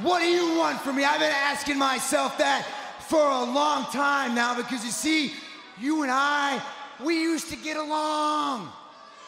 What 0.00 0.20
do 0.20 0.26
you 0.26 0.56
want 0.56 0.80
from 0.80 0.96
me? 0.96 1.04
I've 1.04 1.20
been 1.20 1.30
asking 1.30 1.76
myself 1.76 2.38
that 2.38 2.66
for 3.08 3.20
a 3.20 3.44
long 3.44 3.84
time 3.92 4.34
now 4.34 4.56
because 4.56 4.82
you 4.84 4.90
see, 4.90 5.34
you 5.78 6.02
and 6.02 6.10
I, 6.10 6.62
we 7.04 7.20
used 7.20 7.50
to 7.50 7.56
get 7.56 7.76
along. 7.76 8.72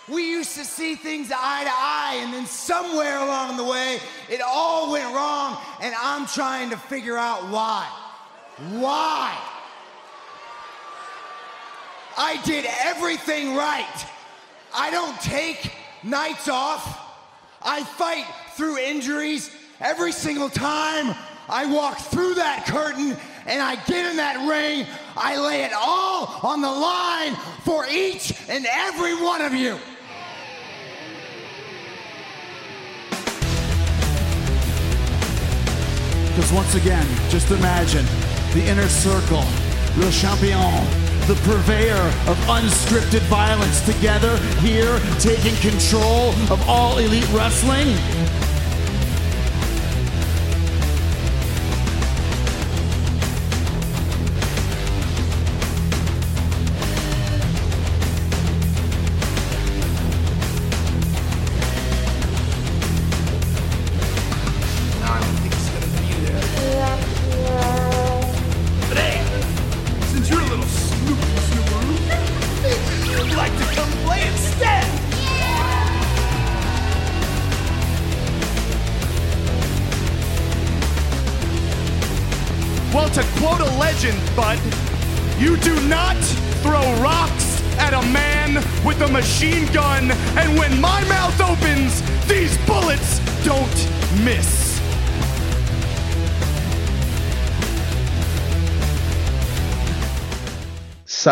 We 0.09 0.31
used 0.31 0.57
to 0.57 0.65
see 0.65 0.95
things 0.95 1.31
eye 1.35 1.65
to 1.65 1.71
eye, 1.71 2.21
and 2.23 2.33
then 2.33 2.47
somewhere 2.47 3.19
along 3.19 3.57
the 3.57 3.65
way, 3.65 3.99
it 4.31 4.41
all 4.43 4.93
went 4.93 5.15
wrong, 5.15 5.59
and 5.83 5.95
I'm 5.99 6.27
trying 6.27 6.71
to 6.71 6.77
figure 6.77 7.17
out 7.17 7.49
why. 7.51 7.87
Why? 8.71 9.37
I 12.17 12.41
did 12.45 12.67
everything 12.85 13.55
right. 13.55 14.07
I 14.75 14.91
don't 14.91 15.19
take 15.21 15.73
nights 16.03 16.49
off. 16.49 17.01
I 17.63 17.83
fight 17.83 18.27
through 18.57 18.79
injuries 18.79 19.51
every 19.85 20.13
single 20.13 20.49
time 20.49 21.15
I 21.49 21.67
walk 21.67 21.99
through 21.99 22.35
that 22.35 22.65
curtain 22.67 23.17
and 23.47 23.61
I 23.61 23.77
get 23.85 24.11
in 24.11 24.17
that 24.17 24.49
ring. 24.49 24.87
I 25.15 25.37
lay 25.39 25.63
it 25.63 25.73
all 25.77 26.41
on 26.43 26.63
the 26.63 26.71
line 26.71 27.35
for 27.65 27.87
each 27.87 28.33
and 28.49 28.67
every 28.67 29.15
one 29.15 29.43
of 29.43 29.53
you. 29.53 29.79
Because 36.29 36.53
once 36.53 36.75
again, 36.75 37.07
just 37.29 37.51
imagine 37.51 38.05
the 38.55 38.65
inner 38.67 38.89
circle, 38.89 39.45
Le 39.99 40.11
Champion, 40.11 40.85
the 41.29 41.35
purveyor 41.45 41.95
of 42.27 42.37
unscripted 42.49 43.21
violence 43.29 43.81
together 43.87 44.37
here, 44.59 44.99
taking 45.21 45.55
control 45.57 46.31
of 46.51 46.61
all 46.69 46.99
elite 46.99 47.29
wrestling. 47.33 47.97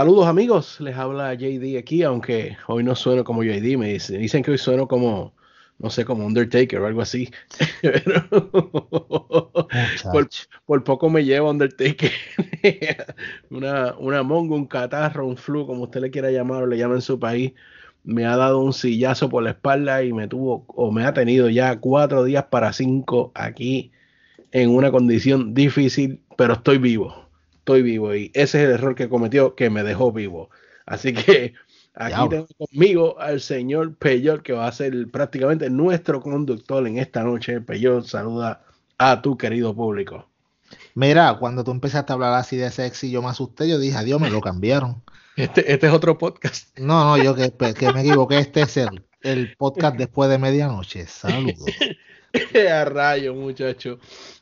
Saludos 0.02 0.26
amigos, 0.26 0.80
les 0.80 0.96
habla 0.96 1.32
JD 1.32 1.78
aquí, 1.78 2.02
aunque 2.02 2.56
hoy 2.66 2.82
no 2.82 2.96
sueno 2.96 3.22
como 3.22 3.44
JD, 3.44 3.78
me 3.78 3.92
dicen, 3.92 4.20
dicen 4.20 4.42
que 4.42 4.50
hoy 4.50 4.58
sueno 4.58 4.88
como, 4.88 5.32
no 5.78 5.90
sé, 5.90 6.04
como 6.04 6.26
Undertaker 6.26 6.80
o 6.80 6.88
algo 6.88 7.02
así. 7.02 7.30
Pero 7.82 8.28
por, 10.10 10.28
por 10.66 10.82
poco 10.82 11.08
me 11.08 11.24
lleva 11.24 11.50
Undertaker. 11.50 12.10
una, 13.50 13.94
una 13.96 14.24
mongo, 14.24 14.56
un 14.56 14.66
catarro, 14.66 15.24
un 15.24 15.36
flu, 15.36 15.68
como 15.68 15.84
usted 15.84 16.00
le 16.00 16.10
quiera 16.10 16.32
llamar 16.32 16.64
o 16.64 16.66
le 16.66 16.78
llama 16.78 16.96
en 16.96 17.00
su 17.00 17.20
país, 17.20 17.52
me 18.02 18.26
ha 18.26 18.36
dado 18.36 18.58
un 18.58 18.72
sillazo 18.72 19.28
por 19.28 19.44
la 19.44 19.50
espalda 19.50 20.02
y 20.02 20.12
me 20.12 20.26
tuvo, 20.26 20.64
o 20.66 20.90
me 20.90 21.04
ha 21.04 21.14
tenido 21.14 21.48
ya 21.48 21.78
cuatro 21.78 22.24
días 22.24 22.46
para 22.50 22.72
cinco 22.72 23.30
aquí 23.36 23.92
en 24.50 24.70
una 24.70 24.90
condición 24.90 25.54
difícil, 25.54 26.18
pero 26.36 26.54
estoy 26.54 26.78
vivo 26.78 27.21
estoy 27.62 27.82
vivo 27.82 28.12
y 28.12 28.32
ese 28.34 28.58
es 28.58 28.68
el 28.68 28.70
error 28.72 28.96
que 28.96 29.08
cometió 29.08 29.54
que 29.54 29.70
me 29.70 29.84
dejó 29.84 30.10
vivo. 30.10 30.50
Así 30.84 31.12
que 31.12 31.54
aquí 31.94 32.28
tengo 32.28 32.48
conmigo 32.58 33.20
al 33.20 33.40
señor 33.40 33.94
Peyot 33.94 34.42
que 34.42 34.52
va 34.52 34.66
a 34.66 34.72
ser 34.72 34.92
prácticamente 35.12 35.70
nuestro 35.70 36.20
conductor 36.20 36.84
en 36.88 36.98
esta 36.98 37.22
noche. 37.22 37.60
Peyot, 37.60 38.04
saluda 38.04 38.64
a 38.98 39.22
tu 39.22 39.38
querido 39.38 39.74
público. 39.74 40.28
Mira, 40.94 41.36
cuando 41.38 41.62
tú 41.62 41.70
empezaste 41.70 42.12
a 42.12 42.14
hablar 42.14 42.34
así 42.34 42.56
de 42.56 42.70
sexy, 42.70 43.12
yo 43.12 43.22
me 43.22 43.28
asusté, 43.28 43.68
yo 43.68 43.78
dije, 43.78 43.96
adiós, 43.96 44.20
me 44.20 44.30
lo 44.30 44.40
cambiaron. 44.40 45.00
Este, 45.36 45.72
este 45.72 45.86
es 45.86 45.92
otro 45.92 46.18
podcast. 46.18 46.76
No, 46.78 47.04
no, 47.04 47.22
yo 47.22 47.34
que, 47.34 47.52
que 47.74 47.92
me 47.92 48.00
equivoqué, 48.00 48.38
este 48.38 48.62
es 48.62 48.76
el, 48.76 49.04
el 49.20 49.56
podcast 49.56 49.96
después 49.96 50.28
de 50.28 50.38
medianoche. 50.38 51.06
Saludos. 51.06 51.64
a 52.70 52.84
rayo, 52.86 53.34
muchacho. 53.34 54.00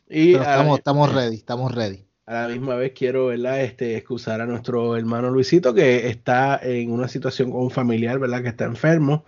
Y 0.09 0.33
Pero 0.33 0.45
a, 0.45 0.51
estamos, 0.53 0.79
estamos 0.79 1.15
ready, 1.15 1.37
estamos 1.37 1.75
ready. 1.75 2.09
A 2.31 2.47
la 2.47 2.49
misma 2.49 2.77
vez 2.77 2.93
quiero, 2.95 3.27
¿verdad? 3.27 3.61
Este, 3.61 3.97
excusar 3.97 4.41
a 4.41 4.47
nuestro 4.47 4.97
hermano 4.97 5.31
Luisito 5.31 5.75
que 5.75 6.09
está 6.09 6.61
en 6.63 6.93
una 6.93 7.09
situación 7.09 7.51
con 7.51 7.63
un 7.63 7.73
familiar, 7.73 8.21
¿verdad? 8.21 8.43
Que 8.43 8.51
está 8.51 8.67
enfermo 8.67 9.25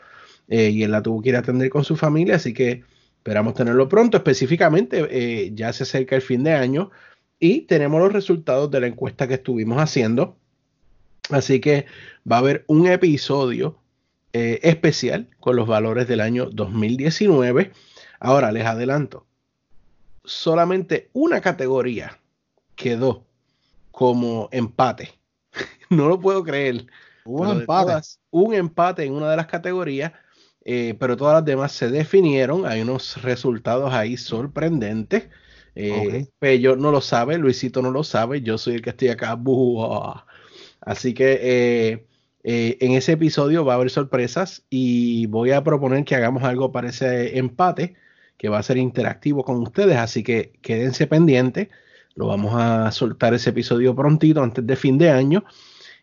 eh, 0.47 0.71
y 0.71 0.85
él 0.85 0.93
la 0.93 1.03
tuvo 1.03 1.21
que 1.21 1.31
ir 1.31 1.37
a 1.37 1.41
atender 1.41 1.69
con 1.69 1.83
su 1.83 1.97
familia, 1.97 2.37
así 2.37 2.55
que 2.55 2.85
esperamos 3.17 3.55
tenerlo 3.55 3.89
pronto. 3.89 4.19
Específicamente, 4.19 5.05
eh, 5.11 5.51
ya 5.53 5.73
se 5.73 5.83
acerca 5.83 6.15
el 6.15 6.23
fin 6.23 6.45
de 6.45 6.53
año 6.53 6.93
y 7.41 7.63
tenemos 7.63 8.01
los 8.01 8.13
resultados 8.13 8.71
de 8.71 8.81
la 8.81 8.87
encuesta 8.87 9.27
que 9.27 9.35
estuvimos 9.35 9.79
haciendo. 9.79 10.37
Así 11.31 11.61
que 11.61 11.87
va 12.31 12.37
a 12.37 12.39
haber 12.39 12.65
un 12.69 12.87
episodio 12.87 13.81
eh, 14.33 14.61
especial 14.63 15.29
con 15.41 15.57
los 15.57 15.67
valores 15.67 16.07
del 16.07 16.21
año 16.21 16.51
2019. 16.51 17.73
Ahora 18.21 18.53
les 18.53 18.65
adelanto, 18.65 19.27
solamente 20.23 21.11
una 21.13 21.41
categoría 21.41 22.22
quedó 22.83 23.25
como 23.91 24.49
empate. 24.53 25.11
No 25.91 26.09
lo 26.09 26.19
puedo 26.19 26.43
creer. 26.43 26.87
Un 27.27 27.47
empate. 27.51 27.85
todas, 27.85 28.21
un 28.31 28.55
empate 28.55 29.05
en 29.05 29.13
una 29.13 29.31
de 29.31 29.37
las 29.37 29.47
categorías, 29.47 30.13
eh, 30.65 30.97
pero 30.99 31.19
todas 31.19 31.35
las 31.35 31.45
demás 31.45 31.73
se 31.73 31.91
definieron. 31.91 32.65
Hay 32.65 32.81
unos 32.81 33.21
resultados 33.23 33.93
ahí 33.93 34.17
sorprendentes. 34.17 35.29
Eh, 35.75 36.25
Ok. 36.25 36.31
Pello 36.39 36.77
no 36.77 36.91
lo 36.91 37.03
sabe, 37.03 37.37
Luisito 37.37 37.83
no 37.83 37.91
lo 37.91 38.05
sabe, 38.05 38.41
yo 38.41 38.57
soy 38.57 38.77
el 38.77 38.83
que 38.83 38.91
estoy 38.91 39.09
acá. 39.09 39.35
¡buah! 39.35 40.25
Así 40.81 41.15
que 41.15 41.39
eh, 41.43 42.07
eh, 42.45 42.79
en 42.81 42.93
ese 42.93 43.13
episodio 43.13 43.65
va 43.65 43.75
a 43.75 43.77
haber 43.77 43.91
sorpresas 43.91 44.65
y 44.69 45.27
voy 45.27 45.53
a 45.53 45.63
proponer 45.63 46.05
que 46.05 46.15
hagamos 46.15 46.43
algo 46.43 46.73
para 46.73 46.89
ese 46.89 47.39
empate 47.39 47.95
que 48.37 48.49
va 48.49 48.59
a 48.59 48.63
ser 48.63 48.79
interactivo 48.79 49.45
con 49.45 49.59
ustedes. 49.63 49.97
Así 49.97 50.23
que 50.23 50.53
quédense 50.63 51.07
pendientes. 51.07 51.69
Lo 52.15 52.27
vamos 52.27 52.53
a 52.55 52.91
soltar 52.93 53.35
ese 53.35 53.51
episodio 53.51 53.95
prontito 53.95 54.43
antes 54.43 54.67
de 54.67 54.77
fin 54.77 54.99
de 54.99 55.11
año. 55.11 55.45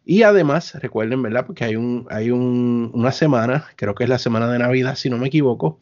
Y 0.06 0.24
además, 0.24 0.74
recuerden, 0.81 1.22
¿verdad? 1.22 1.46
Porque 1.46 1.66
hay, 1.66 1.75
un, 1.75 2.08
hay 2.09 2.31
un- 2.31 2.92
una 2.94 3.12
semana, 3.12 3.68
creo 3.75 3.94
que 3.96 4.03
es 4.06 4.09
la 4.09 4.18
semana 4.20 4.50
de 4.52 4.59
Navidad, 4.59 4.96
si 4.96 5.09
no 5.09 5.18
me 5.18 5.28
equivoco, 5.28 5.80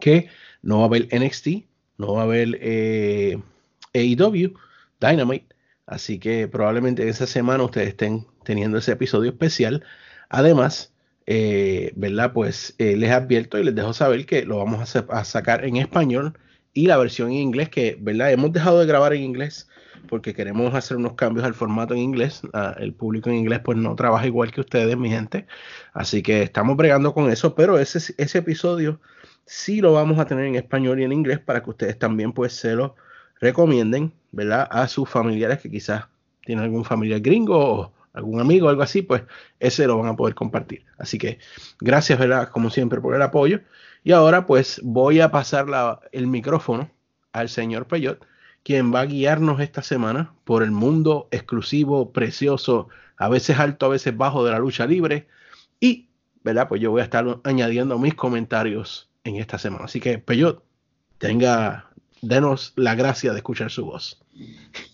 que 0.00 0.28
no 0.62 0.78
va 0.78 0.84
a 0.84 0.86
haber 0.86 1.08
NXT, 1.10 1.48
no 1.98 2.14
va 2.14 2.22
a 2.22 2.24
haber 2.24 2.58
eh, 2.60 3.38
AEW, 3.94 4.54
Dynamite. 5.00 5.46
Así 5.86 6.18
que 6.18 6.48
probablemente 6.48 7.08
esa 7.08 7.26
semana 7.26 7.64
ustedes 7.64 7.88
estén 7.88 8.26
teniendo 8.44 8.78
ese 8.78 8.92
episodio 8.92 9.30
especial. 9.30 9.84
Además, 10.30 10.94
eh, 11.26 11.92
¿verdad? 11.96 12.32
Pues 12.32 12.74
eh, 12.78 12.96
les 12.96 13.10
advierto 13.10 13.58
y 13.58 13.64
les 13.64 13.74
dejo 13.74 13.92
saber 13.92 14.26
que 14.26 14.44
lo 14.46 14.58
vamos 14.58 14.80
a, 14.80 14.86
sa- 14.86 15.06
a 15.10 15.24
sacar 15.24 15.64
en 15.64 15.76
español 15.76 16.38
y 16.74 16.86
la 16.86 16.96
versión 16.96 17.28
en 17.30 17.36
inglés, 17.36 17.68
que, 17.70 17.96
¿verdad? 18.00 18.32
Hemos 18.32 18.52
dejado 18.52 18.80
de 18.80 18.86
grabar 18.86 19.14
en 19.14 19.22
inglés 19.22 19.68
porque 20.08 20.34
queremos 20.34 20.74
hacer 20.74 20.96
unos 20.96 21.14
cambios 21.14 21.46
al 21.46 21.54
formato 21.54 21.94
en 21.94 22.00
inglés. 22.00 22.42
Ah, 22.52 22.74
el 22.78 22.92
público 22.92 23.30
en 23.30 23.36
inglés 23.36 23.60
pues 23.64 23.78
no 23.78 23.94
trabaja 23.94 24.26
igual 24.26 24.52
que 24.52 24.60
ustedes, 24.60 24.96
mi 24.96 25.08
gente. 25.08 25.46
Así 25.92 26.22
que 26.22 26.42
estamos 26.42 26.76
bregando 26.76 27.14
con 27.14 27.30
eso, 27.30 27.54
pero 27.54 27.78
ese, 27.78 28.14
ese 28.18 28.38
episodio 28.38 29.00
sí 29.46 29.80
lo 29.80 29.92
vamos 29.92 30.18
a 30.18 30.26
tener 30.26 30.44
en 30.46 30.56
español 30.56 31.00
y 31.00 31.04
en 31.04 31.12
inglés 31.12 31.38
para 31.38 31.62
que 31.62 31.70
ustedes 31.70 31.98
también 31.98 32.32
pues 32.32 32.52
se 32.52 32.74
lo 32.74 32.96
recomienden, 33.40 34.12
¿verdad? 34.32 34.68
A 34.70 34.88
sus 34.88 35.08
familiares 35.08 35.60
que 35.60 35.70
quizás 35.70 36.04
tienen 36.44 36.64
algún 36.64 36.84
familiar 36.84 37.20
gringo 37.20 37.58
o 37.58 37.92
algún 38.12 38.40
amigo 38.40 38.68
algo 38.68 38.82
así, 38.82 39.02
pues 39.02 39.22
ese 39.58 39.86
lo 39.86 39.98
van 39.98 40.08
a 40.08 40.16
poder 40.16 40.34
compartir. 40.34 40.84
Así 40.98 41.18
que 41.18 41.38
gracias, 41.80 42.18
¿verdad? 42.18 42.48
Como 42.48 42.70
siempre 42.70 43.00
por 43.00 43.14
el 43.14 43.22
apoyo. 43.22 43.60
Y 44.04 44.12
ahora 44.12 44.46
pues 44.46 44.80
voy 44.84 45.20
a 45.20 45.30
pasar 45.30 45.66
el 46.12 46.26
micrófono 46.26 46.90
al 47.32 47.48
señor 47.48 47.86
Peyot, 47.86 48.24
quien 48.62 48.94
va 48.94 49.00
a 49.00 49.06
guiarnos 49.06 49.60
esta 49.60 49.82
semana 49.82 50.34
por 50.44 50.62
el 50.62 50.70
mundo 50.70 51.26
exclusivo, 51.30 52.12
precioso, 52.12 52.88
a 53.16 53.28
veces 53.28 53.58
alto, 53.58 53.86
a 53.86 53.88
veces 53.88 54.16
bajo 54.16 54.44
de 54.44 54.52
la 54.52 54.58
lucha 54.58 54.86
libre. 54.86 55.26
Y, 55.80 56.10
¿verdad? 56.42 56.68
Pues 56.68 56.82
yo 56.82 56.90
voy 56.90 57.00
a 57.00 57.04
estar 57.04 57.40
añadiendo 57.44 57.98
mis 57.98 58.14
comentarios 58.14 59.08
en 59.24 59.36
esta 59.36 59.58
semana. 59.58 59.86
Así 59.86 60.00
que, 60.00 60.18
Peyot, 60.18 60.62
tenga 61.16 61.90
denos 62.20 62.74
la 62.76 62.94
gracia 62.94 63.32
de 63.32 63.38
escuchar 63.38 63.70
su 63.70 63.86
voz. 63.86 64.22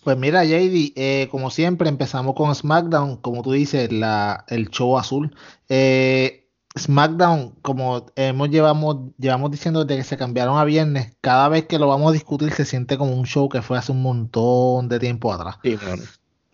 Pues 0.03 0.17
mira, 0.17 0.45
JD, 0.45 0.93
eh, 0.95 1.27
como 1.31 1.49
siempre, 1.49 1.89
empezamos 1.89 2.35
con 2.35 2.53
SmackDown, 2.53 3.17
como 3.17 3.41
tú 3.41 3.51
dices, 3.51 3.91
la, 3.91 4.45
el 4.47 4.69
show 4.69 4.97
azul. 4.97 5.35
Eh, 5.67 6.40
SmackDown, 6.77 7.55
como 7.61 8.05
hemos 8.15 8.49
llevamos, 8.49 8.97
llevamos 9.17 9.51
diciendo 9.51 9.83
desde 9.83 10.01
que 10.01 10.07
se 10.07 10.17
cambiaron 10.17 10.57
a 10.57 10.63
viernes, 10.63 11.15
cada 11.21 11.49
vez 11.49 11.65
que 11.65 11.79
lo 11.79 11.87
vamos 11.87 12.09
a 12.09 12.13
discutir 12.13 12.51
se 12.53 12.65
siente 12.65 12.97
como 12.97 13.13
un 13.13 13.25
show 13.25 13.49
que 13.49 13.61
fue 13.61 13.77
hace 13.77 13.91
un 13.91 14.01
montón 14.01 14.87
de 14.87 14.99
tiempo 14.99 15.33
atrás. 15.33 15.57
Sí, 15.63 15.75
bueno. 15.75 16.03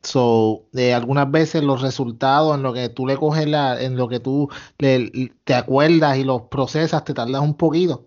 So, 0.01 0.63
eh, 0.73 0.93
algunas 0.93 1.29
veces 1.29 1.63
los 1.63 1.81
resultados 1.81 2.55
en 2.55 2.63
lo 2.63 2.73
que 2.73 2.89
tú 2.89 3.05
le 3.05 3.17
coges 3.17 3.47
la, 3.47 3.81
en 3.81 3.97
lo 3.97 4.07
que 4.07 4.19
tú 4.19 4.49
le- 4.77 5.33
te 5.43 5.53
acuerdas 5.53 6.17
y 6.17 6.23
los 6.23 6.43
procesas 6.43 7.03
te 7.03 7.13
tardas 7.13 7.41
un 7.41 7.55
poquito. 7.55 8.05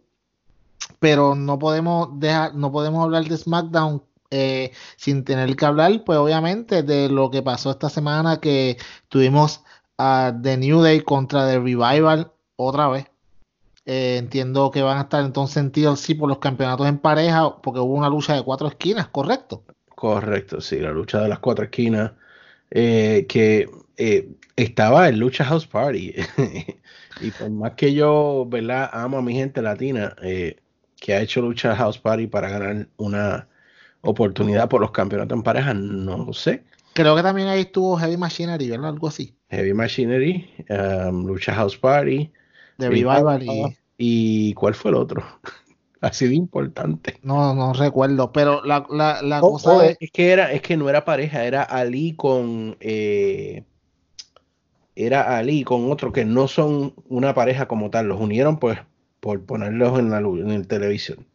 Pero 0.99 1.35
no 1.35 1.59
podemos 1.59 2.09
dejar, 2.19 2.55
no 2.55 2.73
podemos 2.73 3.05
hablar 3.05 3.25
de 3.25 3.37
SmackDown 3.37 4.03
eh, 4.31 4.73
sin 4.97 5.25
tener 5.25 5.55
que 5.57 5.67
hablar, 5.67 6.05
pues 6.05 6.19
obviamente, 6.19 6.83
de 6.83 7.09
lo 7.09 7.31
que 7.31 7.43
pasó 7.43 7.71
esta 7.71 7.91
semana 7.91 8.39
que 8.41 8.79
tuvimos 9.09 9.63
a 10.01 10.33
The 10.43 10.57
New 10.57 10.81
Day 10.81 11.03
contra 11.03 11.47
The 11.47 11.59
Revival 11.59 12.33
otra 12.57 12.89
vez. 12.89 13.07
Eh, 13.85 14.17
entiendo 14.19 14.71
que 14.71 14.83
van 14.83 14.99
a 14.99 15.03
estar 15.03 15.25
entonces 15.25 15.59
en 15.59 15.73
TLC 15.73 16.19
por 16.19 16.29
los 16.29 16.39
campeonatos 16.39 16.89
en 16.89 16.99
pareja, 16.99 17.57
porque 17.61 17.81
hubo 17.81 17.95
una 17.95 18.09
lucha 18.09 18.35
de 18.35 18.43
cuatro 18.43 18.69
esquinas, 18.69 19.09
¿correcto? 19.09 19.63
Correcto, 19.95 20.61
sí, 20.61 20.79
la 20.79 20.91
lucha 20.91 21.21
de 21.21 21.29
las 21.29 21.39
cuatro 21.41 21.65
esquinas, 21.65 22.13
eh, 22.71 23.27
que 23.29 23.69
eh, 23.99 24.29
estaba 24.57 25.09
en 25.09 25.19
Lucha 25.19 25.45
House 25.45 25.67
Party. 25.67 26.15
y 27.21 27.31
por 27.33 27.51
más 27.51 27.73
que 27.73 27.93
yo, 27.93 28.47
¿verdad? 28.49 28.89
Amo 28.93 29.19
a 29.19 29.23
mi 29.23 29.35
gente 29.35 29.61
latina 29.61 30.17
que 31.01 31.15
ha 31.15 31.21
hecho 31.21 31.43
Lucha 31.43 31.77
House 31.77 31.99
Party 31.99 32.27
para 32.27 32.49
ganar 32.49 32.89
una 32.97 33.49
oportunidad 34.03 34.69
por 34.69 34.81
los 34.81 34.93
campeonatos 34.93 35.37
en 35.37 35.43
pareja, 35.43 35.75
no 35.75 36.33
sé. 36.33 36.65
Creo 37.01 37.17
que 37.17 37.23
también 37.23 37.49
ahí 37.49 37.61
estuvo 37.61 37.97
Heavy 37.97 38.19
Machinery, 38.19 38.69
¿verdad? 38.69 38.91
Algo 38.91 39.09
así. 39.09 39.35
Heavy 39.49 39.73
Machinery, 39.73 40.51
um, 40.69 41.27
Lucha 41.27 41.55
House 41.55 41.79
Party. 41.79 42.31
De 42.77 42.91
Revival 42.91 43.43
y... 43.43 43.77
¿Y 43.97 44.55
cuál 44.55 44.75
fue 44.75 44.91
el 44.91 44.97
otro? 44.97 45.23
Así 46.03 46.27
de 46.29 46.35
importante. 46.35 47.19
No, 47.23 47.55
no 47.55 47.73
recuerdo, 47.73 48.33
pero 48.33 48.65
la, 48.65 48.87
la, 48.91 49.21
la 49.23 49.41
Oh, 49.43 49.53
cosa 49.53 49.77
oh, 49.77 49.83
es... 49.83 49.97
es 50.01 50.11
que 50.11 50.31
era, 50.31 50.53
es 50.53 50.61
que 50.63 50.77
no 50.77 50.89
era 50.89 51.05
pareja, 51.05 51.45
era 51.45 51.63
Ali 51.63 52.15
con 52.15 52.77
eh, 52.81 53.65
era 54.95 55.37
Ali 55.37 55.65
con 55.65 55.91
otro 55.91 56.13
que 56.13 56.25
no 56.25 56.49
son 56.49 56.95
una 57.09 57.35
pareja 57.35 57.69
como 57.69 57.91
tal, 57.91 58.09
los 58.09 58.21
unieron 58.21 58.59
pues 58.59 58.79
por 59.21 59.45
ponerlos 59.45 59.99
en 59.99 60.11
la 60.11 60.19
en 60.19 60.51
el 60.51 60.67
televisión. 60.67 61.27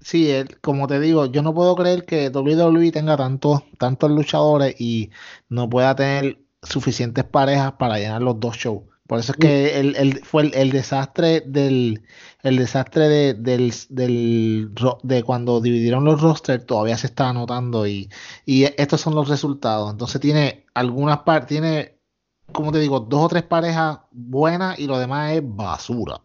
Sí, 0.00 0.30
el- 0.30 0.60
como 0.60 0.86
te 0.86 1.00
digo, 1.00 1.26
yo 1.26 1.42
no 1.42 1.52
puedo 1.54 1.74
creer 1.74 2.04
que 2.06 2.30
WWE 2.30 2.92
tenga 2.92 3.16
tantos, 3.16 3.62
tantos 3.78 4.10
luchadores 4.10 4.80
y 4.80 5.10
no 5.48 5.68
pueda 5.68 5.94
tener 5.96 6.40
suficientes 6.62 7.24
parejas 7.24 7.72
para 7.72 7.98
llenar 7.98 8.22
los 8.22 8.38
dos 8.40 8.56
shows. 8.56 8.82
Por 9.06 9.18
eso 9.18 9.32
es 9.32 9.38
que 9.38 9.80
el, 9.80 9.96
el- 9.96 10.24
fue 10.24 10.42
el, 10.42 10.54
el 10.54 10.70
desastre 10.70 11.40
del 11.40 12.02
el 12.42 12.56
desastre 12.58 13.08
de, 13.08 13.34
del, 13.34 13.72
del 13.88 14.72
de 15.02 15.22
cuando 15.24 15.60
dividieron 15.60 16.04
los 16.04 16.20
rosters 16.20 16.64
todavía 16.66 16.96
se 16.98 17.06
está 17.08 17.28
anotando 17.30 17.86
y, 17.86 18.08
y 18.46 18.64
estos 18.64 19.00
son 19.00 19.14
los 19.14 19.28
resultados. 19.28 19.90
Entonces 19.90 20.20
tiene 20.20 20.66
algunas 20.74 21.20
partes, 21.20 21.48
tiene, 21.48 21.98
como 22.52 22.70
te 22.72 22.78
digo, 22.80 23.00
dos 23.00 23.24
o 23.24 23.28
tres 23.28 23.42
parejas 23.44 23.98
buenas 24.12 24.78
y 24.78 24.86
lo 24.86 24.98
demás 24.98 25.32
es 25.32 25.42
basura. 25.44 26.20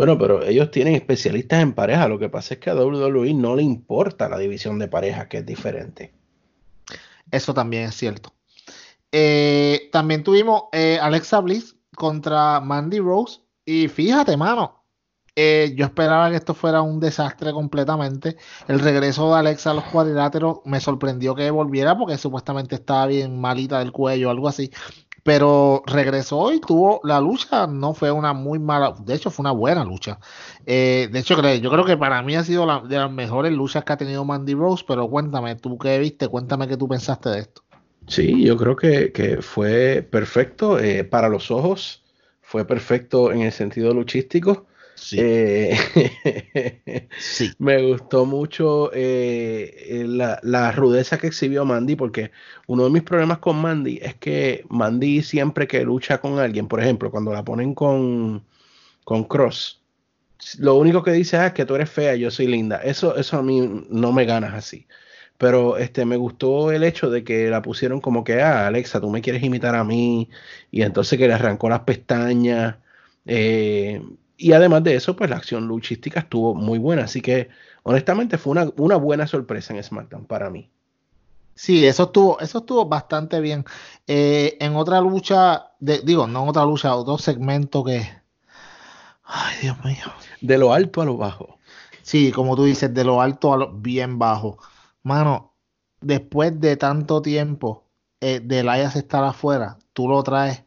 Bueno, 0.00 0.16
pero 0.16 0.42
ellos 0.42 0.70
tienen 0.70 0.94
especialistas 0.94 1.60
en 1.60 1.74
pareja, 1.74 2.08
lo 2.08 2.18
que 2.18 2.30
pasa 2.30 2.54
es 2.54 2.60
que 2.60 2.70
a 2.70 2.74
WWE 2.74 3.34
no 3.34 3.54
le 3.54 3.62
importa 3.62 4.30
la 4.30 4.38
división 4.38 4.78
de 4.78 4.88
parejas, 4.88 5.26
que 5.26 5.36
es 5.36 5.44
diferente. 5.44 6.14
Eso 7.30 7.52
también 7.52 7.82
es 7.82 7.96
cierto. 7.96 8.32
Eh, 9.12 9.90
también 9.92 10.24
tuvimos 10.24 10.62
eh, 10.72 10.98
Alexa 11.02 11.40
Bliss 11.40 11.76
contra 11.94 12.60
Mandy 12.60 12.98
Rose. 12.98 13.40
Y 13.66 13.88
fíjate, 13.88 14.38
mano, 14.38 14.86
eh, 15.36 15.74
yo 15.76 15.84
esperaba 15.84 16.30
que 16.30 16.36
esto 16.36 16.54
fuera 16.54 16.80
un 16.80 16.98
desastre 16.98 17.52
completamente. 17.52 18.38
El 18.68 18.80
regreso 18.80 19.30
de 19.30 19.40
Alexa 19.40 19.72
a 19.72 19.74
los 19.74 19.84
cuadriláteros 19.84 20.60
me 20.64 20.80
sorprendió 20.80 21.34
que 21.34 21.50
volviera 21.50 21.98
porque 21.98 22.16
supuestamente 22.16 22.76
estaba 22.76 23.04
bien 23.04 23.38
malita 23.38 23.80
del 23.80 23.92
cuello 23.92 24.28
o 24.28 24.30
algo 24.30 24.48
así. 24.48 24.70
Pero 25.22 25.82
regresó 25.86 26.52
y 26.52 26.60
tuvo 26.60 27.00
la 27.04 27.20
lucha. 27.20 27.66
No 27.66 27.94
fue 27.94 28.10
una 28.10 28.32
muy 28.32 28.58
mala, 28.58 28.94
de 29.04 29.14
hecho, 29.14 29.30
fue 29.30 29.42
una 29.42 29.52
buena 29.52 29.84
lucha. 29.84 30.18
Eh, 30.66 31.08
de 31.12 31.18
hecho, 31.18 31.40
yo 31.40 31.70
creo 31.70 31.84
que 31.84 31.96
para 31.96 32.22
mí 32.22 32.36
ha 32.36 32.44
sido 32.44 32.66
la, 32.66 32.80
de 32.80 32.96
las 32.96 33.10
mejores 33.10 33.52
luchas 33.52 33.84
que 33.84 33.92
ha 33.92 33.96
tenido 33.96 34.24
Mandy 34.24 34.54
Rose. 34.54 34.84
Pero 34.86 35.08
cuéntame, 35.08 35.56
tú 35.56 35.78
qué 35.78 35.98
viste, 35.98 36.28
cuéntame 36.28 36.68
qué 36.68 36.76
tú 36.76 36.88
pensaste 36.88 37.28
de 37.28 37.40
esto. 37.40 37.62
Sí, 38.06 38.42
yo 38.42 38.56
creo 38.56 38.76
que, 38.76 39.12
que 39.12 39.40
fue 39.42 40.06
perfecto 40.10 40.78
eh, 40.78 41.04
para 41.04 41.28
los 41.28 41.50
ojos, 41.50 42.02
fue 42.40 42.64
perfecto 42.64 43.30
en 43.30 43.42
el 43.42 43.52
sentido 43.52 43.94
luchístico. 43.94 44.66
Eh, 45.16 45.76
Sí. 47.16 47.54
me 47.58 47.82
gustó 47.82 48.26
mucho 48.26 48.90
eh, 48.92 49.74
eh, 50.02 50.04
la, 50.06 50.38
la 50.42 50.72
rudeza 50.72 51.18
que 51.18 51.26
exhibió 51.28 51.64
Mandy, 51.64 51.96
porque 51.96 52.30
uno 52.66 52.84
de 52.84 52.90
mis 52.90 53.02
problemas 53.02 53.38
con 53.38 53.56
Mandy 53.60 53.98
es 54.02 54.14
que 54.16 54.64
Mandy 54.68 55.22
siempre 55.22 55.66
que 55.68 55.82
lucha 55.84 56.20
con 56.20 56.38
alguien, 56.38 56.68
por 56.68 56.80
ejemplo, 56.80 57.10
cuando 57.10 57.32
la 57.32 57.44
ponen 57.44 57.74
con, 57.74 58.44
con 59.04 59.24
Cross, 59.24 59.82
lo 60.58 60.76
único 60.76 61.02
que 61.02 61.12
dice 61.12 61.36
"Ah, 61.36 61.48
es 61.48 61.52
que 61.52 61.66
tú 61.66 61.74
eres 61.74 61.90
fea, 61.90 62.14
yo 62.16 62.30
soy 62.30 62.46
linda. 62.46 62.78
Eso, 62.82 63.16
eso 63.16 63.36
a 63.38 63.42
mí 63.42 63.60
no 63.90 64.12
me 64.12 64.24
ganas 64.24 64.54
así. 64.54 64.86
Pero 65.38 65.76
este, 65.78 66.04
me 66.04 66.16
gustó 66.16 66.70
el 66.72 66.84
hecho 66.84 67.10
de 67.10 67.24
que 67.24 67.48
la 67.50 67.62
pusieron 67.62 68.00
como 68.00 68.24
que, 68.24 68.40
ah, 68.42 68.66
Alexa, 68.66 69.00
tú 69.00 69.10
me 69.10 69.22
quieres 69.22 69.42
imitar 69.42 69.74
a 69.74 69.84
mí. 69.84 70.28
Y 70.70 70.82
entonces 70.82 71.18
que 71.18 71.26
le 71.28 71.34
arrancó 71.34 71.68
las 71.68 71.80
pestañas. 71.80 72.76
eh, 73.26 74.02
y 74.40 74.52
además 74.52 74.82
de 74.84 74.94
eso, 74.96 75.16
pues 75.16 75.30
la 75.30 75.36
acción 75.36 75.66
luchística 75.68 76.20
estuvo 76.20 76.54
muy 76.54 76.78
buena. 76.78 77.04
Así 77.04 77.20
que, 77.20 77.48
honestamente, 77.84 78.38
fue 78.38 78.52
una, 78.52 78.70
una 78.76 78.96
buena 78.96 79.26
sorpresa 79.26 79.74
en 79.74 79.82
SmackDown 79.82 80.24
para 80.26 80.50
mí. 80.50 80.70
Sí, 81.54 81.86
eso 81.86 82.04
estuvo, 82.04 82.40
eso 82.40 82.58
estuvo 82.58 82.86
bastante 82.86 83.40
bien. 83.40 83.64
Eh, 84.06 84.56
en 84.60 84.76
otra 84.76 85.00
lucha, 85.00 85.72
de- 85.80 86.00
digo, 86.00 86.26
no 86.26 86.42
en 86.44 86.48
otra 86.50 86.64
lucha, 86.64 86.94
otro 86.96 87.18
segmento 87.18 87.84
que. 87.84 88.08
Ay, 89.24 89.56
Dios 89.62 89.76
mío. 89.84 90.04
De 90.40 90.58
lo 90.58 90.72
alto 90.72 91.02
a 91.02 91.04
lo 91.04 91.16
bajo. 91.16 91.58
Sí, 92.02 92.32
como 92.32 92.56
tú 92.56 92.64
dices, 92.64 92.92
de 92.92 93.04
lo 93.04 93.20
alto 93.20 93.52
a 93.52 93.56
lo 93.56 93.72
bien 93.72 94.18
bajo. 94.18 94.58
Mano, 95.02 95.54
después 96.00 96.58
de 96.60 96.76
tanto 96.76 97.22
tiempo 97.22 97.84
eh, 98.20 98.40
de 98.40 98.60
Elias 98.60 98.96
estar 98.96 99.22
afuera, 99.24 99.78
tú 99.92 100.08
lo 100.08 100.22
traes 100.22 100.64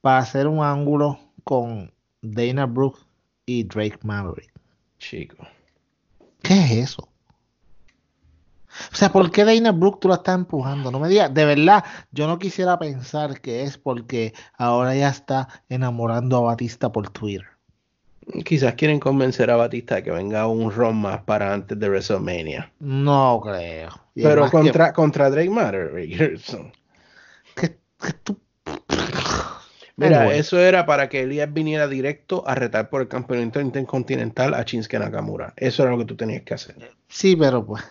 para 0.00 0.18
hacer 0.18 0.48
un 0.48 0.64
ángulo 0.64 1.18
con 1.44 1.92
Dana 2.22 2.66
Brooke 2.66 3.00
y 3.46 3.64
Drake 3.64 3.98
Maverick. 4.02 4.52
Chico. 4.98 5.36
¿Qué 6.42 6.54
es 6.54 6.70
eso? 6.90 7.08
O 8.90 8.94
sea, 8.96 9.12
¿por 9.12 9.30
qué 9.30 9.44
Dana 9.44 9.70
Brooke 9.70 10.00
tú 10.00 10.08
la 10.08 10.14
estás 10.16 10.34
empujando? 10.36 10.90
No 10.90 10.98
me 10.98 11.08
digas, 11.08 11.32
de 11.34 11.44
verdad, 11.44 11.84
yo 12.10 12.26
no 12.26 12.38
quisiera 12.38 12.78
pensar 12.78 13.40
que 13.40 13.64
es 13.64 13.76
porque 13.76 14.32
ahora 14.56 14.94
ya 14.94 15.08
está 15.10 15.48
enamorando 15.68 16.38
a 16.38 16.40
Batista 16.40 16.90
por 16.90 17.10
Twitter. 17.10 17.46
Quizás 18.44 18.74
quieren 18.74 18.98
convencer 19.00 19.50
a 19.50 19.56
Batista 19.56 19.96
de 19.96 20.04
que 20.04 20.10
venga 20.10 20.46
un 20.46 20.70
ron 20.72 20.96
más 20.96 21.20
para 21.24 21.52
antes 21.52 21.78
de 21.78 21.88
WrestleMania. 21.88 22.72
No 22.80 23.40
creo. 23.44 23.90
Y 24.14 24.22
Pero 24.22 24.44
que- 24.46 24.50
contra, 24.52 24.92
contra 24.92 25.28
Drake 25.28 25.50
Maverick. 25.50 26.40
que- 27.54 27.78
que 28.00 28.12
tú- 28.22 28.40
Mira, 30.02 30.20
Anyway. 30.22 30.38
eso 30.38 30.58
era 30.58 30.84
para 30.86 31.08
que 31.08 31.20
Elías 31.20 31.52
viniera 31.52 31.86
directo 31.88 32.42
a 32.46 32.54
retar 32.54 32.88
por 32.90 33.02
el 33.02 33.08
campeonato 33.08 33.60
intercontinental 33.60 34.54
a 34.54 34.62
Shinsuke 34.62 34.98
Nakamura. 34.98 35.52
Eso 35.56 35.82
era 35.82 35.92
lo 35.92 35.98
que 35.98 36.04
tú 36.06 36.16
tenías 36.16 36.42
que 36.42 36.54
hacer. 36.54 36.76
Sí, 37.08 37.36
pero 37.36 37.64
pues. 37.64 37.82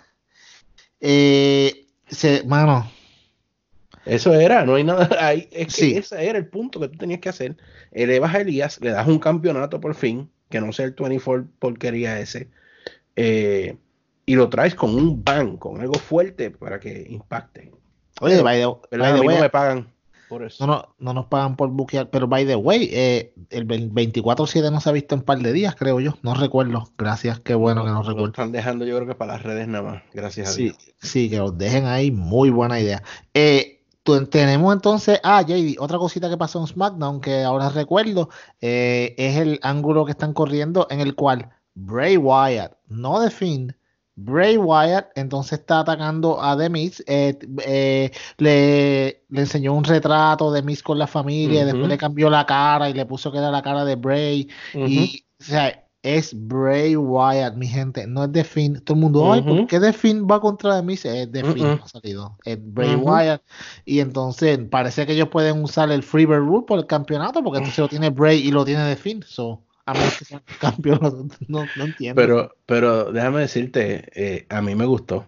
Eh, 0.99 1.87
se, 2.07 2.43
mano, 2.43 2.91
Eso 4.05 4.33
era, 4.33 4.65
no 4.65 4.75
hay 4.75 4.83
nada 4.83 5.09
ahí. 5.25 5.47
Es 5.51 5.67
que 5.67 5.71
Sí. 5.81 5.97
ese 5.97 6.25
era 6.27 6.37
el 6.37 6.47
punto 6.47 6.79
que 6.79 6.87
tú 6.89 6.97
tenías 6.97 7.19
que 7.19 7.29
hacer. 7.29 7.57
Elevas 7.91 8.33
a 8.35 8.41
Elías, 8.41 8.79
le 8.81 8.91
das 8.91 9.07
un 9.07 9.19
campeonato 9.19 9.79
por 9.79 9.95
fin, 9.95 10.29
que 10.49 10.59
no 10.61 10.71
sea 10.73 10.85
el 10.85 10.91
24 10.93 11.47
porquería 11.59 12.19
ese, 12.19 12.49
eh, 13.15 13.77
y 14.25 14.35
lo 14.35 14.49
traes 14.49 14.75
con 14.75 14.95
un 14.95 15.23
ban, 15.23 15.57
con 15.57 15.81
algo 15.81 15.95
fuerte 15.95 16.51
para 16.51 16.79
que 16.79 17.05
impacte. 17.09 17.71
oye, 18.21 18.35
Pero, 18.35 18.43
by 18.43 18.59
the, 18.91 18.97
by 18.97 19.13
the 19.13 19.19
way, 19.27 19.35
no 19.37 19.41
me 19.43 19.49
pagan 19.49 19.91
por 20.31 20.43
eso. 20.43 20.65
no, 20.65 20.73
no, 20.77 20.95
no 20.99 21.13
nos 21.13 21.25
pagan 21.27 21.55
por 21.55 21.69
buquear, 21.69 22.09
pero 22.09 22.27
by 22.27 22.45
the 22.45 22.55
way, 22.55 22.89
eh, 22.91 23.33
el 23.49 23.67
24-7 23.67 24.71
no 24.71 24.79
se 24.81 24.89
ha 24.89 24.93
visto 24.93 25.13
en 25.15 25.19
un 25.19 25.25
par 25.25 25.39
de 25.39 25.51
días, 25.53 25.75
creo 25.75 25.99
yo. 25.99 26.15
No 26.23 26.33
recuerdo. 26.33 26.85
Gracias, 26.97 27.39
qué 27.41 27.53
bueno 27.53 27.83
que 27.83 27.89
no 27.89 28.01
Lo 28.01 28.09
recuerdo. 28.09 28.27
están 28.29 28.51
dejando, 28.51 28.85
yo 28.85 28.95
creo 28.95 29.07
que 29.07 29.15
para 29.15 29.33
las 29.33 29.43
redes 29.43 29.67
nada 29.67 29.83
más. 29.91 30.03
Gracias 30.13 30.49
a 30.49 30.51
Sí, 30.53 30.63
Dios. 30.63 30.77
sí, 30.99 31.29
que 31.29 31.37
los 31.37 31.57
dejen 31.57 31.85
ahí, 31.85 32.09
muy 32.11 32.49
buena 32.49 32.79
idea. 32.79 33.03
Eh, 33.33 33.77
tenemos 34.31 34.73
entonces, 34.73 35.19
ah, 35.23 35.41
JD, 35.43 35.75
otra 35.79 35.97
cosita 35.99 36.27
que 36.29 36.37
pasó 36.37 36.59
en 36.59 36.67
SmackDown 36.67 37.21
que 37.21 37.43
ahora 37.43 37.69
recuerdo, 37.69 38.29
eh, 38.59 39.13
es 39.17 39.37
el 39.37 39.59
ángulo 39.61 40.05
que 40.05 40.11
están 40.11 40.33
corriendo 40.33 40.87
en 40.89 41.01
el 41.01 41.13
cual 41.13 41.49
Bray 41.75 42.17
Wyatt, 42.17 42.73
no 42.87 43.19
de 43.19 43.29
Finn, 43.29 43.75
Bray 44.23 44.57
Wyatt 44.57 45.09
entonces 45.15 45.59
está 45.59 45.79
atacando 45.79 46.41
a 46.41 46.57
The 46.57 46.69
Miz, 46.69 47.03
eh, 47.07 47.37
eh, 47.65 48.11
le, 48.37 49.23
le, 49.29 49.41
enseñó 49.41 49.73
un 49.73 49.83
retrato 49.83 50.51
de 50.51 50.61
Miz 50.61 50.83
con 50.83 50.99
la 50.99 51.07
familia, 51.07 51.65
después 51.65 51.87
le 51.87 51.97
cambió 51.97 52.29
la 52.29 52.45
cara 52.45 52.89
y 52.89 52.93
le 52.93 53.05
puso 53.05 53.31
que 53.31 53.39
era 53.39 53.51
la 53.51 53.61
cara 53.61 53.85
de 53.85 53.95
Bray. 53.95 54.47
Y, 54.73 55.25
o 55.39 55.43
sea, 55.43 55.85
es 56.03 56.33
Bray 56.35 56.95
Wyatt, 56.95 57.55
mi 57.55 57.67
gente, 57.67 58.07
no 58.07 58.23
es 58.23 58.31
The 58.31 58.43
Finn. 58.43 58.81
Todo 58.81 58.95
el 58.95 59.01
mundo, 59.01 59.31
ay, 59.31 59.41
¿por 59.41 59.67
qué 59.67 59.79
The 59.79 59.93
Finn 59.93 60.27
va 60.29 60.39
contra 60.39 60.77
The 60.77 60.83
Miz? 60.83 61.05
Es 61.05 61.31
The 61.31 61.43
Finn, 61.43 61.79
ha 61.83 61.87
salido. 61.87 62.37
Es 62.43 62.57
Bray 62.61 62.95
Wyatt. 62.95 63.41
Y 63.85 63.99
entonces 63.99 64.59
parece 64.69 65.05
que 65.05 65.13
ellos 65.13 65.29
pueden 65.29 65.63
usar 65.63 65.91
el 65.91 66.03
Freebird 66.03 66.39
Rule 66.39 66.65
por 66.67 66.79
el 66.79 66.87
campeonato, 66.87 67.43
porque 67.43 67.59
entonces 67.59 67.79
lo 67.79 67.87
tiene 67.87 68.09
Bray 68.09 68.39
y 68.39 68.51
lo 68.51 68.65
tiene 68.65 68.83
The 68.83 68.95
Finn. 68.95 69.23
So, 69.27 69.63
a 69.91 69.93
menos 69.93 70.17
que 70.17 70.25
sea 70.25 70.41
campeón, 70.59 71.31
no, 71.47 71.65
no, 71.75 71.83
entiendo. 71.83 72.21
Pero, 72.21 72.55
pero 72.65 73.11
déjame 73.11 73.41
decirte, 73.41 74.09
eh, 74.15 74.45
a 74.49 74.61
mí 74.61 74.75
me 74.75 74.85
gustó. 74.85 75.27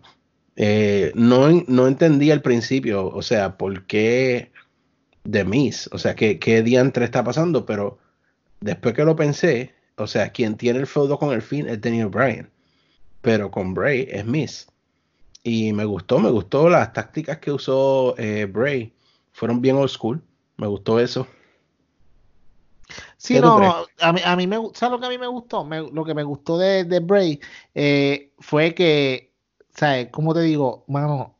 Eh, 0.55 1.11
no, 1.15 1.49
no 1.67 1.87
entendí 1.87 2.31
al 2.31 2.41
principio, 2.41 3.07
o 3.07 3.21
sea, 3.21 3.57
por 3.57 3.85
qué 3.85 4.51
The 5.29 5.45
Miz, 5.45 5.89
o 5.91 5.97
sea, 5.97 6.15
qué, 6.15 6.39
qué 6.39 6.61
diantre 6.61 7.05
está 7.05 7.23
pasando, 7.23 7.65
pero 7.65 7.97
después 8.59 8.93
que 8.93 9.05
lo 9.05 9.15
pensé, 9.15 9.73
o 9.95 10.07
sea, 10.07 10.31
quien 10.31 10.57
tiene 10.57 10.79
el 10.79 10.87
feudo 10.87 11.19
con 11.19 11.33
el 11.33 11.41
fin 11.41 11.67
es 11.67 11.81
Daniel 11.81 12.07
Bryan. 12.07 12.49
Pero 13.21 13.51
con 13.51 13.73
Bray 13.73 14.07
es 14.11 14.25
Miss. 14.25 14.67
Y 15.43 15.73
me 15.73 15.85
gustó, 15.85 16.19
me 16.19 16.29
gustó 16.29 16.69
las 16.69 16.93
tácticas 16.93 17.37
que 17.37 17.51
usó 17.51 18.15
eh, 18.17 18.45
Bray. 18.45 18.93
Fueron 19.31 19.61
bien 19.61 19.75
old 19.75 19.89
school. 19.89 20.21
Me 20.57 20.67
gustó 20.67 20.99
eso. 20.99 21.27
Sí, 23.17 23.39
no, 23.39 23.85
a 23.99 24.13
mí, 24.13 24.21
a 24.23 24.35
mí 24.35 24.47
me 24.47 24.57
¿sabes 24.73 24.91
lo 24.91 24.99
que 24.99 25.05
a 25.05 25.09
mí 25.09 25.17
me 25.17 25.27
gustó? 25.27 25.63
lo 25.63 26.05
que 26.05 26.13
me 26.13 26.23
gustó 26.23 26.57
de, 26.57 26.83
de 26.83 26.99
Bray 26.99 27.39
eh, 27.73 28.33
fue 28.39 28.73
que, 28.75 29.33
¿sabes? 29.73 30.09
Como 30.11 30.33
te 30.33 30.41
digo, 30.41 30.83
mano, 30.87 31.33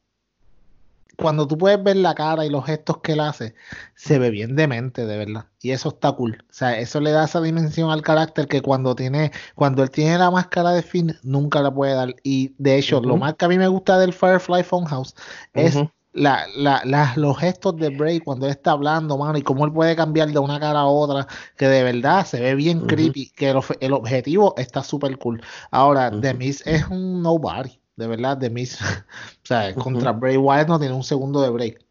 cuando 1.17 1.47
tú 1.47 1.57
puedes 1.57 1.81
ver 1.83 1.97
la 1.97 2.15
cara 2.15 2.45
y 2.45 2.49
los 2.49 2.65
gestos 2.65 2.97
que 2.97 3.13
él 3.13 3.19
hace, 3.19 3.55
se 3.95 4.19
ve 4.19 4.29
bien 4.29 4.55
demente, 4.55 5.05
de 5.05 5.17
verdad. 5.17 5.45
Y 5.61 5.71
eso 5.71 5.89
está 5.89 6.11
cool. 6.13 6.43
O 6.49 6.53
sea, 6.53 6.77
eso 6.79 6.99
le 6.99 7.11
da 7.11 7.25
esa 7.25 7.41
dimensión 7.41 7.91
al 7.91 8.01
carácter 8.01 8.47
que 8.47 8.61
cuando 8.61 8.95
tiene, 8.95 9.31
cuando 9.55 9.83
él 9.83 9.91
tiene 9.91 10.17
la 10.17 10.31
máscara 10.31 10.71
de 10.71 10.81
Finn, 10.81 11.17
nunca 11.23 11.61
la 11.61 11.73
puede 11.73 11.93
dar. 11.93 12.15
Y 12.23 12.55
de 12.57 12.77
hecho, 12.77 13.01
lo 13.01 13.17
más 13.17 13.35
que 13.35 13.45
a 13.45 13.47
mí 13.47 13.57
me 13.57 13.67
gusta 13.67 13.99
del 13.99 14.13
Firefly 14.13 14.63
Funhouse 14.63 15.15
es 15.53 15.77
la, 16.13 16.47
la, 16.55 17.13
los 17.15 17.37
gestos 17.37 17.75
de 17.77 17.89
Bray 17.89 18.19
cuando 18.19 18.45
él 18.45 18.51
está 18.51 18.71
hablando, 18.71 19.17
mano, 19.17 19.37
y 19.37 19.41
cómo 19.41 19.65
él 19.65 19.73
puede 19.73 19.95
cambiar 19.95 20.31
de 20.31 20.39
una 20.39 20.59
cara 20.59 20.81
a 20.81 20.85
otra, 20.85 21.27
que 21.57 21.67
de 21.67 21.83
verdad 21.83 22.25
se 22.25 22.39
ve 22.39 22.55
bien 22.55 22.81
creepy, 22.87 23.31
que 23.35 23.49
el, 23.79 23.93
objetivo 23.93 24.53
está 24.57 24.83
súper 24.83 25.17
cool. 25.17 25.41
Ahora, 25.71 26.11
The 26.11 26.33
Miz 26.33 26.65
es 26.65 26.87
un 26.87 27.21
nobody 27.21 27.79
de 27.95 28.07
verdad, 28.07 28.37
de 28.37 28.49
Miz. 28.49 28.79
o 28.81 29.45
sea, 29.45 29.73
contra 29.75 30.11
Bray 30.11 30.37
Wyatt 30.37 30.67
no 30.67 30.79
tiene 30.79 30.93
un 30.93 31.03
segundo 31.03 31.41
de 31.41 31.49
break. 31.49 31.85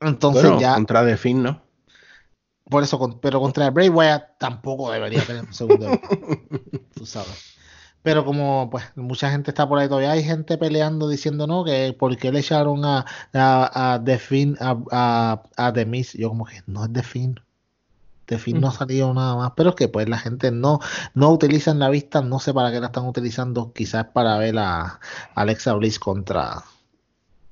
Entonces 0.00 0.52
ya. 0.58 0.74
Contra 0.74 1.04
The 1.04 1.16
Finn, 1.16 1.42
¿no? 1.42 1.62
Por 2.64 2.82
eso, 2.82 3.20
pero 3.20 3.40
contra 3.40 3.70
Bray 3.70 3.88
Wyatt 3.88 4.38
tampoco 4.38 4.90
debería 4.90 5.24
tener 5.24 5.44
un 5.44 5.54
segundo 5.54 5.86
de 5.86 5.96
break. 5.96 6.90
tú 6.94 7.06
sabes. 7.06 7.53
Pero 8.04 8.24
como 8.24 8.68
pues 8.70 8.84
mucha 8.96 9.30
gente 9.30 9.50
está 9.50 9.66
por 9.66 9.78
ahí 9.78 9.88
todavía, 9.88 10.12
hay 10.12 10.22
gente 10.22 10.58
peleando 10.58 11.08
diciendo 11.08 11.46
no, 11.46 11.64
que 11.64 11.96
por 11.98 12.16
qué 12.16 12.30
le 12.30 12.40
echaron 12.40 12.84
a, 12.84 13.06
a, 13.32 13.94
a 13.94 14.04
The 14.04 14.18
Finn 14.18 14.56
a, 14.60 14.76
a, 14.92 15.42
a 15.56 15.72
The 15.72 15.86
Miz. 15.86 16.12
Yo 16.12 16.28
como 16.28 16.44
que 16.44 16.62
no 16.66 16.84
es 16.84 16.92
The 16.92 17.02
Finn. 17.02 17.40
De 18.26 18.38
fin 18.38 18.60
no 18.60 18.68
ha 18.68 18.72
salido 18.72 19.12
nada 19.12 19.36
más, 19.36 19.52
pero 19.56 19.70
es 19.70 19.76
que 19.76 19.88
pues 19.88 20.08
la 20.08 20.18
gente 20.18 20.50
no, 20.50 20.80
no 21.12 21.30
utiliza 21.30 21.74
la 21.74 21.90
vista, 21.90 22.22
no 22.22 22.38
sé 22.38 22.54
para 22.54 22.72
qué 22.72 22.80
la 22.80 22.86
están 22.86 23.06
utilizando, 23.06 23.72
quizás 23.72 24.06
para 24.06 24.38
ver 24.38 24.58
a 24.58 24.98
Alexa 25.34 25.74
Bliss 25.74 25.98
contra, 25.98 26.62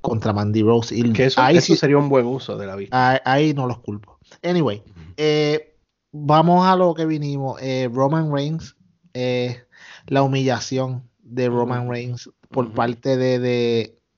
contra 0.00 0.32
Mandy 0.32 0.62
Rose. 0.62 0.96
Y 0.96 1.12
que 1.12 1.26
eso, 1.26 1.42
ahí 1.42 1.60
sería 1.60 1.98
un 1.98 2.08
buen 2.08 2.24
uso 2.24 2.56
de 2.56 2.66
la 2.66 2.76
vista. 2.76 3.20
Ahí, 3.24 3.52
no 3.52 3.66
los 3.66 3.80
culpo. 3.80 4.18
Anyway, 4.42 4.82
eh, 5.18 5.76
vamos 6.10 6.66
a 6.66 6.74
lo 6.74 6.94
que 6.94 7.04
vinimos. 7.04 7.60
Eh, 7.60 7.90
Roman 7.92 8.32
Reigns, 8.32 8.74
eh, 9.12 9.64
la 10.06 10.22
humillación 10.22 11.08
de 11.22 11.48
Roman 11.48 11.88
Reigns 11.88 12.30
por 12.50 12.72
parte 12.72 13.16
de, 13.16 13.38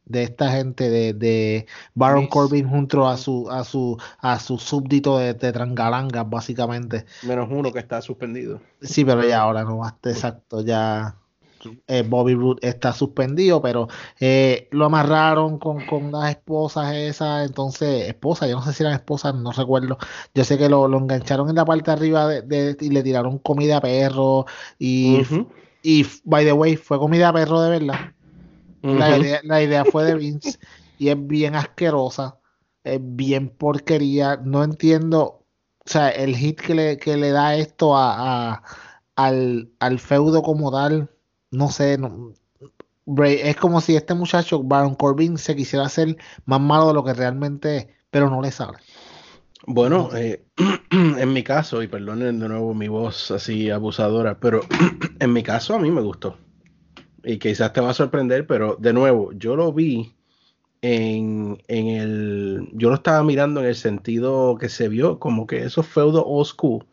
de 0.04 0.22
esta 0.22 0.50
gente 0.50 0.90
de, 0.90 1.14
de 1.14 1.66
Baron 1.94 2.26
Corbin 2.26 2.68
junto 2.68 3.06
a 3.06 3.16
su 3.16 3.50
a 3.50 3.64
su 3.64 3.98
a 4.18 4.38
su 4.38 4.58
súbdito 4.58 5.18
de, 5.18 5.34
de 5.34 5.52
Trangalangas 5.52 6.28
básicamente. 6.28 7.06
Menos 7.22 7.48
uno 7.50 7.72
que 7.72 7.78
está 7.78 8.02
suspendido. 8.02 8.60
Sí 8.80 9.04
pero 9.04 9.26
ya 9.26 9.40
ahora 9.40 9.64
no 9.64 9.78
basta 9.78 10.10
exacto 10.10 10.60
ya 10.62 11.16
eh, 11.86 12.04
Bobby 12.06 12.34
Roode 12.34 12.68
está 12.68 12.92
suspendido 12.92 13.62
pero 13.62 13.88
eh, 14.20 14.68
lo 14.70 14.84
amarraron 14.84 15.58
con, 15.58 15.86
con 15.86 16.12
las 16.12 16.30
esposas 16.30 16.94
esas 16.94 17.46
entonces 17.46 18.06
esposas 18.06 18.50
yo 18.50 18.56
no 18.56 18.64
sé 18.64 18.74
si 18.74 18.82
eran 18.82 18.94
esposas 18.94 19.34
no 19.34 19.52
recuerdo. 19.52 19.96
Yo 20.34 20.44
sé 20.44 20.58
que 20.58 20.68
lo, 20.68 20.88
lo 20.88 20.98
engancharon 20.98 21.48
en 21.48 21.56
la 21.56 21.64
parte 21.64 21.90
de 21.90 21.96
arriba 21.96 22.28
de, 22.28 22.76
y 22.80 22.90
le 22.90 23.02
tiraron 23.02 23.38
comida 23.38 23.78
a 23.78 23.80
perro 23.80 24.44
y 24.78 25.22
y 25.84 26.04
by 26.24 26.44
the 26.44 26.52
way 26.52 26.76
fue 26.76 26.98
comida 26.98 27.32
perro 27.32 27.60
de 27.60 27.70
verdad 27.70 28.14
la, 28.84 29.62
idea, 29.62 29.84
fue 29.84 30.04
de 30.04 30.14
Vince 30.14 30.58
y 30.98 31.08
es 31.08 31.26
bien 31.26 31.54
asquerosa, 31.54 32.38
es 32.84 33.00
bien 33.02 33.48
porquería. 33.48 34.36
No 34.36 34.62
entiendo, 34.62 35.22
o 35.24 35.86
sea, 35.86 36.10
el 36.10 36.36
hit 36.36 36.60
que 36.60 36.74
le, 36.74 36.98
que 36.98 37.16
le 37.16 37.30
da 37.30 37.56
esto 37.56 37.96
a, 37.96 38.62
al, 39.16 39.70
al, 39.78 39.98
feudo 39.98 40.42
como 40.42 40.70
tal, 40.70 41.10
no 41.50 41.70
sé, 41.70 41.98
es 43.16 43.56
como 43.56 43.80
si 43.80 43.96
este 43.96 44.14
muchacho, 44.14 44.62
Baron 44.62 44.94
Corbin, 44.94 45.38
se 45.38 45.56
quisiera 45.56 45.86
hacer 45.86 46.16
más 46.44 46.60
malo 46.60 46.88
de 46.88 46.94
lo 46.94 47.04
que 47.04 47.14
realmente 47.14 47.76
es, 47.76 47.86
pero 48.10 48.28
no 48.28 48.42
le 48.42 48.50
sale. 48.50 48.78
Bueno, 49.66 50.10
eh, 50.14 50.44
en 50.90 51.32
mi 51.32 51.42
caso, 51.42 51.82
y 51.82 51.88
perdonen 51.88 52.38
de 52.38 52.48
nuevo 52.48 52.74
mi 52.74 52.88
voz 52.88 53.30
así 53.30 53.70
abusadora, 53.70 54.38
pero 54.38 54.60
en 55.20 55.32
mi 55.32 55.42
caso 55.42 55.74
a 55.74 55.78
mí 55.78 55.90
me 55.90 56.02
gustó 56.02 56.36
y 57.24 57.38
quizás 57.38 57.72
te 57.72 57.80
va 57.80 57.90
a 57.90 57.94
sorprender, 57.94 58.46
pero 58.46 58.76
de 58.78 58.92
nuevo, 58.92 59.32
yo 59.32 59.56
lo 59.56 59.72
vi 59.72 60.14
en, 60.82 61.62
en, 61.68 61.86
el. 61.88 62.68
Yo 62.74 62.90
lo 62.90 62.96
estaba 62.96 63.22
mirando 63.24 63.60
en 63.60 63.66
el 63.66 63.74
sentido 63.76 64.56
que 64.58 64.68
se 64.68 64.88
vio, 64.88 65.18
como 65.18 65.46
que 65.46 65.64
esos 65.64 65.86
feudos 65.86 66.24
old 66.26 66.46
school, 66.46 66.86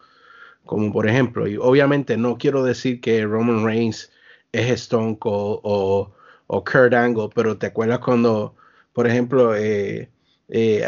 como 0.66 0.92
por 0.94 1.08
ejemplo, 1.08 1.48
y 1.48 1.58
obviamente 1.58 2.18
no 2.18 2.38
quiero 2.38 2.64
decir 2.64 3.02
que 3.02 3.26
Roman 3.26 3.66
Reigns 3.66 4.12
es 4.54 4.70
Stone 4.72 5.18
Cold 5.20 5.60
o, 5.64 6.12
o 6.48 6.64
Kurt 6.64 6.94
Angle, 6.94 7.30
pero 7.36 7.58
te 7.58 7.68
acuerdas 7.68 8.00
cuando, 8.00 8.56
por 8.94 9.08
ejemplo, 9.08 9.56
eh, 9.56 10.10
eh, 10.50 10.86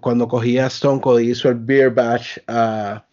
cuando 0.00 0.28
cogía 0.28 0.66
Stone 0.66 1.00
Cold 1.00 1.22
y 1.22 1.30
hizo 1.30 1.48
el 1.48 1.56
Beer 1.56 1.90
Bash 1.90 2.38
a, 2.46 3.04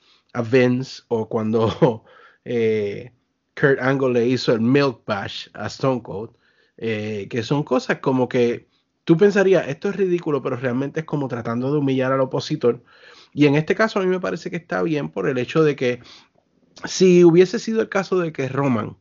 Vince, 0.51 1.03
o 1.07 1.27
cuando. 1.27 2.03
Eh, 2.47 3.11
Kurt 3.59 3.79
Angle 3.81 4.13
le 4.13 4.27
hizo 4.27 4.53
el 4.53 4.61
Milk 4.61 5.01
Bash 5.05 5.47
a 5.53 5.65
Stone 5.65 6.03
Cold, 6.03 6.29
eh, 6.77 7.27
que 7.27 7.41
son 7.41 7.63
cosas 7.63 7.99
como 7.99 8.29
que 8.29 8.67
tú 9.05 9.17
pensarías, 9.17 9.67
esto 9.67 9.89
es 9.89 9.95
ridículo, 9.95 10.41
pero 10.41 10.57
realmente 10.57 10.99
es 10.99 11.05
como 11.05 11.27
tratando 11.27 11.71
de 11.71 11.79
humillar 11.79 12.11
al 12.11 12.21
opositor. 12.21 12.83
Y 13.33 13.47
en 13.47 13.55
este 13.55 13.75
caso 13.75 13.99
a 13.99 14.03
mí 14.03 14.07
me 14.07 14.19
parece 14.19 14.49
que 14.49 14.57
está 14.57 14.83
bien 14.83 15.09
por 15.09 15.27
el 15.29 15.37
hecho 15.37 15.63
de 15.63 15.75
que 15.75 16.01
si 16.83 17.23
hubiese 17.23 17.59
sido 17.59 17.81
el 17.81 17.89
caso 17.89 18.19
de 18.19 18.33
que 18.33 18.49
Roman 18.49 18.97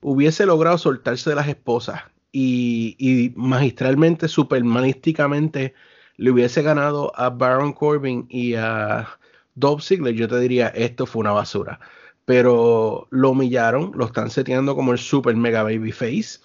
hubiese 0.00 0.46
logrado 0.46 0.78
soltarse 0.78 1.30
de 1.30 1.36
las 1.36 1.48
esposas 1.48 2.02
y, 2.32 3.32
magistralmente, 3.34 4.28
supermanísticamente 4.28 5.74
le 6.16 6.30
hubiese 6.30 6.62
ganado 6.62 7.12
a 7.16 7.30
Baron 7.30 7.72
Corbin 7.72 8.26
y 8.28 8.54
a 8.54 9.08
Dolph 9.54 9.82
Ziggler, 9.82 10.14
yo 10.14 10.28
te 10.28 10.38
diría, 10.38 10.68
esto 10.68 11.06
fue 11.06 11.20
una 11.20 11.32
basura 11.32 11.80
pero 12.26 13.06
lo 13.10 13.30
humillaron, 13.30 13.92
lo 13.94 14.06
están 14.06 14.30
seteando 14.30 14.74
como 14.76 14.92
el 14.92 14.98
super 14.98 15.34
mega 15.36 15.62
baby 15.62 15.92
face 15.92 16.40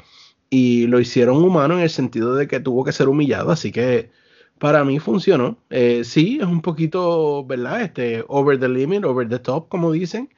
y 0.49 0.87
lo 0.87 0.99
hicieron 0.99 1.43
humano 1.43 1.75
en 1.75 1.81
el 1.81 1.89
sentido 1.89 2.35
de 2.35 2.47
que 2.47 2.59
tuvo 2.59 2.85
que 2.85 2.91
ser 2.93 3.09
humillado, 3.09 3.51
así 3.51 3.71
que 3.71 4.11
para 4.59 4.85
mí 4.85 4.99
funcionó. 4.99 5.57
Eh, 5.71 6.03
sí, 6.03 6.37
es 6.39 6.47
un 6.47 6.61
poquito, 6.61 7.43
¿verdad? 7.45 7.81
Este, 7.81 8.23
over 8.27 8.59
the 8.59 8.69
limit, 8.69 9.03
over 9.05 9.27
the 9.27 9.39
top, 9.39 9.69
como 9.69 9.91
dicen, 9.91 10.29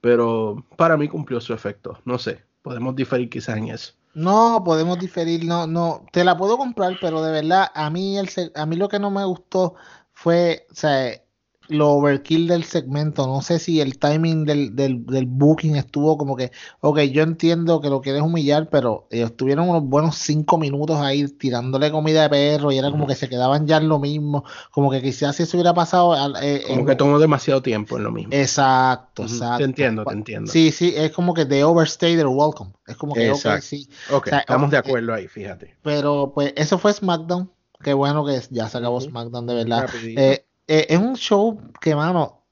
pero 0.00 0.66
para 0.76 0.96
mí 0.96 1.08
cumplió 1.08 1.40
su 1.40 1.54
efecto. 1.54 2.00
No 2.04 2.18
sé, 2.18 2.42
podemos 2.62 2.96
diferir 2.96 3.30
quizás 3.30 3.58
en 3.58 3.68
eso. 3.68 3.94
No, 4.12 4.62
podemos 4.64 4.98
diferir, 4.98 5.44
no, 5.44 5.66
no, 5.68 6.04
te 6.12 6.24
la 6.24 6.36
puedo 6.36 6.58
comprar, 6.58 6.98
pero 7.00 7.22
de 7.22 7.30
verdad, 7.30 7.68
a 7.74 7.90
mí, 7.90 8.18
el, 8.18 8.28
a 8.56 8.66
mí 8.66 8.76
lo 8.76 8.88
que 8.88 8.98
no 8.98 9.10
me 9.10 9.24
gustó 9.24 9.76
fue, 10.12 10.66
o 10.70 10.74
sea, 10.74 11.22
lo 11.70 11.90
overkill 11.90 12.48
del 12.48 12.64
segmento. 12.64 13.26
No 13.26 13.42
sé 13.42 13.58
si 13.58 13.80
el 13.80 13.98
timing 13.98 14.44
del, 14.44 14.76
del, 14.76 15.06
del, 15.06 15.26
booking 15.26 15.76
estuvo 15.76 16.18
como 16.18 16.36
que, 16.36 16.50
ok, 16.80 17.00
yo 17.02 17.22
entiendo 17.22 17.80
que 17.80 17.88
lo 17.88 18.00
quieres 18.00 18.22
humillar, 18.22 18.68
pero 18.68 19.06
ellos 19.10 19.36
tuvieron 19.36 19.68
unos 19.68 19.84
buenos 19.84 20.16
cinco 20.16 20.58
minutos 20.58 20.98
ahí 21.00 21.26
tirándole 21.28 21.90
comida 21.90 22.22
de 22.22 22.28
perro 22.28 22.72
y 22.72 22.78
era 22.78 22.90
como 22.90 23.06
que 23.06 23.14
se 23.14 23.28
quedaban 23.28 23.66
ya 23.66 23.78
en 23.78 23.88
lo 23.88 23.98
mismo. 23.98 24.44
Como 24.70 24.90
que 24.90 25.00
quizás 25.00 25.36
si 25.36 25.44
eso 25.44 25.56
hubiera 25.56 25.74
pasado. 25.74 26.14
Eh, 26.42 26.64
como 26.66 26.86
que 26.86 26.96
tomó 26.96 27.18
demasiado 27.18 27.62
tiempo 27.62 27.96
en 27.96 28.04
lo 28.04 28.12
mismo. 28.12 28.32
Exacto, 28.34 29.22
exacto. 29.22 29.58
Te 29.58 29.64
entiendo, 29.64 30.04
te 30.04 30.14
entiendo. 30.14 30.50
Sí, 30.50 30.72
sí, 30.72 30.92
es 30.96 31.12
como 31.12 31.34
que 31.34 31.44
de 31.44 31.64
overstay 31.64 32.16
their 32.16 32.26
welcome. 32.26 32.72
Es 32.86 32.96
como 32.96 33.14
que, 33.14 33.30
ok, 33.30 33.60
sí. 33.60 33.88
Ok, 34.10 34.28
estamos 34.32 34.70
de 34.70 34.78
acuerdo 34.78 35.14
ahí, 35.14 35.28
fíjate. 35.28 35.76
Pero 35.82 36.32
pues 36.34 36.52
eso 36.56 36.78
fue 36.78 36.92
SmackDown. 36.92 37.50
Qué 37.82 37.94
bueno 37.94 38.26
que 38.26 38.38
ya 38.50 38.68
se 38.68 38.78
acabó 38.78 39.00
SmackDown, 39.00 39.46
de 39.46 39.54
verdad. 39.54 39.88
Eh, 40.04 40.44
eh, 40.70 40.86
es 40.88 40.98
un 41.00 41.16
show 41.16 41.60
que, 41.80 41.96
mano, 41.96 42.44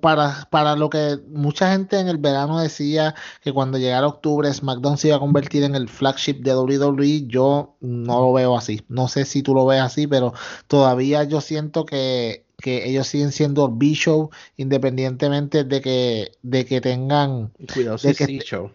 para, 0.00 0.48
para 0.50 0.74
lo 0.74 0.90
que 0.90 1.20
mucha 1.28 1.70
gente 1.70 2.00
en 2.00 2.08
el 2.08 2.18
verano 2.18 2.58
decía 2.58 3.14
que 3.42 3.52
cuando 3.52 3.78
llegara 3.78 4.08
octubre 4.08 4.52
SmackDown 4.52 4.98
se 4.98 5.06
iba 5.06 5.18
a 5.18 5.20
convertir 5.20 5.62
en 5.62 5.76
el 5.76 5.88
flagship 5.88 6.42
de 6.42 6.56
WWE, 6.56 7.28
yo 7.28 7.76
no 7.80 8.20
lo 8.22 8.32
veo 8.32 8.56
así. 8.56 8.82
No 8.88 9.06
sé 9.06 9.24
si 9.24 9.44
tú 9.44 9.54
lo 9.54 9.66
ves 9.66 9.80
así, 9.80 10.08
pero 10.08 10.34
todavía 10.66 11.22
yo 11.22 11.40
siento 11.40 11.86
que, 11.86 12.44
que 12.58 12.88
ellos 12.88 13.06
siguen 13.06 13.30
siendo 13.30 13.66
el 13.66 13.72
B-Show 13.76 14.30
independientemente 14.56 15.62
de 15.62 15.80
que, 15.80 16.32
de 16.42 16.66
que 16.66 16.80
tengan... 16.80 17.52
Cuidados 17.72 18.02
de 18.02 18.16
que, 18.16 18.40
show. 18.40 18.72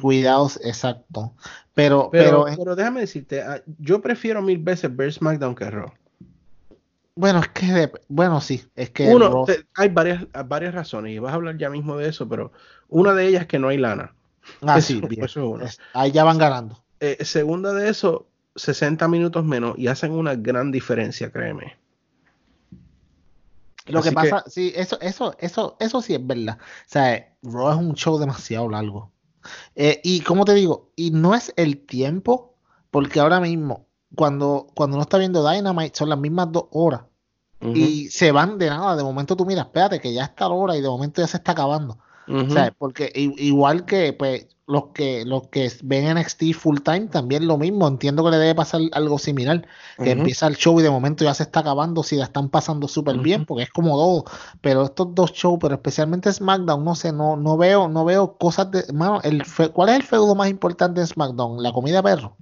Cuidados, 0.00 0.58
exacto. 0.64 1.34
Pero, 1.74 2.08
pero, 2.10 2.46
pero, 2.56 2.74
déjame 2.74 3.00
decirte, 3.00 3.42
ah, 3.42 3.62
yo 3.78 4.00
prefiero 4.00 4.40
mil 4.40 4.56
veces 4.56 4.96
ver 4.96 5.12
SmackDown 5.12 5.54
que 5.54 5.70
Raw. 5.70 5.92
Bueno, 7.18 7.40
es 7.40 7.48
que, 7.48 7.90
bueno, 8.06 8.40
sí, 8.40 8.62
es 8.76 8.90
que... 8.90 9.08
Uno, 9.08 9.44
hay 9.74 9.88
varias, 9.88 10.24
varias 10.46 10.72
razones 10.72 11.12
y 11.12 11.18
vas 11.18 11.32
a 11.32 11.34
hablar 11.34 11.58
ya 11.58 11.68
mismo 11.68 11.96
de 11.96 12.08
eso, 12.08 12.28
pero 12.28 12.52
una 12.88 13.12
de 13.12 13.26
ellas 13.26 13.42
es 13.42 13.48
que 13.48 13.58
no 13.58 13.66
hay 13.66 13.76
lana. 13.76 14.14
Ah, 14.62 14.80
sí, 14.80 15.00
bien. 15.08 15.24
Eso 15.24 15.58
Ahí 15.94 16.12
ya 16.12 16.22
van 16.22 16.38
ganando. 16.38 16.80
Eh, 17.00 17.24
segunda 17.24 17.72
de 17.72 17.88
eso, 17.88 18.28
60 18.54 19.08
minutos 19.08 19.44
menos 19.44 19.76
y 19.76 19.88
hacen 19.88 20.12
una 20.12 20.36
gran 20.36 20.70
diferencia, 20.70 21.32
créeme. 21.32 21.76
Lo 23.86 24.00
que 24.00 24.12
pasa, 24.12 24.44
sí, 24.46 24.72
eso, 24.76 25.00
eso, 25.00 25.34
eso, 25.40 25.76
eso 25.80 26.00
sí 26.00 26.14
es 26.14 26.24
verdad. 26.24 26.58
O 26.60 26.84
sea, 26.86 27.34
Raw 27.42 27.70
es 27.72 27.76
un 27.78 27.94
show 27.94 28.16
demasiado 28.20 28.68
largo. 28.68 29.10
Eh, 29.74 30.00
y 30.04 30.20
como 30.20 30.44
te 30.44 30.54
digo, 30.54 30.92
y 30.94 31.10
no 31.10 31.34
es 31.34 31.52
el 31.56 31.84
tiempo, 31.84 32.54
porque 32.92 33.18
ahora 33.18 33.40
mismo, 33.40 33.88
cuando, 34.14 34.68
cuando 34.76 34.98
no 34.98 35.02
está 35.02 35.18
viendo 35.18 35.44
Dynamite, 35.50 35.98
son 35.98 36.10
las 36.10 36.18
mismas 36.20 36.52
dos 36.52 36.66
horas. 36.70 37.07
Y 37.60 38.08
se 38.10 38.30
van 38.32 38.58
de 38.58 38.68
nada. 38.68 38.96
De 38.96 39.02
momento 39.02 39.36
tú 39.36 39.44
miras, 39.44 39.66
espérate, 39.66 40.00
que 40.00 40.12
ya 40.12 40.24
está 40.24 40.48
la 40.48 40.54
hora 40.54 40.76
y 40.76 40.80
de 40.80 40.88
momento 40.88 41.20
ya 41.20 41.26
se 41.26 41.38
está 41.38 41.52
acabando. 41.52 41.98
Porque 42.78 43.10
igual 43.14 43.84
que 43.84 44.12
pues 44.12 44.46
los 44.66 44.88
que 44.88 45.24
los 45.24 45.48
que 45.48 45.72
ven 45.82 46.14
NXT 46.14 46.52
full 46.52 46.78
time 46.84 47.06
también 47.06 47.46
lo 47.46 47.56
mismo. 47.56 47.88
Entiendo 47.88 48.22
que 48.22 48.30
le 48.30 48.36
debe 48.36 48.54
pasar 48.54 48.82
algo 48.92 49.18
similar. 49.18 49.66
Que 49.96 50.10
empieza 50.10 50.46
el 50.46 50.56
show 50.56 50.78
y 50.78 50.82
de 50.82 50.90
momento 50.90 51.24
ya 51.24 51.32
se 51.32 51.44
está 51.44 51.60
acabando. 51.60 52.02
Si 52.02 52.16
la 52.16 52.24
están 52.24 52.50
pasando 52.50 52.86
súper 52.86 53.16
bien, 53.18 53.46
porque 53.46 53.64
es 53.64 53.70
como 53.70 53.96
todo. 53.96 54.24
Pero 54.60 54.84
estos 54.84 55.14
dos 55.14 55.32
shows, 55.32 55.58
pero 55.60 55.74
especialmente 55.74 56.32
SmackDown, 56.32 56.84
no 56.84 56.94
sé, 56.94 57.12
no, 57.12 57.36
no 57.36 57.56
veo, 57.56 57.88
no 57.88 58.04
veo 58.04 58.36
cosas 58.36 58.70
de. 58.70 58.84
Mano, 58.92 59.20
el 59.24 59.42
¿cuál 59.72 59.88
es 59.88 59.96
el 59.96 60.02
feudo 60.02 60.34
más 60.34 60.50
importante 60.50 61.00
en 61.00 61.06
SmackDown? 61.06 61.62
¿La 61.62 61.72
comida 61.72 62.02
perro? 62.02 62.36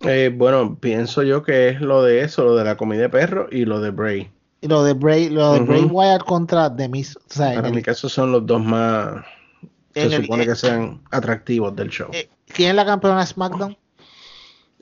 Eh, 0.00 0.30
bueno, 0.34 0.78
pienso 0.78 1.22
yo 1.22 1.42
que 1.42 1.68
es 1.68 1.80
lo 1.80 2.02
de 2.02 2.22
eso, 2.22 2.44
lo 2.44 2.56
de 2.56 2.64
la 2.64 2.76
comida 2.76 3.02
de 3.02 3.08
perro 3.08 3.46
y 3.50 3.64
lo 3.64 3.80
de 3.80 3.90
Bray. 3.90 4.30
Lo 4.62 4.84
de 4.84 4.94
Bray, 4.94 5.28
lo 5.28 5.54
de 5.54 5.60
Bray 5.60 5.82
Wyatt 5.82 6.24
contra 6.24 6.74
The 6.74 6.88
Miz. 6.88 7.16
O 7.16 7.20
sea, 7.26 7.54
Para 7.54 7.70
mi 7.70 7.82
caso 7.82 8.08
son 8.08 8.32
los 8.32 8.46
dos 8.46 8.62
más 8.64 9.24
se 9.94 10.22
supone 10.22 10.46
que 10.46 10.54
sean 10.54 11.00
atractivos 11.10 11.74
del 11.76 11.90
show. 11.90 12.08
Eh, 12.12 12.28
¿Quién 12.46 12.70
es 12.70 12.76
la 12.76 12.84
campeona 12.84 13.20
de 13.20 13.26
SmackDown? 13.26 13.76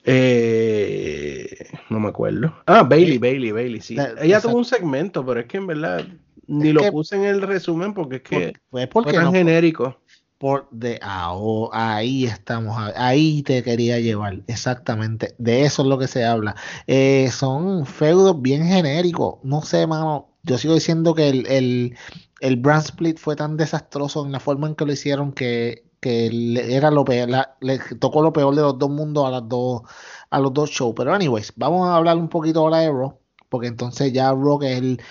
Eh, 0.04 1.68
no 1.90 2.00
me 2.00 2.08
acuerdo. 2.08 2.54
Ah, 2.66 2.82
Bailey, 2.82 3.18
Bailey, 3.18 3.52
Bailey, 3.52 3.80
sí. 3.80 3.96
Ella 4.20 4.40
tuvo 4.40 4.56
un 4.56 4.64
segmento, 4.64 5.24
pero 5.24 5.40
es 5.40 5.46
que 5.46 5.58
en 5.58 5.66
verdad 5.66 6.06
ni 6.46 6.72
lo 6.72 6.90
puse 6.90 7.16
en 7.16 7.24
el 7.24 7.42
resumen 7.42 7.94
porque 7.94 8.16
es 8.16 8.22
que 8.22 8.52
pues 8.70 8.88
porque 8.88 9.10
fue 9.12 9.22
tan 9.22 9.32
genérico. 9.32 10.00
Por 10.40 10.70
de 10.70 10.98
ahí 11.02 12.24
estamos, 12.24 12.74
ahí 12.96 13.42
te 13.42 13.62
quería 13.62 14.00
llevar, 14.00 14.42
exactamente, 14.46 15.34
de 15.36 15.64
eso 15.66 15.82
es 15.82 15.88
lo 15.88 15.98
que 15.98 16.08
se 16.08 16.24
habla. 16.24 16.56
Eh, 16.86 17.28
son 17.30 17.84
feudos 17.84 18.40
bien 18.40 18.64
genéricos, 18.66 19.34
no 19.42 19.60
sé, 19.60 19.86
mano, 19.86 20.30
yo 20.42 20.56
sigo 20.56 20.72
diciendo 20.72 21.14
que 21.14 21.28
el, 21.28 21.46
el, 21.46 21.94
el 22.40 22.56
brand 22.56 22.84
split 22.86 23.18
fue 23.18 23.36
tan 23.36 23.58
desastroso 23.58 24.24
en 24.24 24.32
la 24.32 24.40
forma 24.40 24.66
en 24.66 24.76
que 24.76 24.86
lo 24.86 24.92
hicieron 24.94 25.32
que, 25.32 25.84
era 26.00 26.90
lo 26.90 27.04
peor, 27.04 27.28
le 27.60 27.78
tocó 27.98 28.22
lo 28.22 28.32
peor 28.32 28.54
de 28.54 28.62
los 28.62 28.78
dos 28.78 28.88
mundos 28.88 29.26
a 29.26 29.30
las 29.30 29.46
dos, 29.46 29.82
a 30.30 30.40
los 30.40 30.54
dos 30.54 30.70
shows. 30.70 30.94
Pero 30.96 31.12
anyways, 31.12 31.52
vamos 31.56 31.86
a 31.86 31.96
hablar 31.96 32.16
un 32.16 32.30
poquito 32.30 32.60
ahora 32.60 32.78
de 32.78 32.88
Raw, 32.88 33.18
porque 33.50 33.66
entonces 33.66 34.10
ya 34.10 34.32
que 34.58 34.72
es 34.72 34.78
el 34.78 35.02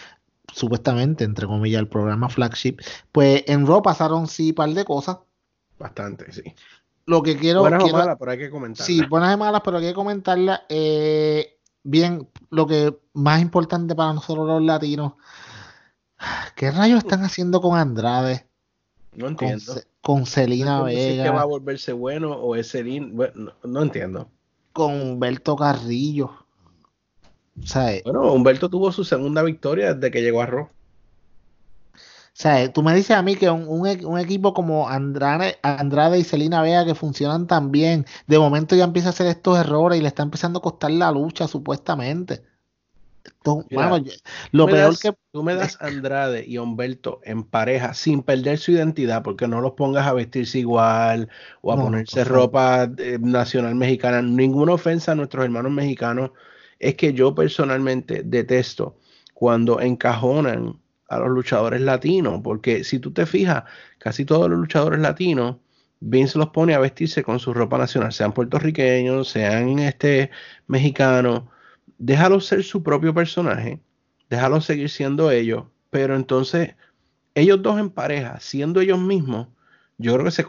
supuestamente, 0.60 1.24
entre 1.24 1.48
comillas, 1.48 1.80
el 1.80 1.88
programa 1.88 2.30
flagship, 2.30 2.78
pues 3.12 3.44
en 3.48 3.66
Raw 3.66 3.82
pasaron 3.82 4.28
sí 4.28 4.50
un 4.50 4.56
par 4.56 4.70
de 4.70 4.86
cosas. 4.86 5.18
Bastante, 5.80 6.32
sí. 6.32 6.44
Lo 7.06 7.24
que 7.24 7.38
quiero... 7.38 7.62
Buenas 7.62 7.84
o 7.84 7.90
malas, 7.90 8.18
pero 8.20 8.32
hay 8.32 8.38
que 8.38 8.50
comentarlas. 8.50 8.86
Sí, 8.86 9.02
buenas 9.06 9.34
y 9.34 9.38
malas, 9.38 9.62
pero 9.64 9.78
hay 9.78 9.86
que 9.86 9.94
comentarlas. 9.94 10.62
Eh, 10.70 11.58
bien, 11.84 12.28
lo 12.50 12.68
que 12.68 13.00
más 13.14 13.42
importante 13.42 13.96
para 13.96 14.14
nosotros 14.14 14.46
los 14.48 14.62
latinos 14.62 15.14
¿Qué 16.56 16.72
rayos 16.72 17.00
están 17.00 17.24
haciendo 17.24 17.62
con 17.62 17.78
Andrade? 17.78 18.46
No 19.14 19.28
entiendo. 19.28 19.74
Con, 20.02 20.26
Celina 20.26 20.82
Vega. 20.84 21.24
que 21.24 21.30
va 21.30 21.42
a 21.42 21.46
volverse 21.46 21.94
bueno 21.94 22.32
o 22.34 22.56
es 22.56 22.72
Celina? 22.72 23.08
Bueno, 23.12 23.54
no, 23.64 23.82
entiendo. 23.82 24.30
Con 24.74 24.94
Humberto 24.94 25.56
Carrillo. 25.56 26.39
Eh, 27.76 28.02
bueno, 28.04 28.32
Humberto 28.34 28.70
tuvo 28.70 28.92
su 28.92 29.04
segunda 29.04 29.44
victoria 29.44 29.94
desde 29.94 30.12
que 30.12 30.22
llegó 30.22 30.42
a 30.42 30.46
Raw. 30.46 30.64
O 30.64 32.42
sea, 32.42 32.72
tú 32.72 32.84
me 32.84 32.96
dices 32.96 33.18
a 33.18 33.22
mí 33.22 33.36
que 33.36 33.50
un, 33.50 33.86
e, 33.86 34.00
equipo 34.22 34.54
como 34.54 34.88
Andrade, 34.88 35.58
Andrade 35.62 36.20
y 36.20 36.24
Celina 36.24 36.62
Vega 36.62 36.86
que 36.86 36.96
funcionan 36.96 37.48
tan 37.48 37.72
bien, 37.72 38.06
de 38.28 38.40
momento 38.40 38.76
ya 38.76 38.86
empieza 38.86 39.10
a 39.10 39.12
hacer 39.12 39.28
estos 39.28 39.58
errores 39.60 40.00
y 40.00 40.02
le 40.02 40.08
está 40.08 40.24
empezando 40.24 40.60
a 40.60 40.62
costar 40.62 40.92
la 40.92 41.12
lucha 41.12 41.48
supuestamente 41.48 42.44
lo 44.52 44.66
peor 44.66 44.98
que 45.00 45.14
tú 45.32 45.44
me 45.44 45.56
das 45.56 45.78
Andrade 45.82 46.46
y 46.46 46.58
Humberto 46.58 47.20
en 47.24 47.44
pareja 47.44 47.94
sin 47.94 48.22
perder 48.22 48.58
su 48.58 48.72
identidad, 48.72 49.24
porque 49.24 49.48
no 49.48 49.62
los 49.62 49.74
pongas 49.74 50.08
a 50.08 50.14
vestirse 50.14 50.60
igual 50.60 51.30
o 51.62 51.72
a 51.72 51.76
ponerse 51.76 52.24
ropa 52.24 52.90
eh, 52.98 53.18
nacional 53.20 53.76
mexicana. 53.76 54.22
Ninguna 54.22 54.74
ofensa 54.74 55.14
a 55.14 55.16
nuestros 55.16 55.46
hermanos 55.46 55.72
mexicanos. 55.72 56.32
Es 56.80 56.96
que 56.96 57.14
yo 57.14 57.36
personalmente 57.36 58.24
detesto 58.24 58.98
cuando 59.34 59.82
encajonan 59.82 60.80
a 61.08 61.20
los 61.20 61.30
luchadores 61.30 61.82
latinos, 61.82 62.42
porque 62.44 62.84
si 62.84 63.00
tú 63.00 63.12
te 63.12 63.26
fijas, 63.26 63.64
casi 63.98 64.26
todos 64.26 64.50
los 64.50 64.60
luchadores 64.60 65.00
latinos 65.00 65.58
Vince 66.02 66.38
los 66.38 66.50
pone 66.50 66.74
a 66.74 66.80
vestirse 66.80 67.24
con 67.24 67.40
su 67.40 67.54
ropa 67.54 67.78
nacional, 67.78 68.14
sean 68.14 68.34
puertorriqueños, 68.34 69.30
sean 69.30 69.80
este 69.80 70.32
mexicanos 70.68 71.44
déjalo 71.98 72.40
ser 72.40 72.64
su 72.64 72.82
propio 72.84 73.14
personaje, 73.14 73.82
déjalo 74.30 74.62
seguir 74.62 74.90
siendo 74.90 75.32
ellos, 75.32 75.66
pero 75.90 76.16
entonces 76.16 76.76
ellos 77.36 77.62
dos 77.62 77.80
en 77.80 77.90
pareja, 77.90 78.40
siendo 78.40 78.82
ellos 78.82 79.00
mismos, 79.00 79.48
yo 79.98 80.14
creo 80.14 80.26
que 80.26 80.32
se, 80.32 80.46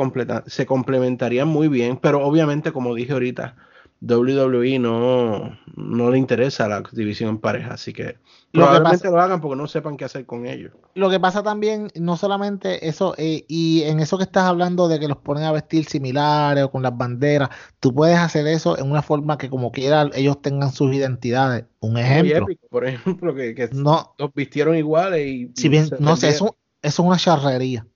se 0.46 0.66
complementarían 0.66 1.48
muy 1.48 1.68
bien, 1.68 1.96
pero 1.96 2.24
obviamente, 2.24 2.72
como 2.72 2.94
dije 2.94 3.12
ahorita, 3.12 3.56
WWE 4.02 4.78
no, 4.78 5.58
no 5.76 6.10
le 6.10 6.16
interesa 6.16 6.66
la 6.68 6.82
división 6.92 7.30
en 7.30 7.38
pareja, 7.38 7.74
así 7.74 7.92
que 7.92 8.16
probablemente 8.50 9.10
lo 9.10 9.20
hagan 9.20 9.42
porque 9.42 9.56
no 9.56 9.66
sepan 9.66 9.98
qué 9.98 10.06
hacer 10.06 10.24
con 10.24 10.46
ellos. 10.46 10.72
Lo 10.94 11.10
que 11.10 11.20
pasa 11.20 11.42
también, 11.42 11.88
no 11.94 12.16
solamente 12.16 12.88
eso, 12.88 13.14
eh, 13.18 13.44
y 13.46 13.82
en 13.82 14.00
eso 14.00 14.16
que 14.16 14.24
estás 14.24 14.44
hablando 14.44 14.88
de 14.88 14.98
que 14.98 15.06
los 15.06 15.18
ponen 15.18 15.44
a 15.44 15.52
vestir 15.52 15.84
similares 15.84 16.64
o 16.64 16.70
con 16.70 16.82
las 16.82 16.96
banderas, 16.96 17.50
tú 17.78 17.94
puedes 17.94 18.18
hacer 18.18 18.46
eso 18.46 18.78
en 18.78 18.90
una 18.90 19.02
forma 19.02 19.36
que 19.36 19.50
como 19.50 19.70
quiera 19.70 20.08
ellos 20.14 20.40
tengan 20.40 20.72
sus 20.72 20.94
identidades. 20.94 21.66
Un 21.80 21.98
ejemplo. 21.98 22.46
por 22.70 22.84
ejemplo, 22.88 23.34
que, 23.34 23.68
no, 23.72 24.14
los 24.18 24.32
vistieron 24.32 24.76
iguales 24.76 25.26
y... 25.26 25.52
Si 25.56 25.68
bien, 25.68 25.90
no 25.98 26.16
sé, 26.16 26.30
eso, 26.30 26.56
eso 26.80 27.02
es 27.02 27.06
una 27.06 27.18
charrería. 27.18 27.86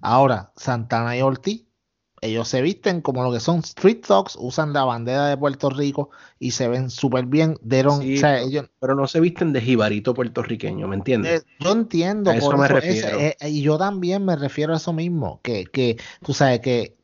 Ahora, 0.00 0.52
Santana 0.54 1.16
y 1.16 1.22
Ortiz 1.22 1.67
ellos 2.20 2.48
se 2.48 2.62
visten 2.62 3.00
como 3.00 3.22
lo 3.22 3.32
que 3.32 3.40
son 3.40 3.60
street 3.60 4.04
dogs, 4.06 4.36
usan 4.38 4.72
la 4.72 4.84
bandera 4.84 5.26
de 5.26 5.36
Puerto 5.36 5.70
Rico 5.70 6.10
y 6.38 6.50
se 6.52 6.68
ven 6.68 6.90
súper 6.90 7.26
bien. 7.26 7.56
pero 8.80 8.94
no 8.94 9.06
se 9.06 9.20
visten 9.20 9.52
de 9.52 9.60
jibarito 9.60 10.14
puertorriqueño, 10.14 10.88
¿me 10.88 10.96
entiendes? 10.96 11.42
Eh, 11.42 11.46
yo 11.60 11.72
entiendo, 11.72 12.30
eso 12.30 12.56
me 12.56 12.68
refiero. 12.68 13.18
Eh, 13.18 13.36
y 13.42 13.62
yo 13.62 13.78
también 13.78 14.24
me 14.24 14.36
refiero 14.36 14.74
a 14.74 14.76
eso 14.76 14.92
mismo, 14.92 15.40
que, 15.42 15.64
que 15.64 15.96
tú 16.24 16.34
sabes 16.34 16.60
que 16.60 16.97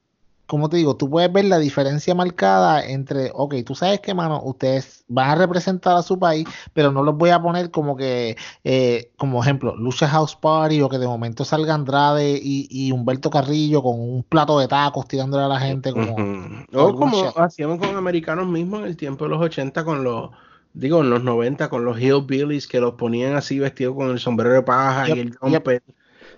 como 0.46 0.68
te 0.68 0.76
digo, 0.76 0.96
tú 0.96 1.08
puedes 1.08 1.32
ver 1.32 1.46
la 1.46 1.58
diferencia 1.58 2.14
marcada 2.14 2.84
entre, 2.86 3.30
ok, 3.34 3.54
tú 3.64 3.74
sabes 3.74 4.00
que, 4.00 4.12
mano, 4.12 4.42
ustedes 4.44 5.04
van 5.08 5.30
a 5.30 5.34
representar 5.36 5.96
a 5.96 6.02
su 6.02 6.18
país, 6.18 6.46
pero 6.74 6.92
no 6.92 7.02
los 7.02 7.16
voy 7.16 7.30
a 7.30 7.40
poner 7.40 7.70
como 7.70 7.96
que, 7.96 8.36
eh, 8.62 9.10
como 9.16 9.42
ejemplo, 9.42 9.74
Lucha 9.76 10.06
House 10.08 10.36
Party 10.36 10.82
o 10.82 10.88
que 10.88 10.98
de 10.98 11.06
momento 11.06 11.44
salga 11.44 11.74
Andrade 11.74 12.38
y, 12.42 12.68
y 12.70 12.92
Humberto 12.92 13.30
Carrillo 13.30 13.82
con 13.82 13.98
un 13.98 14.22
plato 14.22 14.58
de 14.58 14.68
tacos 14.68 15.08
tirándole 15.08 15.44
a 15.44 15.48
la 15.48 15.60
gente. 15.60 15.92
Como, 15.92 16.14
O 16.74 16.94
como 16.94 17.32
hacíamos 17.36 17.78
con 17.78 17.96
americanos 17.96 18.46
mismos 18.46 18.80
en 18.80 18.86
el 18.86 18.96
tiempo 18.96 19.24
de 19.24 19.30
los 19.30 19.40
80 19.40 19.84
con 19.84 20.04
los 20.04 20.30
digo, 20.74 21.00
en 21.00 21.10
los 21.10 21.22
90 21.22 21.68
con 21.70 21.84
los 21.84 21.98
hillbillies 21.98 22.66
que 22.66 22.80
los 22.80 22.94
ponían 22.94 23.36
así 23.36 23.58
vestidos 23.58 23.94
con 23.94 24.10
el 24.10 24.18
sombrero 24.18 24.54
de 24.54 24.62
paja 24.62 25.08
y 25.08 25.20
el 25.20 25.36
jumper. 25.36 25.82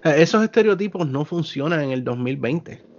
Esos 0.04 0.44
estereotipos 0.44 1.08
no 1.08 1.24
funcionan 1.24 1.80
en 1.82 1.90
el 1.90 2.04
2020. 2.04 2.95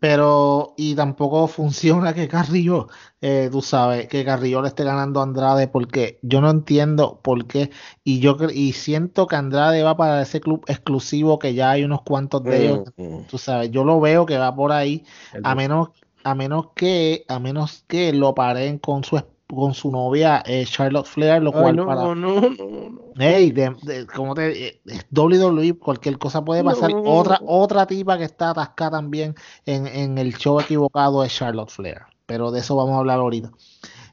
Pero, 0.00 0.74
y 0.76 0.94
tampoco 0.94 1.46
funciona 1.48 2.14
que 2.14 2.28
Carrillo, 2.28 2.88
eh, 3.20 3.48
tú 3.50 3.62
sabes, 3.62 4.08
que 4.08 4.24
Carrillo 4.24 4.62
le 4.62 4.68
esté 4.68 4.84
ganando 4.84 5.20
a 5.20 5.24
Andrade, 5.24 5.68
porque 5.68 6.18
yo 6.22 6.40
no 6.40 6.50
entiendo 6.50 7.20
por 7.22 7.46
qué. 7.46 7.70
Y 8.04 8.20
yo 8.20 8.36
y 8.52 8.72
siento 8.72 9.26
que 9.26 9.36
Andrade 9.36 9.82
va 9.82 9.96
para 9.96 10.22
ese 10.22 10.40
club 10.40 10.64
exclusivo 10.68 11.38
que 11.38 11.54
ya 11.54 11.70
hay 11.70 11.84
unos 11.84 12.02
cuantos 12.02 12.44
de 12.44 12.66
ellos. 12.66 12.92
Tú 13.28 13.38
sabes, 13.38 13.70
yo 13.70 13.84
lo 13.84 14.00
veo 14.00 14.26
que 14.26 14.38
va 14.38 14.54
por 14.54 14.72
ahí, 14.72 15.04
a 15.42 15.54
menos, 15.54 15.90
a 16.24 16.34
menos 16.34 16.68
que, 16.74 17.24
a 17.28 17.38
menos 17.38 17.84
que 17.88 18.12
lo 18.12 18.34
paren 18.34 18.78
con 18.78 19.04
su 19.04 19.16
con 19.54 19.74
su 19.74 19.90
novia 19.90 20.42
eh, 20.44 20.64
Charlotte 20.66 21.06
Flair, 21.06 21.42
lo 21.42 21.52
cual 21.52 21.76
no, 21.76 21.86
para... 21.86 22.02
No, 22.02 22.14
no, 22.14 22.40
no. 22.40 23.00
Hey, 23.16 23.50
de, 23.50 24.06
como 24.14 24.34
te 24.34 24.68
eh, 24.68 24.80
WWE, 25.10 25.78
cualquier 25.78 26.18
cosa 26.18 26.44
puede 26.44 26.62
pasar. 26.62 26.90
Otra, 26.94 27.40
otra 27.44 27.86
tipa 27.86 28.18
que 28.18 28.24
está 28.24 28.50
atascada 28.50 28.98
también 28.98 29.34
en, 29.64 29.86
en, 29.86 30.18
el 30.18 30.36
show 30.36 30.60
equivocado 30.60 31.24
es 31.24 31.34
Charlotte 31.34 31.70
Flair. 31.70 32.02
Pero 32.26 32.50
de 32.50 32.60
eso 32.60 32.76
vamos 32.76 32.94
a 32.94 32.98
hablar 32.98 33.20
ahorita. 33.20 33.50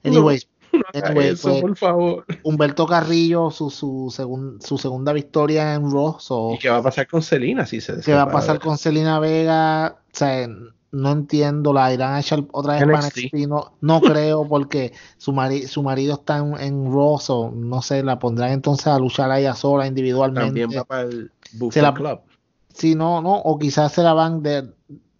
Anyways, 0.04 0.48
anyway, 0.93 1.28
eso, 1.30 1.60
por 1.60 1.76
favor. 1.76 2.26
Humberto 2.43 2.88
Carrillo, 2.88 3.52
su, 3.52 3.69
su, 3.69 4.12
segun, 4.15 4.62
su 4.62 4.78
segunda 4.78 5.12
victoria 5.12 5.74
en 5.74 5.91
Raw. 5.91 6.17
So, 6.19 6.54
¿Y 6.54 6.60
qué 6.60 6.69
va 6.69 6.78
a 6.78 6.84
pasar 6.84 7.08
con 7.08 7.21
Selina 7.21 7.65
si 7.65 7.82
se 7.82 8.00
¿Qué 8.00 8.13
va 8.13 8.24
a 8.24 8.32
pasar 8.32 8.60
con 8.60 8.78
Selina 8.78 9.19
Vega? 9.19 9.98
O 10.00 10.17
sea, 10.17 10.48
no 10.96 11.12
entiendo, 11.12 11.74
la 11.74 11.94
irán 11.94 12.14
a 12.14 12.20
echar 12.22 12.44
otra 12.52 12.74
vez 12.76 12.86
para 12.86 13.08
NXT, 13.08 13.34
no, 13.48 13.74
no 13.82 14.02
creo 14.02 14.48
porque 14.48 14.94
su, 15.18 15.34
mari 15.34 15.68
su 15.68 15.84
marido 15.84 16.14
está 16.16 16.38
en, 16.38 16.58
en 16.60 16.92
Raw, 16.92 17.20
so, 17.20 17.52
no 17.52 17.82
sé, 17.82 18.02
la 18.02 18.18
pondrán 18.18 18.52
entonces 18.52 18.88
a 18.88 18.98
luchar 18.98 19.30
a 19.30 19.40
ella 19.40 19.54
sola 19.56 19.88
individualmente. 19.88 20.62
También 20.62 20.80
va 20.80 20.86
para 20.86 21.02
el 21.02 21.32
se 21.72 21.82
la, 21.82 21.94
Club. 21.94 22.22
Sí, 22.74 22.96
no, 22.96 23.22
no, 23.22 23.36
o 23.36 23.60
quizás 23.60 23.92
se 23.92 24.04
la 24.04 24.14
van 24.14 24.42
de, 24.42 24.70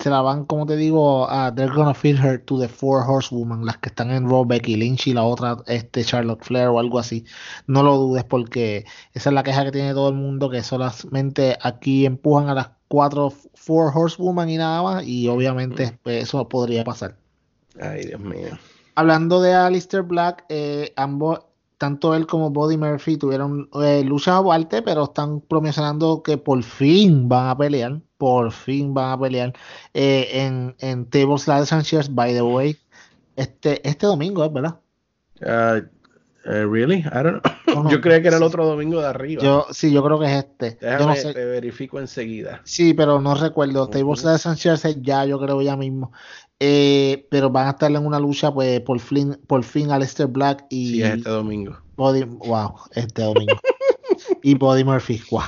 se 0.06 0.12
la 0.12 0.22
van, 0.22 0.46
como 0.46 0.68
te 0.68 0.76
digo, 0.76 1.28
a 1.32 1.52
they're 1.56 1.74
gonna 1.74 1.96
feed 1.96 2.20
her 2.24 2.40
to 2.40 2.60
the 2.60 2.68
four 2.68 3.04
horsewomen, 3.08 3.66
las 3.66 3.80
que 3.80 3.90
están 3.90 4.12
en 4.12 4.30
Raw, 4.30 4.46
Becky 4.46 4.76
Lynch 4.76 5.08
y 5.08 5.14
la 5.16 5.24
otra, 5.24 5.58
este 5.66 6.04
Charlotte 6.04 6.44
Flair 6.44 6.68
o 6.68 6.78
algo 6.78 7.00
así. 7.00 7.26
No 7.66 7.82
lo 7.82 7.98
dudes 7.98 8.24
porque 8.24 8.86
esa 9.16 9.32
es 9.32 9.34
la 9.34 9.42
queja 9.42 9.66
que 9.66 9.72
tiene 9.72 9.94
todo 9.94 10.10
el 10.10 10.14
mundo, 10.14 10.52
que 10.52 10.62
solamente 10.62 11.58
aquí 11.60 12.06
empujan 12.06 12.50
a 12.50 12.54
las 12.54 12.70
cuatro 12.88 13.34
Four 13.56 13.94
Horsewoman 13.96 14.48
y 14.48 14.58
nada 14.58 14.84
más, 14.84 15.08
y 15.08 15.28
obviamente 15.28 15.98
pues, 16.04 16.22
eso 16.22 16.48
podría 16.48 16.84
pasar. 16.84 17.16
Ay, 17.82 18.06
Dios 18.06 18.20
mío. 18.20 18.60
Hablando 18.94 19.42
de 19.42 19.56
Alistair 19.56 20.04
Black, 20.04 20.46
eh, 20.50 20.94
ambos, 20.98 21.40
tanto 21.78 22.16
él 22.16 22.28
como 22.28 22.50
Buddy 22.50 22.78
Murphy 22.78 23.18
tuvieron 23.18 23.70
eh, 23.84 24.04
luchas 24.04 24.36
aparte, 24.36 24.82
pero 24.82 25.06
están 25.06 25.42
promocionando 25.42 26.24
que 26.24 26.38
por 26.38 26.62
fin 26.64 27.28
van 27.28 27.50
a 27.50 27.58
pelear, 27.58 28.02
por 28.18 28.52
fin 28.52 28.94
van 28.94 29.12
a 29.12 29.20
pelear 29.20 29.54
eh, 29.94 30.30
en, 30.34 30.76
en 30.80 31.10
Tables, 31.10 31.48
Ladders 31.48 31.74
and 31.74 31.84
Chairs, 31.84 32.14
by 32.14 32.34
the 32.34 32.42
way, 32.42 32.78
este, 33.36 33.88
este 33.88 34.06
domingo, 34.06 34.44
¿es 34.46 34.54
verdad? 34.54 34.80
Uh, 35.42 35.86
Uh, 36.48 36.68
really? 36.68 36.98
I 37.12 37.24
don't 37.24 37.42
know. 37.42 37.54
No, 37.76 37.84
no, 37.86 37.90
yo 37.90 38.02
creía 38.02 38.22
que 38.22 38.28
era 38.28 38.38
el 38.38 38.44
otro 38.44 38.68
domingo 38.68 39.02
de 39.02 39.08
arriba. 39.08 39.42
Yo, 39.42 39.66
sí, 39.72 39.92
yo 39.92 40.04
creo 40.04 40.20
que 40.20 40.28
es 40.28 40.32
este. 40.46 40.78
Déjame, 40.80 41.00
yo 41.00 41.08
no 41.08 41.16
sé. 41.16 41.34
te 41.34 41.44
verifico 41.44 42.00
enseguida. 42.00 42.62
Sí, 42.66 42.94
pero 42.94 43.20
no 43.20 43.34
recuerdo. 43.34 43.84
Uh 43.84 43.88
-huh. 43.88 43.92
Tables 43.92 44.22
de 44.22 44.38
Sanchez 44.38 45.02
ya, 45.02 45.26
yo 45.26 45.40
creo 45.40 45.60
ya 45.64 45.76
mismo. 45.76 46.12
Eh, 46.60 47.28
pero 47.30 47.50
van 47.50 47.68
a 47.68 47.72
estar 47.72 47.92
en 47.92 48.06
una 48.06 48.20
lucha, 48.20 48.54
pues, 48.54 48.80
por 48.82 49.00
fin, 49.00 49.38
por 49.48 49.64
fin 49.64 49.92
Aleister 49.92 50.28
Black 50.28 50.66
y. 50.70 50.88
Sí, 50.88 51.04
es 51.04 51.18
este 51.18 51.30
domingo. 51.30 51.78
Body, 51.98 52.24
wow, 52.24 52.76
este 52.92 53.24
domingo. 53.24 53.60
y 54.44 54.56
Body 54.56 54.84
Murphy, 54.84 55.22
wow. 55.32 55.42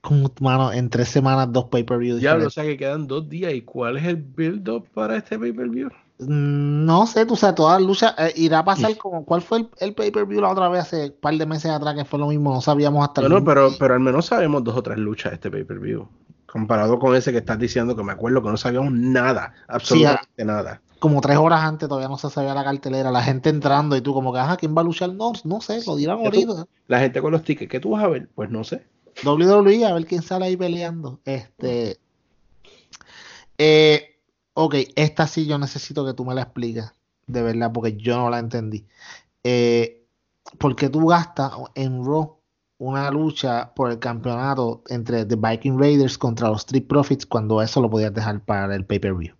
Como, 0.00 0.32
mano, 0.40 0.72
en 0.72 0.88
tres 0.90 1.08
semanas, 1.08 1.52
dos 1.52 1.66
pay-per-views. 1.66 2.20
Ya, 2.20 2.36
o 2.36 2.50
sea 2.50 2.64
que 2.64 2.76
quedan 2.76 3.06
dos 3.06 3.28
días. 3.28 3.52
¿Y 3.52 3.62
cuál 3.62 3.96
es 3.96 4.04
el 4.04 4.16
build-up 4.16 4.86
para 4.94 5.16
este 5.16 5.38
pay-per-view? 5.38 5.90
No 6.18 7.06
sé, 7.06 7.26
tú 7.26 7.36
sabes, 7.36 7.54
todas 7.54 7.80
las 7.80 7.86
luchas 7.86 8.14
eh, 8.18 8.32
irá 8.36 8.60
a 8.60 8.64
pasar 8.64 8.96
como 8.96 9.24
cuál 9.24 9.40
fue 9.40 9.58
el, 9.58 9.68
el 9.78 9.94
pay-per-view 9.94 10.40
la 10.40 10.50
otra 10.50 10.68
vez 10.68 10.82
hace 10.82 11.06
un 11.06 11.14
par 11.20 11.34
de 11.34 11.46
meses 11.46 11.70
atrás 11.70 11.94
que 11.94 12.04
fue 12.04 12.18
lo 12.18 12.26
mismo, 12.26 12.52
no 12.52 12.60
sabíamos 12.60 13.06
hasta 13.06 13.20
Bueno, 13.20 13.44
pero, 13.44 13.70
pero 13.78 13.94
al 13.94 14.00
menos 14.00 14.26
sabemos 14.26 14.64
dos 14.64 14.76
o 14.76 14.82
tres 14.82 14.98
luchas 14.98 15.30
de 15.30 15.34
este 15.36 15.50
pay-per-view. 15.50 16.08
Comparado 16.50 16.98
con 16.98 17.14
ese 17.14 17.30
que 17.30 17.38
estás 17.38 17.58
diciendo 17.58 17.94
que 17.94 18.02
me 18.02 18.12
acuerdo 18.12 18.42
que 18.42 18.48
no 18.48 18.56
sabíamos 18.56 18.90
nada, 18.92 19.52
absolutamente 19.68 20.30
sí, 20.34 20.44
nada. 20.44 20.80
Como 20.98 21.20
tres 21.20 21.36
horas 21.36 21.60
antes 21.62 21.88
todavía 21.88 22.08
no 22.08 22.16
se 22.16 22.30
sabía 22.30 22.54
la 22.54 22.64
cartelera, 22.64 23.10
la 23.10 23.22
gente 23.22 23.50
entrando 23.50 23.94
y 23.96 24.00
tú 24.00 24.14
como 24.14 24.32
que, 24.32 24.38
ajá, 24.38 24.56
¿quién 24.56 24.74
va 24.74 24.80
a 24.80 24.84
luchar? 24.84 25.12
No, 25.12 25.32
no 25.44 25.60
sé, 25.60 25.80
lo 25.86 25.94
dirán 25.96 26.18
ahorita. 26.18 26.66
La 26.86 27.00
gente 27.00 27.20
con 27.20 27.32
los 27.32 27.44
tickets, 27.44 27.70
¿qué 27.70 27.80
tú 27.80 27.90
vas 27.90 28.02
a 28.02 28.08
ver? 28.08 28.30
Pues 28.34 28.48
no 28.48 28.64
sé. 28.64 28.86
WWE, 29.22 29.84
a 29.84 29.92
ver 29.92 30.06
quién 30.06 30.22
sale 30.22 30.46
ahí 30.46 30.56
peleando. 30.56 31.20
Este. 31.26 31.98
Eh, 33.58 34.18
ok, 34.54 34.74
esta 34.96 35.26
sí 35.26 35.46
yo 35.46 35.58
necesito 35.58 36.06
que 36.06 36.14
tú 36.14 36.24
me 36.24 36.34
la 36.34 36.42
expliques, 36.42 36.90
de 37.26 37.42
verdad, 37.42 37.70
porque 37.72 37.94
yo 37.98 38.16
no 38.16 38.30
la 38.30 38.38
entendí. 38.38 38.86
Eh, 39.44 40.06
¿Por 40.56 40.76
qué 40.76 40.88
tú 40.88 41.08
gastas 41.08 41.52
en 41.74 42.02
Raw 42.06 42.37
una 42.78 43.10
lucha 43.10 43.72
por 43.74 43.90
el 43.90 43.98
campeonato 43.98 44.82
entre 44.88 45.24
The 45.24 45.36
Viking 45.36 45.78
Raiders 45.78 46.16
contra 46.16 46.48
los 46.48 46.60
Street 46.60 46.86
Profits 46.86 47.26
cuando 47.26 47.60
eso 47.60 47.82
lo 47.82 47.90
podías 47.90 48.14
dejar 48.14 48.40
para 48.40 48.74
el 48.74 48.84
pay-per-view? 48.84 49.34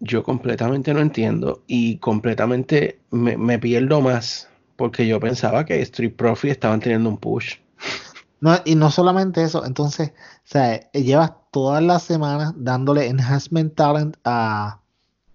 Yo 0.00 0.22
completamente 0.22 0.92
no 0.92 1.00
entiendo 1.00 1.62
y 1.66 1.98
completamente 1.98 3.00
me, 3.10 3.36
me, 3.36 3.58
pierdo 3.58 4.00
más 4.00 4.48
porque 4.76 5.06
yo 5.06 5.20
pensaba 5.20 5.64
que 5.64 5.80
Street 5.82 6.16
Profits 6.16 6.52
estaban 6.52 6.80
teniendo 6.80 7.08
un 7.08 7.18
push. 7.18 7.56
No, 8.42 8.56
y 8.64 8.74
no 8.74 8.90
solamente 8.90 9.42
eso, 9.42 9.66
entonces, 9.66 10.12
o 10.12 10.12
sea, 10.44 10.90
llevas 10.92 11.32
todas 11.50 11.82
las 11.82 12.02
semanas 12.02 12.54
dándole 12.56 13.06
enhancement 13.06 13.74
talent 13.74 14.16
a, 14.24 14.80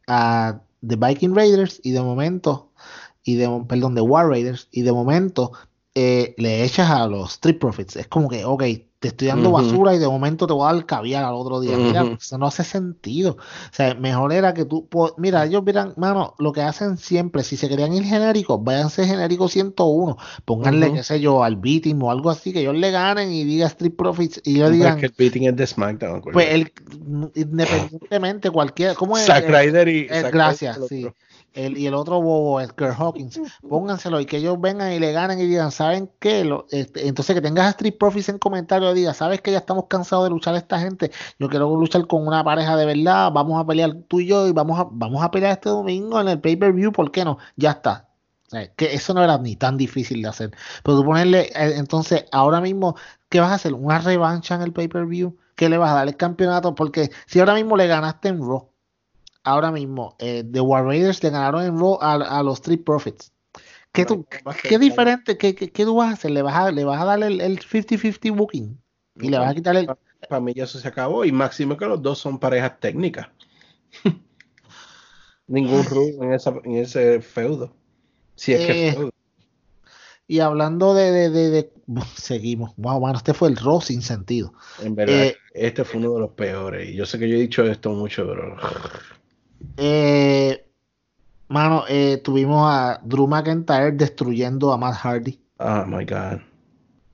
a 0.07 0.59
The 0.81 0.95
Viking 0.95 1.35
Raiders 1.35 1.79
y 1.83 1.91
de 1.91 2.01
momento, 2.01 2.71
y 3.23 3.35
de, 3.35 3.63
perdón, 3.67 3.93
de 3.93 4.01
War 4.01 4.27
Raiders, 4.27 4.69
y 4.71 4.81
de 4.81 4.91
momento 4.91 5.51
eh, 5.95 6.35
le 6.37 6.63
echas 6.65 6.89
a 6.89 7.07
los 7.07 7.31
Street 7.31 7.57
Profits. 7.57 7.95
Es 7.95 8.07
como 8.07 8.27
que, 8.27 8.43
ok, 8.43 8.63
te 8.99 9.09
estoy 9.09 9.27
dando 9.29 9.49
uh 9.49 9.53
-huh. 9.53 9.63
basura 9.63 9.95
y 9.95 9.99
de 9.99 10.07
momento 10.07 10.45
te 10.45 10.51
voy 10.51 10.69
a 10.69 10.73
dar 10.73 10.85
caviar 10.85 11.23
al 11.23 11.35
otro 11.35 11.61
día. 11.61 11.77
Mira, 11.77 12.03
uh 12.03 12.07
-huh. 12.07 12.17
eso 12.17 12.37
no 12.37 12.47
hace 12.47 12.65
sentido. 12.65 13.37
O 13.37 13.73
sea, 13.73 13.93
mejor 13.93 14.33
era 14.33 14.53
que 14.53 14.65
tú, 14.65 14.87
pues, 14.89 15.13
mira, 15.17 15.45
ellos 15.45 15.63
miran, 15.63 15.93
mano, 15.95 16.33
lo 16.37 16.51
que 16.51 16.61
hacen 16.61 16.97
siempre, 16.97 17.43
si 17.43 17.55
se 17.55 17.69
querían 17.69 17.93
ir 17.93 18.03
genéricos, 18.03 18.61
váyanse 18.61 19.05
genérico 19.05 19.47
101, 19.47 20.17
pónganle, 20.43 20.87
uh 20.87 20.91
-huh. 20.91 20.95
qué 20.95 21.03
sé 21.03 21.21
yo, 21.21 21.43
al 21.45 21.55
beating 21.55 22.01
o 22.01 22.11
algo 22.11 22.29
así, 22.29 22.51
que 22.51 22.59
ellos 22.59 22.75
le 22.75 22.91
ganen 22.91 23.31
y 23.31 23.45
diga 23.45 23.67
Street 23.67 23.93
Profits 23.95 24.41
y 24.43 24.57
ellos 24.57 24.71
digan. 24.71 24.95
Es 24.95 24.99
que 24.99 25.05
el 25.05 25.13
beating 25.17 25.43
es 25.43 25.55
de 25.55 25.67
SmackDown. 25.67 26.21
Pues 26.21 26.49
el, 26.49 26.73
independientemente, 27.35 28.49
cualquier, 28.49 28.95
¿cómo 28.95 29.17
es? 29.17 29.25
Zack 29.25 29.47
Ryder 29.47 29.87
y. 29.87 30.07
El, 30.09 30.31
gracias, 30.31 30.77
sí. 30.89 31.07
El, 31.55 31.77
y 31.77 31.87
el 31.87 31.93
otro 31.93 32.21
bobo, 32.21 32.59
el 32.59 32.75
Kirk 32.75 32.95
Hawkins, 32.99 33.39
pónganselo 33.67 34.19
y 34.19 34.25
que 34.25 34.37
ellos 34.37 34.59
vengan 34.59 34.91
y 34.91 34.99
le 34.99 35.13
ganen 35.13 35.39
y 35.39 35.45
digan, 35.45 35.71
¿saben 35.71 36.11
qué? 36.19 36.43
Lo, 36.43 36.67
este, 36.69 37.07
entonces 37.07 37.33
que 37.33 37.41
tengas 37.41 37.67
a 37.67 37.69
Street 37.69 37.95
Profits 37.97 38.27
en 38.27 38.39
comentarios 38.39 38.91
y 38.91 38.99
diga, 38.99 39.13
¿sabes 39.13 39.39
que 39.39 39.53
ya 39.53 39.59
estamos 39.59 39.85
cansados 39.87 40.25
de 40.25 40.31
luchar 40.31 40.53
a 40.55 40.57
esta 40.57 40.79
gente? 40.79 41.11
Yo 41.39 41.47
quiero 41.47 41.73
luchar 41.77 42.07
con 42.07 42.27
una 42.27 42.43
pareja 42.43 42.75
de 42.75 42.85
verdad, 42.85 43.31
vamos 43.31 43.57
a 43.57 43.65
pelear 43.65 43.95
tú 44.09 44.19
y 44.19 44.27
yo 44.27 44.47
y 44.47 44.51
vamos 44.51 44.77
a, 44.79 44.87
vamos 44.91 45.23
a 45.23 45.31
pelear 45.31 45.53
este 45.53 45.69
domingo 45.69 46.19
en 46.19 46.27
el 46.27 46.41
pay-per-view, 46.41 46.91
¿por 46.91 47.09
qué 47.11 47.23
no? 47.23 47.37
Ya 47.55 47.71
está. 47.71 48.09
Que 48.75 48.93
eso 48.93 49.13
no 49.13 49.23
era 49.23 49.37
ni 49.37 49.55
tan 49.55 49.77
difícil 49.77 50.21
de 50.21 50.29
hacer. 50.29 50.51
Pero 50.83 50.97
tú 50.97 51.05
ponerle, 51.05 51.51
entonces, 51.55 52.25
ahora 52.31 52.61
mismo, 52.61 52.95
¿qué 53.29 53.39
vas 53.39 53.51
a 53.51 53.55
hacer? 53.55 53.73
¿Una 53.73 53.99
revancha 53.99 54.55
en 54.55 54.61
el 54.61 54.73
pay-per-view? 54.73 55.37
¿Qué 55.55 55.69
le 55.69 55.77
vas 55.77 55.91
a 55.91 55.95
dar 55.95 56.07
el 56.07 56.17
campeonato? 56.17 56.75
Porque 56.75 57.11
si 57.27 57.39
ahora 57.39 57.53
mismo 57.55 57.75
le 57.77 57.87
ganaste 57.87 58.29
en 58.29 58.39
Raw, 58.39 58.69
ahora 59.45 59.71
mismo, 59.71 60.15
eh, 60.19 60.43
The 60.49 60.59
War 60.59 60.85
Raiders 60.85 61.23
le 61.23 61.29
ganaron 61.29 61.63
en 61.63 61.77
Raw 61.77 61.97
a, 62.01 62.13
a 62.13 62.43
los 62.43 62.55
Street 62.55 62.83
Profits. 62.83 63.31
¿Qué, 63.93 64.05
tú, 64.05 64.25
¿qué 64.61 64.77
diferente? 64.77 65.37
¿Qué, 65.37 65.55
qué, 65.55 65.71
¿Qué, 65.71 65.85
tú 65.85 65.95
vas 65.95 66.09
a 66.09 66.13
hacer? 66.13 66.31
¿Le 66.31 66.41
vas 66.41 66.55
a, 66.55 66.71
le 66.71 66.83
vas 66.83 67.01
a 67.01 67.05
dar 67.05 67.23
el 67.23 67.59
50-50 67.59 68.35
booking? 68.35 68.77
¿Y 69.15 69.29
le 69.29 69.37
vas 69.37 69.51
a 69.51 69.55
quitar 69.55 69.75
el...? 69.77 69.85
Para, 69.85 69.99
para 70.27 70.41
mí 70.41 70.53
ya 70.53 70.65
eso 70.65 70.79
se 70.79 70.87
acabó. 70.87 71.23
Y 71.23 71.31
máximo 71.31 71.77
que 71.77 71.85
los 71.85 72.01
dos 72.01 72.19
son 72.19 72.37
parejas 72.37 72.79
técnicas. 72.81 73.29
Ningún 75.47 75.85
rule 75.85 76.17
en, 76.21 76.33
esa, 76.33 76.53
en 76.63 76.75
ese 76.75 77.21
feudo. 77.21 77.73
Si 78.35 78.51
es 78.53 78.61
eh, 78.61 78.67
que 78.67 78.93
feudo. 78.93 79.11
Y 80.27 80.39
hablando 80.39 80.95
de, 80.95 81.11
de, 81.11 81.29
de, 81.29 81.49
de, 81.51 81.71
seguimos. 82.15 82.73
Wow, 82.77 82.99
mano, 82.99 83.17
este 83.17 83.33
fue 83.33 83.49
el 83.49 83.57
Raw 83.57 83.79
sin 83.81 84.01
sentido. 84.01 84.53
En 84.81 84.95
verdad, 84.95 85.27
eh, 85.27 85.37
este 85.53 85.83
fue 85.83 85.99
uno 85.99 86.13
de 86.13 86.19
los 86.19 86.31
peores. 86.31 86.89
Y 86.89 86.95
yo 86.95 87.05
sé 87.05 87.19
que 87.19 87.29
yo 87.29 87.37
he 87.37 87.41
dicho 87.41 87.63
esto 87.63 87.91
mucho, 87.91 88.27
pero. 88.27 88.57
Eh, 89.77 90.65
mano, 91.47 91.83
eh, 91.87 92.21
tuvimos 92.23 92.67
a 92.69 92.99
Drew 93.03 93.27
McIntyre 93.27 93.91
destruyendo 93.91 94.71
a 94.71 94.77
Matt 94.77 94.95
Hardy. 94.95 95.39
Oh 95.57 95.85
my 95.85 96.05
God. 96.05 96.41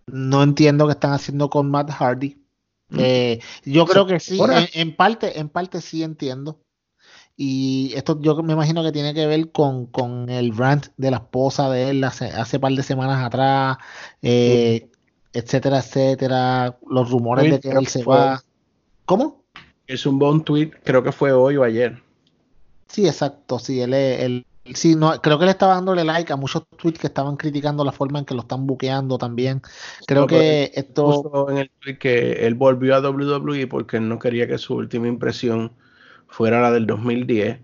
No 0.07 0.43
entiendo 0.43 0.87
qué 0.87 0.93
están 0.93 1.13
haciendo 1.13 1.49
con 1.49 1.69
Matt 1.69 1.89
Hardy. 1.91 2.37
Mm. 2.89 3.39
yo 3.63 3.85
creo 3.85 4.05
que 4.05 4.19
sí, 4.19 4.37
en, 4.73 4.93
parte, 4.93 5.39
en 5.39 5.47
parte 5.47 5.79
sí 5.79 6.03
entiendo. 6.03 6.59
Y 7.37 7.93
esto 7.95 8.19
yo 8.21 8.35
me 8.43 8.53
imagino 8.53 8.83
que 8.83 8.91
tiene 8.91 9.13
que 9.13 9.25
ver 9.25 9.51
con, 9.51 9.87
con 9.87 10.29
el 10.29 10.55
rant 10.55 10.87
de 10.97 11.09
la 11.09 11.17
esposa 11.17 11.69
de 11.69 11.89
él 11.89 12.03
hace, 12.03 12.25
hace 12.25 12.59
par 12.59 12.73
de 12.73 12.83
semanas 12.83 13.25
atrás, 13.25 13.77
eh, 14.21 14.89
etcétera, 15.33 15.79
etcétera, 15.79 16.77
los 16.87 17.09
rumores 17.09 17.49
de 17.49 17.59
que 17.59 17.69
él 17.69 17.87
se 17.87 18.03
va. 18.03 18.43
¿Cómo? 19.05 19.43
Es 19.87 20.05
un 20.05 20.19
buen 20.19 20.43
tweet, 20.43 20.71
creo 20.83 21.01
que 21.03 21.11
fue 21.11 21.31
hoy 21.31 21.57
o 21.57 21.63
ayer. 21.63 22.01
Sí, 22.91 23.07
exacto, 23.07 23.57
sí, 23.57 23.79
él, 23.79 23.93
él, 23.93 24.45
sí, 24.73 24.95
no, 24.95 25.13
creo 25.21 25.37
que 25.37 25.45
él 25.45 25.49
estaba 25.49 25.75
dándole 25.75 26.03
like 26.03 26.33
a 26.33 26.35
muchos 26.35 26.63
tweets 26.75 26.99
que 26.99 27.07
estaban 27.07 27.37
criticando 27.37 27.85
la 27.85 27.93
forma 27.93 28.19
en 28.19 28.25
que 28.25 28.33
lo 28.33 28.41
están 28.41 28.67
buqueando 28.67 29.17
también. 29.17 29.61
Creo 30.05 30.27
que 30.27 30.71
esto... 30.75 31.49
en 31.49 31.59
el 31.59 31.71
tweet 31.79 31.97
que 31.97 32.45
él 32.45 32.55
volvió 32.55 32.93
a 32.93 32.99
WWE 32.99 33.67
porque 33.67 33.95
él 33.95 34.09
no 34.09 34.19
quería 34.19 34.45
que 34.45 34.57
su 34.57 34.75
última 34.75 35.07
impresión 35.07 35.71
fuera 36.27 36.59
la 36.59 36.69
del 36.69 36.85
2010, 36.85 37.59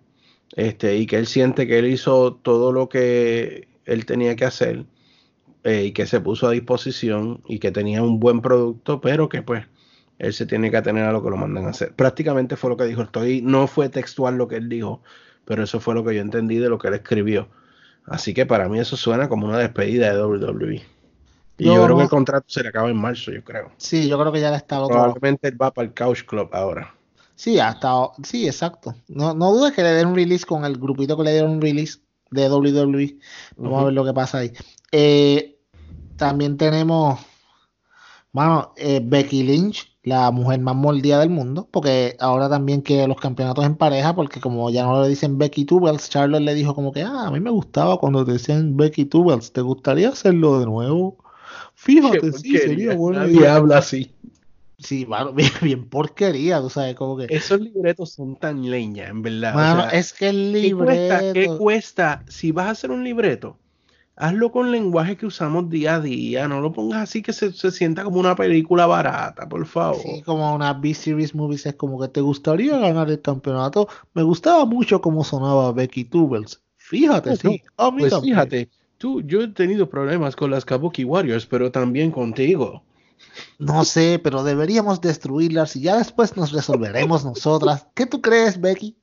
este, 0.55 0.95
y 0.95 1.05
que 1.07 1.17
él 1.17 1.27
siente 1.27 1.67
que 1.67 1.79
él 1.79 1.87
hizo 1.87 2.35
todo 2.35 2.71
lo 2.71 2.87
que 2.87 3.67
él 3.83 4.05
tenía 4.05 4.37
que 4.37 4.45
hacer 4.45 4.85
eh, 5.65 5.83
y 5.87 5.91
que 5.91 6.05
se 6.05 6.21
puso 6.21 6.47
a 6.47 6.51
disposición 6.51 7.41
y 7.49 7.59
que 7.59 7.71
tenía 7.71 8.01
un 8.01 8.21
buen 8.21 8.41
producto, 8.41 9.01
pero 9.01 9.27
que 9.27 9.41
pues 9.41 9.65
él 10.19 10.34
se 10.34 10.45
tiene 10.45 10.71
que 10.71 10.77
atener 10.77 11.06
a 11.06 11.12
lo 11.12 11.23
que 11.23 11.30
lo 11.30 11.38
mandan 11.38 11.65
a 11.65 11.69
hacer. 11.69 11.93
Prácticamente 11.95 12.56
fue 12.56 12.69
lo 12.69 12.77
que 12.77 12.86
dijo. 12.86 13.01
Estoy, 13.01 13.41
no 13.41 13.67
fue 13.67 13.89
textual 13.89 14.36
lo 14.38 14.47
que 14.47 14.56
él 14.56 14.69
dijo, 14.69 15.01
pero 15.45 15.63
eso 15.63 15.80
fue 15.80 15.93
lo 15.93 16.03
que 16.03 16.15
yo 16.15 16.21
entendí 16.21 16.58
de 16.58 16.69
lo 16.69 16.77
que 16.77 16.88
él 16.88 16.95
escribió. 16.95 17.49
Así 18.06 18.34
que 18.34 18.45
para 18.45 18.69
mí 18.69 18.80
eso 18.80 18.95
suena 18.95 19.30
como 19.30 19.47
una 19.47 19.60
despedida 19.60 20.13
de 20.13 20.23
WWE. 20.23 20.84
Y 21.60 21.65
yo 21.65 21.84
creo 21.84 21.97
que 21.97 22.03
el 22.03 22.10
contrato 22.10 22.45
se 22.47 22.62
le 22.62 22.69
acaba 22.69 22.89
en 22.89 22.97
marzo, 22.97 23.32
yo 23.32 23.43
creo. 23.43 23.71
Sí, 23.77 24.08
yo 24.08 24.19
creo 24.19 24.32
que 24.32 24.39
ya 24.39 24.51
le 24.51 24.58
está 24.58 24.77
Probablemente 24.86 25.47
él 25.47 25.60
va 25.60 25.71
para 25.71 25.88
el 25.88 25.93
Couch 25.93 26.23
Club 26.23 26.49
ahora. 26.53 26.93
Sí, 27.36 27.60
hasta, 27.60 27.89
sí, 28.23 28.47
exacto. 28.47 28.95
No, 29.08 29.34
no 29.34 29.51
dudes 29.51 29.73
que 29.73 29.84
le 29.84 29.89
den 29.89 30.08
un 30.08 30.15
release 30.15 30.45
con 30.45 30.65
el 30.65 30.77
grupito 30.77 31.17
que 31.17 31.23
le 31.23 31.34
dieron 31.34 31.51
un 31.51 31.62
release 31.62 31.99
de 32.32 32.49
WWE. 32.49 33.17
Vamos 33.58 33.82
a 33.82 33.86
ver 33.86 33.93
lo 33.93 34.06
que 34.06 34.13
pasa 34.13 34.39
ahí. 34.39 34.53
Eh, 34.91 35.60
también 36.15 36.58
tenemos, 36.58 37.19
bueno, 38.38 38.71
eh, 38.78 39.02
Becky 39.04 39.41
Lynch, 39.41 39.97
la 40.04 40.30
mujer 40.30 40.60
más 40.60 40.76
mordida 40.76 41.21
del 41.21 41.32
mundo, 41.32 41.67
porque 41.71 42.15
ahora 42.19 42.47
también 42.47 42.82
quiere 42.82 43.08
los 43.08 43.19
campeonatos 43.19 43.65
en 43.65 43.76
pareja, 43.76 44.13
porque 44.13 44.39
como 44.39 44.69
ya 44.69 44.84
no 44.84 45.02
le 45.02 45.10
dicen 45.10 45.39
Becky 45.39 45.65
Tubels, 45.65 46.08
Charlotte 46.08 46.43
le 46.43 46.54
dijo 46.54 46.76
como 46.76 46.91
que, 46.91 47.02
ah, 47.02 47.26
a 47.26 47.32
mí 47.32 47.39
me 47.39 47.50
gustaba 47.50 47.97
cuando 47.97 48.23
te 48.23 48.34
decían 48.34 48.78
Becky 48.78 49.06
Tubels, 49.06 49.52
¿te 49.54 49.62
gustaría 49.62 50.10
hacerlo 50.10 50.60
de 50.60 50.67
nuevo? 50.67 51.17
Fíjate, 51.73 52.32
sí, 52.34 52.56
sería 52.60 52.93
bueno. 52.93 53.21
Nadie 53.21 53.47
habla 53.47 53.80
así. 53.80 54.13
Sí, 54.78 55.06
bueno, 55.06 55.34
bien, 55.63 55.89
porquería, 55.89 56.62
tú 56.62 56.69
sabes, 56.69 56.93
como 56.93 57.17
que. 57.17 57.26
Esos 57.32 57.60
libretos 57.60 58.12
son 58.12 58.36
tan 58.36 58.69
leña, 58.69 59.08
en 59.08 59.23
verdad. 59.23 59.56
Mano, 59.56 59.89
es 59.89 60.13
que 60.13 60.30
el 60.30 60.52
libreto. 60.52 61.34
¿qué 61.34 61.47
cuesta, 61.58 62.23
Si 62.28 62.52
vas 62.52 62.67
a 62.67 62.69
hacer 62.69 62.91
un 62.91 63.04
libreto, 63.04 63.58
hazlo 64.17 64.51
con 64.51 64.71
lenguaje 64.71 65.15
que 65.15 65.27
usamos 65.27 65.69
día 65.69 65.95
a 65.95 65.99
día. 66.01 66.47
No 66.47 66.60
lo 66.60 66.73
pongas 66.73 67.03
así 67.03 67.21
que 67.21 67.32
se, 67.32 67.51
sienta 67.53 68.03
como 68.03 68.19
una 68.19 68.36
película 68.36 68.86
barata, 68.88 69.47
por 69.47 69.65
favor. 69.65 70.01
Sí, 70.01 70.21
como 70.23 70.53
una 70.53 70.73
B-Series 70.73 71.36
Movies 71.36 71.67
es 71.67 71.75
como 71.75 71.99
que 72.01 72.08
te 72.10 72.21
gustaría 72.21 72.77
ganar 72.77 73.10
el 73.10 73.21
campeonato. 73.21 73.88
Me 74.13 74.23
gustaba 74.23 74.65
mucho 74.65 74.99
cómo 74.99 75.23
sonaba 75.23 75.71
Becky 75.71 76.06
Tubels. 76.06 76.62
Fíjate, 76.77 77.36
sí. 77.36 77.62
pues 77.75 78.19
fíjate, 78.21 78.69
tú, 78.97 79.21
yo 79.21 79.41
he 79.41 79.47
tenido 79.49 79.89
problemas 79.89 80.36
con 80.36 80.51
las 80.51 80.65
Kabuki 80.65 81.03
Warriors, 81.03 81.45
pero 81.45 81.71
también 81.71 82.12
contigo. 82.12 82.84
No 83.60 83.84
sé, 83.84 84.19
pero 84.23 84.43
deberíamos 84.43 85.01
destruirlas 85.01 85.75
y 85.75 85.82
ya 85.82 85.97
después 85.97 86.38
nos 86.38 86.51
resolveremos 86.51 87.25
nosotras. 87.25 87.88
¿Qué 87.93 88.06
tú 88.06 88.21
crees, 88.21 88.60
Becky? 88.60 88.95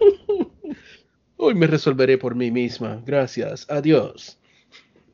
Hoy 1.36 1.54
me 1.54 1.66
resolveré 1.66 2.18
por 2.18 2.34
mí 2.34 2.50
misma. 2.50 3.02
Gracias. 3.04 3.66
Adiós. 3.68 4.38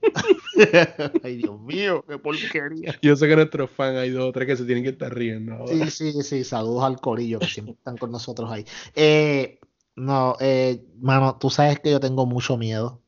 Ay, 1.22 1.36
Dios 1.36 1.60
mío, 1.60 2.04
qué 2.08 2.18
porquería. 2.18 2.98
Yo 3.02 3.16
sé 3.16 3.28
que 3.28 3.36
nuestros 3.36 3.70
fans 3.70 3.98
hay 3.98 4.10
dos 4.10 4.28
o 4.28 4.32
tres 4.32 4.46
que 4.46 4.56
se 4.56 4.64
tienen 4.64 4.84
que 4.84 4.90
estar 4.90 5.14
riendo. 5.14 5.66
Sí, 5.66 5.90
sí, 5.90 6.22
sí. 6.22 6.44
Saludos 6.44 6.84
al 6.84 7.00
corillo 7.00 7.38
que 7.38 7.46
siempre 7.46 7.74
están 7.74 7.96
con 7.96 8.10
nosotros 8.10 8.50
ahí. 8.50 8.64
Eh, 8.94 9.60
no, 9.96 10.36
eh, 10.40 10.82
mano, 11.00 11.36
tú 11.38 11.50
sabes 11.50 11.80
que 11.80 11.90
yo 11.90 12.00
tengo 12.00 12.26
mucho 12.26 12.56
miedo. 12.56 13.00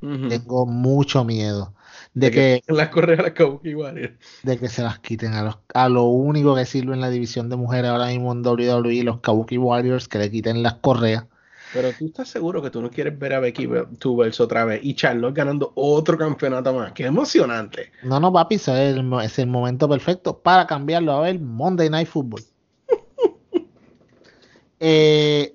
Tengo 0.00 0.64
mucho 0.64 1.24
miedo 1.26 1.74
de, 2.14 2.30
que, 2.30 2.62
las 2.68 2.88
correas 2.88 3.22
las 3.22 3.34
De 4.42 4.58
que 4.58 4.68
se 4.68 4.82
las 4.82 4.98
quiten 4.98 5.34
a 5.34 5.42
los 5.42 5.58
a 5.74 5.88
lo 5.88 6.04
único 6.04 6.54
que 6.54 6.66
sirve 6.66 6.94
en 6.94 7.00
la 7.00 7.10
división 7.10 7.48
de 7.48 7.56
mujeres 7.56 7.90
ahora 7.90 8.06
mismo 8.06 8.32
en 8.32 8.44
WWE, 8.44 9.04
los 9.04 9.20
Kabuki 9.20 9.58
Warriors, 9.58 10.08
que 10.08 10.18
le 10.18 10.30
quiten 10.30 10.62
las 10.62 10.74
correas. 10.74 11.26
Pero 11.72 11.92
tú 11.92 12.06
estás 12.06 12.28
seguro 12.28 12.60
que 12.60 12.70
tú 12.70 12.82
no 12.82 12.90
quieres 12.90 13.16
ver 13.18 13.34
a 13.34 13.40
Becky 13.40 13.68
Tubers 13.98 14.40
otra 14.40 14.64
vez 14.64 14.80
y 14.82 14.94
Charlotte 14.94 15.34
ganando 15.34 15.72
otro 15.76 16.18
campeonato 16.18 16.72
más. 16.74 16.92
¡Qué 16.92 17.06
emocionante! 17.06 17.92
No, 18.02 18.18
no, 18.18 18.32
papi, 18.32 18.56
es 18.56 18.68
el, 18.68 19.08
es 19.22 19.38
el 19.38 19.46
momento 19.46 19.88
perfecto 19.88 20.38
para 20.38 20.66
cambiarlo 20.66 21.12
a 21.12 21.20
ver 21.20 21.38
Monday 21.38 21.88
Night 21.88 22.08
Football. 22.08 22.42
eh, 24.80 25.54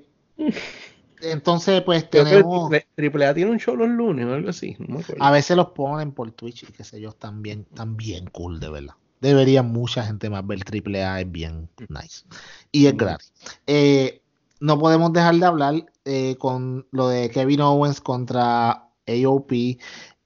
entonces, 1.22 1.82
pues 1.82 2.10
tenemos. 2.10 2.72
Triple, 2.96 3.26
A 3.26 3.34
tiene 3.34 3.52
un 3.52 3.60
show 3.60 3.76
los 3.76 3.90
lunes 3.90 4.26
o 4.26 4.34
algo 4.34 4.50
así. 4.50 4.78
a 5.20 5.32
veces 5.32 5.58
los 5.58 5.70
ponen 5.70 6.12
por 6.12 6.32
Twitch 6.32 6.64
y 6.64 6.68
qué 6.68 6.84
sé 6.84 7.02
yo, 7.02 7.10
están 7.10 7.42
bien, 7.42 7.66
están 7.70 7.98
bien 7.98 8.28
cool, 8.28 8.60
de 8.60 8.70
verdad. 8.70 8.96
Debería 9.22 9.64
mucha 9.64 10.04
gente 10.04 10.30
más 10.30 10.46
ver 10.46 10.64
Triple 10.64 11.04
A, 11.04 11.20
es 11.20 11.32
bien 11.32 11.70
nice. 11.90 12.26
Y 12.72 12.86
es 12.86 12.96
gratis. 12.96 13.34
Eh, 13.66 14.22
no 14.60 14.80
podemos 14.80 15.14
dejar 15.14 15.36
de 15.36 15.46
hablar 15.46 15.86
eh, 16.06 16.36
con 16.38 16.88
lo 16.92 17.10
de 17.10 17.30
Kevin 17.30 17.62
Owens 17.62 18.02
contra 18.02 18.90
AOP. 19.08 19.52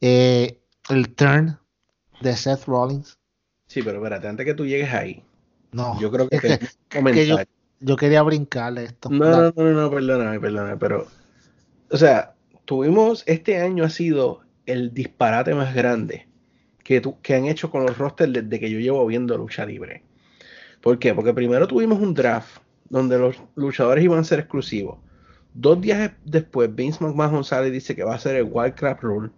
Eh, 0.01 0.61
el 0.89 1.15
turn 1.15 1.57
de 2.21 2.35
Seth 2.35 2.65
Rollins. 2.65 3.17
Sí, 3.67 3.81
pero 3.83 3.97
espérate, 3.97 4.27
antes 4.27 4.45
que 4.45 4.53
tú 4.53 4.65
llegues 4.65 4.93
ahí. 4.93 5.23
No, 5.71 5.99
yo 5.99 6.11
creo 6.11 6.27
que, 6.27 6.39
que, 6.39 7.47
yo 7.79 7.95
quería 7.95 8.23
brincarle 8.23 8.85
esto. 8.85 9.09
No, 9.09 9.29
no, 9.29 9.53
no, 9.55 9.71
no, 9.71 9.91
perdóname, 9.91 10.39
perdóname, 10.39 10.77
pero. 10.77 11.07
O 11.91 11.97
sea, 11.97 12.33
tuvimos. 12.65 13.23
Este 13.27 13.61
año 13.61 13.83
ha 13.83 13.89
sido 13.89 14.41
el 14.65 14.93
disparate 14.93 15.53
más 15.53 15.75
grande 15.75 16.27
que, 16.83 17.01
que 17.21 17.35
han 17.35 17.45
hecho 17.45 17.69
con 17.69 17.85
los 17.85 17.97
rosters 17.97 18.33
desde 18.33 18.59
que 18.59 18.71
yo 18.71 18.79
llevo 18.79 19.05
viendo 19.05 19.37
lucha 19.37 19.65
libre. 19.65 20.03
¿Por 20.81 20.97
qué? 20.97 21.13
Porque 21.13 21.33
primero 21.33 21.67
tuvimos 21.67 21.99
un 21.99 22.13
draft 22.13 22.61
donde 22.89 23.17
los 23.17 23.37
luchadores 23.55 24.03
iban 24.03 24.19
a 24.19 24.23
ser 24.23 24.39
exclusivos. 24.39 24.97
Dos 25.53 25.81
días 25.81 26.11
después, 26.25 26.73
Vince 26.73 27.03
McMahon 27.03 27.43
sale 27.43 27.67
y 27.67 27.71
dice 27.71 27.95
que 27.95 28.03
va 28.03 28.15
a 28.15 28.19
ser 28.19 28.35
el 28.35 28.49
Wildcraft 28.51 29.01
Rule, 29.01 29.31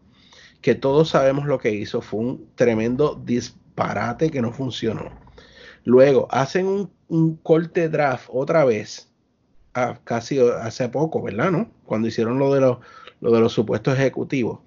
que 0.61 0.75
todos 0.75 1.09
sabemos 1.09 1.45
lo 1.45 1.57
que 1.57 1.71
hizo. 1.71 2.01
Fue 2.01 2.19
un 2.19 2.49
tremendo 2.55 3.21
disparate 3.23 4.29
que 4.29 4.41
no 4.41 4.51
funcionó. 4.51 5.09
Luego 5.83 6.27
hacen 6.31 6.89
un, 7.07 7.35
corte 7.37 7.89
draft 7.89 8.29
otra 8.31 8.65
vez, 8.65 9.09
casi 10.03 10.39
hace 10.39 10.89
poco, 10.89 11.21
¿verdad? 11.21 11.51
¿No? 11.51 11.71
Cuando 11.85 12.07
hicieron 12.07 12.39
lo 12.39 12.53
de, 12.53 12.61
los, 12.61 12.77
lo 13.19 13.31
de 13.31 13.39
los 13.39 13.53
supuestos 13.53 13.97
ejecutivos 13.97 14.59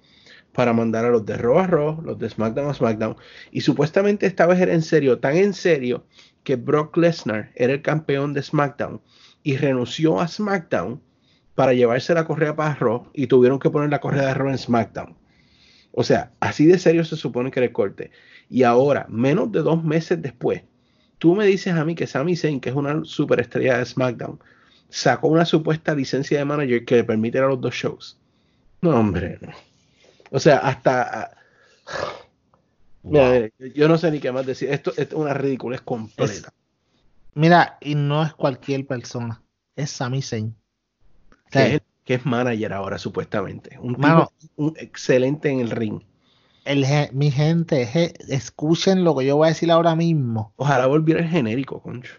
para 0.51 0.73
mandar 0.73 1.05
a 1.05 1.09
los 1.09 1.25
de 1.25 1.37
Raw 1.37 1.59
a 1.59 1.67
Raw, 1.67 2.01
los 2.01 2.17
de 2.17 2.29
SmackDown 2.29 2.69
a 2.69 2.73
SmackDown. 2.73 3.17
Y 3.51 3.61
supuestamente 3.61 4.25
esta 4.25 4.45
vez 4.45 4.59
era 4.59 4.73
en 4.73 4.81
serio, 4.81 5.19
tan 5.19 5.35
en 5.35 5.53
serio, 5.53 6.05
que 6.45 6.55
Brock 6.55 6.95
Lesnar 6.95 7.51
era 7.55 7.73
el 7.73 7.81
campeón 7.81 8.33
de 8.33 8.41
SmackDown 8.41 9.01
y 9.43 9.57
renunció 9.57 10.21
a 10.21 10.27
SmackDown 10.29 11.01
para 11.55 11.73
llevarse 11.73 12.13
la 12.13 12.25
correa 12.25 12.55
para 12.55 12.75
Raw 12.75 13.09
y 13.13 13.27
tuvieron 13.27 13.59
que 13.59 13.69
poner 13.69 13.89
la 13.89 13.99
correa 13.99 14.27
de 14.27 14.33
Raw 14.33 14.49
en 14.49 14.57
SmackDown. 14.57 15.15
O 15.91 16.03
sea, 16.03 16.31
así 16.39 16.65
de 16.65 16.77
serio 16.77 17.03
se 17.03 17.15
supone 17.15 17.51
que 17.51 17.59
era 17.61 17.73
corte. 17.73 18.11
Y 18.49 18.63
ahora, 18.63 19.07
menos 19.09 19.51
de 19.51 19.61
dos 19.61 19.83
meses 19.83 20.21
después, 20.21 20.61
tú 21.17 21.35
me 21.35 21.45
dices 21.45 21.73
a 21.73 21.83
mí 21.83 21.95
que 21.95 22.07
Sami 22.07 22.35
Zayn, 22.35 22.59
que 22.59 22.69
es 22.69 22.75
una 22.75 23.03
superestrella 23.03 23.79
de 23.79 23.85
SmackDown, 23.85 24.39
sacó 24.89 25.27
una 25.29 25.45
supuesta 25.45 25.95
licencia 25.95 26.37
de 26.37 26.45
manager 26.45 26.85
que 26.85 26.95
le 26.97 27.03
permite 27.03 27.39
a 27.39 27.47
los 27.47 27.59
dos 27.59 27.73
shows. 27.73 28.17
No, 28.81 28.91
hombre. 28.91 29.39
O 30.31 30.39
sea, 30.39 30.57
hasta... 30.57 31.31
yo 33.73 33.87
no 33.87 33.97
sé 33.97 34.11
ni 34.11 34.19
qué 34.19 34.31
más 34.31 34.45
decir. 34.45 34.69
Esto, 34.69 34.93
es 34.97 35.11
una 35.13 35.33
ridícula, 35.33 35.75
es 35.75 35.81
completa. 35.81 36.53
mira, 37.33 37.77
y 37.81 37.95
no 37.95 38.23
es 38.23 38.33
cualquier 38.33 38.85
persona. 38.85 39.41
Es 39.75 39.91
Sami 39.91 40.21
Zayn. 40.21 40.55
que, 41.51 41.81
es, 42.05 42.25
manager 42.25 42.73
ahora, 42.73 42.97
supuestamente. 42.97 43.77
Un, 43.79 43.97
un 44.55 44.73
excelente 44.77 45.49
en 45.49 45.59
el 45.59 45.71
ring. 45.71 46.01
el, 46.65 46.85
mi 47.11 47.31
gente, 47.31 48.13
escuchen 48.29 49.03
lo 49.03 49.15
que 49.15 49.25
yo 49.25 49.37
voy 49.37 49.47
a 49.47 49.49
decir 49.49 49.71
ahora 49.71 49.95
mismo. 49.95 50.53
Ojalá 50.55 50.87
volviera 50.87 51.21
el 51.21 51.27
genérico, 51.27 51.81
concho. 51.81 52.13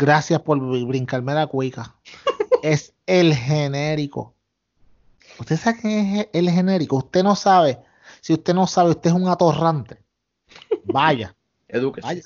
Gracias 0.00 0.40
por 0.40 0.58
brincarme 0.86 1.34
la 1.34 1.46
cuica. 1.46 1.96
es 2.62 2.94
el 3.06 3.34
genérico. 3.34 4.34
¿Usted 5.38 5.56
sabe 5.56 5.78
qué 5.80 6.20
es 6.20 6.28
el 6.32 6.50
genérico? 6.50 6.96
Usted 6.96 7.22
no 7.22 7.34
sabe. 7.34 7.78
Si 8.20 8.32
usted 8.32 8.54
no 8.54 8.66
sabe, 8.66 8.90
usted 8.90 9.10
es 9.10 9.16
un 9.16 9.28
atorrante. 9.28 9.98
Vaya. 10.84 11.34
Edúquese. 11.68 12.06
Vaya. 12.06 12.22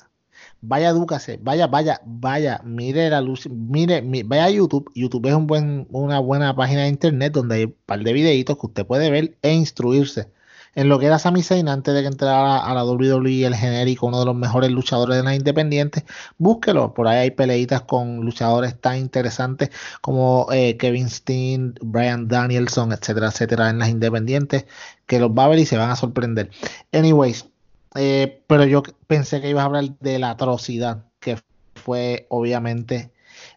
Vaya, 0.61 0.89
edúcase. 0.89 1.39
Vaya, 1.41 1.67
vaya, 1.67 2.01
vaya. 2.05 2.61
Mire 2.63 3.09
la 3.09 3.21
luz. 3.21 3.47
Mire, 3.49 4.01
vaya 4.25 4.45
a 4.45 4.49
YouTube. 4.49 4.91
YouTube 4.95 5.27
es 5.27 5.33
un 5.33 5.47
buen, 5.47 5.87
una 5.91 6.19
buena 6.19 6.55
página 6.55 6.83
de 6.83 6.89
internet 6.89 7.33
donde 7.33 7.55
hay 7.55 7.63
un 7.65 7.75
par 7.85 7.99
de 8.03 8.13
videitos 8.13 8.57
que 8.57 8.65
usted 8.65 8.85
puede 8.85 9.09
ver 9.09 9.37
e 9.41 9.53
instruirse 9.53 10.29
en 10.75 10.89
lo 10.89 10.99
que 10.99 11.07
era 11.07 11.19
Sami 11.19 11.41
Zayn 11.41 11.69
antes 11.69 11.93
de 11.93 12.01
que 12.01 12.07
entrara 12.07 12.57
a 12.57 12.73
la 12.73 12.83
WWE 12.85 13.45
el 13.45 13.55
genérico, 13.55 14.07
uno 14.07 14.19
de 14.19 14.25
los 14.25 14.35
mejores 14.35 14.69
luchadores 14.71 15.17
de 15.17 15.23
las 15.23 15.35
independientes, 15.35 16.03
búsquelo, 16.37 16.93
por 16.93 17.07
ahí 17.07 17.19
hay 17.19 17.31
peleitas 17.31 17.81
con 17.81 18.21
luchadores 18.21 18.79
tan 18.79 18.97
interesantes 18.97 19.69
como 20.01 20.47
eh, 20.51 20.77
Kevin 20.77 21.09
Steen, 21.09 21.75
Brian 21.81 22.27
Danielson, 22.27 22.91
etcétera, 22.91 23.27
etcétera, 23.27 23.69
en 23.69 23.79
las 23.79 23.89
independientes, 23.89 24.65
que 25.07 25.19
los 25.19 25.31
va 25.31 25.45
a 25.45 25.47
ver 25.47 25.59
y 25.59 25.65
se 25.65 25.77
van 25.77 25.91
a 25.91 25.95
sorprender. 25.95 26.51
Anyways, 26.91 27.47
eh, 27.95 28.43
pero 28.47 28.65
yo 28.65 28.83
pensé 29.07 29.41
que 29.41 29.49
ibas 29.49 29.63
a 29.63 29.65
hablar 29.65 29.97
de 29.99 30.19
la 30.19 30.31
atrocidad 30.31 31.05
que 31.19 31.37
fue 31.75 32.25
obviamente 32.29 33.11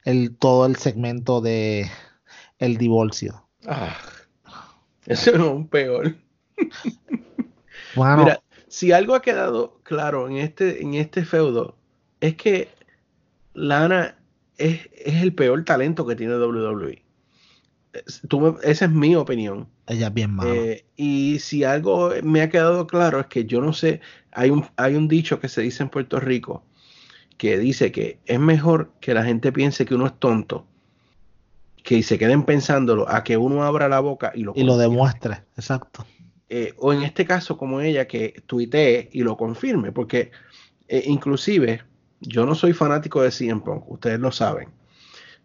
el, 0.04 0.36
todo 0.36 0.66
el 0.66 0.76
segmento 0.76 1.40
de 1.40 1.90
el 2.58 2.76
divorcio. 2.76 3.46
Ah, 3.66 3.96
eso 5.06 5.30
es 5.30 5.38
un 5.38 5.68
peor. 5.68 6.16
Mira, 7.96 8.42
si 8.68 8.92
algo 8.92 9.14
ha 9.14 9.22
quedado 9.22 9.80
claro 9.82 10.28
en 10.28 10.36
este, 10.36 10.82
en 10.82 10.94
este 10.94 11.24
feudo, 11.24 11.76
es 12.20 12.36
que 12.36 12.68
Lana 13.54 14.18
es, 14.56 14.88
el 15.04 15.34
peor 15.34 15.64
talento 15.64 16.06
que 16.06 16.16
tiene 16.16 16.36
WWE. 16.36 17.02
Esa 18.62 18.84
es 18.84 18.90
mi 18.90 19.16
opinión. 19.16 19.68
Ella 19.86 20.08
es 20.08 20.14
bien 20.14 20.34
mala. 20.34 20.54
Eh, 20.54 20.84
y 20.96 21.38
si 21.40 21.64
algo 21.64 22.12
me 22.22 22.42
ha 22.42 22.50
quedado 22.50 22.86
claro 22.86 23.20
es 23.20 23.26
que 23.26 23.44
yo 23.44 23.60
no 23.60 23.72
sé, 23.72 24.00
hay 24.32 24.50
un, 24.50 24.66
hay 24.76 24.94
un 24.94 25.08
dicho 25.08 25.40
que 25.40 25.48
se 25.48 25.62
dice 25.62 25.82
en 25.82 25.88
Puerto 25.88 26.20
Rico 26.20 26.62
que 27.38 27.56
dice 27.56 27.92
que 27.92 28.18
es 28.26 28.40
mejor 28.40 28.90
que 29.00 29.14
la 29.14 29.24
gente 29.24 29.52
piense 29.52 29.86
que 29.86 29.94
uno 29.94 30.06
es 30.06 30.18
tonto, 30.18 30.66
que 31.82 32.02
se 32.02 32.18
queden 32.18 32.42
pensándolo, 32.42 33.08
a 33.08 33.22
que 33.22 33.36
uno 33.36 33.62
abra 33.62 33.88
la 33.88 34.00
boca 34.00 34.32
y 34.34 34.42
lo, 34.42 34.52
y 34.56 34.64
lo 34.64 34.76
demuestre. 34.76 35.42
Exacto. 35.56 36.04
Eh, 36.50 36.74
o 36.78 36.92
en 36.92 37.02
este 37.02 37.24
caso 37.24 37.56
como 37.56 37.80
ella 37.80 38.08
que 38.08 38.42
tuitee 38.46 39.08
y 39.12 39.22
lo 39.22 39.36
confirme, 39.36 39.92
porque 39.92 40.32
eh, 40.88 41.04
inclusive 41.06 41.82
yo 42.20 42.44
no 42.44 42.54
soy 42.54 42.72
fanático 42.72 43.22
de 43.22 43.30
CM 43.30 43.60
Punk, 43.60 43.88
ustedes 43.88 44.18
lo 44.18 44.32
saben, 44.32 44.68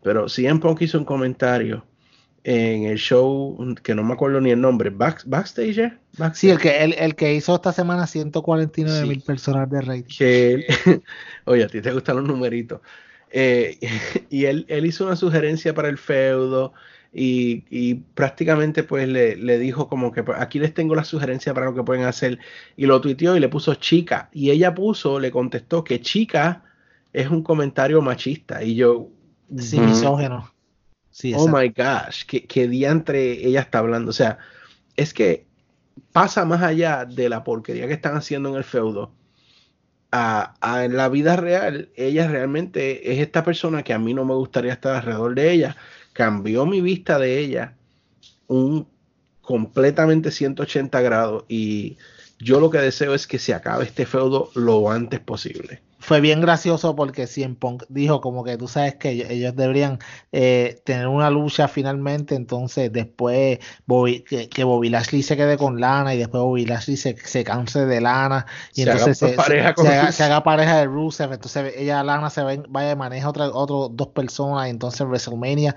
pero 0.02 0.28
CM 0.28 0.60
Punk 0.60 0.82
hizo 0.82 0.98
un 0.98 1.06
comentario 1.06 1.86
en 2.44 2.86
el 2.86 2.98
show 2.98 3.58
que 3.82 3.96
no 3.96 4.04
me 4.04 4.14
acuerdo 4.14 4.42
ni 4.42 4.52
el 4.52 4.60
nombre, 4.60 4.90
backstage, 4.90 5.78
¿eh? 5.78 5.94
Sí, 6.34 6.50
el 6.50 6.60
que, 6.60 6.84
el, 6.84 7.16
que 7.16 7.34
hizo 7.34 7.56
esta 7.56 7.72
semana 7.72 8.06
149 8.06 9.08
mil 9.08 9.22
personas 9.22 9.70
de 9.70 9.82
rating. 9.82 10.18
Que 10.18 10.66
oye, 11.46 11.64
a 11.64 11.68
ti 11.68 11.82
te 11.82 11.92
gustan 11.92 12.18
los 12.18 12.26
numeritos. 12.26 12.82
y 13.34 14.46
él, 14.46 14.66
él, 14.68 14.86
hizo 14.86 15.06
una 15.06 15.16
sugerencia 15.16 15.74
para 15.74 15.90
el 15.90 15.98
feudo 15.98 16.74
y, 17.14 17.96
prácticamente 18.16 18.84
pues 18.84 19.08
le, 19.08 19.60
dijo 19.60 19.88
como 19.88 20.12
que 20.12 20.24
pues, 20.24 20.40
aquí 20.40 20.60
les 20.60 20.74
tengo 20.74 20.96
la 20.96 21.04
sugerencia 21.04 21.54
para 21.54 21.68
lo 21.68 21.76
que 21.76 21.84
pueden 21.84 22.06
hacer 22.06 22.40
y 22.76 22.86
lo 22.86 23.02
tuiteó 23.02 23.36
y 23.36 23.40
le 23.40 23.50
puso 23.50 23.76
chica 23.76 24.30
y 24.34 24.52
ella 24.52 24.74
puso, 24.74 25.20
le 25.20 25.32
contestó 25.32 25.84
que 25.84 26.02
chica 26.02 26.64
es 27.12 27.30
un 27.30 27.44
comentario 27.44 28.02
machista 28.02 28.64
y 28.64 28.76
yo... 28.76 29.10
Sí, 29.56 29.80
misógeno. 29.80 30.52
Oh 31.36 31.48
my 31.48 31.70
gosh, 31.70 32.26
que, 32.26 32.46
que 32.46 32.68
diantre 32.68 33.46
ella 33.46 33.62
está 33.62 33.80
hablando. 33.80 34.10
O 34.10 34.14
sea, 34.14 34.40
es 34.96 35.14
que 35.14 35.46
pasa 36.12 36.46
más 36.46 36.62
allá 36.62 37.06
de 37.06 37.30
la 37.30 37.44
porquería 37.44 37.88
que 37.88 37.94
están 37.94 38.16
haciendo 38.16 38.50
en 38.50 38.56
el 38.56 38.64
feudo. 38.64 39.12
A, 40.12 40.54
a, 40.62 40.86
en 40.86 40.96
la 40.96 41.10
vida 41.10 41.36
real, 41.36 41.90
ella 41.96 42.28
realmente 42.28 43.12
es 43.12 43.20
esta 43.20 43.44
persona 43.44 43.82
que 43.82 43.94
a 43.94 44.00
mí 44.00 44.14
no 44.14 44.26
me 44.26 44.36
gustaría 44.36 44.74
estar 44.74 44.96
alrededor 44.96 45.34
de 45.34 45.52
ella 45.52 45.76
cambió 46.14 46.66
mi 46.66 46.80
vista 46.80 47.20
de 47.20 47.40
ella 47.40 47.76
un 48.48 48.88
completamente 49.42 50.32
180 50.32 51.02
grados 51.02 51.44
y 51.50 51.98
yo 52.40 52.60
lo 52.60 52.70
que 52.70 52.78
deseo 52.78 53.14
es 53.14 53.28
que 53.28 53.40
se 53.40 53.54
acabe 53.54 53.86
este 53.86 54.06
feudo 54.06 54.52
lo 54.56 54.90
antes 54.90 55.20
posible 55.20 55.82
fue 56.04 56.20
bien 56.20 56.42
gracioso 56.42 56.98
porque 56.98 57.28
CM 57.28 57.56
Punk 57.56 57.84
dijo 57.88 58.20
como 58.20 58.44
que 58.44 58.58
tú 58.58 58.68
sabes 58.68 58.96
que 58.96 59.12
ellos, 59.12 59.56
deberían 59.56 60.00
eh, 60.34 60.82
tener 60.84 61.08
una 61.08 61.30
lucha 61.30 61.70
finalmente, 61.70 62.36
entonces 62.36 62.92
después 62.92 63.60
que, 64.28 64.64
Bobby 64.66 64.90
Lashley 64.90 65.24
se 65.24 65.38
quede 65.38 65.58
con 65.58 65.80
Lana 65.80 66.14
y 66.14 66.18
después 66.18 66.44
Bobby 66.44 66.66
Lashley 66.66 66.98
se, 66.98 67.16
se 67.16 67.46
canse 67.46 67.86
de 67.86 68.02
Lana 68.02 68.46
y 68.76 68.82
entonces 68.82 69.18
se, 69.18 70.24
haga, 70.24 70.44
pareja 70.44 70.80
de 70.80 70.86
Rusev, 70.86 71.32
entonces 71.32 71.74
ella 71.78 72.04
Lana 72.04 72.30
se 72.30 72.42
vaya 72.42 72.92
y 72.92 72.96
maneja 72.98 73.30
otra 73.30 73.50
otro, 73.50 73.88
dos 73.90 74.10
personas 74.10 74.68
y 74.68 74.72
entonces 74.72 75.00
en 75.00 75.08
WrestleMania 75.08 75.76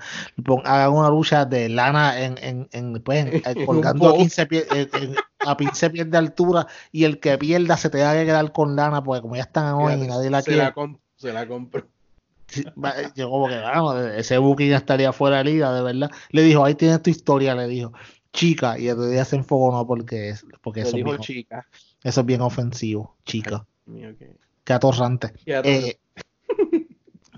haga 0.65 0.89
una 0.89 1.09
lucha 1.09 1.45
de 1.45 1.69
Lana 1.69 2.19
en, 2.19 2.37
en, 2.41 2.67
en 2.73 3.01
pues, 3.01 3.25
colgando 3.65 4.13
15 4.13 4.45
pies 4.45 4.67
a 5.39 5.55
15 5.55 5.89
pies 5.89 6.11
de 6.11 6.17
altura 6.17 6.67
y 6.91 7.03
el 7.03 7.19
que 7.19 7.37
pierda 7.37 7.77
se 7.77 7.89
te 7.89 8.01
va 8.01 8.11
a 8.11 8.13
quedar 8.13 8.51
con 8.51 8.75
lana, 8.75 9.03
porque 9.03 9.21
como 9.21 9.35
ya 9.35 9.43
están 9.43 9.73
hoy 9.75 9.93
y 9.93 10.07
nadie 10.07 10.29
la 10.29 10.41
se 10.41 10.55
La 10.55 10.73
se 11.15 11.33
la 11.33 11.47
compro. 11.47 11.87
yo 13.15 13.29
como 13.29 13.47
que, 13.47 13.57
vamos, 13.57 13.97
ese 14.15 14.37
booking 14.37 14.69
ya 14.69 14.77
estaría 14.77 15.11
fuera 15.11 15.39
de 15.39 15.45
liga, 15.45 15.73
de 15.73 15.81
verdad. 15.81 16.11
Le 16.29 16.43
dijo, 16.43 16.63
ahí 16.63 16.75
tienes 16.75 17.01
tu 17.01 17.09
historia, 17.09 17.55
le 17.55 17.67
dijo, 17.67 17.91
chica, 18.31 18.77
y 18.77 18.87
el 18.87 19.09
día 19.09 19.25
se 19.25 19.35
enfocó 19.35 19.71
no 19.71 19.85
porque, 19.85 20.29
es, 20.29 20.45
porque 20.61 20.81
eso, 20.81 20.97
es 20.97 21.03
bien, 21.03 21.17
chica. 21.17 21.67
eso 22.03 22.21
es 22.21 22.25
bien 22.25 22.41
ofensivo, 22.41 23.15
chica. 23.25 23.65
Qué 24.63 24.73
atorrante. 24.73 25.33
Eh, 25.45 25.97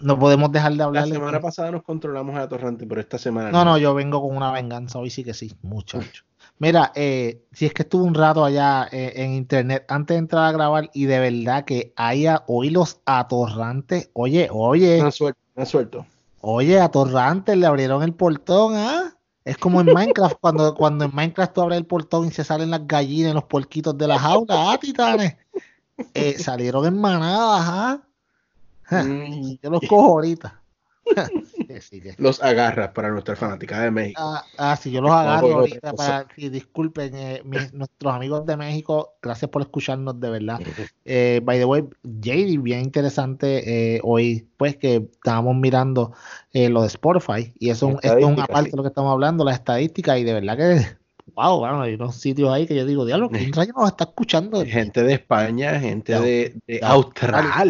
no 0.01 0.17
podemos 0.17 0.51
dejar 0.51 0.73
de 0.73 0.83
hablar. 0.83 1.07
La 1.07 1.15
semana 1.15 1.39
pasada 1.39 1.71
nos 1.71 1.83
controlamos 1.83 2.35
a 2.35 2.43
Atorrante, 2.43 2.85
pero 2.85 3.01
esta 3.01 3.17
semana. 3.17 3.51
No, 3.51 3.65
no, 3.65 3.77
yo 3.77 3.93
vengo 3.93 4.21
con 4.21 4.35
una 4.35 4.51
venganza. 4.51 4.99
Hoy 4.99 5.09
sí 5.09 5.23
que 5.23 5.33
sí, 5.33 5.53
muchacho. 5.61 6.23
Mira, 6.59 6.91
eh, 6.93 7.41
si 7.53 7.65
es 7.65 7.73
que 7.73 7.83
estuve 7.83 8.03
un 8.03 8.13
rato 8.13 8.43
allá 8.43 8.89
eh, 8.91 9.13
en 9.15 9.33
internet 9.33 9.85
antes 9.87 10.15
de 10.15 10.19
entrar 10.19 10.43
a 10.43 10.51
grabar 10.51 10.89
y 10.93 11.05
de 11.05 11.19
verdad 11.19 11.63
que 11.63 11.93
haya 11.95 12.43
hoy 12.47 12.69
los 12.69 12.99
atorrantes, 13.05 14.09
oye, 14.13 14.49
oye. 14.51 15.01
Me 15.01 15.11
suelto, 15.11 15.39
me 15.55 15.65
suelto. 15.65 16.05
Oye, 16.41 16.79
atorrantes, 16.79 17.57
le 17.57 17.65
abrieron 17.65 18.03
el 18.03 18.13
portón, 18.13 18.73
¿ah? 18.75 19.15
Es 19.45 19.57
como 19.57 19.79
en 19.79 19.87
Minecraft, 19.93 20.37
cuando, 20.41 20.75
cuando 20.75 21.05
en 21.05 21.15
Minecraft 21.15 21.53
tú 21.53 21.61
abres 21.61 21.77
el 21.77 21.85
portón 21.85 22.27
y 22.27 22.31
se 22.31 22.43
salen 22.43 22.71
las 22.71 22.85
gallinas 22.85 23.31
y 23.31 23.35
los 23.35 23.45
porquitos 23.45 23.97
de 23.97 24.07
la 24.07 24.19
jaula, 24.19 24.73
¿ah, 24.73 24.77
titanes? 24.77 25.37
Eh, 26.13 26.37
salieron 26.39 26.85
en 26.85 26.99
manadas, 26.99 27.61
¿ah? 27.65 28.01
Mm. 29.03 29.57
Yo 29.63 29.69
los 29.69 29.81
cojo 29.87 30.13
ahorita. 30.13 30.61
Los 32.17 32.41
agarras 32.41 32.89
para 32.89 33.09
nuestra 33.09 33.35
fanática 33.35 33.81
de 33.81 33.91
México. 33.91 34.21
Ah, 34.21 34.43
ah 34.57 34.75
sí, 34.75 34.91
yo 34.91 35.01
los 35.01 35.11
agarro 35.11 35.59
ahorita 35.59 35.93
para 35.93 36.27
disculpen, 36.37 37.15
eh, 37.15 37.41
nuestros 37.73 38.13
amigos 38.13 38.45
de 38.45 38.57
México, 38.57 39.13
gracias 39.21 39.49
por 39.49 39.61
escucharnos 39.61 40.19
de 40.19 40.29
verdad. 40.29 40.59
Eh, 41.05 41.41
by 41.43 41.57
the 41.57 41.65
way, 41.65 41.83
JD, 42.03 42.61
bien 42.61 42.81
interesante 42.81 43.95
eh, 43.95 44.01
hoy, 44.03 44.47
pues 44.57 44.77
que 44.77 45.07
estábamos 45.11 45.55
mirando 45.55 46.13
lo 46.53 46.81
de 46.81 46.87
Spotify 46.87 47.53
y 47.59 47.69
eso 47.69 47.99
es 48.01 48.11
una 48.23 48.47
parte 48.47 48.71
de 48.71 48.77
lo 48.77 48.83
que 48.83 48.89
estamos 48.89 49.11
hablando, 49.11 49.43
la 49.43 49.53
estadística 49.53 50.17
y 50.17 50.23
de 50.23 50.33
verdad 50.33 50.57
que 50.57 50.99
wow, 51.35 51.59
bueno, 51.59 51.81
hay 51.81 51.93
unos 51.93 52.15
sitios 52.15 52.51
ahí 52.51 52.67
que 52.67 52.75
yo 52.75 52.85
digo, 52.85 53.05
diablo, 53.05 53.29
¿quién 53.29 53.53
rayo 53.53 53.73
nos 53.75 53.89
está 53.89 54.05
escuchando? 54.05 54.65
Gente 54.65 55.03
de 55.03 55.13
España, 55.13 55.79
gente 55.79 56.19
de, 56.19 56.79
Australia 56.81 57.63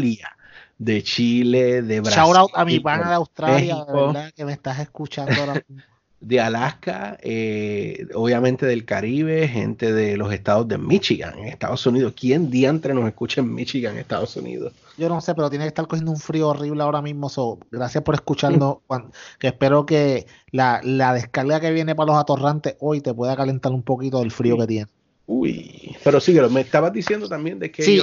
de 0.79 1.03
Chile, 1.03 1.83
de 1.83 1.99
Brasil. 1.99 2.23
Shout 2.23 2.35
out 2.35 2.51
a 2.55 2.65
mi 2.65 2.79
pana 2.79 3.09
de 3.09 3.15
Australia, 3.15 3.85
de 3.85 3.93
verdad, 3.93 4.33
que 4.35 4.45
me 4.45 4.53
estás 4.53 4.79
escuchando 4.79 5.33
ahora 5.39 5.61
De 6.21 6.41
Alaska, 6.41 7.17
eh, 7.21 8.05
obviamente 8.13 8.65
del 8.65 8.83
Caribe, 8.83 9.47
gente 9.47 9.93
de 9.93 10.17
los 10.17 10.33
estados 10.33 10.67
de 10.67 10.77
Michigan, 10.77 11.39
en 11.39 11.45
Estados 11.45 11.85
Unidos. 11.85 12.13
¿Quién 12.13 12.51
diantre 12.51 12.93
nos 12.93 13.07
escucha 13.07 13.39
en 13.39 13.53
Michigan, 13.53 13.97
Estados 13.97 14.35
Unidos? 14.35 14.73
Yo 14.97 15.07
no 15.07 15.21
sé, 15.21 15.33
pero 15.33 15.49
tiene 15.49 15.63
que 15.63 15.69
estar 15.69 15.87
cogiendo 15.87 16.11
un 16.11 16.17
frío 16.17 16.49
horrible 16.49 16.83
ahora 16.83 17.01
mismo. 17.01 17.29
gracias 17.71 18.03
por 18.03 18.15
escucharnos. 18.15 18.79
que 19.39 19.47
espero 19.47 19.85
que 19.85 20.27
la, 20.51 20.81
la, 20.83 21.13
descarga 21.13 21.61
que 21.61 21.71
viene 21.71 21.95
para 21.95 22.11
los 22.11 22.21
atorrantes 22.21 22.75
hoy 22.81 22.99
te 22.99 23.13
pueda 23.13 23.37
calentar 23.37 23.71
un 23.71 23.83
poquito 23.83 24.19
del 24.19 24.31
frío 24.31 24.57
que 24.57 24.67
tiene. 24.67 24.87
Uy, 25.31 25.95
pero 26.03 26.19
sí, 26.19 26.33
me 26.49 26.61
estabas 26.61 26.91
diciendo 26.91 27.29
también 27.29 27.59
de 27.59 27.71
que. 27.71 27.83
Sí, 27.83 28.01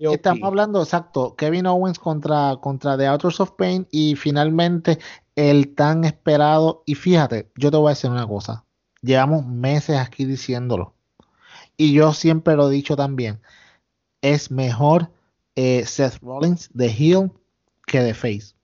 estamos 0.00 0.42
hablando, 0.42 0.82
exacto. 0.82 1.36
Kevin 1.36 1.66
Owens 1.66 1.98
contra, 1.98 2.56
contra 2.62 2.96
The 2.96 3.06
Authors 3.08 3.40
of 3.40 3.50
Pain 3.58 3.86
y 3.90 4.16
finalmente 4.16 4.98
el 5.34 5.74
tan 5.74 6.04
esperado. 6.04 6.82
Y 6.86 6.94
fíjate, 6.94 7.50
yo 7.56 7.70
te 7.70 7.76
voy 7.76 7.88
a 7.88 7.90
decir 7.90 8.08
una 8.08 8.26
cosa. 8.26 8.64
Llevamos 9.02 9.44
meses 9.44 9.98
aquí 9.98 10.24
diciéndolo. 10.24 10.94
Y 11.76 11.92
yo 11.92 12.14
siempre 12.14 12.56
lo 12.56 12.70
he 12.70 12.74
dicho 12.74 12.96
también, 12.96 13.38
es 14.22 14.50
mejor 14.50 15.10
eh, 15.56 15.84
Seth 15.84 16.22
Rollins 16.22 16.70
de 16.72 16.86
heel 16.86 17.32
que 17.86 18.00
de 18.00 18.14
face. 18.14 18.55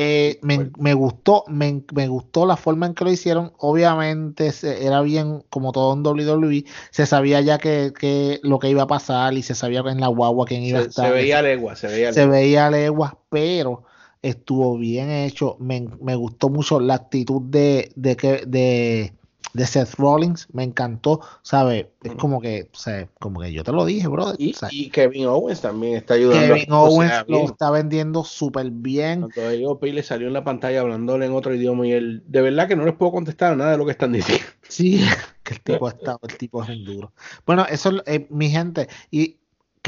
Eh, 0.00 0.38
me, 0.42 0.94
gustó, 0.94 1.42
me, 1.48 1.82
gustó 2.06 2.46
la 2.46 2.56
forma 2.56 2.86
en 2.86 2.94
que 2.94 3.02
lo 3.02 3.10
hicieron. 3.10 3.52
Obviamente 3.58 4.52
era 4.62 5.00
bien, 5.00 5.42
como 5.50 5.72
todo 5.72 5.92
en 5.92 6.06
WWE, 6.06 6.66
se 6.92 7.04
sabía 7.04 7.40
ya 7.40 7.58
que, 7.58 8.38
lo 8.44 8.60
que 8.60 8.70
iba 8.70 8.84
a 8.84 8.86
pasar 8.86 9.34
y 9.34 9.42
se 9.42 9.56
sabía 9.56 9.80
en 9.80 9.98
la 9.98 10.06
guagua 10.06 10.46
quién 10.46 10.62
iba 10.62 10.78
a 10.78 10.82
estar. 10.82 11.08
Se 11.08 11.12
veía 11.12 11.42
legua, 11.42 11.74
se 11.74 11.88
veía 11.88 12.10
legua. 12.10 12.12
Se 12.12 12.26
veía 12.28 12.70
legua, 12.70 13.18
pero 13.28 13.86
estuvo 14.22 14.78
bien 14.78 15.10
hecho. 15.10 15.56
Me, 15.58 15.80
gustó 16.14 16.48
mucho 16.48 16.78
la 16.78 16.94
actitud 16.94 17.42
de, 17.42 17.90
de, 17.96 18.16
que, 18.16 18.44
de, 18.46 19.14
de 19.52 19.66
Seth 19.66 19.94
Rollins, 19.94 20.48
me 20.52 20.62
encantó, 20.62 21.20
¿sabes? 21.42 21.86
Es 22.02 22.14
como 22.14 22.40
que, 22.40 22.68
sea, 22.72 23.08
como 23.18 23.40
que 23.40 23.52
yo 23.52 23.64
te 23.64 23.72
lo 23.72 23.84
dije, 23.84 24.06
brother. 24.08 24.36
Y, 24.38 24.90
Kevin 24.90 25.26
Owens 25.26 25.60
también 25.60 25.96
está 25.96 26.14
ayudando. 26.14 26.54
Kevin 26.54 26.72
Owens 26.72 27.24
lo 27.26 27.44
está 27.44 27.70
vendiendo 27.70 28.24
súper 28.24 28.70
bien. 28.70 29.28
Cuando 29.34 29.68
AOP 29.68 29.82
le 29.84 30.02
salió 30.02 30.28
en 30.28 30.34
la 30.34 30.44
pantalla 30.44 30.80
hablándole 30.80 31.26
en 31.26 31.32
otro 31.32 31.54
idioma 31.54 31.86
y 31.86 31.92
él, 31.92 32.22
de 32.26 32.42
verdad 32.42 32.68
que 32.68 32.76
no 32.76 32.84
les 32.84 32.94
puedo 32.94 33.12
contestar 33.12 33.56
nada 33.56 33.72
de 33.72 33.78
lo 33.78 33.84
que 33.84 33.92
están 33.92 34.12
diciendo. 34.12 34.44
Sí, 34.68 35.00
que 35.42 35.54
el 35.54 35.60
tipo 35.60 35.88
está, 35.88 36.18
el 36.22 36.36
tipo 36.36 36.62
es 36.62 36.68
un 36.68 36.84
duro. 36.84 37.12
Bueno, 37.46 37.66
eso 37.68 37.90
es 37.90 38.20
eh, 38.20 38.26
mi 38.30 38.50
gente. 38.50 38.88
Y 39.10 39.37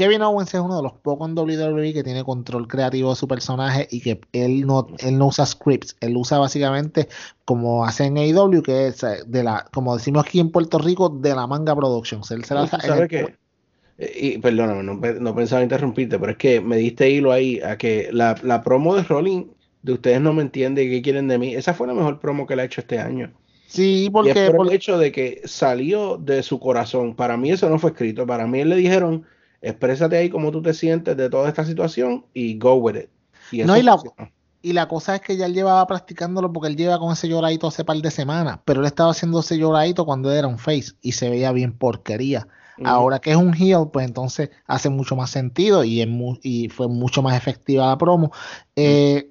Kevin 0.01 0.23
Owens 0.23 0.51
es 0.51 0.59
uno 0.59 0.77
de 0.77 0.81
los 0.81 0.93
pocos 0.93 1.29
en 1.29 1.37
WWE 1.37 1.93
que 1.93 2.03
tiene 2.03 2.23
control 2.23 2.67
creativo 2.67 3.11
de 3.11 3.15
su 3.15 3.27
personaje 3.27 3.87
y 3.91 4.01
que 4.01 4.19
él 4.33 4.65
no, 4.65 4.87
él 4.97 5.19
no 5.19 5.27
usa 5.27 5.45
scripts, 5.45 5.95
él 5.99 6.17
usa 6.17 6.39
básicamente 6.39 7.07
como 7.45 7.85
hace 7.85 8.05
en 8.05 8.17
AEW, 8.17 8.63
que 8.63 8.87
es 8.87 9.03
eh, 9.03 9.19
de 9.27 9.43
la, 9.43 9.67
como 9.71 9.95
decimos 9.95 10.25
aquí 10.25 10.39
en 10.39 10.49
Puerto 10.49 10.79
Rico, 10.79 11.09
de 11.09 11.35
la 11.35 11.45
manga 11.45 11.75
Productions. 11.75 12.31
Él 12.31 12.43
se 12.45 12.55
la 12.55 12.67
que, 13.07 13.35
eh, 13.99 14.11
y 14.19 14.37
perdóname, 14.39 14.81
no, 14.81 15.35
pensaba 15.35 15.61
interrumpirte, 15.61 16.17
pero 16.17 16.31
es 16.31 16.37
que 16.39 16.61
me 16.61 16.77
diste 16.77 17.07
hilo 17.07 17.31
ahí 17.31 17.59
a 17.59 17.77
que 17.77 18.09
la, 18.11 18.35
la 18.41 18.63
promo 18.63 18.95
de 18.95 19.03
Rolling 19.03 19.49
de 19.83 19.93
ustedes 19.93 20.19
no 20.19 20.33
me 20.33 20.41
entienden 20.41 20.89
qué 20.89 21.03
quieren 21.03 21.27
de 21.27 21.37
mí. 21.37 21.53
Esa 21.53 21.75
fue 21.75 21.85
la 21.85 21.93
mejor 21.93 22.19
promo 22.19 22.47
que 22.47 22.55
le 22.55 22.63
ha 22.63 22.65
hecho 22.65 22.81
este 22.81 22.97
año. 22.97 23.31
Sí, 23.67 24.09
porque 24.11 24.49
por 24.49 24.65
el 24.65 24.73
hecho 24.73 24.97
de 24.97 25.11
que 25.11 25.41
salió 25.45 26.17
de 26.17 26.41
su 26.41 26.59
corazón. 26.59 27.15
Para 27.15 27.37
mí 27.37 27.51
eso 27.51 27.69
no 27.69 27.77
fue 27.77 27.91
escrito. 27.91 28.25
Para 28.25 28.47
mí 28.47 28.65
le 28.65 28.75
dijeron, 28.75 29.27
exprésate 29.61 30.17
ahí 30.17 30.29
cómo 30.29 30.51
tú 30.51 30.61
te 30.61 30.73
sientes 30.73 31.15
de 31.15 31.29
toda 31.29 31.47
esta 31.47 31.65
situación 31.65 32.25
y 32.33 32.57
go 32.57 32.75
with 32.75 32.95
it. 32.95 33.09
Y, 33.51 33.63
no, 33.63 33.77
y, 33.77 33.83
la, 33.83 33.97
y 34.61 34.73
la 34.73 34.87
cosa 34.87 35.15
es 35.15 35.21
que 35.21 35.37
ya 35.37 35.45
él 35.45 35.53
llevaba 35.53 35.85
practicándolo 35.87 36.51
porque 36.51 36.69
él 36.69 36.75
lleva 36.75 36.99
con 36.99 37.11
ese 37.11 37.27
lloradito 37.27 37.67
hace 37.67 37.83
par 37.83 37.97
de 37.97 38.11
semanas, 38.11 38.59
pero 38.65 38.81
él 38.81 38.85
estaba 38.85 39.11
haciendo 39.11 39.39
ese 39.39 39.57
lloradito 39.57 40.05
cuando 40.05 40.31
era 40.31 40.47
un 40.47 40.57
face 40.57 40.93
y 41.01 41.13
se 41.13 41.29
veía 41.29 41.51
bien 41.51 41.73
porquería. 41.73 42.47
Ahora 42.83 43.19
que 43.19 43.29
es 43.29 43.35
un 43.35 43.53
heel, 43.53 43.89
pues 43.93 44.07
entonces 44.07 44.49
hace 44.65 44.89
mucho 44.89 45.15
más 45.15 45.29
sentido 45.29 45.83
y, 45.83 46.01
es 46.01 46.07
y 46.41 46.67
fue 46.69 46.87
mucho 46.87 47.21
más 47.21 47.37
efectiva 47.37 47.85
la 47.85 47.97
promo. 47.97 48.31
Eh, 48.75 49.29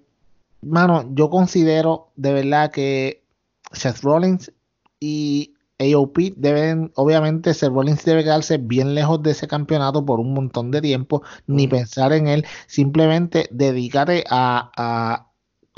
mano, 0.62 1.10
yo 1.14 1.30
considero 1.30 2.12
de 2.14 2.32
verdad 2.32 2.70
que 2.70 3.24
Seth 3.72 4.02
Rollins 4.02 4.52
y 5.00 5.54
AOP 5.80 6.18
deben, 6.36 6.92
obviamente, 6.94 7.52
Rollins 7.68 8.04
debe 8.04 8.24
quedarse 8.24 8.58
bien 8.58 8.94
lejos 8.94 9.22
de 9.22 9.30
ese 9.32 9.48
campeonato 9.48 10.04
por 10.04 10.20
un 10.20 10.34
montón 10.34 10.70
de 10.70 10.80
tiempo, 10.80 11.22
ni 11.46 11.66
pensar 11.66 12.12
en 12.12 12.28
él, 12.28 12.46
simplemente 12.66 13.48
dedícate 13.50 14.24
a, 14.30 14.70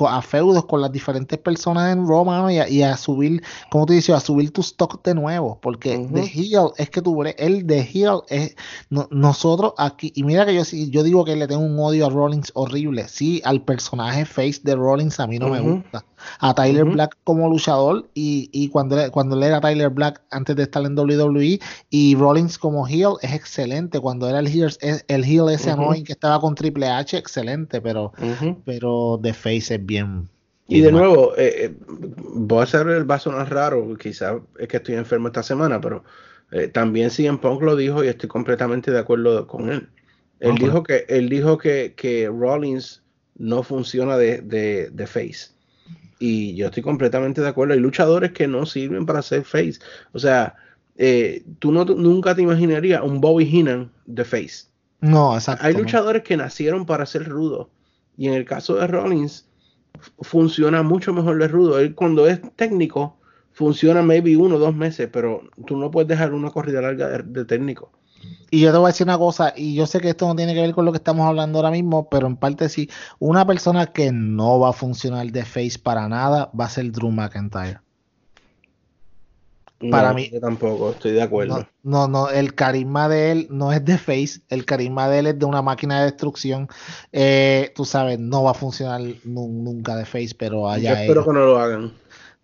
a 0.07 0.23
feudos 0.23 0.65
con 0.67 0.81
las 0.81 0.93
diferentes 0.93 1.39
personas 1.39 1.93
en 1.93 2.07
Roma 2.07 2.53
y, 2.53 2.83
a, 2.83 2.97
subir, 2.97 3.43
como 3.71 3.87
te 3.87 3.95
dices, 3.95 4.15
a 4.15 4.21
subir 4.21 4.53
tu 4.53 4.61
stock 4.61 5.05
de 5.05 5.15
nuevo, 5.15 5.59
porque 5.61 6.09
The 6.13 6.23
Heel 6.23 6.71
es 6.77 6.91
que 6.91 7.03
tú, 7.03 7.23
el 7.23 7.67
The 7.67 7.81
Heel 7.81 8.23
es 8.29 8.57
nosotros 8.91 9.75
aquí, 9.79 10.13
y 10.15 10.25
mira 10.25 10.47
que 10.47 10.55
yo 10.55 10.63
yo 10.63 11.03
digo 11.03 11.25
que 11.25 11.37
le 11.37 11.47
tengo 11.47 11.63
un 11.63 11.79
odio 11.79 12.07
a 12.07 12.11
Rollins 12.11 12.51
horrible, 12.55 13.09
sí, 13.09 13.41
al 13.45 13.63
personaje 13.63 14.25
face 14.25 14.61
de 14.63 14.75
Rollins 14.75 15.21
a 15.21 15.27
mí 15.27 15.39
no 15.39 15.49
me 15.49 15.61
gusta, 15.61 16.05
a 16.39 16.55
Tyler 16.55 16.85
Black 16.85 17.17
como 17.25 17.49
luchador 17.49 18.09
y, 18.15 18.49
y 18.53 18.69
cuando, 18.69 18.97
cuando 19.11 19.37
él 19.37 19.43
era 19.45 19.61
Tyler 19.61 19.91
Black 19.91 20.23
antes 20.31 20.57
de 20.57 20.65
estar 20.65 20.85
en 20.85 20.99
WWE 20.99 21.61
y 21.91 22.15
Rollins 22.17 22.59
como 22.59 22.87
heel 22.87 23.15
es 23.23 23.33
excelente, 23.33 24.01
cuando 24.01 24.29
era 24.29 24.39
el 24.39 24.49
heel, 24.49 24.71
el 24.81 25.25
heel 25.25 25.49
ese 25.51 25.71
annoying 25.71 26.05
que 26.05 26.13
estaba 26.13 26.41
con 26.41 26.55
Triple 26.55 26.89
H, 26.89 27.17
excelente, 27.17 27.81
pero, 27.81 28.13
pero 28.65 29.19
The 29.23 29.33
Face 29.33 29.75
es 29.75 29.87
bien. 29.87 30.29
Y 30.69 30.81
de 30.81 30.93
nuevo, 30.93 31.37
eh, 31.37 31.67
eh, 31.67 31.75
voy 32.35 32.61
a 32.61 32.63
hacer 32.63 32.89
el 32.89 33.05
vaso 33.05 33.31
más 33.31 33.49
raro, 33.49 33.95
quizás 33.99 34.41
es 34.59 34.69
que 34.69 34.79
estoy 34.79 34.95
enfermo 34.95 35.29
esta 35.29 35.43
semana, 35.43 35.81
pero 35.81 36.03
eh, 36.51 36.69
también 36.69 37.11
CM 37.11 37.39
Punk 37.39 37.63
lo 37.63 37.77
dijo 37.77 38.03
y 38.03 38.09
estoy 38.09 38.29
completamente 38.29 38.91
de 38.91 38.99
acuerdo 38.99 39.47
con 39.47 39.71
él. 39.71 39.89
Él 40.41 40.57
dijo 40.57 40.83
que 40.83 41.05
él 41.09 41.29
dijo 41.29 41.57
que, 41.57 41.95
que 41.97 42.27
Rollins 42.27 43.03
no 43.37 43.63
funciona 43.63 44.17
de, 44.17 44.41
de, 44.41 44.91
de, 44.91 45.07
face. 45.07 45.53
Y 46.25 46.55
yo 46.55 46.67
estoy 46.67 46.85
completamente 46.85 47.41
de 47.41 47.49
acuerdo. 47.49 47.75
Hay 47.75 47.81
luchadores 47.81 48.31
que 48.31 48.47
no 48.47 48.65
sirven 48.65 49.07
para 49.07 49.23
ser 49.23 49.43
face. 49.43 49.81
O 50.13 50.21
sea, 50.21 50.55
tú 51.59 51.73
no, 51.73 51.85
nunca 51.85 52.35
te 52.35 52.43
imaginarías 52.43 53.03
un 53.03 53.21
Bobby 53.21 53.45
Heenan 53.45 53.91
de 54.07 54.25
face. 54.25 54.67
No, 55.01 55.35
exacto. 55.35 55.67
Hay 55.67 55.75
luchadores 55.75 56.23
que 56.23 56.37
nacieron 56.37 56.87
para 56.87 57.07
ser 57.07 57.29
rudos. 57.29 57.67
Y 58.17 58.29
en 58.29 58.35
el 58.35 58.45
caso 58.45 58.77
de 58.77 58.87
Rollins, 58.87 59.49
funciona 60.21 60.85
mucho 60.85 61.13
mejor 61.13 61.39
de 61.41 61.49
rudo. 61.49 61.81
Él 61.81 61.97
cuando 61.97 62.29
es 62.29 62.41
técnico, 62.55 63.19
funciona 63.53 64.03
maybe 64.03 64.37
uno 64.37 64.57
o 64.57 64.59
dos 64.59 64.77
meses, 64.77 65.09
pero 65.13 65.43
tú 65.67 65.77
no 65.77 65.91
puedes 65.91 66.09
dejar 66.09 66.33
una 66.33 66.51
corrida 66.51 66.83
larga 66.83 67.09
de, 67.19 67.45
técnico. 67.45 67.91
Y 68.51 68.61
yo 68.61 68.73
te 68.73 68.79
voy 68.79 68.87
a 68.87 68.93
decir 68.93 69.07
una 69.07 69.19
cosa, 69.19 69.53
y 69.57 69.75
yo 69.75 69.87
sé 69.87 70.01
que 70.01 70.11
esto 70.11 70.27
no 70.27 70.37
tiene 70.37 70.55
que 70.55 70.61
ver 70.61 70.75
con 70.75 70.85
lo 70.85 70.93
que 70.93 70.99
estamos 70.99 71.27
hablando 71.27 71.59
ahora 71.59 71.71
mismo, 71.71 72.09
pero 72.09 72.27
en 72.27 72.37
parte 72.37 72.69
sí, 72.69 72.89
una 73.19 73.47
persona 73.47 73.87
que 73.87 74.13
no 74.13 74.59
va 74.59 74.71
a 74.71 74.73
funcionar 74.73 75.27
de 75.27 75.45
face 75.45 75.79
para 75.83 76.09
nada 76.09 76.51
va 76.59 76.67
a 76.67 76.69
ser 76.69 76.91
Drew 76.93 77.11
McIntyre 77.11 77.81
para 79.91 80.13
mí. 80.13 80.31
tampoco, 80.41 80.91
estoy 80.91 81.13
de 81.13 81.23
acuerdo. 81.23 81.67
No, 81.83 82.07
no, 82.07 82.29
el 82.29 82.55
carisma 82.55 83.09
de 83.09 83.33
él 83.33 83.47
no 83.51 83.73
es 83.73 83.85
de 83.85 83.99
Face, 83.99 84.41
el 84.49 84.65
carisma 84.65 85.09
de 85.09 85.19
él 85.21 85.27
es 85.29 85.39
de 85.39 85.45
una 85.45 85.63
máquina 85.63 85.99
de 85.99 86.07
destrucción. 86.07 86.69
Eh, 87.13 87.73
tú 87.75 87.85
sabes, 87.85 88.19
no 88.19 88.45
va 88.45 88.53
a 88.53 88.55
funcionar 88.55 89.01
nunca 89.25 89.97
de 89.97 90.05
Face, 90.05 90.35
pero 90.37 90.69
allá. 90.69 90.95
Yo 90.95 91.01
espero 91.01 91.25
que 91.25 91.33
no 91.33 91.47
lo 91.47 91.59
hagan. 91.59 91.93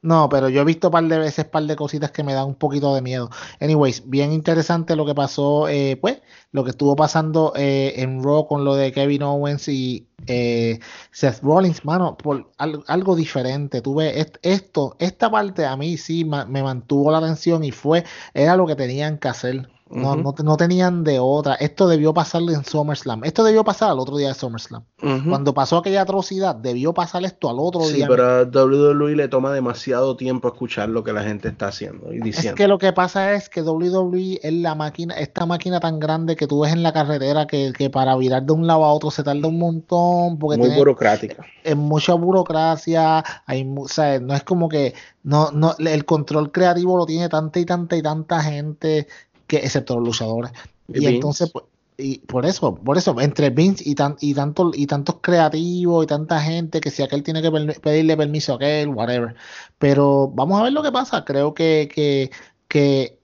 No, 0.00 0.28
pero 0.28 0.48
yo 0.48 0.60
he 0.60 0.64
visto 0.64 0.90
par 0.92 1.04
de 1.04 1.18
veces, 1.18 1.44
par 1.46 1.64
de 1.64 1.74
cositas 1.74 2.12
que 2.12 2.22
me 2.22 2.32
dan 2.32 2.46
un 2.46 2.54
poquito 2.54 2.94
de 2.94 3.02
miedo. 3.02 3.30
Anyways, 3.60 4.08
bien 4.08 4.32
interesante 4.32 4.94
lo 4.94 5.04
que 5.04 5.14
pasó, 5.14 5.68
eh, 5.68 5.96
pues, 6.00 6.22
lo 6.52 6.62
que 6.62 6.70
estuvo 6.70 6.94
pasando 6.94 7.52
eh, 7.56 7.94
en 7.96 8.22
Raw 8.22 8.46
con 8.46 8.64
lo 8.64 8.76
de 8.76 8.92
Kevin 8.92 9.24
Owens 9.24 9.66
y 9.68 10.08
eh, 10.28 10.78
Seth 11.10 11.40
Rollins, 11.42 11.84
mano, 11.84 12.16
por 12.16 12.52
algo, 12.58 13.16
diferente. 13.16 13.82
Tuve 13.82 14.24
esto, 14.42 14.96
esta 15.00 15.30
parte 15.30 15.66
a 15.66 15.76
mí 15.76 15.96
sí 15.96 16.24
me 16.24 16.62
mantuvo 16.62 17.10
la 17.10 17.18
atención 17.18 17.64
y 17.64 17.72
fue, 17.72 18.04
era 18.34 18.56
lo 18.56 18.66
que 18.66 18.76
tenían 18.76 19.18
que 19.18 19.28
hacer. 19.28 19.68
No, 19.90 20.16
no, 20.16 20.56
tenían 20.56 21.04
de 21.04 21.18
otra. 21.18 21.54
Esto 21.54 21.88
debió 21.88 22.12
pasarle 22.12 22.54
en 22.54 22.64
SummerSlam. 22.64 23.24
Esto 23.24 23.44
debió 23.44 23.64
pasar 23.64 23.90
al 23.90 23.98
otro 23.98 24.16
día 24.16 24.28
de 24.28 24.34
SummerSlam. 24.34 24.84
Cuando 25.28 25.54
pasó 25.54 25.78
aquella 25.78 26.02
atrocidad, 26.02 26.54
debió 26.54 26.92
pasar 26.92 27.24
esto 27.24 27.48
al 27.48 27.56
otro 27.58 27.80
día. 27.88 28.04
Sí, 28.04 28.08
pero 28.08 28.26
a 28.26 28.42
WWE 28.42 29.16
le 29.16 29.28
toma 29.28 29.52
demasiado 29.52 30.16
tiempo 30.16 30.48
escuchar 30.48 30.88
lo 30.88 31.04
que 31.04 31.12
la 31.12 31.22
gente 31.22 31.48
está 31.48 31.68
haciendo 31.68 32.12
y 32.12 32.20
diciendo. 32.20 32.50
Es 32.50 32.54
que 32.54 32.68
lo 32.68 32.78
que 32.78 32.92
pasa 32.92 33.32
es 33.32 33.48
que 33.48 33.62
WWE 33.62 34.40
es 34.42 34.52
la 34.52 34.74
máquina, 34.74 35.14
esta 35.14 35.46
máquina 35.46 35.80
tan 35.80 35.98
grande 35.98 36.36
que 36.36 36.46
tú 36.46 36.60
ves 36.60 36.72
en 36.72 36.82
la 36.82 36.92
carretera 36.92 37.46
que, 37.46 37.90
para 37.92 38.16
virar 38.16 38.42
de 38.42 38.52
un 38.52 38.66
lado 38.66 38.84
a 38.84 38.92
otro 38.92 39.10
se 39.10 39.22
tarda 39.22 39.48
un 39.48 39.58
montón. 39.58 40.38
Porque 40.38 40.58
Muy 40.58 40.70
burocrática. 40.76 41.46
Es 41.64 41.76
mucha 41.76 42.14
burocracia. 42.14 43.24
Hay, 43.46 43.72
o 43.76 43.88
sea, 43.88 44.20
no 44.20 44.34
es 44.34 44.42
como 44.42 44.68
que 44.68 44.94
no, 45.22 45.50
no, 45.52 45.74
el 45.78 46.04
control 46.04 46.52
creativo 46.52 46.96
lo 46.96 47.04
tiene 47.04 47.28
tanta 47.28 47.58
y 47.60 47.66
tanta 47.66 47.96
y 47.96 48.02
tanta 48.02 48.40
gente 48.42 49.06
que 49.48 49.56
excepto 49.56 49.96
los 49.96 50.04
luchadores. 50.04 50.52
Y, 50.86 51.06
entonces, 51.06 51.50
pues, 51.50 51.64
y 51.96 52.18
por 52.20 52.46
eso, 52.46 52.76
por 52.76 52.96
eso, 52.96 53.20
entre 53.20 53.50
Vince 53.50 53.82
y, 53.84 53.96
tan, 53.96 54.16
y, 54.20 54.32
tanto, 54.32 54.70
y 54.72 54.86
tantos 54.86 55.16
creativos 55.20 56.04
y 56.04 56.06
tanta 56.06 56.40
gente 56.40 56.80
que 56.80 56.92
si 56.92 57.02
aquel 57.02 57.24
tiene 57.24 57.42
que 57.42 57.50
pedirle 57.82 58.16
permiso 58.16 58.52
a 58.52 58.56
aquel, 58.56 58.90
whatever. 58.90 59.34
Pero 59.78 60.28
vamos 60.28 60.60
a 60.60 60.62
ver 60.62 60.72
lo 60.72 60.84
que 60.84 60.92
pasa. 60.92 61.24
Creo 61.24 61.54
que, 61.54 61.90
que, 61.92 62.30
que 62.68 63.18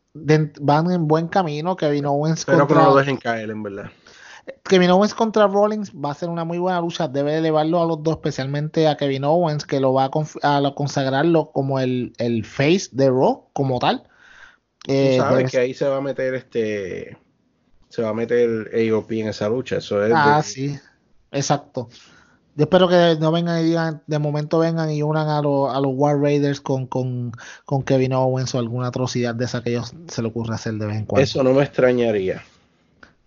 van 0.61 0.91
en 0.91 1.07
buen 1.07 1.29
camino. 1.29 1.77
Kevin 1.77 2.07
Owens 2.07 2.45
Pero 2.45 2.59
contra, 2.61 2.77
que 2.77 2.83
no 2.83 2.91
lo 2.91 2.97
dejen 2.97 3.17
caer, 3.19 3.51
en 3.51 3.63
verdad. 3.63 3.91
Kevin 4.65 4.91
Owens 4.91 5.15
contra 5.15 5.47
Rollins 5.47 5.93
va 5.93 6.11
a 6.11 6.15
ser 6.15 6.29
una 6.29 6.45
muy 6.45 6.59
buena 6.59 6.81
lucha. 6.81 7.07
Debe 7.07 7.39
elevarlo 7.39 7.81
a 7.81 7.87
los 7.87 8.03
dos, 8.03 8.17
especialmente 8.17 8.89
a 8.89 8.97
Kevin 8.97 9.23
Owens, 9.23 9.65
que 9.65 9.79
lo 9.79 9.93
va 9.93 10.11
a, 10.43 10.57
a 10.57 10.75
consagrarlo 10.75 11.53
como 11.53 11.79
el, 11.79 12.13
el 12.19 12.45
face 12.45 12.89
de 12.91 13.09
Raw, 13.09 13.45
como 13.53 13.79
tal. 13.79 14.09
Eh, 14.87 15.17
sabes 15.19 15.51
que 15.51 15.59
ahí 15.59 15.75
se 15.75 15.89
va 15.89 15.99
a 15.99 16.01
meter 16.01 16.35
este. 16.35 17.17
Se 17.89 18.03
va 18.03 18.11
a 18.11 18.15
meter 18.15 18.71
AOP 18.75 19.13
en 19.13 19.29
esa 19.29 19.49
lucha. 19.49 19.77
Eso 19.77 20.05
es 20.05 20.13
ah, 20.15 20.43
sí. 20.43 20.79
Exacto. 21.31 21.89
Yo 22.57 22.65
espero 22.65 22.89
que 22.89 23.17
no 23.19 23.33
vengan 23.33 23.61
y 23.61 23.65
digan, 23.65 24.03
de 24.07 24.19
momento 24.19 24.61
vengan 24.61 24.91
y 24.91 25.03
unan 25.03 25.29
a, 25.29 25.43
los 25.43 25.75
a 25.75 25.81
los 25.81 25.93
War 25.95 26.21
Raiders 26.21 26.61
con, 26.61 26.87
con, 26.87 27.33
con 27.65 27.83
Kevin 27.83 28.13
Owens 28.13 28.55
o 28.55 28.61
alguna 28.61 28.89
atrocidad 28.89 29.35
de 29.35 29.45
esa 29.45 29.63
que 29.63 29.71
ellos 29.71 29.93
se 30.07 30.23
le 30.23 30.29
ocurre 30.29 30.55
hacer 30.55 30.75
de 30.75 30.87
vez 30.87 30.97
en 30.99 31.07
cuando. 31.07 31.25
Eso 31.25 31.43
no 31.43 31.53
me 31.53 31.65
extrañaría. 31.65 32.45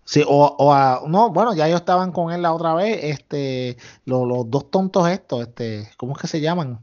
Sí, 0.06 0.24
o, 0.26 0.56
o 0.58 0.74
a, 0.74 1.02
no, 1.06 1.32
bueno, 1.32 1.54
ya 1.54 1.68
ellos 1.68 1.82
estaban 1.82 2.14
con 2.14 2.32
él 2.32 2.42
la 2.42 2.54
otra 2.54 2.74
vez, 2.74 3.00
este, 3.04 3.76
los, 4.06 4.26
los 4.26 4.50
dos 4.50 4.72
tontos 4.72 5.10
estos, 5.10 5.42
este, 5.42 5.90
¿cómo 5.98 6.14
es 6.14 6.22
que 6.22 6.28
se 6.28 6.40
llaman? 6.40 6.80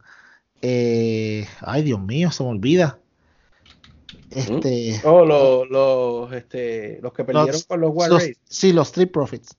Eh, 0.61 1.47
ay, 1.63 1.83
Dios 1.83 2.01
mío, 2.01 2.31
se 2.31 2.43
me 2.43 2.51
olvida. 2.51 2.99
Este, 4.35 5.01
Oh, 5.05 5.25
los, 5.25 5.69
los, 5.71 6.33
este, 6.33 6.99
los 7.03 7.13
que 7.13 7.25
perdieron 7.25 7.53
los- 7.53 7.65
con 7.67 7.81
los 7.81 7.91
War 7.95 8.11
los- 8.11 8.23
sí, 8.49 8.73
los 8.73 8.89
Street 8.89 9.11
Profits. 9.13 9.57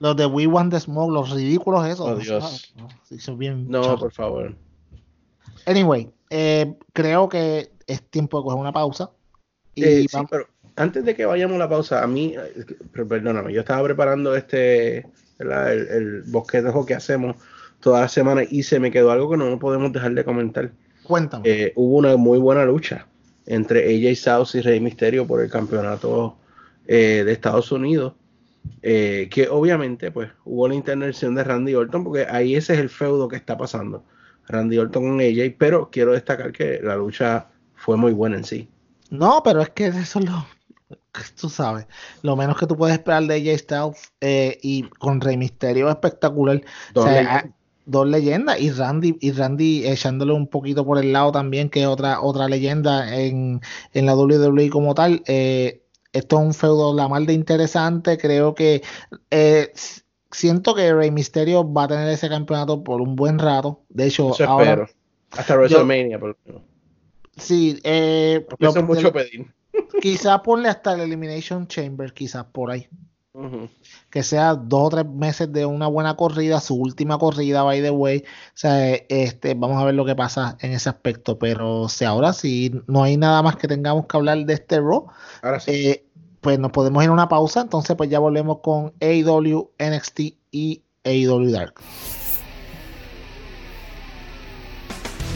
Los 0.00 0.16
de 0.16 0.26
We 0.26 0.46
Want 0.46 0.72
the 0.72 0.80
Smoke, 0.80 1.12
los 1.12 1.30
ridículos 1.30 1.86
esos. 1.86 2.06
Oh, 2.06 2.10
¿no? 2.14 2.18
Dios. 2.18 2.74
Ah, 2.78 2.88
sí, 3.08 3.18
son 3.20 3.38
bien 3.38 3.68
No, 3.70 3.96
por 3.98 4.12
favor. 4.12 4.54
Anyway, 5.66 6.10
eh, 6.30 6.74
creo 6.92 7.28
que 7.28 7.70
es 7.86 8.02
tiempo 8.10 8.38
de 8.38 8.44
coger 8.44 8.58
una 8.60 8.72
pausa. 8.72 9.10
Y 9.74 9.84
Eh, 9.84 10.06
sí, 10.10 10.18
pero 10.30 10.46
antes 10.76 11.04
de 11.04 11.14
que 11.14 11.26
vayamos 11.26 11.56
a 11.56 11.58
la 11.60 11.68
pausa, 11.68 12.02
a 12.02 12.06
mí, 12.06 12.34
eh, 12.36 12.64
per- 12.92 13.06
perdóname, 13.06 13.52
yo 13.52 13.60
estaba 13.60 13.82
preparando 13.84 14.34
este, 14.34 14.98
el, 15.38 15.50
el 15.52 16.22
bosquejo 16.26 16.84
que 16.84 16.94
hacemos 16.94 17.36
toda 17.80 18.00
la 18.00 18.08
semana 18.08 18.42
y 18.48 18.62
se 18.64 18.80
me 18.80 18.90
quedó 18.90 19.10
algo 19.10 19.30
que 19.30 19.36
no 19.36 19.58
podemos 19.58 19.92
dejar 19.92 20.12
de 20.12 20.24
comentar. 20.24 20.70
cuéntame. 21.04 21.48
Eh, 21.48 21.72
hubo 21.76 21.98
una 21.98 22.16
muy 22.16 22.38
buena 22.38 22.64
lucha 22.64 23.06
entre 23.46 23.80
AJ 23.80 24.16
Styles 24.16 24.54
y 24.54 24.60
Rey 24.60 24.80
Misterio 24.80 25.26
por 25.26 25.42
el 25.42 25.50
campeonato 25.50 26.36
eh, 26.86 27.22
de 27.24 27.32
Estados 27.32 27.72
Unidos. 27.72 28.14
eh, 28.82 29.28
que 29.30 29.48
obviamente 29.48 30.10
pues 30.10 30.30
hubo 30.44 30.68
la 30.68 30.74
intervención 30.74 31.34
de 31.34 31.44
Randy 31.44 31.74
Orton 31.74 32.04
porque 32.04 32.26
ahí 32.28 32.54
ese 32.54 32.74
es 32.74 32.80
el 32.80 32.90
feudo 32.90 33.26
que 33.26 33.36
está 33.36 33.56
pasando 33.56 34.04
Randy 34.48 34.76
Orton 34.76 35.02
con 35.02 35.20
AJ 35.20 35.54
pero 35.58 35.88
quiero 35.90 36.12
destacar 36.12 36.52
que 36.52 36.78
la 36.82 36.96
lucha 36.96 37.48
fue 37.74 37.96
muy 37.96 38.12
buena 38.12 38.36
en 38.36 38.44
sí 38.44 38.68
No, 39.10 39.42
pero 39.42 39.62
es 39.62 39.70
que 39.70 39.86
eso 39.86 40.18
es 40.18 40.24
lo. 40.26 40.46
Tú 41.40 41.48
sabes, 41.48 41.86
lo 42.22 42.36
menos 42.36 42.56
que 42.58 42.66
tú 42.66 42.76
puedes 42.76 42.96
esperar 42.96 43.24
de 43.24 43.34
AJ 43.34 43.58
Styles 43.58 44.12
eh, 44.20 44.58
y 44.62 44.82
con 44.98 45.20
Rey 45.20 45.36
Misterio 45.36 45.88
espectacular. 45.88 46.62
O 46.94 47.02
sea, 47.02 47.50
dos 47.90 48.06
leyendas 48.06 48.60
y 48.60 48.70
Randy 48.70 49.16
y 49.20 49.32
Randy 49.32 49.86
echándole 49.86 50.32
un 50.32 50.46
poquito 50.46 50.84
por 50.84 50.98
el 50.98 51.12
lado 51.12 51.32
también, 51.32 51.68
que 51.70 51.80
es 51.82 51.86
otra 51.86 52.20
otra 52.20 52.48
leyenda 52.48 53.16
en, 53.20 53.60
en 53.92 54.06
la 54.06 54.14
WWE 54.16 54.70
como 54.70 54.94
tal. 54.94 55.22
Eh, 55.26 55.82
esto 56.12 56.38
es 56.38 56.42
un 56.46 56.54
feudo 56.54 56.94
la 56.94 57.08
mal 57.08 57.26
de 57.26 57.32
interesante. 57.34 58.18
Creo 58.18 58.54
que 58.54 58.82
eh, 59.30 59.72
siento 60.30 60.74
que 60.74 60.92
Rey 60.92 61.10
Misterio 61.10 61.70
va 61.72 61.84
a 61.84 61.88
tener 61.88 62.08
ese 62.08 62.28
campeonato 62.28 62.82
por 62.82 63.00
un 63.00 63.14
buen 63.16 63.38
rato. 63.38 63.82
De 63.88 64.06
hecho, 64.06 64.32
eso 64.34 64.44
ahora 64.44 64.70
espero 64.72 64.88
hasta 65.32 65.54
WrestleMania 65.56 66.18
por 66.18 66.28
lo 66.30 66.36
menos. 66.44 66.62
sí, 67.36 67.78
eh, 67.84 68.44
lo- 68.58 68.82
mucho 68.82 69.12
pedir 69.12 69.46
quizás 70.00 70.40
ponle 70.40 70.68
hasta 70.68 70.94
el 70.94 71.00
Elimination 71.02 71.66
Chamber, 71.68 72.12
quizás 72.12 72.44
por 72.46 72.70
ahí. 72.70 72.88
Ujú. 73.32 73.68
Que 74.10 74.22
sea 74.22 74.54
dos 74.54 74.86
o 74.86 74.90
tres 74.90 75.06
meses 75.06 75.52
de 75.52 75.64
una 75.66 75.86
buena 75.86 76.16
corrida, 76.16 76.60
su 76.60 76.74
última 76.74 77.18
corrida, 77.18 77.62
by 77.62 77.80
the 77.80 77.90
way. 77.90 78.18
O 78.18 78.52
sea, 78.54 78.88
eh, 78.88 79.06
este, 79.08 79.54
vamos 79.54 79.80
a 79.80 79.84
ver 79.84 79.94
lo 79.94 80.04
que 80.04 80.16
pasa 80.16 80.56
en 80.60 80.72
ese 80.72 80.88
aspecto. 80.88 81.38
Pero 81.38 81.88
si 81.88 82.04
ahora 82.04 82.32
sí 82.32 82.72
no 82.86 83.04
hay 83.04 83.16
nada 83.16 83.42
más 83.42 83.56
que 83.56 83.68
tengamos 83.68 84.06
que 84.06 84.16
hablar 84.16 84.38
de 84.44 84.54
este 84.54 84.80
Raw, 84.80 85.06
ahora 85.42 85.60
sí 85.60 85.70
eh, 85.70 86.06
pues 86.40 86.58
nos 86.58 86.72
podemos 86.72 87.02
ir 87.04 87.10
a 87.10 87.12
una 87.12 87.28
pausa. 87.28 87.60
Entonces, 87.60 87.96
pues 87.96 88.10
ya 88.10 88.18
volvemos 88.18 88.58
con 88.62 88.92
AEW, 89.00 89.70
NXT 89.78 90.20
y 90.50 90.82
AEW 91.04 91.50
Dark. 91.50 91.74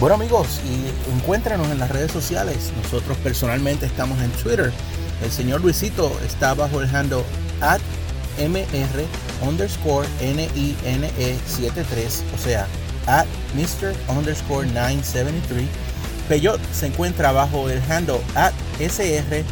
Bueno 0.01 0.17
amigos, 0.17 0.61
y 0.65 1.13
encuéntranos 1.15 1.69
en 1.69 1.79
las 1.79 1.91
redes 1.91 2.11
sociales. 2.11 2.73
Nosotros 2.83 3.17
personalmente 3.19 3.87
estamos 3.87 4.21
en 4.21 4.31
Twitter. 4.33 4.73
El 5.23 5.31
señor 5.31 5.61
Luisito 5.61 6.11
está 6.27 6.53
bajo 6.55 6.81
el 6.83 6.95
handle 6.95 7.23
at 7.61 7.81
mr 8.39 9.05
underscore 9.43 10.07
NINE73, 10.21 12.23
o 12.35 12.39
sea, 12.39 12.67
at 13.07 13.27
Mr. 13.55 13.95
underscore 14.09 14.67
973. 14.67 15.69
Peyot 16.29 16.61
se 16.73 16.87
encuentra 16.87 17.33
bajo 17.33 17.69
el 17.69 17.81
handle 17.91 18.21
at 18.35 18.53
SRPELLOT. 18.79 19.45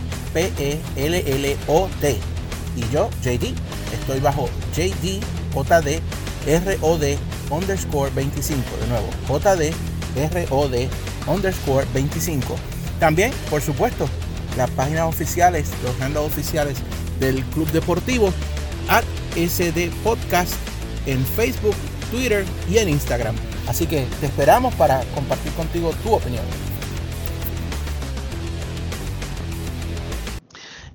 Y 2.74 2.88
yo, 2.90 3.10
JD, 3.22 3.54
estoy 3.92 4.20
bajo 4.20 4.48
JDJD 4.74 6.00
ROD 6.80 7.04
underscore 7.50 8.10
25. 8.14 8.62
De 8.80 8.86
nuevo, 8.88 9.10
JD 9.28 9.74
ROD 10.48 10.88
underscore 11.26 11.86
25. 11.92 12.56
También, 12.98 13.30
por 13.50 13.60
supuesto, 13.60 14.08
las 14.56 14.70
páginas 14.70 15.02
oficiales, 15.02 15.68
los 15.84 16.00
handles 16.00 16.24
oficiales 16.24 16.78
del 17.20 17.44
Club 17.46 17.70
Deportivo, 17.72 18.32
at 18.88 19.04
SD 19.36 19.90
Podcast 20.02 20.54
en 21.06 21.24
Facebook, 21.24 21.74
Twitter 22.10 22.44
y 22.70 22.78
en 22.78 22.88
Instagram. 22.88 23.34
Así 23.68 23.86
que 23.86 24.06
te 24.20 24.26
esperamos 24.26 24.74
para 24.74 25.02
compartir 25.14 25.52
contigo 25.52 25.92
tu 26.02 26.14
opinión. 26.14 26.44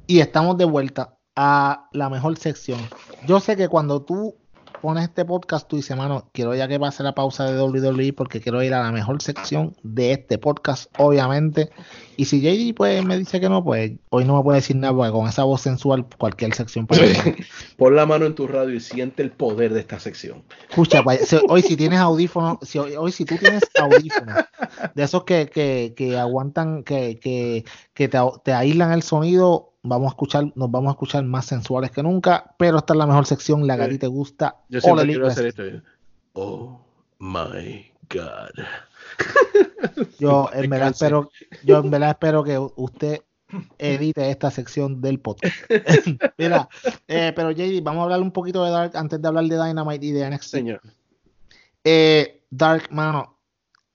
Y 0.06 0.20
estamos 0.20 0.58
de 0.58 0.66
vuelta 0.66 1.18
a 1.36 1.90
la 1.92 2.10
mejor 2.10 2.38
sección. 2.38 2.80
Yo 3.26 3.40
sé 3.40 3.58
que 3.58 3.68
cuando 3.68 4.04
tú 4.04 4.36
pones 4.82 5.04
este 5.04 5.26
podcast, 5.26 5.68
tú 5.68 5.76
dices, 5.76 5.96
mano, 5.98 6.30
quiero 6.34 6.56
ya 6.56 6.68
que 6.68 6.80
pase 6.80 7.04
la 7.04 7.16
pausa 7.16 7.46
de 7.46 7.62
WWE 7.62 8.14
porque 8.14 8.42
quiero 8.42 8.62
ir 8.64 8.74
a 8.74 8.84
la 8.84 8.92
mejor 8.92 9.22
sección 9.22 9.76
de 9.84 10.14
este 10.14 10.38
podcast, 10.38 10.92
obviamente. 10.98 11.70
Y 12.16 12.26
si 12.26 12.42
JD 12.42 12.76
pues, 12.76 13.04
me 13.04 13.18
dice 13.18 13.40
que 13.40 13.50
no, 13.50 13.64
pues 13.64 13.92
hoy 14.10 14.26
no 14.26 14.38
me 14.38 14.44
puede 14.44 14.58
decir 14.58 14.76
nada, 14.76 14.94
porque 14.94 15.12
con 15.12 15.28
esa 15.28 15.44
voz 15.44 15.62
sensual, 15.62 16.06
cualquier 16.18 16.54
sección 16.54 16.88
puede 16.88 17.16
pon 17.78 17.96
la 17.96 18.06
mano 18.06 18.26
en 18.26 18.36
tu 18.36 18.48
radio 18.48 18.76
y 18.76 18.80
siente 18.80 19.24
el 19.24 19.32
poder 19.32 19.74
de 19.74 19.82
esta 19.82 20.00
sección 20.00 20.44
Escucha, 20.70 21.04
pues, 21.04 21.36
hoy 21.48 21.62
si 21.62 21.76
tienes 21.76 22.00
audífonos, 22.00 22.58
si 22.62 22.80
hoy, 22.80 22.96
hoy 22.96 23.12
si 23.12 23.26
tú 23.26 23.36
tienes 23.38 23.64
audífonos, 23.80 24.46
de 24.96 25.04
esos 25.04 25.24
que, 25.24 25.48
que, 25.48 25.94
que 25.96 26.18
aguantan, 26.18 26.84
que, 26.84 27.20
que, 27.20 27.66
que 27.94 28.08
te, 28.08 28.20
te 28.44 28.54
aíslan 28.54 28.92
el 28.92 29.04
sonido, 29.04 29.74
vamos 29.88 30.08
a 30.08 30.10
escuchar, 30.10 30.52
nos 30.56 30.72
vamos 30.72 30.90
a 30.90 30.92
escuchar 30.92 31.24
más 31.24 31.46
sensuales 31.46 31.92
que 31.92 32.04
nunca, 32.04 32.56
pero 32.58 32.78
esta 32.78 32.94
es 32.94 32.98
la 32.98 33.08
mejor 33.08 33.26
sección, 33.26 33.66
la 33.68 33.78
que 33.78 33.84
a 33.84 33.90
ti 33.90 33.98
te 33.98 34.08
gusta. 34.08 34.58
yo 34.70 34.82
siempre 34.82 35.06
quiero 35.06 35.28
hacer 35.28 35.48
esto 35.48 35.64
oh 36.34 36.80
my 37.20 37.92
god 38.10 38.52
Yo 40.20 40.50
en 40.54 40.70
verdad 40.70 40.90
espero, 40.90 41.32
yo 41.64 41.80
en 41.80 41.90
verdad 41.90 42.12
espero 42.12 42.44
que 42.44 42.58
usted 42.58 43.22
edite 43.78 44.30
esta 44.30 44.52
sección 44.52 45.02
del 45.02 45.20
podcast. 45.20 45.56
Mira, 46.38 46.68
eh, 47.08 47.32
pero 47.36 47.52
JD, 47.52 47.82
vamos 47.82 48.02
a 48.02 48.04
hablar 48.04 48.22
un 48.22 48.32
poquito 48.32 48.64
de 48.64 48.72
Dark 48.72 48.96
antes 48.96 49.22
de 49.22 49.28
hablar 49.28 49.46
de 49.46 49.56
Dynamite 49.56 50.06
y 50.06 50.12
de 50.12 50.30
NXT. 50.30 50.50
señor 50.50 50.82
Eh, 51.84 52.44
Dark, 52.50 52.92
mano, 52.92 53.38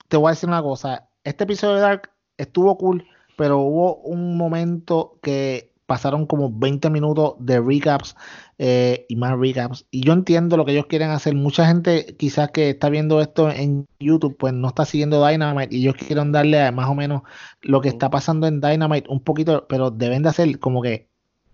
te 0.09 0.17
voy 0.17 0.29
a 0.29 0.31
decir 0.31 0.49
una 0.49 0.63
cosa. 0.63 1.09
Este 1.25 1.45
episodio 1.45 1.75
de 1.77 1.81
Dark 1.83 2.11
estuvo 2.37 2.77
cool, 2.79 3.07
pero 3.37 3.59
hubo 3.59 3.97
un 3.97 4.37
momento 4.37 5.19
que 5.23 5.72
pasaron 5.93 6.25
como 6.25 6.51
20 6.51 6.89
minutos 6.89 7.35
de 7.39 7.61
recaps 7.61 8.17
eh, 8.57 9.05
y 9.11 9.17
más 9.17 9.39
recaps. 9.39 9.85
Y 9.91 10.01
yo 10.01 10.15
entiendo 10.15 10.57
lo 10.57 10.65
que 10.65 10.73
ellos 10.73 10.87
quieren 10.87 11.11
hacer. 11.11 11.35
Mucha 11.35 11.67
gente 11.67 12.17
quizás 12.19 12.51
que 12.51 12.71
está 12.71 12.89
viendo 12.89 13.21
esto 13.21 13.51
en 13.51 13.87
YouTube, 14.01 14.39
pues 14.39 14.55
no 14.55 14.69
está 14.69 14.87
siguiendo 14.87 15.23
Dynamite 15.27 15.77
y 15.77 15.83
ellos 15.83 15.97
quieren 15.97 16.33
darle 16.33 16.63
a 16.63 16.73
más 16.73 16.89
o 16.89 16.95
menos 16.95 17.21
lo 17.61 17.83
que 17.83 17.91
está 17.91 18.09
pasando 18.09 18.47
en 18.47 18.63
Dynamite 18.63 19.11
un 19.11 19.21
poquito, 19.21 19.67
pero 19.69 19.91
deben 19.91 20.23
de 20.23 20.31
hacer 20.31 20.59
como 20.61 20.81
que 20.81 21.12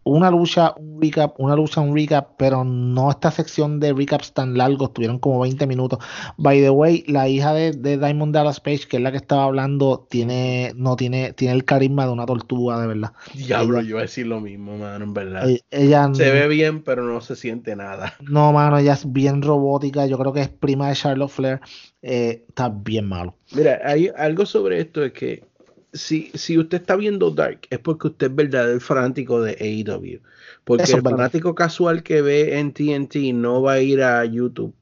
una 0.09 0.31
lucha, 0.31 0.75
un 0.77 1.01
recap, 1.01 1.39
una 1.39 1.55
lucha, 1.57 1.81
un 1.81 1.95
recap, 1.95 2.37
pero 2.37 2.65
no 2.65 3.11
esta 3.11 3.31
sección 3.31 3.81
de 3.81 3.93
recaps 3.93 4.33
tan 4.33 4.57
largos, 4.57 4.93
tuvieron 4.93 5.19
como 5.19 5.41
20 5.41 5.67
minutos. 5.67 5.99
By 6.37 6.61
the 6.61 6.71
way, 6.71 7.05
la 7.07 7.29
hija 7.29 7.53
de, 7.55 7.73
de 7.73 7.99
Diamond 7.99 8.35
Dallas 8.35 8.61
Page, 8.61 8.89
que 8.89 8.97
es 8.99 9.03
la 9.03 9.11
que 9.11 9.17
estaba 9.17 9.45
hablando, 9.45 10.07
tiene, 10.11 10.73
no 10.77 10.97
tiene, 10.97 11.33
tiene 11.33 11.55
el 11.55 11.65
carisma 11.65 12.07
de 12.07 12.13
una 12.13 12.27
tortuga, 12.27 12.81
de 12.81 12.87
verdad. 12.87 13.13
diablo 13.35 13.81
yo 13.81 13.91
iba 13.91 13.99
a 14.01 14.03
decir 14.03 14.27
lo 14.27 14.41
mismo 14.41 14.77
mano 14.77 15.05
en 15.05 15.15
verdad 15.15 15.49
Ella 15.71 16.09
se 16.13 16.31
ve 16.31 16.49
bien 16.49 16.83
pero 16.83 17.03
no 17.03 17.21
se 17.21 17.37
siente 17.37 17.77
nada 17.77 18.15
no, 18.21 18.53
mano, 18.53 18.79
ella 18.79 18.95
es 18.95 19.11
bien 19.11 19.43
robótica. 19.43 20.07
Yo 20.07 20.19
creo 20.19 20.33
que 20.33 20.41
es 20.41 20.49
prima 20.49 20.89
de 20.89 20.95
Charlotte 20.95 21.31
Flair. 21.31 21.61
Eh, 22.03 22.45
está 22.49 22.69
bien 22.69 23.07
malo. 23.07 23.37
Mira, 23.53 23.81
hay 23.85 24.11
algo 24.17 24.47
sobre 24.47 24.81
esto 24.81 25.05
es 25.05 25.13
que 25.13 25.45
si, 25.99 26.31
si 26.35 26.59
usted 26.59 26.81
está 26.81 26.97
viendo 26.97 27.31
Dark 27.31 27.61
es 27.71 27.79
porque 27.79 28.09
usted 28.09 28.29
es 28.29 28.35
verdadero 28.35 28.81
fanático 28.81 29.43
de 29.43 29.53
AEW. 29.61 30.21
Porque 30.65 30.85
Eso 30.85 30.97
el 30.97 31.03
fanático 31.03 31.55
casual 31.55 32.03
que 32.03 32.23
ve 32.23 32.59
en 32.59 32.73
TNT 32.73 33.35
no 33.35 33.63
va 33.63 33.73
a 33.75 33.81
ir 33.81 34.03
a 34.03 34.25
YouTube 34.25 34.75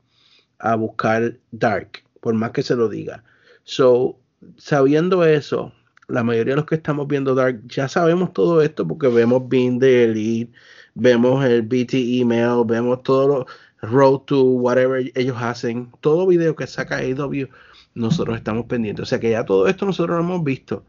a 0.58 0.74
buscar 0.76 1.36
Dark, 1.50 2.02
por 2.20 2.34
más 2.34 2.52
que 2.52 2.62
se 2.62 2.76
lo 2.76 2.88
diga. 2.88 3.24
So, 3.64 4.18
sabiendo 4.56 5.24
eso, 5.24 5.72
la 6.08 6.22
mayoría 6.22 6.52
de 6.52 6.56
los 6.56 6.66
que 6.66 6.76
estamos 6.76 7.08
viendo 7.08 7.34
Dark 7.34 7.62
ya 7.66 7.88
sabemos 7.88 8.32
todo 8.32 8.62
esto 8.62 8.86
porque 8.86 9.08
vemos 9.08 9.48
Being 9.48 9.80
the 9.80 10.04
Elite, 10.04 10.52
vemos 10.94 11.44
el 11.44 11.62
BT 11.62 11.94
email, 12.20 12.64
vemos 12.64 13.02
todo 13.02 13.28
lo, 13.28 13.46
Road 13.82 14.20
to 14.26 14.42
whatever 14.42 15.10
ellos 15.14 15.36
hacen, 15.38 15.92
todo 16.00 16.26
video 16.26 16.56
que 16.56 16.66
saca 16.66 16.96
AEW, 16.96 17.48
nosotros 17.94 18.36
estamos 18.36 18.66
pendientes. 18.66 19.02
O 19.02 19.06
sea 19.06 19.20
que 19.20 19.30
ya 19.30 19.44
todo 19.44 19.66
esto 19.66 19.86
nosotros 19.86 20.16
lo 20.16 20.24
hemos 20.24 20.44
visto. 20.44 20.84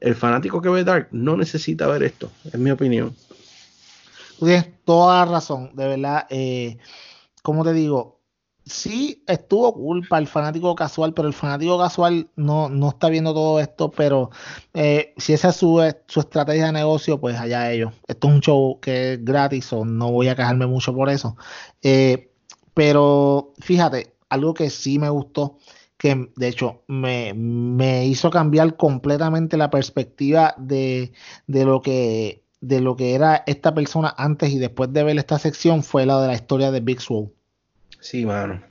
El 0.00 0.14
fanático 0.14 0.62
que 0.62 0.68
ve 0.68 0.84
Dark 0.84 1.08
no 1.12 1.36
necesita 1.36 1.86
ver 1.86 2.02
esto, 2.02 2.30
es 2.44 2.58
mi 2.58 2.70
opinión. 2.70 3.14
Tú 4.38 4.46
tienes 4.46 4.68
toda 4.84 5.24
razón, 5.26 5.70
de 5.74 5.86
verdad. 5.86 6.26
Eh, 6.30 6.78
como 7.42 7.62
te 7.62 7.74
digo, 7.74 8.20
sí 8.64 9.22
estuvo 9.26 9.72
culpa 9.74 10.18
el 10.18 10.26
fanático 10.26 10.74
casual, 10.74 11.12
pero 11.12 11.28
el 11.28 11.34
fanático 11.34 11.78
casual 11.78 12.28
no, 12.36 12.68
no 12.68 12.88
está 12.90 13.08
viendo 13.08 13.34
todo 13.34 13.60
esto, 13.60 13.90
pero 13.90 14.30
eh, 14.72 15.12
si 15.18 15.32
esa 15.32 15.50
es 15.50 15.56
su, 15.56 15.82
su, 16.06 16.20
estrategia 16.20 16.66
de 16.66 16.72
negocio, 16.72 17.20
pues 17.20 17.38
allá 17.38 17.70
ellos. 17.70 17.92
Esto 18.06 18.28
es 18.28 18.34
un 18.34 18.40
show 18.40 18.80
que 18.80 19.14
es 19.14 19.24
gratis, 19.24 19.72
o 19.72 19.84
no 19.84 20.10
voy 20.12 20.28
a 20.28 20.36
quejarme 20.36 20.66
mucho 20.66 20.94
por 20.94 21.10
eso. 21.10 21.36
Eh, 21.82 22.32
pero 22.74 23.52
fíjate, 23.58 24.14
algo 24.28 24.54
que 24.54 24.70
sí 24.70 24.98
me 24.98 25.10
gustó, 25.10 25.58
que 26.00 26.30
de 26.34 26.48
hecho 26.48 26.82
me, 26.88 27.34
me 27.34 28.06
hizo 28.06 28.30
cambiar 28.30 28.78
completamente 28.78 29.58
la 29.58 29.68
perspectiva 29.68 30.54
de, 30.56 31.12
de 31.46 31.64
lo 31.66 31.82
que 31.82 32.42
de 32.62 32.80
lo 32.80 32.96
que 32.96 33.14
era 33.14 33.44
esta 33.46 33.74
persona 33.74 34.14
antes 34.16 34.50
y 34.50 34.58
después 34.58 34.90
de 34.94 35.04
ver 35.04 35.18
esta 35.18 35.38
sección 35.38 35.82
fue 35.82 36.06
la 36.06 36.20
de 36.22 36.28
la 36.28 36.34
historia 36.34 36.70
de 36.70 36.80
Big 36.80 37.02
Swole. 37.02 37.30
Sí, 38.00 38.24
mano. 38.24 38.62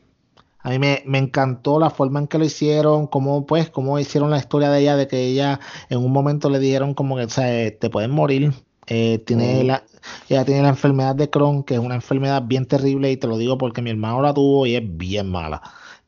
A 0.62 0.72
mí 0.72 0.80
me, 0.80 1.18
encantó 1.20 1.80
la 1.80 1.92
forma 1.92 2.20
en 2.20 2.28
que 2.28 2.40
lo 2.40 2.46
hicieron, 2.46 3.06
cómo 3.06 3.46
pues, 3.46 3.70
cómo 3.70 4.00
hicieron 4.00 4.32
la 4.32 4.40
historia 4.40 4.72
de 4.72 4.80
ella, 4.82 4.96
de 4.96 5.08
que 5.08 5.28
ella 5.28 5.60
en 5.90 6.00
un 6.00 6.12
momento 6.12 6.50
le 6.50 6.58
dijeron 6.58 6.96
como 6.96 7.16
que, 7.16 7.26
o 7.26 7.30
sea, 7.30 7.64
eh, 7.64 7.72
te 7.72 7.92
pueden 7.92 8.12
morir. 8.12 8.54
Eh, 8.88 9.20
tiene 9.20 9.64
la, 9.64 9.84
ella 10.30 10.46
tiene 10.46 10.64
la 10.64 10.70
enfermedad 10.70 11.16
de 11.16 11.30
Crohn, 11.30 11.64
que 11.64 11.76
es 11.76 11.80
una 11.80 11.96
enfermedad 11.96 12.44
bien 12.44 12.66
terrible, 12.66 13.12
y 13.12 13.18
te 13.18 13.28
lo 13.28 13.38
digo 13.38 13.58
porque 13.60 13.84
mi 13.84 13.92
hermano 13.92 14.22
la 14.24 14.34
tuvo 14.34 14.66
y 14.66 14.76
es 14.76 14.98
bien 14.98 15.30
mala. 15.30 15.62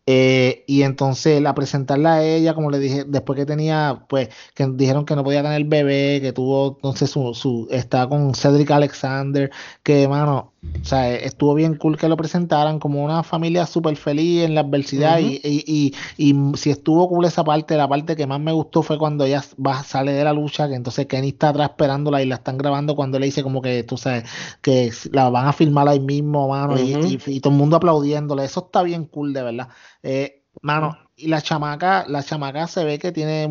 Eh, 0.08 0.64
y 0.68 0.82
entonces 0.84 1.42
la 1.42 1.54
presentarla 1.54 2.16
a 2.16 2.24
ella, 2.24 2.54
como 2.56 2.72
le 2.72 2.80
dije, 2.80 3.06
después 3.06 3.38
que 3.38 3.46
tenía, 3.46 4.06
pues, 4.10 4.30
que 4.56 4.68
dijeron 4.68 5.06
que 5.06 5.16
no 5.16 5.24
podía 5.24 5.44
tener 5.44 5.64
bebé, 5.66 6.20
que 6.22 6.34
tuvo, 6.34 6.76
entonces 6.78 7.10
su, 7.12 7.34
su 7.34 7.68
está 7.72 8.08
con 8.10 8.34
Cedric 8.36 8.72
Alexander, 8.72 9.52
que, 9.84 10.08
mano, 10.08 10.51
o 10.64 10.86
sea, 10.86 11.16
estuvo 11.16 11.56
bien 11.56 11.76
cool 11.76 11.98
que 11.98 12.08
lo 12.08 12.16
presentaran 12.16 12.78
como 12.80 13.04
una 13.04 13.24
familia 13.24 13.66
súper 13.66 13.96
feliz 13.96 14.44
en 14.44 14.54
la 14.54 14.62
adversidad. 14.62 15.20
y, 15.20 15.42
y, 15.44 15.94
y, 16.18 16.36
si 16.56 16.70
estuvo 16.70 17.08
cool 17.10 17.26
esa 17.26 17.44
parte, 17.44 17.76
la 17.76 17.88
parte 17.88 18.16
que 18.16 18.28
más 18.28 18.40
me 18.40 18.52
gustó 18.52 18.84
fue 18.84 19.00
cuando 19.00 19.26
ella 19.26 19.44
va, 19.64 19.84
sale 19.84 20.14
de 20.14 20.24
la 20.24 20.34
lucha, 20.34 20.68
que 20.68 20.76
entonces 20.76 21.08
Kenny 21.08 21.30
está 21.30 21.50
atrás 21.50 21.72
esperándola 21.72 22.22
y 22.22 22.28
la 22.28 22.36
están 22.36 22.60
grabando 22.60 22.96
cuando 22.96 23.18
le 23.18 23.26
dice 23.26 23.42
como 23.42 23.62
que, 23.62 23.84
tú 23.84 23.98
sabes, 23.98 24.26
que 24.62 24.92
la 25.12 25.30
van 25.30 25.48
a 25.48 25.54
filmar 25.54 25.88
ahí 25.88 26.00
mismo, 26.00 26.48
mano, 26.50 26.76
y, 26.80 27.40
todo 27.40 27.54
el 27.54 27.60
mundo 27.60 27.78
aplaudiéndole. 27.78 28.44
Eso 28.46 28.66
está 28.66 28.84
bien 28.84 29.06
cool, 29.06 29.34
de 29.34 29.42
verdad. 29.42 29.70
Eh, 30.04 30.44
mano, 30.62 30.96
y 31.16 31.28
la 31.28 31.42
chamaca, 31.42 32.06
la 32.08 32.22
chamaca 32.22 32.68
se 32.68 32.84
ve 32.86 33.00
que 33.00 33.12
tiene 33.12 33.50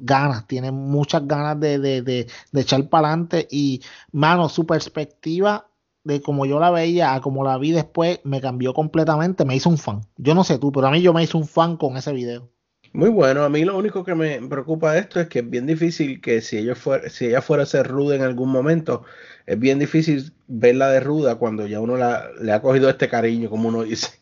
ganas, 0.00 0.46
tiene 0.46 0.70
muchas 0.70 1.26
ganas 1.26 1.58
de, 1.58 1.80
de, 1.80 2.02
de, 2.02 2.26
de 2.52 2.60
echar 2.60 2.88
para 2.88 3.08
adelante 3.08 3.48
y, 3.50 3.82
mano, 4.12 4.48
su 4.48 4.64
perspectiva 4.64 5.66
de 6.04 6.20
como 6.20 6.46
yo 6.46 6.58
la 6.60 6.70
veía 6.70 7.14
a 7.14 7.20
como 7.20 7.44
la 7.44 7.58
vi 7.58 7.72
después, 7.72 8.20
me 8.24 8.40
cambió 8.40 8.74
completamente, 8.74 9.44
me 9.44 9.56
hizo 9.56 9.68
un 9.68 9.78
fan. 9.78 10.02
Yo 10.16 10.34
no 10.34 10.44
sé 10.44 10.58
tú, 10.58 10.72
pero 10.72 10.86
a 10.86 10.90
mí 10.90 11.02
yo 11.02 11.12
me 11.12 11.22
hice 11.22 11.36
un 11.36 11.46
fan 11.46 11.76
con 11.76 11.96
ese 11.96 12.12
video. 12.12 12.50
Muy 12.94 13.08
bueno, 13.08 13.42
a 13.44 13.48
mí 13.48 13.64
lo 13.64 13.78
único 13.78 14.04
que 14.04 14.14
me 14.14 14.46
preocupa 14.48 14.92
de 14.92 15.00
esto 15.00 15.18
es 15.18 15.28
que 15.28 15.38
es 15.38 15.48
bien 15.48 15.66
difícil 15.66 16.20
que 16.20 16.42
si, 16.42 16.58
ellos 16.58 16.78
fuera, 16.78 17.08
si 17.08 17.26
ella 17.26 17.40
fuera 17.40 17.62
a 17.62 17.66
ser 17.66 17.88
ruda 17.88 18.16
en 18.16 18.22
algún 18.22 18.50
momento, 18.50 19.04
es 19.46 19.58
bien 19.58 19.78
difícil 19.78 20.32
verla 20.46 20.90
de 20.90 21.00
ruda 21.00 21.36
cuando 21.36 21.66
ya 21.66 21.80
uno 21.80 21.96
la, 21.96 22.30
le 22.40 22.52
ha 22.52 22.60
cogido 22.60 22.90
este 22.90 23.08
cariño, 23.08 23.48
como 23.48 23.68
uno 23.68 23.82
dice. 23.82 24.21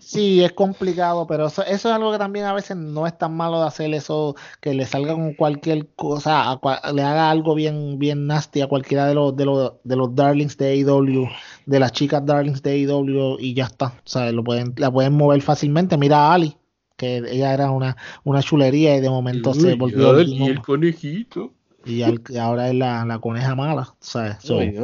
Sí, 0.00 0.42
es 0.42 0.52
complicado, 0.52 1.26
pero 1.26 1.46
eso, 1.46 1.62
eso, 1.62 1.88
es 1.88 1.94
algo 1.94 2.12
que 2.12 2.18
también 2.18 2.44
a 2.46 2.52
veces 2.52 2.76
no 2.76 3.06
es 3.06 3.16
tan 3.16 3.36
malo 3.36 3.60
de 3.60 3.66
hacer 3.66 3.92
eso, 3.94 4.34
que 4.60 4.74
le 4.74 4.86
salga 4.86 5.14
con 5.14 5.34
cualquier 5.34 5.88
cosa, 5.94 6.60
le 6.92 7.02
haga 7.02 7.30
algo 7.30 7.54
bien, 7.54 7.98
bien 7.98 8.26
nasty 8.26 8.60
a 8.60 8.66
cualquiera 8.66 9.06
de 9.06 9.14
los, 9.14 9.36
de 9.36 9.44
los, 9.44 9.72
de 9.84 9.96
los 9.96 10.14
darlings 10.14 10.56
de 10.56 10.72
AEW, 10.72 11.28
de 11.66 11.80
las 11.80 11.92
chicas 11.92 12.24
darlings 12.24 12.62
de 12.62 12.72
AEW 12.72 13.38
y 13.38 13.54
ya 13.54 13.64
está. 13.64 13.86
O 13.86 14.08
sea, 14.08 14.30
lo 14.32 14.44
pueden, 14.44 14.74
la 14.76 14.90
pueden 14.90 15.14
mover 15.14 15.42
fácilmente. 15.42 15.96
Mira 15.96 16.28
a 16.28 16.34
Ali, 16.34 16.56
que 16.96 17.18
ella 17.18 17.52
era 17.52 17.70
una, 17.70 17.96
una 18.24 18.42
chulería 18.42 18.96
y 18.96 19.00
de 19.00 19.10
momento 19.10 19.54
se 19.54 19.74
volvió. 19.74 20.20
Y 20.20 20.46
el 20.46 20.62
conejito. 20.62 21.52
Y 21.84 22.02
ahora 22.38 22.68
es 22.68 22.74
la, 22.74 23.04
la 23.04 23.18
coneja 23.18 23.54
mala. 23.54 23.82
O 23.82 23.96
sea, 24.00 24.38
Ay, 24.48 24.78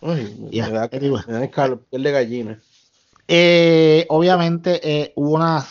Ay, 0.00 0.48
me, 0.52 0.70
da, 0.70 0.88
me 0.92 1.98
de 1.98 2.12
gallina. 2.12 2.60
Eh, 3.28 4.06
obviamente 4.08 4.80
eh, 4.82 5.12
hubo 5.14 5.36
una, 5.36 5.64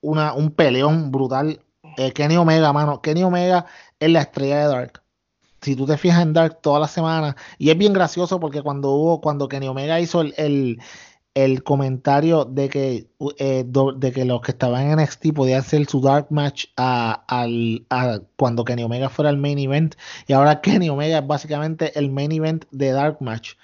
una, 0.00 0.34
un 0.34 0.50
peleón 0.50 1.12
brutal. 1.12 1.60
Eh, 1.96 2.12
Kenny 2.12 2.36
Omega, 2.36 2.72
mano. 2.72 3.00
Kenny 3.00 3.22
Omega 3.22 3.66
es 4.00 4.10
la 4.10 4.22
estrella 4.22 4.58
de 4.60 4.66
Dark. 4.66 5.02
Si 5.62 5.76
tú 5.76 5.86
te 5.86 5.96
fijas 5.96 6.22
en 6.22 6.34
Dark 6.34 6.60
toda 6.60 6.80
la 6.80 6.88
semana, 6.88 7.36
y 7.56 7.70
es 7.70 7.78
bien 7.78 7.94
gracioso 7.94 8.38
porque 8.40 8.62
cuando 8.62 8.90
hubo, 8.90 9.20
cuando 9.20 9.48
Kenny 9.48 9.68
Omega 9.68 9.98
hizo 10.00 10.20
el, 10.20 10.78
el, 11.34 11.62
comentario 11.62 12.44
de 12.44 12.68
que, 12.68 13.06
de 13.38 14.12
que 14.12 14.24
los 14.26 14.42
que 14.42 14.50
estaban 14.52 14.90
en 14.90 14.98
NXT 14.98 15.32
podían 15.34 15.60
hacer 15.60 15.86
su 15.86 16.02
Dark 16.02 16.26
Match 16.30 16.66
a, 16.76 17.24
al, 17.28 17.86
a 17.88 18.20
cuando 18.36 18.64
Kenny 18.64 18.82
Omega 18.82 19.08
fuera 19.08 19.30
el 19.30 19.38
main 19.38 19.58
event, 19.58 19.94
y 20.26 20.34
ahora 20.34 20.60
Kenny 20.60 20.90
Omega 20.90 21.18
es 21.18 21.26
básicamente 21.26 21.98
el 21.98 22.10
main 22.10 22.32
event 22.32 22.66
de 22.70 22.92
Dark 22.92 23.18
Match 23.20 23.54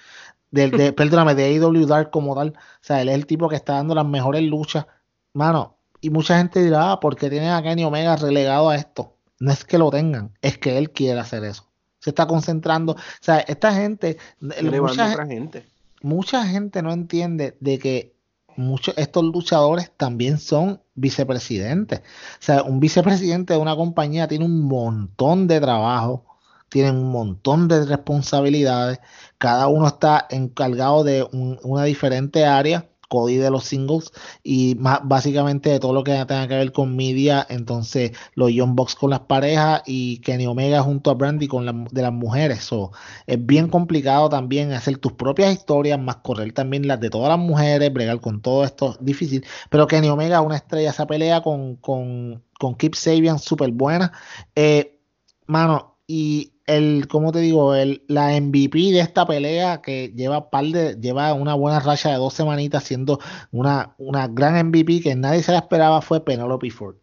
de, 0.51 0.69
de, 0.69 0.93
perdóname, 0.93 1.33
de 1.33 1.45
AEW 1.45 1.85
Dark 1.85 2.11
como 2.11 2.35
tal. 2.35 2.49
O 2.49 2.53
sea, 2.81 3.01
él 3.01 3.09
es 3.09 3.15
el 3.15 3.25
tipo 3.25 3.49
que 3.49 3.55
está 3.55 3.73
dando 3.73 3.95
las 3.95 4.05
mejores 4.05 4.43
luchas. 4.43 4.85
Mano, 5.33 5.77
y 6.01 6.09
mucha 6.09 6.37
gente 6.37 6.63
dirá, 6.63 6.91
ah, 6.91 6.99
¿por 6.99 7.15
qué 7.15 7.29
tienen 7.29 7.49
a 7.49 7.63
Kenny 7.63 7.83
Omega 7.83 8.15
relegado 8.17 8.69
a 8.69 8.75
esto? 8.75 9.15
No 9.39 9.51
es 9.51 9.63
que 9.63 9.77
lo 9.77 9.89
tengan, 9.89 10.37
es 10.41 10.57
que 10.57 10.77
él 10.77 10.91
quiere 10.91 11.19
hacer 11.19 11.43
eso. 11.45 11.67
Se 11.99 12.09
está 12.09 12.27
concentrando. 12.27 12.93
O 12.93 12.97
sea, 13.21 13.39
esta 13.39 13.73
gente. 13.73 14.17
Mucha 14.39 15.25
gente. 15.25 15.65
mucha 16.01 16.45
gente 16.45 16.81
no 16.81 16.91
entiende 16.91 17.55
de 17.59 17.79
que 17.79 18.15
muchos 18.55 18.95
estos 18.97 19.23
luchadores 19.23 19.91
también 19.95 20.37
son 20.37 20.81
vicepresidentes. 20.95 21.99
O 21.99 22.03
sea, 22.39 22.63
un 22.63 22.79
vicepresidente 22.79 23.53
de 23.53 23.59
una 23.59 23.75
compañía 23.75 24.27
tiene 24.27 24.45
un 24.45 24.61
montón 24.67 25.47
de 25.47 25.59
trabajo 25.61 26.25
tienen 26.71 26.95
un 26.95 27.11
montón 27.11 27.67
de 27.67 27.85
responsabilidades, 27.85 28.99
cada 29.37 29.67
uno 29.67 29.87
está 29.87 30.25
encargado 30.29 31.03
de 31.03 31.27
una 31.31 31.83
diferente 31.83 32.45
área, 32.45 32.87
Cody 33.11 33.35
de 33.35 33.51
los 33.51 33.65
singles 33.65 34.09
y 34.41 34.75
más 34.79 35.01
básicamente 35.03 35.69
de 35.69 35.81
todo 35.81 35.93
lo 35.93 36.05
que 36.05 36.13
tenga 36.25 36.47
que 36.47 36.55
ver 36.55 36.71
con 36.71 36.95
media, 36.95 37.45
entonces 37.49 38.13
los 38.35 38.53
Young 38.53 38.73
Bucks 38.73 38.95
con 38.95 39.09
las 39.09 39.19
parejas 39.21 39.83
y 39.85 40.19
Kenny 40.21 40.47
Omega 40.47 40.81
junto 40.81 41.11
a 41.11 41.15
Brandy 41.15 41.47
con 41.49 41.65
de 41.91 42.01
las 42.01 42.13
mujeres. 42.13 42.63
So, 42.63 42.91
es 43.27 43.45
bien 43.45 43.67
complicado 43.67 44.29
también 44.29 44.71
hacer 44.71 44.97
tus 44.97 45.11
propias 45.11 45.51
historias, 45.51 45.99
más 45.99 46.17
correr 46.17 46.53
también 46.53 46.87
las 46.87 47.01
de 47.01 47.09
todas 47.09 47.27
las 47.27 47.39
mujeres, 47.39 47.91
bregar 47.91 48.21
con 48.21 48.41
todo 48.41 48.63
esto 48.63 48.95
difícil. 49.01 49.45
Pero 49.69 49.87
Kenny 49.87 50.07
Omega, 50.07 50.39
una 50.39 50.55
estrella, 50.55 50.91
esa 50.91 51.05
pelea 51.05 51.41
con, 51.41 51.75
con, 51.75 52.41
con 52.57 52.75
Keep 52.75 52.95
Sabian, 52.95 53.39
súper 53.39 53.71
buena. 53.71 54.13
Eh, 54.55 55.01
mano, 55.47 55.90
y 56.13 56.51
el, 56.65 57.07
¿cómo 57.07 57.31
te 57.31 57.39
digo? 57.39 57.73
El, 57.73 58.03
la 58.09 58.37
MVP 58.37 58.91
de 58.91 58.99
esta 58.99 59.25
pelea 59.25 59.81
que 59.81 60.11
lleva 60.13 60.49
par 60.49 60.65
de, 60.65 60.97
lleva 60.99 61.31
una 61.33 61.53
buena 61.53 61.79
racha 61.79 62.09
de 62.09 62.17
dos 62.17 62.33
semanitas 62.33 62.83
siendo 62.83 63.19
una, 63.51 63.95
una 63.97 64.27
gran 64.27 64.67
MVP 64.67 64.99
que 64.99 65.15
nadie 65.15 65.41
se 65.41 65.53
la 65.53 65.59
esperaba 65.59 66.01
fue 66.01 66.25
Penelope 66.25 66.69
Ford. 66.69 66.97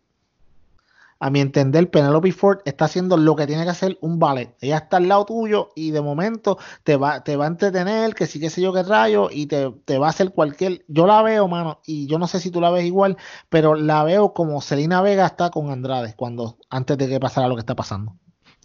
A 1.20 1.30
mi 1.30 1.40
entender, 1.40 1.90
Penelope 1.90 2.32
Ford 2.32 2.58
está 2.66 2.84
haciendo 2.84 3.16
lo 3.16 3.34
que 3.34 3.46
tiene 3.46 3.64
que 3.64 3.70
hacer 3.70 3.96
un 4.02 4.18
ballet. 4.18 4.54
Ella 4.60 4.76
está 4.76 4.98
al 4.98 5.08
lado 5.08 5.24
tuyo 5.24 5.70
y 5.74 5.90
de 5.90 6.02
momento 6.02 6.58
te 6.84 6.96
va, 6.96 7.24
te 7.24 7.36
va 7.36 7.46
a 7.46 7.48
entretener, 7.48 8.14
que 8.14 8.26
sí 8.26 8.38
que 8.38 8.50
sé 8.50 8.60
yo 8.60 8.74
qué 8.74 8.82
rayo, 8.82 9.30
y 9.32 9.46
te, 9.46 9.70
te 9.86 9.96
va 9.96 10.08
a 10.08 10.10
hacer 10.10 10.32
cualquier. 10.34 10.84
Yo 10.86 11.06
la 11.06 11.22
veo, 11.22 11.48
mano, 11.48 11.80
y 11.86 12.06
yo 12.08 12.18
no 12.18 12.26
sé 12.26 12.40
si 12.40 12.50
tú 12.50 12.60
la 12.60 12.70
ves 12.70 12.84
igual, 12.84 13.16
pero 13.48 13.74
la 13.74 14.04
veo 14.04 14.34
como 14.34 14.60
Selena 14.60 15.00
Vega 15.00 15.24
está 15.24 15.48
con 15.48 15.70
Andrade 15.70 16.14
cuando, 16.14 16.58
antes 16.68 16.98
de 16.98 17.08
que 17.08 17.18
pasara 17.18 17.48
lo 17.48 17.54
que 17.54 17.60
está 17.60 17.74
pasando. 17.74 18.14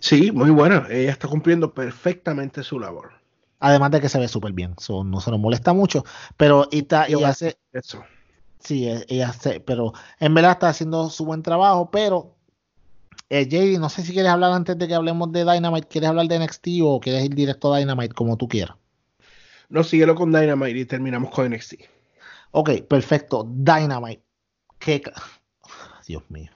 Sí, 0.04 0.34
muy 0.34 0.50
buena. 0.50 0.86
Ella 0.90 1.12
está 1.12 1.30
cumpliendo 1.30 1.74
perfectamente 1.74 2.62
su 2.62 2.78
labor. 2.78 3.14
Además 3.62 3.90
de 3.92 4.02
que 4.02 4.10
se 4.10 4.20
ve 4.20 4.28
súper 4.28 4.52
bien. 4.52 4.76
no 5.06 5.22
se 5.22 5.32
nos 5.32 5.40
molesta 5.40 5.72
mucho. 5.72 6.04
Pero 6.36 6.68
y 6.72 6.86
ella 7.08 7.30
hace. 7.30 7.58
Eso. 7.72 8.04
Sí, 8.60 8.86
e, 8.86 9.06
ella 9.08 9.30
hace. 9.30 9.62
Pero 9.62 9.94
en 10.20 10.34
verdad 10.34 10.52
está 10.52 10.68
haciendo 10.68 11.10
su 11.10 11.24
buen 11.24 11.42
trabajo. 11.42 11.90
Pero. 11.90 12.36
Eh, 13.30 13.48
JD, 13.48 13.80
no 13.80 13.88
sé 13.88 14.02
si 14.02 14.12
quieres 14.12 14.30
hablar 14.30 14.52
antes 14.52 14.78
de 14.78 14.90
que 14.90 14.94
hablemos 14.94 15.32
de 15.32 15.46
Dynamite. 15.46 15.88
¿Quieres 15.88 16.10
hablar 16.10 16.28
de 16.28 16.38
NXT 16.38 16.68
o 16.84 17.00
quieres 17.00 17.24
ir 17.24 17.34
directo 17.34 17.74
a 17.74 17.80
Dynamite 17.80 18.14
como 18.14 18.36
tú 18.36 18.50
quieras? 18.50 18.76
No, 19.70 19.86
síguelo 19.86 20.16
con 20.16 20.34
Dynamite 20.34 20.80
y 20.80 20.84
terminamos 20.84 21.32
con 21.32 21.50
NXT. 21.50 21.76
Ok, 22.52 22.72
perfecto. 22.90 23.48
Dynamite. 23.50 24.22
Qué. 24.80 25.02
Dios 26.06 26.24
mío. 26.28 26.52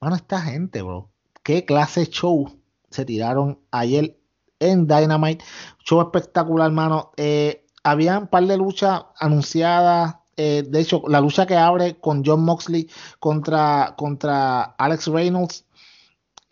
Mano, 0.00 0.16
esta 0.16 0.40
gente, 0.40 0.80
bro. 0.80 1.10
Qué 1.42 1.66
clase 1.66 2.06
show 2.06 2.59
se 2.90 3.04
tiraron 3.04 3.60
ayer 3.70 4.18
en 4.58 4.86
Dynamite. 4.86 5.44
Show 5.84 6.00
espectacular, 6.02 6.68
hermano. 6.68 7.12
Eh, 7.16 7.64
había 7.82 8.18
un 8.18 8.28
par 8.28 8.46
de 8.46 8.56
luchas 8.56 9.02
anunciadas. 9.18 10.16
eh, 10.36 10.64
de 10.66 10.80
hecho, 10.80 11.02
la 11.08 11.20
lucha 11.20 11.46
que 11.46 11.56
abre 11.56 11.98
con 12.00 12.22
John 12.24 12.44
Moxley 12.44 12.88
contra, 13.18 13.94
contra 13.96 14.62
Alex 14.78 15.06
Reynolds 15.08 15.66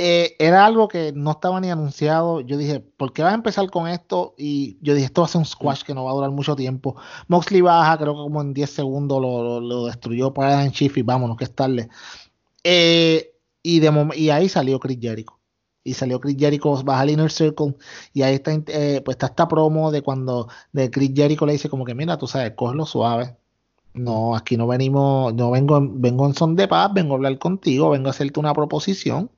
eh, 0.00 0.36
era 0.38 0.64
algo 0.64 0.86
que 0.86 1.12
no 1.12 1.32
estaba 1.32 1.60
ni 1.60 1.70
anunciado. 1.70 2.40
Yo 2.40 2.56
dije, 2.56 2.78
¿por 2.80 3.12
qué 3.12 3.22
vas 3.22 3.32
a 3.32 3.34
empezar 3.34 3.68
con 3.68 3.88
esto? 3.88 4.34
Y 4.38 4.78
yo 4.80 4.94
dije, 4.94 5.06
esto 5.06 5.22
va 5.22 5.26
a 5.26 5.30
ser 5.30 5.40
un 5.40 5.44
squash 5.44 5.82
que 5.82 5.92
no 5.92 6.04
va 6.04 6.12
a 6.12 6.14
durar 6.14 6.30
mucho 6.30 6.54
tiempo. 6.54 6.96
Moxley 7.26 7.62
baja, 7.62 7.98
creo 7.98 8.14
que 8.14 8.20
como 8.20 8.40
en 8.40 8.54
10 8.54 8.70
segundos 8.70 9.20
lo, 9.20 9.60
lo, 9.60 9.86
destruyó 9.86 10.32
para 10.32 10.64
en 10.64 10.70
Chief 10.70 10.96
y 10.96 11.02
vámonos, 11.02 11.36
que 11.36 11.44
es 11.44 11.54
tarde. 11.54 11.88
Eh, 12.62 13.34
y, 13.62 13.80
de 13.80 14.10
y 14.16 14.30
ahí 14.30 14.48
salió 14.48 14.78
Chris 14.78 14.98
Jericho. 15.00 15.37
Y 15.84 15.94
salió 15.94 16.20
Chris 16.20 16.36
Jericho, 16.38 16.82
baja 16.84 17.00
al 17.00 17.10
Inner 17.10 17.30
Circle. 17.30 17.76
Y 18.12 18.22
ahí 18.22 18.34
está, 18.34 18.52
eh, 18.52 19.02
pues 19.04 19.16
está 19.16 19.26
esta 19.26 19.48
promo 19.48 19.90
de 19.90 20.02
cuando 20.02 20.48
de 20.72 20.90
Chris 20.90 21.12
Jericho 21.14 21.46
le 21.46 21.52
dice 21.52 21.68
como 21.68 21.84
que, 21.84 21.94
mira, 21.94 22.18
tú 22.18 22.26
sabes, 22.26 22.52
cógelo 22.56 22.86
suave. 22.86 23.36
No, 23.94 24.36
aquí 24.36 24.56
no 24.56 24.66
venimos, 24.66 25.34
no 25.34 25.50
vengo, 25.50 25.80
vengo 25.82 26.26
en 26.26 26.34
son 26.34 26.56
de 26.56 26.68
paz, 26.68 26.92
vengo 26.94 27.14
a 27.14 27.16
hablar 27.16 27.38
contigo, 27.38 27.90
vengo 27.90 28.08
a 28.08 28.10
hacerte 28.10 28.40
una 28.40 28.54
proposición 28.54 29.30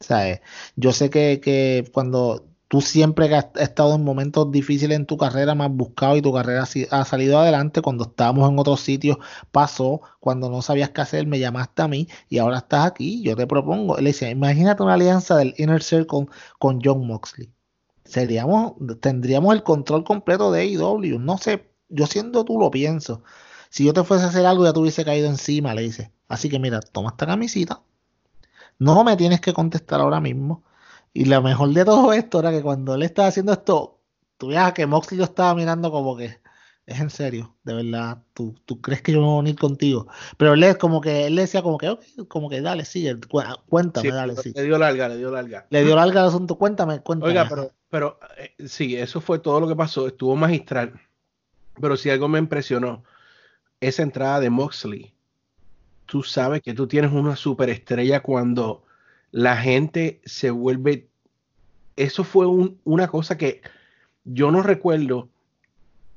¿sabes? 0.00 0.40
Yo 0.76 0.92
sé 0.92 1.10
que, 1.10 1.40
que 1.40 1.88
cuando 1.92 2.46
tú 2.70 2.80
siempre 2.80 3.34
has 3.34 3.48
estado 3.56 3.96
en 3.96 4.04
momentos 4.04 4.52
difíciles 4.52 4.96
en 4.96 5.04
tu 5.04 5.16
carrera, 5.16 5.56
más 5.56 5.72
buscado 5.72 6.16
y 6.16 6.22
tu 6.22 6.32
carrera 6.32 6.62
ha 6.90 7.04
salido 7.04 7.40
adelante. 7.40 7.82
Cuando 7.82 8.04
estábamos 8.04 8.48
en 8.48 8.56
otros 8.60 8.80
sitios, 8.80 9.18
pasó. 9.50 10.02
Cuando 10.20 10.48
no 10.48 10.62
sabías 10.62 10.90
qué 10.90 11.00
hacer, 11.00 11.26
me 11.26 11.40
llamaste 11.40 11.82
a 11.82 11.88
mí 11.88 12.06
y 12.28 12.38
ahora 12.38 12.58
estás 12.58 12.86
aquí. 12.86 13.22
Yo 13.24 13.34
te 13.34 13.48
propongo. 13.48 13.98
Él 13.98 14.04
dice: 14.04 14.30
Imagínate 14.30 14.84
una 14.84 14.94
alianza 14.94 15.36
del 15.36 15.52
Inner 15.58 15.82
Circle 15.82 16.26
con 16.60 16.80
John 16.80 17.04
Moxley. 17.08 17.50
Seríamos, 18.04 18.74
tendríamos 19.00 19.52
el 19.52 19.64
control 19.64 20.04
completo 20.04 20.52
de 20.52 20.60
AEW. 20.60 21.18
No 21.18 21.38
sé, 21.38 21.72
yo 21.88 22.06
siendo 22.06 22.44
tú 22.44 22.60
lo 22.60 22.70
pienso. 22.70 23.24
Si 23.68 23.84
yo 23.84 23.92
te 23.92 24.04
fuese 24.04 24.26
a 24.26 24.28
hacer 24.28 24.46
algo, 24.46 24.64
ya 24.64 24.72
te 24.72 24.78
hubiese 24.78 25.04
caído 25.04 25.28
encima, 25.28 25.74
le 25.74 25.82
dice. 25.82 26.12
Así 26.28 26.48
que 26.48 26.60
mira, 26.60 26.80
toma 26.80 27.10
esta 27.10 27.26
camisita, 27.26 27.82
no 28.78 29.02
me 29.04 29.16
tienes 29.16 29.40
que 29.40 29.52
contestar 29.52 30.00
ahora 30.00 30.20
mismo. 30.20 30.62
Y 31.12 31.24
lo 31.24 31.42
mejor 31.42 31.70
de 31.70 31.84
todo 31.84 32.12
esto 32.12 32.40
era 32.40 32.50
que 32.50 32.62
cuando 32.62 32.94
él 32.94 33.02
estaba 33.02 33.28
haciendo 33.28 33.52
esto, 33.52 34.00
tú 34.36 34.48
veas 34.48 34.72
que 34.72 34.86
Moxley 34.86 35.18
lo 35.18 35.24
estaba 35.24 35.54
mirando 35.54 35.90
como 35.90 36.16
que 36.16 36.38
es 36.86 36.98
en 36.98 37.10
serio, 37.10 37.54
de 37.62 37.74
verdad, 37.74 38.18
tú, 38.34 38.56
tú 38.64 38.80
crees 38.80 39.00
que 39.00 39.12
yo 39.12 39.20
me 39.20 39.26
voy 39.26 39.36
a 39.36 39.40
unir 39.40 39.56
contigo. 39.56 40.08
Pero 40.36 40.54
él 40.54 40.64
es 40.64 40.76
como 40.76 41.00
que, 41.00 41.26
él 41.26 41.36
le 41.36 41.42
decía 41.42 41.62
como 41.62 41.78
que, 41.78 41.96
como 42.26 42.50
que 42.50 42.60
dale, 42.60 42.84
sigue, 42.84 43.16
cuéntame, 43.68 44.10
dale, 44.10 44.34
sí. 44.36 44.52
Le 44.54 44.64
dio 44.64 44.76
larga, 44.76 45.08
le 45.08 45.16
dio 45.16 45.30
larga. 45.30 45.66
Le 45.70 45.84
dio 45.84 45.94
larga 45.94 46.22
el 46.22 46.26
asunto, 46.26 46.56
cuéntame, 46.56 47.00
cuéntame. 47.00 47.30
Oiga, 47.30 47.46
pero, 47.48 47.70
pero 47.90 48.18
eh, 48.36 48.54
sí, 48.66 48.96
eso 48.96 49.20
fue 49.20 49.38
todo 49.38 49.60
lo 49.60 49.68
que 49.68 49.76
pasó, 49.76 50.08
estuvo 50.08 50.34
magistral. 50.34 51.00
Pero 51.80 51.96
si 51.96 52.10
algo 52.10 52.26
me 52.26 52.40
impresionó, 52.40 53.04
esa 53.80 54.02
entrada 54.02 54.40
de 54.40 54.50
Moxley 54.50 55.14
tú 56.06 56.24
sabes 56.24 56.60
que 56.60 56.74
tú 56.74 56.88
tienes 56.88 57.12
una 57.12 57.36
superestrella 57.36 58.20
cuando 58.20 58.82
la 59.32 59.56
gente 59.56 60.20
se 60.24 60.50
vuelve... 60.50 61.08
Eso 61.96 62.24
fue 62.24 62.46
una 62.84 63.08
cosa 63.08 63.36
que 63.36 63.60
yo 64.24 64.50
no 64.50 64.62
recuerdo 64.62 65.28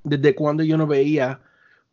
desde 0.04 0.36
cuando 0.36 0.64
yo 0.64 0.78
no 0.78 0.88
veía 0.88 1.42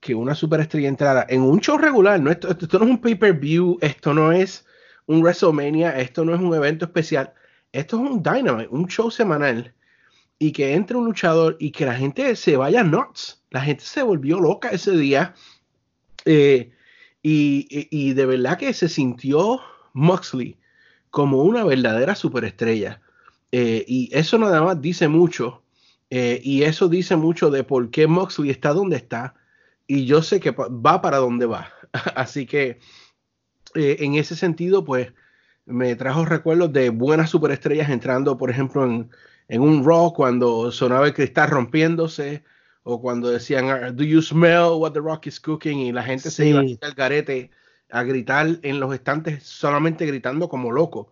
que 0.00 0.14
una 0.14 0.34
superestrella 0.34 0.88
entrara 0.88 1.26
en 1.28 1.42
un 1.42 1.60
show 1.60 1.76
regular. 1.76 2.20
No, 2.20 2.30
esto, 2.30 2.50
esto 2.50 2.78
no 2.78 2.84
es 2.84 2.90
un 2.92 3.00
pay-per-view, 3.00 3.78
esto 3.80 4.14
no 4.14 4.32
es 4.32 4.64
un 5.06 5.22
WrestleMania, 5.22 5.98
esto 5.98 6.24
no 6.24 6.34
es 6.34 6.40
un 6.40 6.54
evento 6.54 6.84
especial. 6.84 7.32
Esto 7.72 7.96
es 7.96 8.10
un 8.10 8.22
Dynamite, 8.22 8.68
un 8.70 8.86
show 8.86 9.10
semanal. 9.10 9.74
Y 10.38 10.52
que 10.52 10.74
entre 10.74 10.96
un 10.96 11.04
luchador 11.04 11.56
y 11.58 11.70
que 11.70 11.84
la 11.84 11.94
gente 11.94 12.34
se 12.36 12.56
vaya 12.56 12.82
nuts. 12.82 13.42
La 13.50 13.60
gente 13.60 13.84
se 13.84 14.02
volvió 14.02 14.40
loca 14.40 14.70
ese 14.70 14.92
día. 14.92 15.34
Eh, 16.24 16.72
y, 17.22 18.12
de 18.14 18.26
verdad 18.26 18.58
que 18.58 18.72
se 18.72 18.88
sintió 18.88 19.60
Moxley 19.92 20.56
como 21.10 21.42
una 21.42 21.64
verdadera 21.64 22.14
superestrella. 22.14 23.00
Eh, 23.52 23.84
y 23.86 24.10
eso 24.12 24.38
nada 24.38 24.62
más 24.62 24.80
dice 24.80 25.08
mucho. 25.08 25.62
Eh, 26.08 26.40
y 26.42 26.62
eso 26.62 26.88
dice 26.88 27.16
mucho 27.16 27.50
de 27.50 27.64
por 27.64 27.90
qué 27.90 28.06
Moxley 28.06 28.50
está 28.50 28.72
donde 28.72 28.96
está. 28.96 29.34
Y 29.86 30.06
yo 30.06 30.22
sé 30.22 30.40
que 30.40 30.50
va 30.52 31.02
para 31.02 31.18
donde 31.18 31.46
va. 31.46 31.72
Así 32.14 32.46
que 32.46 32.78
eh, 33.74 33.96
en 34.00 34.14
ese 34.14 34.36
sentido, 34.36 34.84
pues 34.84 35.12
me 35.66 35.94
trajo 35.96 36.24
recuerdos 36.24 36.72
de 36.72 36.90
buenas 36.90 37.30
superestrellas 37.30 37.90
entrando, 37.90 38.36
por 38.36 38.50
ejemplo, 38.50 38.84
en, 38.84 39.10
en 39.48 39.60
un 39.60 39.84
Raw 39.84 40.12
cuando 40.12 40.72
sonaba 40.72 41.06
el 41.06 41.14
cristal 41.14 41.50
rompiéndose 41.50 42.44
o 42.82 43.00
cuando 43.00 43.28
decían, 43.30 43.94
Do 43.96 44.04
you 44.04 44.22
smell 44.22 44.78
what 44.78 44.92
the 44.92 45.00
rock 45.00 45.26
is 45.26 45.38
cooking? 45.38 45.78
Y 45.78 45.92
la 45.92 46.02
gente 46.02 46.30
se 46.30 46.48
iba 46.48 46.60
al 46.60 46.94
garete 46.94 47.50
a 47.92 48.02
gritar 48.02 48.58
en 48.62 48.80
los 48.80 48.94
estantes, 48.94 49.44
solamente 49.44 50.06
gritando 50.06 50.48
como 50.48 50.72
loco. 50.72 51.10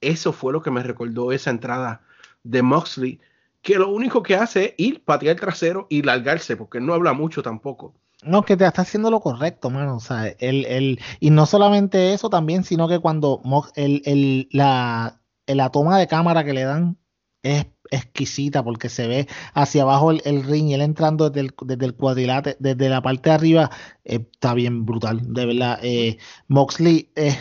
Eso 0.00 0.32
fue 0.32 0.52
lo 0.52 0.62
que 0.62 0.70
me 0.70 0.82
recordó 0.82 1.32
esa 1.32 1.50
entrada 1.50 2.02
de 2.42 2.62
Moxley, 2.62 3.20
que 3.62 3.76
lo 3.76 3.90
único 3.90 4.22
que 4.22 4.36
hace 4.36 4.64
es 4.64 4.74
ir, 4.78 5.04
patear 5.04 5.34
el 5.34 5.40
trasero 5.40 5.86
y 5.90 6.02
largarse, 6.02 6.56
porque 6.56 6.80
no 6.80 6.94
habla 6.94 7.12
mucho 7.12 7.42
tampoco. 7.42 7.94
No, 8.22 8.42
que 8.42 8.56
te 8.56 8.66
está 8.66 8.82
haciendo 8.82 9.10
lo 9.10 9.20
correcto, 9.20 9.70
mano. 9.70 9.96
O 9.96 10.00
sea, 10.00 10.28
el, 10.38 10.66
el, 10.66 11.00
y 11.20 11.30
no 11.30 11.46
solamente 11.46 12.12
eso 12.12 12.28
también, 12.28 12.64
sino 12.64 12.88
que 12.88 12.98
cuando 12.98 13.40
el, 13.76 14.02
el, 14.04 14.48
la, 14.52 15.20
la 15.46 15.70
toma 15.70 15.98
de 15.98 16.06
cámara 16.06 16.44
que 16.44 16.52
le 16.52 16.64
dan 16.64 16.96
es 17.42 17.66
exquisita 17.90 18.62
porque 18.62 18.88
se 18.88 19.06
ve 19.06 19.28
hacia 19.54 19.82
abajo 19.82 20.12
el, 20.12 20.44
ring 20.44 20.68
y 20.68 20.74
él 20.74 20.82
entrando 20.82 21.28
desde 21.30 21.48
el, 21.48 21.54
desde 21.62 21.86
el 21.86 21.94
cuadrilate, 21.94 22.56
desde 22.58 22.88
la 22.88 23.02
parte 23.02 23.30
de 23.30 23.34
arriba, 23.34 23.70
eh, 24.04 24.26
está 24.32 24.54
bien 24.54 24.84
brutal, 24.86 25.32
de 25.32 25.46
verdad. 25.46 25.78
Eh, 25.82 26.18
Moxley 26.48 27.10
es, 27.14 27.38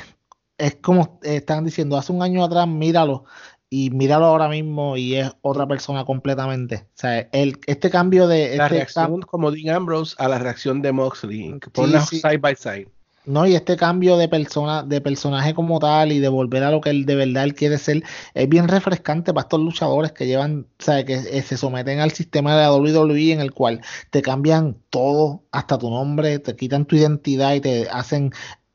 es 0.57 0.75
como 0.75 1.19
están 1.23 1.65
diciendo, 1.65 1.97
hace 1.97 2.11
un 2.11 2.23
año 2.23 2.43
atrás, 2.43 2.67
míralo, 2.67 3.25
y 3.69 3.91
míralo 3.91 4.25
ahora 4.25 4.49
mismo 4.49 4.97
y 4.97 5.15
es 5.15 5.31
otra 5.41 5.67
persona 5.67 6.03
completamente. 6.03 6.87
O 6.87 6.95
sea, 6.95 7.19
el, 7.31 7.59
este 7.67 7.89
cambio 7.89 8.27
de... 8.27 8.57
La 8.57 8.65
este 8.65 8.77
reacción 8.77 9.21
como 9.21 9.51
Dean 9.51 9.75
Ambrose 9.75 10.15
a 10.17 10.27
la 10.27 10.39
reacción 10.39 10.81
de 10.81 10.91
Moxley, 10.91 11.59
por 11.73 11.87
side 12.01 12.37
by 12.37 12.55
side. 12.55 12.87
No, 13.29 13.45
y 13.45 13.53
este 13.53 13.77
cambio 13.77 14.17
de 14.17 14.27
persona, 14.27 14.81
de 14.81 15.01
personaje 15.01 15.53
como 15.53 15.77
tal 15.79 16.11
y 16.11 16.17
de 16.17 16.29
volver 16.29 16.63
a 16.63 16.71
lo 16.71 16.81
que 16.81 16.89
él 16.89 17.05
de 17.05 17.13
verdad 17.13 17.43
él 17.43 17.53
quiere 17.53 17.77
ser, 17.77 18.03
es 18.33 18.49
bien 18.49 18.67
refrescante 18.67 19.31
para 19.35 19.43
estos 19.43 19.59
luchadores 19.59 20.11
que 20.13 20.25
llevan, 20.25 20.67
o 20.79 20.83
sea, 20.83 21.05
que 21.05 21.13
eh, 21.13 21.43
se 21.43 21.55
someten 21.55 21.99
al 21.99 22.09
sistema 22.11 22.55
de 22.55 22.63
la 22.63 22.73
WWE 22.73 23.33
en 23.33 23.39
el 23.39 23.53
cual 23.53 23.81
te 24.09 24.23
cambian 24.23 24.77
todo, 24.89 25.43
hasta 25.51 25.77
tu 25.77 25.91
nombre, 25.91 26.39
te 26.39 26.55
quitan 26.55 26.85
tu 26.85 26.95
identidad 26.95 27.53
y 27.53 27.61
te 27.61 27.87
hacen 27.91 28.31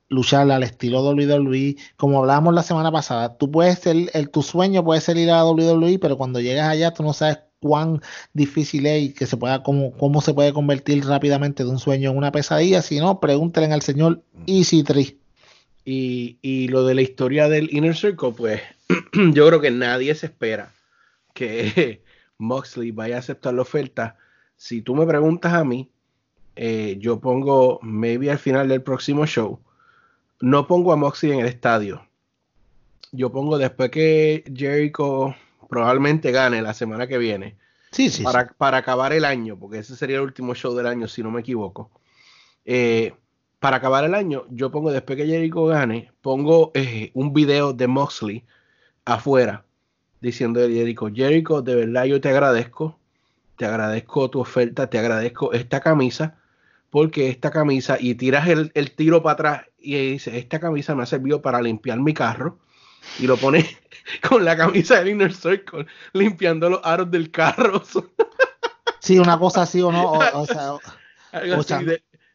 luchar 0.08 0.48
al 0.50 0.62
estilo 0.62 1.02
WWE. 1.02 1.76
Como 1.96 2.18
hablábamos 2.20 2.54
la 2.54 2.62
semana 2.62 2.92
pasada, 2.92 3.36
tú 3.36 3.50
puedes 3.50 3.80
ser, 3.80 3.96
el, 4.12 4.30
tu 4.30 4.42
sueño 4.42 4.84
puede 4.84 5.00
ser 5.00 5.16
ir 5.16 5.30
a 5.32 5.44
WWE, 5.44 5.98
pero 5.98 6.16
cuando 6.16 6.40
llegas 6.40 6.68
allá 6.68 6.92
tú 6.92 7.02
no 7.02 7.12
sabes 7.12 7.40
cuán 7.64 8.02
difícil 8.34 8.84
es 8.84 9.02
y 9.02 9.14
que 9.14 9.24
se 9.24 9.38
pueda, 9.38 9.62
cómo, 9.62 9.92
cómo 9.92 10.20
se 10.20 10.34
puede 10.34 10.52
convertir 10.52 11.02
rápidamente 11.06 11.64
de 11.64 11.70
un 11.70 11.78
sueño 11.78 12.10
en 12.10 12.18
una 12.18 12.30
pesadilla. 12.30 12.82
Si 12.82 12.98
no, 12.98 13.20
pregúntenle 13.20 13.72
al 13.72 13.80
señor 13.80 14.22
Easy 14.46 14.84
Tree. 14.84 15.16
Y, 15.82 16.36
y 16.42 16.68
lo 16.68 16.84
de 16.84 16.94
la 16.94 17.00
historia 17.00 17.48
del 17.48 17.74
Inner 17.74 17.96
Circle, 17.96 18.32
pues 18.36 18.60
yo 19.32 19.48
creo 19.48 19.62
que 19.62 19.70
nadie 19.70 20.14
se 20.14 20.26
espera 20.26 20.74
que 21.32 22.02
Moxley 22.38 22.90
vaya 22.90 23.16
a 23.16 23.20
aceptar 23.20 23.54
la 23.54 23.62
oferta. 23.62 24.18
Si 24.58 24.82
tú 24.82 24.94
me 24.94 25.06
preguntas 25.06 25.54
a 25.54 25.64
mí, 25.64 25.90
eh, 26.56 26.96
yo 27.00 27.18
pongo, 27.18 27.80
maybe 27.82 28.30
al 28.30 28.38
final 28.38 28.68
del 28.68 28.82
próximo 28.82 29.24
show, 29.24 29.58
no 30.38 30.66
pongo 30.66 30.92
a 30.92 30.96
Moxley 30.96 31.32
en 31.32 31.40
el 31.40 31.46
estadio. 31.46 32.06
Yo 33.10 33.32
pongo 33.32 33.56
después 33.56 33.90
que 33.90 34.44
Jericho 34.54 35.34
probablemente 35.74 36.30
gane 36.30 36.62
la 36.62 36.72
semana 36.72 37.08
que 37.08 37.18
viene. 37.18 37.56
Sí, 37.90 38.08
sí 38.08 38.22
para, 38.22 38.46
para, 38.56 38.76
acabar 38.76 39.12
el 39.12 39.24
año, 39.24 39.58
porque 39.58 39.78
ese 39.78 39.96
sería 39.96 40.16
el 40.18 40.22
último 40.22 40.54
show 40.54 40.72
del 40.72 40.86
año, 40.86 41.08
si 41.08 41.20
no 41.20 41.32
me 41.32 41.40
equivoco. 41.40 41.90
Eh, 42.64 43.12
para 43.58 43.78
acabar 43.78 44.04
el 44.04 44.14
año, 44.14 44.44
yo 44.50 44.70
pongo, 44.70 44.92
después 44.92 45.16
que 45.16 45.26
Jericho 45.26 45.66
gane, 45.66 46.12
pongo 46.22 46.70
eh, 46.74 47.10
un 47.14 47.32
video 47.32 47.72
de 47.72 47.88
Moxley 47.88 48.44
afuera, 49.04 49.64
diciendo 50.20 50.60
a 50.60 50.68
Jericho, 50.68 51.10
Jericho, 51.12 51.60
de 51.60 51.74
verdad 51.74 52.04
yo 52.04 52.20
te 52.20 52.28
agradezco, 52.28 52.96
te 53.56 53.66
agradezco 53.66 54.30
tu 54.30 54.38
oferta, 54.38 54.88
te 54.88 54.98
agradezco 55.00 55.52
esta 55.52 55.80
camisa, 55.80 56.36
porque 56.90 57.30
esta 57.30 57.50
camisa, 57.50 57.96
y 57.98 58.14
tiras 58.14 58.46
el, 58.46 58.70
el 58.74 58.92
tiro 58.92 59.24
para 59.24 59.32
atrás 59.32 59.62
y 59.78 60.12
dice, 60.12 60.38
esta 60.38 60.60
camisa 60.60 60.94
me 60.94 61.02
ha 61.02 61.06
servido 61.06 61.42
para 61.42 61.60
limpiar 61.60 61.98
mi 61.98 62.14
carro, 62.14 62.60
y 63.18 63.26
lo 63.26 63.36
pone 63.36 63.78
con 64.28 64.44
la 64.44 64.56
camisa 64.56 64.98
del 64.98 65.08
Inner 65.08 65.32
Circle, 65.32 65.86
limpiando 66.12 66.70
los 66.70 66.80
aros 66.84 67.10
del 67.10 67.30
carro. 67.30 67.82
sí, 69.00 69.18
una 69.18 69.38
cosa 69.38 69.62
así 69.62 69.80
o 69.80 69.90
no. 69.92 70.18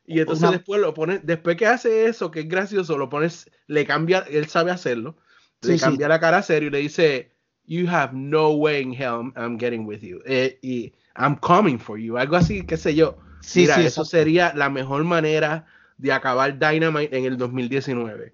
y 0.05 0.19
entonces 0.19 0.51
después 0.51 0.81
lo 0.81 0.93
pone, 0.93 1.19
después 1.23 1.55
que 1.57 1.67
hace 1.67 2.05
eso, 2.05 2.31
que 2.31 2.41
es 2.41 2.47
gracioso, 2.47 2.97
lo 2.97 3.09
pones, 3.09 3.49
le 3.67 3.85
cambia, 3.85 4.25
él 4.29 4.47
sabe 4.47 4.71
hacerlo, 4.71 5.17
le 5.61 5.77
cambia 5.77 6.07
la 6.07 6.19
cara 6.19 6.41
serio 6.41 6.69
y 6.69 6.71
le 6.71 6.79
dice, 6.79 7.31
You 7.69 7.87
have 7.87 8.15
no 8.15 8.53
way 8.53 8.81
in 8.81 8.93
hell 8.93 9.31
I'm, 9.35 9.59
getting 9.59 9.85
with 9.85 10.01
you. 10.01 10.23
Eh, 10.25 10.57
y 10.63 10.91
I'm 11.15 11.35
coming 11.35 11.77
for 11.77 11.99
you. 11.99 12.17
Algo 12.17 12.35
así, 12.35 12.65
qué 12.65 12.77
sé 12.77 12.95
yo. 12.95 13.19
Sí, 13.41 13.61
Mira, 13.61 13.75
sí, 13.75 13.85
eso 13.85 14.03
sería 14.03 14.51
la 14.55 14.71
mejor 14.71 15.03
manera 15.03 15.67
de 15.99 16.11
acabar 16.11 16.57
Dynamite 16.57 17.15
en 17.15 17.25
el 17.25 17.37
2019. 17.37 18.33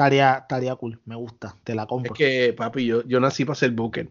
Estaría, 0.00 0.38
estaría 0.38 0.74
cool, 0.76 0.98
me 1.04 1.14
gusta, 1.14 1.54
te 1.62 1.74
la 1.74 1.82
Es 1.82 1.88
compro. 1.88 2.14
que, 2.14 2.54
papi, 2.56 2.86
yo, 2.86 3.02
yo 3.04 3.20
nací 3.20 3.44
para 3.44 3.54
ser 3.54 3.72
Booker. 3.72 4.08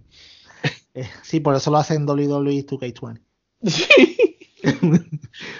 Eh, 0.94 1.10
sí, 1.24 1.40
por 1.40 1.56
eso 1.56 1.72
lo 1.72 1.78
hacen 1.78 2.08
WWE 2.08 2.64
2K20. 2.64 3.20
Sí. 3.66 3.88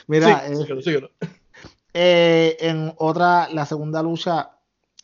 Mira, 0.08 0.46
Sí, 0.46 0.52
eh, 0.52 0.56
síguelo, 0.56 0.82
síguelo. 0.84 1.12
eh, 1.96 2.58
en 2.60 2.94
otra, 2.98 3.50
la 3.52 3.66
segunda 3.66 4.04
lucha, 4.04 4.52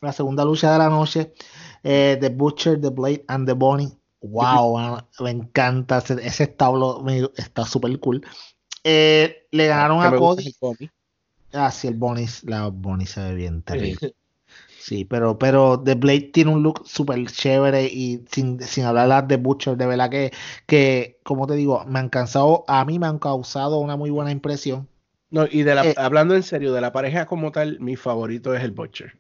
la 0.02 0.14
segunda 0.14 0.46
lucha 0.46 0.72
de 0.72 0.78
la 0.78 0.90
noche, 0.90 1.34
eh, 1.84 2.18
The 2.22 2.30
Butcher, 2.30 2.80
The 2.80 2.90
Blade 2.90 3.26
and 3.28 3.48
The 3.48 3.54
Bunny. 3.54 3.98
Wow, 4.22 5.00
me 5.22 5.32
encanta 5.32 6.00
ese, 6.00 6.44
establo, 6.44 7.04
está 7.36 7.66
súper 7.66 8.00
cool. 8.00 8.24
Eh, 8.84 9.48
le 9.50 9.66
ganaron 9.68 10.02
a 10.04 10.16
Cody. 10.16 10.56
Ah, 11.52 11.72
sí, 11.72 11.88
el 11.88 11.96
Bonnie, 11.96 12.28
la 12.44 12.68
Bonnie 12.68 13.08
se 13.08 13.22
ve 13.22 13.34
bien 13.36 13.64
terrible. 13.64 14.14
Sí, 14.86 15.04
pero, 15.04 15.40
pero 15.40 15.80
The 15.84 15.96
Blade 15.96 16.30
tiene 16.32 16.52
un 16.52 16.62
look 16.62 16.84
súper 16.86 17.26
chévere 17.26 17.86
y 17.88 18.24
sin, 18.30 18.62
sin 18.62 18.84
hablar 18.86 19.28
de 19.28 19.38
Butcher, 19.38 19.76
de 19.78 19.88
verdad 19.88 20.12
que, 20.12 20.32
que, 20.68 21.18
como 21.24 21.48
te 21.48 21.56
digo, 21.56 21.84
me 21.88 21.98
han 21.98 22.10
cansado, 22.10 22.64
a 22.68 22.86
mí 22.86 23.00
me 23.00 23.08
han 23.08 23.18
causado 23.18 23.80
una 23.80 23.96
muy 23.96 24.12
buena 24.12 24.30
impresión. 24.30 24.88
No, 25.32 25.48
y 25.50 25.64
de 25.64 25.74
la, 25.74 25.88
Eh. 25.88 25.96
hablando 25.98 26.36
en 26.36 26.44
serio, 26.44 26.72
de 26.72 26.82
la 26.82 26.92
pareja 26.92 27.26
como 27.26 27.52
tal, 27.52 27.80
mi 27.80 27.96
favorito 27.96 28.54
es 28.54 28.64
el 28.64 28.70
Butcher. 28.74 29.18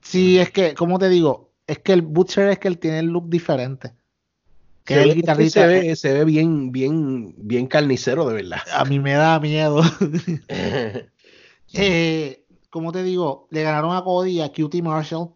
Sí, 0.00 0.40
es 0.40 0.50
que, 0.50 0.74
como 0.74 0.98
te 0.98 1.08
digo, 1.08 1.52
es 1.68 1.78
que 1.78 1.92
el 1.92 2.02
Butcher 2.02 2.48
es 2.48 2.58
que 2.58 2.66
él 2.66 2.78
tiene 2.78 2.98
el 2.98 3.06
look 3.06 3.30
diferente. 3.30 3.92
Que 4.84 4.94
Se 4.94 4.98
ve- 4.98 5.02
el 5.04 5.10
que 5.10 5.14
guitarrista. 5.20 5.60
se 5.60 5.66
ve, 5.68 5.94
se 5.94 6.12
ve 6.14 6.24
bien, 6.24 6.72
bien, 6.72 7.32
bien 7.38 7.68
carnicero, 7.68 8.26
de 8.26 8.34
verdad. 8.34 8.58
A 8.74 8.84
mí 8.84 8.98
me 8.98 9.12
da 9.12 9.38
miedo. 9.38 9.82
Eh, 11.76 12.43
como 12.74 12.90
te 12.90 13.04
digo, 13.04 13.46
le 13.50 13.62
ganaron 13.62 13.94
a 13.94 14.02
Cody 14.02 14.32
y 14.32 14.40
a 14.40 14.52
Cutie 14.52 14.82
Marshall. 14.82 15.30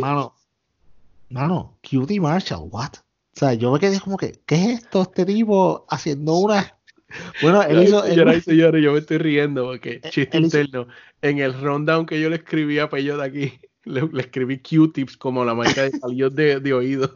Mano, 0.00 0.34
mano, 1.30 1.78
Cutie 1.88 2.20
Marshall, 2.20 2.68
what? 2.68 2.90
O 2.96 3.36
sea, 3.36 3.54
yo 3.54 3.70
me 3.72 3.78
quedé 3.78 4.00
como 4.00 4.16
que, 4.16 4.42
¿qué 4.44 4.56
es 4.56 4.68
esto? 4.82 5.02
Este 5.02 5.24
tipo 5.24 5.86
haciendo 5.88 6.34
una. 6.34 6.76
Bueno, 7.40 7.62
él 7.62 7.78
Ay, 7.78 7.84
hizo. 7.86 8.04
él- 8.04 8.10
señoras 8.14 8.36
y 8.38 8.40
señores, 8.50 8.82
yo 8.84 8.92
me 8.92 8.98
estoy 8.98 9.18
riendo 9.18 9.64
porque 9.66 10.00
Eh, 10.02 10.10
chiste 10.10 10.36
él 10.36 10.46
hizo- 10.46 10.58
interno. 10.60 10.92
En 11.22 11.38
el 11.38 11.54
rundown 11.54 12.06
que 12.06 12.20
yo 12.20 12.28
le 12.28 12.36
escribí 12.36 12.80
a 12.80 12.88
de 12.88 13.22
aquí, 13.24 13.60
le, 13.84 14.02
le 14.02 14.20
escribí 14.20 14.58
Q-tips 14.60 15.16
como 15.16 15.44
la 15.44 15.54
marca 15.54 15.82
de 15.82 15.92
palillos 15.98 16.34
de, 16.34 16.58
de 16.58 16.74
oído. 16.74 17.14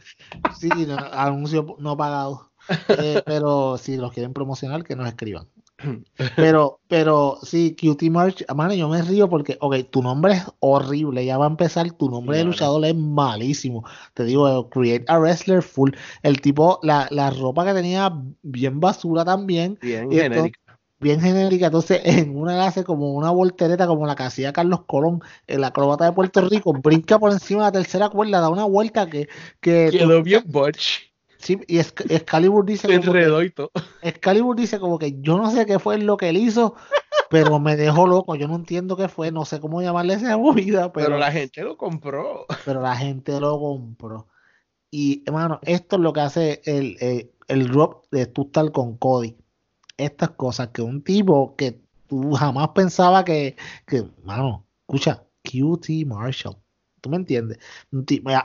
Sí, 0.58 0.68
no, 0.86 0.96
anuncio 0.96 1.74
no 1.80 1.96
pagado. 1.96 2.52
Eh, 2.88 3.22
pero 3.26 3.76
si 3.76 3.96
los 3.96 4.12
quieren 4.12 4.32
promocionar, 4.32 4.84
que 4.84 4.94
nos 4.94 5.08
escriban. 5.08 5.48
Pero, 6.36 6.80
pero 6.88 7.38
sí, 7.42 7.76
Cutie 7.80 8.10
March, 8.10 8.44
mano, 8.54 8.74
yo 8.74 8.88
me 8.88 9.00
río 9.02 9.28
porque, 9.28 9.56
ok, 9.60 9.76
tu 9.90 10.02
nombre 10.02 10.34
es 10.34 10.42
horrible, 10.60 11.24
ya 11.24 11.38
va 11.38 11.46
a 11.46 11.48
empezar, 11.48 11.90
tu 11.92 12.10
nombre 12.10 12.38
de 12.38 12.44
luchador 12.44 12.84
es 12.84 12.94
malísimo. 12.94 13.84
Te 14.14 14.24
digo, 14.24 14.68
create 14.70 15.04
a 15.08 15.18
wrestler 15.18 15.62
full. 15.62 15.92
El 16.22 16.40
tipo, 16.40 16.80
la, 16.82 17.06
la 17.10 17.30
ropa 17.30 17.64
que 17.64 17.74
tenía 17.74 18.12
bien 18.42 18.80
basura 18.80 19.24
también, 19.24 19.78
Bien 19.80 20.12
Y 20.12 20.16
esto- 20.18 20.34
genérico. 20.34 20.60
bien 21.00 21.20
genérica. 21.20 21.66
Entonces, 21.66 22.00
en 22.04 22.36
una 22.36 22.66
hace 22.66 22.82
como 22.82 23.12
una 23.12 23.30
voltereta, 23.30 23.86
como 23.86 24.04
la 24.06 24.16
que 24.16 24.24
hacía 24.24 24.52
Carlos 24.52 24.82
Colón, 24.86 25.22
el 25.46 25.62
acróbata 25.62 26.04
de 26.06 26.12
Puerto 26.12 26.40
Rico, 26.48 26.72
brinca 26.72 27.18
por 27.20 27.30
encima 27.32 27.60
de 27.60 27.66
la 27.68 27.72
tercera 27.72 28.08
cuerda, 28.08 28.40
da 28.40 28.48
una 28.48 28.64
vuelta 28.64 29.08
que, 29.08 29.28
que 29.60 29.90
Quedó 29.92 30.22
bien. 30.22 30.42
Sí, 31.38 31.58
y 31.66 31.78
Exc- 31.78 32.10
Excalibur 32.10 32.64
dice 32.64 32.86
como 32.88 33.12
que- 33.12 33.44
y 33.46 33.50
todo. 33.50 33.70
Excalibur 34.02 34.56
dice 34.56 34.78
como 34.78 34.98
que 34.98 35.20
yo 35.20 35.36
no 35.38 35.50
sé 35.50 35.64
qué 35.66 35.78
fue 35.78 35.98
lo 35.98 36.16
que 36.16 36.28
él 36.28 36.36
hizo, 36.36 36.74
pero 37.30 37.58
me 37.58 37.76
dejó 37.76 38.06
loco. 38.06 38.34
Yo 38.36 38.46
no 38.48 38.56
entiendo 38.56 38.96
qué 38.96 39.08
fue, 39.08 39.30
no 39.32 39.44
sé 39.44 39.60
cómo 39.60 39.80
llamarle 39.82 40.14
esa 40.14 40.36
movida, 40.36 40.92
Pero, 40.92 41.06
pero, 41.06 41.18
la 41.18 41.32
gente 41.32 41.62
lo 41.62 41.76
compró. 41.76 42.46
pero 42.64 42.80
la 42.80 42.96
gente 42.96 43.40
lo 43.40 43.58
compró. 43.58 44.28
Y 44.90 45.22
hermano, 45.26 45.58
esto 45.62 45.96
es 45.96 46.02
lo 46.02 46.12
que 46.12 46.20
hace 46.20 46.62
el, 46.64 46.96
el, 47.00 47.30
el 47.48 47.68
drop 47.68 48.06
de 48.10 48.26
tú 48.26 48.42
estar 48.42 48.70
con 48.72 48.96
Cody. 48.96 49.36
Estas 49.96 50.30
cosas 50.30 50.68
que 50.68 50.80
un 50.80 51.02
tipo 51.02 51.56
que 51.56 51.80
tú 52.06 52.32
jamás 52.32 52.68
pensaba 52.68 53.24
que, 53.24 53.56
que 53.86 54.04
mano, 54.24 54.64
escucha, 54.88 55.24
QT 55.42 56.06
Marshall. 56.06 56.56
¿Tú 57.00 57.10
me 57.10 57.16
entiendes? 57.16 57.58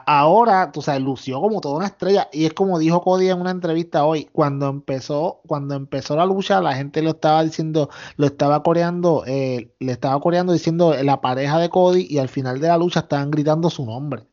Ahora, 0.06 0.72
tú 0.72 0.82
sabes, 0.82 1.02
lució 1.02 1.40
como 1.42 1.62
toda 1.62 1.78
una 1.78 1.88
estrella. 1.88 2.30
Y 2.32 2.46
es 2.46 2.54
como 2.54 2.80
dijo 2.80 3.02
Cody 3.02 3.30
en 3.30 3.42
una 3.42 3.52
entrevista 3.52 4.06
hoy. 4.06 4.26
Cuando 4.32 4.68
empezó, 4.70 5.42
cuando 5.48 5.76
empezó 5.76 6.16
la 6.16 6.26
lucha, 6.26 6.62
la 6.62 6.76
gente 6.76 7.02
lo 7.02 7.12
estaba 7.12 7.44
diciendo, 7.44 7.90
lo 8.18 8.26
estaba 8.28 8.62
coreando, 8.64 9.24
eh, 9.26 9.74
le 9.80 9.92
estaba 9.92 10.20
coreando 10.20 10.54
diciendo 10.54 10.94
la 11.04 11.22
pareja 11.22 11.60
de 11.60 11.70
Cody, 11.70 12.06
y 12.10 12.18
al 12.20 12.30
final 12.30 12.60
de 12.60 12.68
la 12.68 12.78
lucha 12.78 13.02
estaban 13.02 13.32
gritando 13.32 13.70
su 13.70 13.86
nombre. 13.86 14.24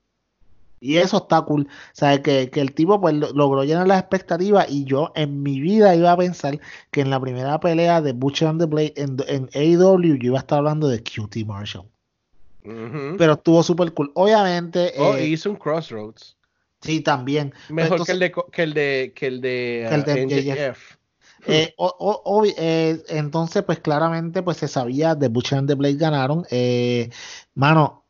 Y 0.82 0.96
eso 0.96 1.18
está 1.18 1.42
cool. 1.42 1.62
O 1.68 1.70
sea, 1.92 2.22
que, 2.22 2.50
que 2.50 2.60
el 2.60 2.72
tipo 2.74 3.00
pues 3.00 3.14
lo- 3.14 3.32
logró 3.32 3.64
llenar 3.64 3.86
las 3.86 4.00
expectativas. 4.00 4.66
Y 4.70 4.84
yo 4.84 5.12
en 5.14 5.42
mi 5.42 5.60
vida 5.60 5.94
iba 5.94 6.10
a 6.12 6.16
pensar 6.16 6.58
que 6.90 7.02
en 7.02 7.10
la 7.10 7.20
primera 7.20 7.60
pelea 7.60 8.00
de 8.00 8.12
Butcher 8.14 8.48
and 8.48 8.60
the 8.60 8.66
Blade 8.66 8.94
en, 8.96 9.16
en 9.28 9.50
AEW 9.54 10.14
yo 10.16 10.26
iba 10.28 10.38
a 10.38 10.40
estar 10.40 10.58
hablando 10.58 10.88
de 10.88 11.02
QT 11.02 11.44
Marshall. 11.46 11.86
Ujú. 12.64 13.16
Pero 13.18 13.32
estuvo 13.34 13.62
súper 13.62 13.92
cool. 13.94 14.10
Obviamente, 14.14 14.92
Oh, 14.98 15.14
eh, 15.16 15.26
hizo 15.26 15.50
un 15.50 15.56
Crossroads. 15.56 16.36
sí, 16.80 17.00
también. 17.00 17.52
Mejor 17.68 17.92
entonces- 18.00 18.06
que 18.06 18.12
el 18.12 18.18
de 18.20 18.32
que 18.52 18.62
el 18.62 18.74
de 18.74 19.12
que 19.14 19.26
el 19.26 19.40
de, 19.40 19.86
Que 19.88 19.94
el 19.94 20.04
de 20.04 20.12
ah, 20.12 20.16
MJF. 20.66 20.96
Eh, 21.46 21.72
o- 21.78 21.96
o- 22.24 22.44
eh, 22.44 23.02
entonces, 23.08 23.62
pues 23.62 23.78
claramente, 23.80 24.42
pues 24.42 24.58
se 24.58 24.68
sabía, 24.68 25.18
The 25.18 25.28
Butcher 25.28 25.58
and 25.58 25.68
the 25.68 25.74
Blade 25.74 25.94
ganaron. 25.96 26.44
Eh, 26.50 27.08
mano, 27.54 28.04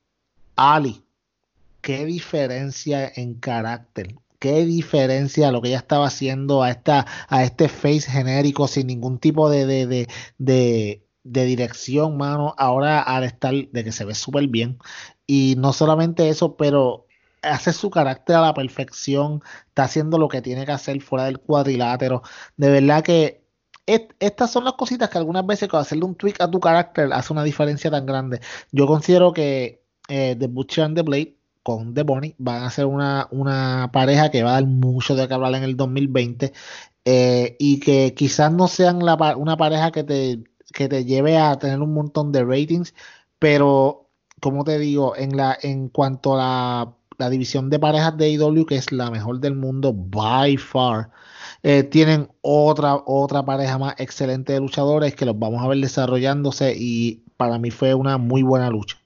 Ali, 0.57 1.03
qué 1.81 2.05
diferencia 2.05 3.11
en 3.15 3.35
carácter. 3.35 4.15
Qué 4.41 4.65
diferencia 4.65 5.53
lo 5.53 5.61
que 5.63 5.69
ella 5.69 5.77
estaba 5.79 6.07
haciendo 6.07 6.63
a 6.63 6.71
esta, 6.71 7.07
a 7.29 7.45
este 7.45 7.69
face 7.69 8.11
genérico 8.11 8.67
sin 8.67 8.87
ningún 8.89 9.19
tipo 9.19 9.49
de, 9.51 9.65
de, 9.67 9.87
de, 9.87 10.09
de, 10.39 11.03
de 11.25 11.45
dirección, 11.45 12.17
mano. 12.17 12.55
Ahora 12.59 13.01
al 13.03 13.25
estar 13.25 13.55
de 13.55 13.85
que 13.85 13.93
se 13.93 14.05
ve 14.05 14.15
súper 14.15 14.49
bien. 14.49 14.79
Y 15.27 15.55
no 15.59 15.73
solamente 15.73 16.29
eso, 16.29 16.57
pero 16.57 17.07
hace 17.43 17.73
su 17.73 17.91
carácter 17.91 18.37
a 18.37 18.41
la 18.43 18.55
perfección. 18.55 19.43
Está 19.69 19.85
haciendo 19.85 20.19
lo 20.19 20.29
que 20.29 20.43
tiene 20.43 20.67
que 20.67 20.73
hacer 20.73 21.01
fuera 21.03 21.25
del 21.27 21.41
cuadrilátero. 21.41 22.23
De 22.57 22.71
verdad 22.71 23.03
que 23.05 23.45
est- 23.87 24.13
estas 24.21 24.51
son 24.51 24.65
las 24.65 24.75
cositas 24.75 25.09
que 25.11 25.19
algunas 25.19 25.47
veces 25.47 25.69
con 25.69 25.81
hacerle 25.81 26.05
un 26.05 26.15
tweak 26.15 26.41
a 26.41 26.51
tu 26.51 26.61
carácter 26.61 27.13
hace 27.13 27.33
una 27.33 27.45
diferencia 27.45 27.91
tan 27.91 28.07
grande. 28.07 28.41
Yo 28.73 28.87
considero 28.87 29.33
que 29.33 29.83
eh, 30.09 30.37
The 30.39 30.47
Butcher 30.49 30.85
and 30.85 30.97
the 30.97 31.03
Blade 31.03 31.37
con 31.63 31.95
The 31.95 32.03
Bunny 32.03 32.35
van 32.39 32.63
a 32.65 32.71
ser 32.71 32.87
una, 32.87 33.29
una 33.31 33.91
pareja 33.93 34.31
que 34.31 34.43
va 34.43 34.51
a 34.51 34.55
dar 34.55 34.67
mucho 34.67 35.15
de 35.15 35.29
qué 35.29 35.35
hablar 35.35 35.55
en 35.55 35.63
el 35.65 35.77
2020 35.77 36.53
eh, 37.05 37.57
y 37.59 37.81
que 37.81 38.15
quizás 38.15 38.53
no 38.53 38.67
sean 38.69 38.99
la 39.05 39.17
una 39.37 39.57
pareja 39.57 39.91
que 39.91 40.05
te, 40.05 40.43
que 40.73 40.89
te 40.89 41.05
lleve 41.05 41.39
a 41.39 41.59
tener 41.59 41.81
un 41.81 41.95
montón 41.95 42.33
de 42.33 42.45
ratings, 42.45 42.95
pero 43.39 44.09
como 44.41 44.65
te 44.65 44.79
digo, 44.79 45.17
en 45.17 45.37
la 45.37 45.57
en 45.63 45.89
cuanto 45.89 46.35
a 46.35 46.39
la, 46.39 46.95
la 47.19 47.31
división 47.31 47.71
de 47.71 47.79
parejas 47.79 48.17
de 48.17 48.27
AEW, 48.27 48.67
que 48.67 48.77
es 48.77 48.91
la 48.91 49.11
mejor 49.11 49.41
del 49.41 49.55
mundo 49.55 49.93
by 49.95 50.57
far, 50.57 51.11
eh, 51.63 51.83
tienen 51.85 52.31
otra, 52.41 52.97
otra 53.07 53.45
pareja 53.45 53.79
más 53.79 53.95
excelente 53.99 54.55
de 54.55 54.61
luchadores 54.61 55.15
que 55.15 55.27
los 55.27 55.39
vamos 55.39 55.63
a 55.63 55.69
ver 55.69 55.79
desarrollándose 55.79 56.75
y 56.77 57.23
para 57.37 57.59
mí 57.59 57.71
fue 57.71 57.95
una 57.95 58.19
muy 58.19 58.43
buena 58.43 58.71
lucha. 58.71 58.97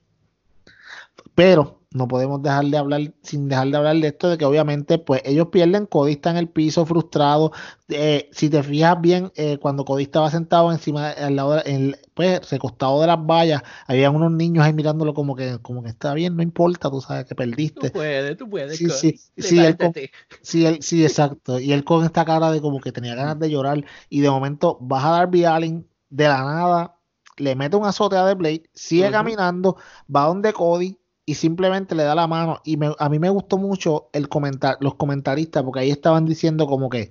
Pero 1.35 1.81
no 1.95 2.07
podemos 2.09 2.43
dejar 2.43 2.67
de 2.67 2.77
hablar, 2.77 3.15
sin 3.23 3.49
dejar 3.49 3.69
de 3.69 3.77
hablar 3.79 3.97
de 3.97 4.09
esto, 4.09 4.29
de 4.29 4.37
que 4.37 4.45
obviamente 4.45 4.99
pues 4.99 5.23
ellos 5.25 5.49
pierden, 5.49 5.87
Cody 5.87 6.13
está 6.13 6.31
en 6.31 6.37
el 6.37 6.49
piso 6.51 6.85
frustrado. 6.85 7.53
Eh, 7.89 8.29
si 8.33 8.51
te 8.51 8.63
fijas 8.63 9.01
bien, 9.01 9.33
eh, 9.37 9.59
cuando 9.59 9.85
Cody 9.85 10.03
estaba 10.03 10.31
sentado 10.31 10.73
encima, 10.73 11.11
al 11.11 11.37
lado 11.37 11.55
de- 11.55 11.63
en- 11.67 11.97
pues 12.15 12.51
recostado 12.51 13.01
de 13.01 13.07
las 13.07 13.19
vallas, 13.25 13.63
había 13.87 14.11
unos 14.11 14.33
niños 14.33 14.65
ahí 14.65 14.73
mirándolo 14.73 15.15
como 15.15 15.35
que, 15.37 15.59
como 15.63 15.83
que 15.83 15.89
está 15.91 16.15
bien, 16.15 16.37
no 16.37 16.43
importa, 16.43 16.91
tú 16.91 17.01
sabes 17.01 17.25
que 17.27 17.35
perdiste. 17.35 17.91
Tú 17.91 17.93
puedes, 17.95 18.37
tú 18.37 18.51
puedes. 18.51 18.77
Sí, 18.77 18.91
sí, 18.91 19.21
sí, 19.39 19.59
él 19.65 19.77
con- 19.77 19.93
Levántate. 19.95 20.11
Sí, 20.43 20.67
él, 20.67 20.79
sí, 20.83 21.03
exacto. 21.05 21.59
Y 21.61 21.73
él 21.73 21.85
con 21.85 22.05
esta 22.05 22.25
cara 22.25 22.51
de 22.51 22.61
como 22.61 22.81
que 22.81 22.93
tenía 22.93 23.15
ganas 23.15 23.39
de 23.39 23.51
llorar. 23.51 23.85
Y 24.09 24.21
de 24.21 24.31
momento 24.31 24.79
baja 24.81 25.11
Darby 25.11 25.45
Allin 25.45 25.89
de 26.11 26.29
la 26.29 26.43
nada, 26.45 26.97
le 27.37 27.57
mete 27.57 27.77
un 27.77 27.85
azote 27.87 28.17
a 28.17 28.27
The 28.27 28.35
Blade, 28.35 28.63
sigue 28.75 29.11
caminando, 29.11 29.77
va 30.15 30.27
donde 30.27 30.53
Cody 30.53 30.99
y 31.27 31.35
simplemente 31.35 31.95
le 31.95 32.03
da 32.05 32.14
la 32.14 32.27
mano. 32.27 32.61
Y 32.64 32.77
me- 32.77 32.95
a 32.99 33.09
mí 33.09 33.18
me 33.18 33.31
gustó 33.31 33.59
mucho 33.59 34.09
el 34.12 34.29
comentar, 34.29 34.77
los 34.81 34.95
comentaristas, 34.97 35.62
porque 35.62 35.81
ahí 35.81 35.91
estaban 35.91 36.27
diciendo 36.27 36.66
como 36.66 36.89
que, 36.91 37.11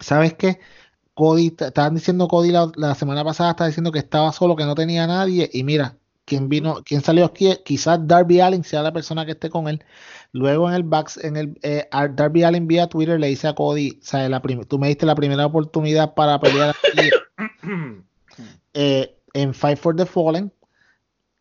¿sabes 0.00 0.34
qué? 0.34 0.60
Cody, 1.14 1.54
estaban 1.58 1.94
diciendo 1.94 2.28
Cody 2.28 2.50
la, 2.50 2.70
la 2.76 2.94
semana 2.94 3.24
pasada, 3.24 3.50
estaba 3.50 3.68
diciendo 3.68 3.92
que 3.92 4.00
estaba 4.00 4.32
solo, 4.32 4.56
que 4.56 4.64
no 4.64 4.74
tenía 4.74 5.06
nadie. 5.06 5.48
Y 5.52 5.62
mira, 5.64 5.96
quien 6.24 6.48
vino, 6.48 6.76
quien 6.84 7.02
salió 7.02 7.24
aquí, 7.24 7.54
quizás 7.64 8.06
Darby 8.06 8.40
Allin 8.40 8.64
sea 8.64 8.82
la 8.82 8.92
persona 8.92 9.24
que 9.24 9.32
esté 9.32 9.50
con 9.50 9.68
él. 9.68 9.84
Luego 10.32 10.68
en 10.68 10.74
el 10.74 10.82
backs, 10.82 11.16
en 11.18 11.36
el 11.36 11.58
eh, 11.62 11.88
Darby 12.14 12.44
Allin 12.44 12.66
vía 12.66 12.88
Twitter 12.88 13.20
le 13.20 13.28
dice 13.28 13.48
a 13.48 13.54
Cody, 13.54 13.98
¿sabes? 14.02 14.30
La 14.30 14.42
tú 14.68 14.78
me 14.78 14.88
diste 14.88 15.06
la 15.06 15.14
primera 15.14 15.46
oportunidad 15.46 16.14
para 16.14 16.40
pelear 16.40 16.74
aquí. 16.92 17.10
eh, 18.74 19.16
en 19.34 19.54
Fight 19.54 19.78
for 19.78 19.94
the 19.94 20.06
Fallen. 20.06 20.52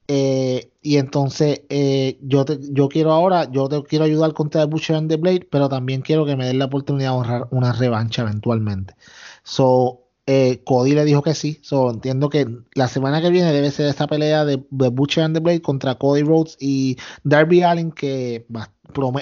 Eh, 0.07 0.71
y 0.81 0.97
entonces 0.97 1.61
eh, 1.69 2.17
yo, 2.21 2.45
yo 2.45 2.89
quiero 2.89 3.11
ahora, 3.11 3.49
yo 3.49 3.69
te 3.69 3.81
quiero 3.83 4.05
ayudar 4.05 4.33
contra 4.33 4.63
el 4.63 4.67
Butcher 4.67 4.97
and 4.97 5.09
the 5.09 5.15
Blade, 5.15 5.47
pero 5.49 5.69
también 5.69 6.01
quiero 6.01 6.25
que 6.25 6.35
me 6.35 6.45
den 6.45 6.59
la 6.59 6.65
oportunidad 6.65 7.11
de 7.11 7.15
ahorrar 7.15 7.47
una 7.51 7.71
revancha 7.71 8.23
eventualmente. 8.23 8.95
So, 9.43 10.03
eh, 10.25 10.61
Cody 10.65 10.93
le 10.93 11.05
dijo 11.05 11.21
que 11.21 11.33
sí. 11.33 11.59
So, 11.61 11.89
entiendo 11.89 12.29
que 12.29 12.47
la 12.75 12.87
semana 12.87 13.21
que 13.21 13.29
viene 13.29 13.51
debe 13.51 13.71
ser 13.71 13.87
esta 13.87 14.07
pelea 14.07 14.45
de, 14.45 14.63
de 14.69 14.89
Butcher 14.89 15.23
and 15.23 15.35
the 15.35 15.41
Blade 15.41 15.61
contra 15.61 15.95
Cody 15.95 16.23
Rhodes 16.23 16.57
y 16.59 16.97
Darby 17.23 17.63
Allin, 17.63 17.91
que 17.91 18.45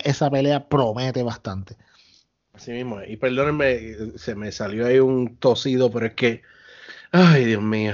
esa 0.03 0.29
pelea 0.29 0.67
promete 0.67 1.23
bastante. 1.23 1.75
Así 2.53 2.71
mismo. 2.71 3.01
Y 3.07 3.17
perdónenme, 3.17 4.17
se 4.17 4.35
me 4.35 4.51
salió 4.51 4.85
ahí 4.85 4.99
un 4.99 5.37
tosido, 5.37 5.89
pero 5.91 6.07
es 6.07 6.13
que, 6.13 6.41
ay, 7.11 7.45
Dios 7.45 7.63
mío, 7.63 7.93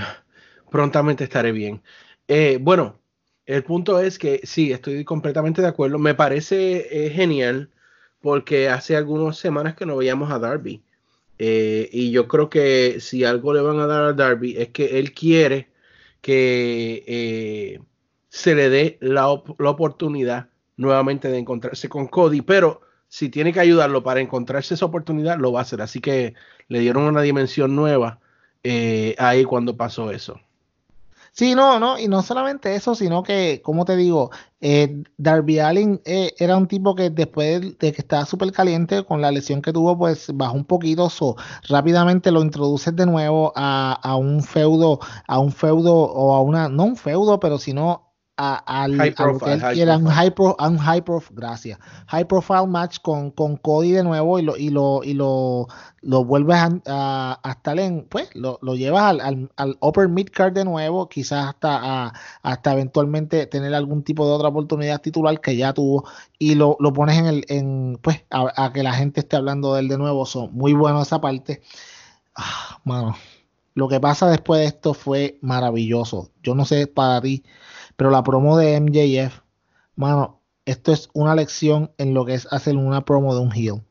prontamente 0.72 1.26
estaré 1.26 1.52
bien. 1.52 1.82
Eh, 2.28 2.57
bueno, 2.61 2.99
el 3.45 3.63
punto 3.63 3.99
es 3.99 4.19
que 4.19 4.41
sí, 4.43 4.71
estoy 4.71 5.03
completamente 5.05 5.61
de 5.61 5.67
acuerdo. 5.67 5.99
Me 5.99 6.15
parece 6.15 7.05
eh, 7.07 7.09
genial 7.09 7.71
porque 8.21 8.69
hace 8.69 8.95
algunas 8.95 9.38
semanas 9.38 9.75
que 9.75 9.86
no 9.86 9.97
veíamos 9.97 10.32
a 10.32 10.39
Darby. 10.39 10.84
Eh, 11.39 11.89
y 11.93 12.11
yo 12.11 12.28
creo 12.28 12.49
que 12.49 12.99
si 12.99 13.23
algo 13.23 13.53
le 13.53 13.61
van 13.61 13.80
a 13.80 13.88
dar 13.88 14.03
a 14.05 14.13
Darby 14.13 14.55
es 14.57 14.69
que 14.69 14.99
él 14.99 15.13
quiere 15.13 15.69
que 16.21 17.03
eh, 17.07 17.80
se 18.30 18.55
le 18.55 18.69
dé 18.69 18.97
la, 19.01 19.41
la 19.59 19.69
oportunidad 19.69 20.49
nuevamente 20.78 21.30
de 21.30 21.38
encontrarse 21.39 21.89
con 21.89 22.07
Cody, 22.07 22.41
pero 22.41 22.82
si 23.07 23.30
tiene 23.30 23.53
que 23.53 23.59
ayudarlo 23.61 24.03
para 24.03 24.19
encontrarse 24.21 24.73
esa 24.75 24.86
oportunidad, 24.86 25.38
lo 25.39 25.51
va 25.51 25.61
a 25.61 25.63
hacer. 25.63 25.82
Así 25.82 26.01
que 26.01 26.34
le 26.67 26.80
dieron 26.80 27.03
una 27.03 27.21
dimensión 27.21 27.75
nueva 27.75 28.19
eh, 28.63 29.15
ahí 29.19 29.45
cuando 29.45 29.78
pasó 29.78 30.11
eso. 30.11 30.39
Sí, 31.38 31.54
no, 31.54 31.80
no, 31.80 32.00
y 32.00 32.08
no 32.08 32.24
solamente 32.24 32.74
eso, 32.74 32.96
sino 32.96 33.22
que, 33.22 33.62
como 33.64 33.86
te 33.86 33.96
digo, 33.96 34.32
eh, 34.60 35.04
Darby 35.18 35.60
Allin 35.60 36.02
eh, 36.04 36.34
era 36.40 36.58
un 36.58 36.68
tipo 36.68 36.96
que 36.96 37.12
después 37.12 37.62
de, 37.78 37.92
que 37.92 38.02
estaba 38.02 38.26
súper 38.26 38.52
caliente 38.52 39.06
con 39.06 39.22
la 39.22 39.32
lesión 39.32 39.62
que 39.62 39.72
tuvo, 39.72 39.96
pues 40.00 40.32
bajó 40.34 40.56
un 40.56 40.66
poquito, 40.66 41.12
so, 41.12 41.36
rápidamente 41.70 42.32
lo 42.32 42.42
introduces 42.42 42.96
de 42.96 43.06
nuevo 43.06 43.54
a, 43.56 43.94
a 44.02 44.16
un 44.16 44.42
feudo, 44.42 45.00
a 45.28 45.38
un 45.38 45.52
feudo 45.52 45.94
o 45.96 46.34
a 46.34 46.42
una, 46.42 46.70
no 46.70 46.86
un 46.86 46.96
feudo, 46.98 47.40
pero 47.40 47.60
sino 47.60 48.07
a, 48.38 48.84
al- 48.84 48.96
High 48.96 49.16
a 49.18 49.24
lo 49.26 49.34
que 49.34 49.40
profile, 49.40 49.54
él 49.54 49.74
quiera, 49.74 49.98
un 49.98 50.04
profile. 50.04 50.16
high, 50.22 50.32
pro- 50.36 50.56
a 50.60 50.68
un 50.70 50.78
high 50.78 51.02
prof- 51.02 51.32
gracias, 51.34 51.80
high 52.08 52.26
profile 52.28 52.68
match 52.68 53.00
con, 53.02 53.32
con 53.32 53.58
Cody 53.58 53.92
de 53.92 54.04
nuevo 54.04 54.40
y 54.40 54.44
lo, 54.44 54.56
y 54.58 54.70
lo, 54.70 55.04
y 55.04 55.14
lo, 55.14 55.68
lo 56.02 56.24
vuelves 56.24 56.58
a, 56.58 56.70
a- 56.88 57.40
a 57.44 57.52
estar 57.52 57.80
en, 57.80 58.06
pues, 58.10 58.30
lo, 58.36 58.60
lo 58.62 58.76
llevas 58.76 59.04
al, 59.04 59.22
al, 59.22 59.50
al 59.58 59.78
upper 59.82 60.08
mid 60.08 60.28
card 60.32 60.54
de 60.54 60.64
nuevo, 60.66 61.10
quizás 61.10 61.48
hasta, 61.48 62.06
a- 62.08 62.14
hasta 62.44 62.74
eventualmente 62.74 63.46
tener 63.48 63.74
algún 63.74 64.04
tipo 64.04 64.26
de 64.28 64.34
otra 64.34 64.50
oportunidad 64.50 65.02
titular 65.02 65.42
que 65.42 65.56
ya 65.58 65.74
tuvo 65.74 66.06
y 66.40 66.56
lo, 66.56 66.78
lo 66.80 66.94
pones 66.94 67.18
en 67.18 67.26
el, 67.26 67.46
en, 67.50 68.00
pues, 68.02 68.24
a, 68.30 68.66
a 68.66 68.72
que 68.72 68.84
la 68.84 68.94
gente 68.94 69.22
esté 69.22 69.36
hablando 69.36 69.74
de 69.74 69.82
él 69.82 69.88
de 69.88 69.98
nuevo, 69.98 70.26
son 70.26 70.54
muy 70.54 70.74
bueno 70.74 71.02
esa 71.02 71.20
parte. 71.20 71.62
Ah, 72.36 72.80
mano, 72.84 73.16
lo 73.74 73.88
que 73.88 74.00
pasa 74.00 74.30
después 74.30 74.60
de 74.62 74.68
esto 74.68 74.94
fue 74.94 75.38
maravilloso. 75.42 76.30
Yo 76.44 76.56
no 76.56 76.66
sé 76.66 76.88
para 76.88 77.22
ti, 77.22 77.44
pero 77.98 78.10
la 78.10 78.24
promo 78.24 78.58
de 78.58 78.76
MJF, 78.80 79.41
mano, 79.98 80.39
esto 80.66 80.93
es 80.93 81.10
una 81.14 81.36
lección 81.36 81.91
en 81.98 82.14
lo 82.14 82.24
que 82.26 82.34
es 82.36 82.48
hacer 82.52 82.78
una 82.78 83.04
promo 83.04 83.36
de 83.36 83.41
un 83.41 83.52
heel. 83.54 83.82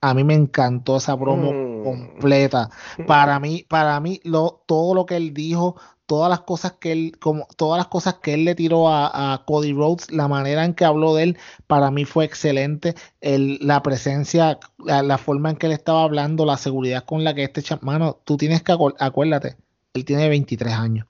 A 0.00 0.12
mí 0.14 0.22
me 0.24 0.34
encantó 0.34 0.96
esa 0.96 1.18
promo 1.18 1.52
Mm. 1.52 1.82
completa. 1.82 2.68
Para 3.06 3.38
mí, 3.40 3.64
para 3.68 3.98
mí, 4.00 4.20
lo, 4.24 4.62
todo 4.66 4.94
lo 4.94 5.06
que 5.06 5.16
él 5.16 5.32
dijo, 5.32 5.76
todas 6.06 6.28
las 6.28 6.40
cosas 6.40 6.72
que 6.72 6.92
él, 6.92 7.16
como 7.18 7.46
todas 7.56 7.78
las 7.78 7.86
cosas 7.88 8.14
que 8.22 8.34
él 8.34 8.44
le 8.44 8.54
tiró 8.54 8.88
a, 8.90 9.32
a 9.32 9.44
Cody 9.46 9.72
Rhodes, 9.72 10.10
la 10.10 10.28
manera 10.28 10.64
en 10.66 10.74
que 10.74 10.84
habló 10.84 11.14
de 11.14 11.22
él, 11.24 11.38
para 11.66 11.90
mí 11.90 12.04
fue 12.04 12.26
excelente. 12.26 12.94
El- 13.22 13.58
la 13.62 13.82
presencia, 13.82 14.58
la, 14.78 15.02
la 15.02 15.16
forma 15.18 15.48
en 15.50 15.56
que 15.56 15.66
él 15.66 15.72
estaba 15.72 16.02
hablando, 16.02 16.44
la 16.44 16.58
seguridad 16.58 17.04
con 17.04 17.24
la 17.24 17.34
que 17.34 17.44
este 17.44 17.62
cham- 17.62 17.80
mano, 17.80 18.18
tú 18.24 18.36
tienes 18.36 18.62
que 18.62 18.76
acuérdate, 18.98 19.56
él 19.94 20.04
tiene 20.04 20.28
23 20.28 20.74
años. 20.74 21.06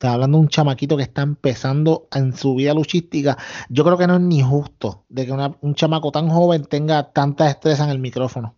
Está 0.00 0.14
hablando 0.14 0.38
de 0.38 0.44
un 0.44 0.48
chamaquito 0.48 0.96
que 0.96 1.02
está 1.02 1.20
empezando 1.20 2.08
en 2.14 2.34
su 2.34 2.54
vida 2.54 2.72
luchística. 2.72 3.36
Yo 3.68 3.84
creo 3.84 3.98
que 3.98 4.06
no 4.06 4.14
es 4.14 4.22
ni 4.22 4.40
justo 4.40 5.04
de 5.10 5.26
que 5.26 5.32
una- 5.32 5.54
un 5.60 5.74
chamaco 5.74 6.10
tan 6.10 6.30
joven 6.30 6.64
tenga 6.64 7.12
tanta 7.12 7.44
destreza 7.44 7.84
en 7.84 7.90
el 7.90 7.98
micrófono. 7.98 8.54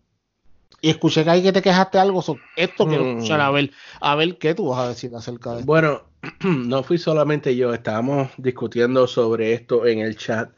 Y 0.79 0.89
escuché 0.89 1.25
que 1.25 1.29
ahí 1.31 1.43
que 1.43 1.51
te 1.51 1.61
quejaste 1.61 1.99
algo. 1.99 2.21
so- 2.21 2.37
esto 2.55 2.87
quiero 2.87 3.03
Mm. 3.03 3.07
escuchar 3.09 3.41
a 3.41 3.51
ver, 3.51 3.71
a 3.99 4.15
ver 4.15 4.37
qué 4.37 4.55
tú 4.55 4.69
vas 4.69 4.79
a 4.85 4.87
decir 4.87 5.13
acerca 5.13 5.49
de 5.51 5.55
esto. 5.59 5.65
Bueno, 5.67 6.03
no 6.45 6.81
fui 6.81 6.97
solamente 6.97 7.53
yo, 7.57 7.73
estábamos 7.73 8.29
discutiendo 8.37 9.05
sobre 9.05 9.51
esto 9.51 9.85
en 9.85 9.99
el 9.99 10.15
chat. 10.15 10.49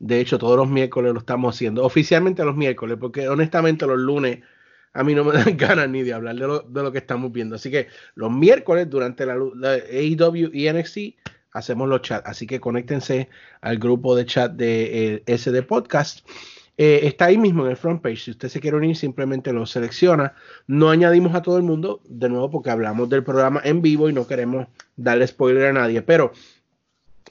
De 0.00 0.18
hecho, 0.18 0.38
todos 0.40 0.56
los 0.56 0.68
miércoles 0.68 1.12
lo 1.12 1.20
estamos 1.20 1.54
haciendo, 1.54 1.84
oficialmente 1.84 2.44
los 2.44 2.56
miércoles, 2.56 2.98
porque 3.00 3.28
honestamente 3.28 3.86
los 3.86 3.98
lunes 3.98 4.40
a 4.94 5.04
mí 5.04 5.14
no 5.14 5.24
me 5.24 5.32
dan 5.32 5.56
ganas 5.56 5.88
ni 5.88 6.02
de 6.02 6.12
hablar 6.12 6.34
de 6.36 6.46
lo, 6.46 6.60
de 6.60 6.82
lo 6.82 6.92
que 6.92 6.98
estamos 6.98 7.32
viendo. 7.32 7.56
Así 7.56 7.70
que 7.70 7.88
los 8.14 8.30
miércoles 8.30 8.88
durante 8.90 9.26
la, 9.26 9.36
la 9.54 9.72
AEW 9.72 10.50
y 10.52 10.70
NXT 10.70 10.98
hacemos 11.52 11.88
los 11.88 12.02
chats. 12.02 12.28
Así 12.28 12.46
que 12.46 12.60
conéctense 12.60 13.28
al 13.60 13.78
grupo 13.78 14.16
de 14.16 14.26
chat 14.26 14.52
de 14.52 15.22
eh, 15.26 15.38
SD 15.38 15.62
Podcast. 15.62 16.26
Eh, 16.78 17.00
está 17.04 17.26
ahí 17.26 17.38
mismo 17.38 17.64
en 17.64 17.70
el 17.70 17.76
front 17.76 18.02
page. 18.02 18.16
Si 18.16 18.30
usted 18.30 18.48
se 18.48 18.60
quiere 18.60 18.76
unir, 18.76 18.96
simplemente 18.96 19.52
lo 19.52 19.66
selecciona. 19.66 20.34
No 20.66 20.90
añadimos 20.90 21.34
a 21.34 21.42
todo 21.42 21.56
el 21.56 21.62
mundo, 21.62 22.00
de 22.08 22.28
nuevo, 22.28 22.50
porque 22.50 22.70
hablamos 22.70 23.08
del 23.08 23.22
programa 23.22 23.60
en 23.64 23.82
vivo 23.82 24.08
y 24.08 24.12
no 24.12 24.26
queremos 24.26 24.66
darle 24.96 25.26
spoiler 25.26 25.66
a 25.66 25.72
nadie. 25.72 26.02
Pero 26.02 26.32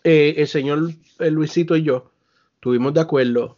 eh, 0.03 0.35
el 0.37 0.47
señor 0.47 0.91
Luisito 1.19 1.75
y 1.75 1.83
yo 1.83 2.11
tuvimos 2.59 2.93
de 2.93 3.01
acuerdo, 3.01 3.57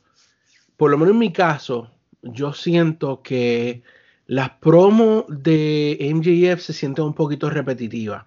por 0.77 0.89
lo 0.89 0.97
menos 0.97 1.13
en 1.13 1.19
mi 1.19 1.33
caso, 1.33 1.91
yo 2.23 2.53
siento 2.53 3.21
que 3.21 3.83
las 4.25 4.51
promos 4.51 5.25
de 5.27 5.97
MJF 5.99 6.61
se 6.61 6.73
sienten 6.73 7.05
un 7.05 7.13
poquito 7.13 7.49
repetitivas. 7.49 8.23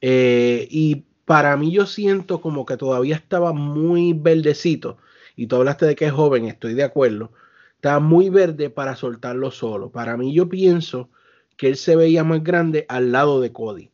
Eh, 0.00 0.66
y 0.70 1.04
para 1.24 1.56
mí 1.56 1.70
yo 1.70 1.86
siento 1.86 2.40
como 2.40 2.66
que 2.66 2.76
todavía 2.76 3.16
estaba 3.16 3.52
muy 3.52 4.12
verdecito. 4.12 4.98
Y 5.36 5.46
tú 5.46 5.56
hablaste 5.56 5.86
de 5.86 5.94
que 5.94 6.06
es 6.06 6.12
joven, 6.12 6.46
estoy 6.46 6.74
de 6.74 6.82
acuerdo. 6.82 7.32
Estaba 7.76 8.00
muy 8.00 8.28
verde 8.28 8.70
para 8.70 8.96
soltarlo 8.96 9.50
solo. 9.50 9.90
Para 9.90 10.16
mí 10.16 10.34
yo 10.34 10.48
pienso 10.48 11.08
que 11.56 11.68
él 11.68 11.76
se 11.76 11.96
veía 11.96 12.24
más 12.24 12.42
grande 12.42 12.84
al 12.88 13.12
lado 13.12 13.40
de 13.40 13.52
Cody. 13.52 13.90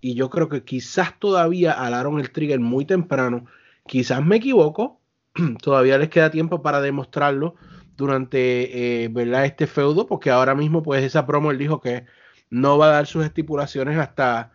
Y 0.00 0.14
yo 0.14 0.30
creo 0.30 0.48
que 0.48 0.64
quizás 0.64 1.18
todavía 1.18 1.72
alaron 1.72 2.20
el 2.20 2.30
trigger 2.30 2.60
muy 2.60 2.84
temprano. 2.86 3.46
Quizás 3.86 4.24
me 4.24 4.36
equivoco. 4.36 5.00
todavía 5.62 5.98
les 5.98 6.08
queda 6.08 6.30
tiempo 6.30 6.62
para 6.62 6.80
demostrarlo 6.80 7.54
durante 8.00 9.04
eh, 9.04 9.08
¿verdad? 9.08 9.44
este 9.44 9.66
feudo. 9.66 10.06
Porque 10.06 10.30
ahora 10.30 10.54
mismo 10.54 10.82
pues 10.82 11.04
esa 11.04 11.26
promo 11.26 11.50
él 11.50 11.58
dijo 11.58 11.80
que 11.80 12.06
no 12.48 12.78
va 12.78 12.86
a 12.86 12.92
dar 12.92 13.06
sus 13.06 13.24
estipulaciones 13.24 13.98
hasta 13.98 14.52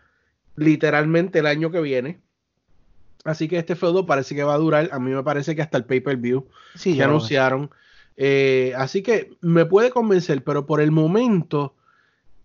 literalmente 0.55 1.39
el 1.39 1.45
año 1.45 1.71
que 1.71 1.79
viene. 1.79 2.19
Así 3.23 3.47
que 3.47 3.57
este 3.57 3.75
feudo 3.75 4.05
parece 4.05 4.35
que 4.35 4.43
va 4.43 4.53
a 4.53 4.57
durar, 4.57 4.89
a 4.91 4.99
mí 4.99 5.11
me 5.11 5.23
parece 5.23 5.55
que 5.55 5.61
hasta 5.61 5.77
el 5.77 5.85
pay-per-view 5.85 6.45
Sí, 6.75 6.95
que 6.95 7.03
anunciaron. 7.03 7.69
Eh, 8.17 8.73
así 8.77 9.01
que 9.01 9.31
me 9.41 9.65
puede 9.65 9.89
convencer, 9.89 10.43
pero 10.43 10.65
por 10.65 10.79
el 10.81 10.91
momento, 10.91 11.75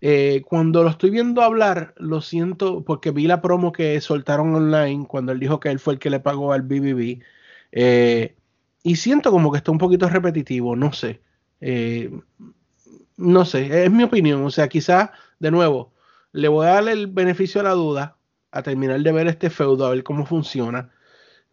eh, 0.00 0.42
cuando 0.46 0.82
lo 0.82 0.90
estoy 0.90 1.10
viendo 1.10 1.42
hablar, 1.42 1.94
lo 1.98 2.20
siento, 2.22 2.82
porque 2.84 3.10
vi 3.10 3.26
la 3.26 3.42
promo 3.42 3.72
que 3.72 4.00
soltaron 4.00 4.54
online 4.54 5.06
cuando 5.06 5.32
él 5.32 5.40
dijo 5.40 5.60
que 5.60 5.70
él 5.70 5.78
fue 5.78 5.94
el 5.94 5.98
que 5.98 6.10
le 6.10 6.20
pagó 6.20 6.52
al 6.52 6.62
BBB. 6.62 7.20
eh, 7.72 8.36
y 8.82 8.96
siento 8.96 9.30
como 9.30 9.50
que 9.50 9.58
está 9.58 9.70
un 9.70 9.78
poquito 9.78 10.08
repetitivo, 10.08 10.76
no 10.76 10.92
sé. 10.92 11.20
Eh, 11.60 12.10
no 13.16 13.44
sé, 13.44 13.84
es 13.84 13.90
mi 13.90 14.04
opinión. 14.04 14.44
O 14.44 14.50
sea, 14.50 14.68
quizás, 14.68 15.10
de 15.38 15.50
nuevo, 15.50 15.92
le 16.32 16.48
voy 16.48 16.66
a 16.66 16.70
dar 16.70 16.88
el 16.88 17.06
beneficio 17.06 17.60
de 17.62 17.68
la 17.68 17.74
duda 17.74 18.16
a 18.52 18.62
terminar 18.62 19.00
de 19.00 19.12
ver 19.12 19.26
este 19.28 19.50
feudo, 19.50 19.86
a 19.86 19.90
ver 19.90 20.02
cómo 20.02 20.26
funciona. 20.26 20.90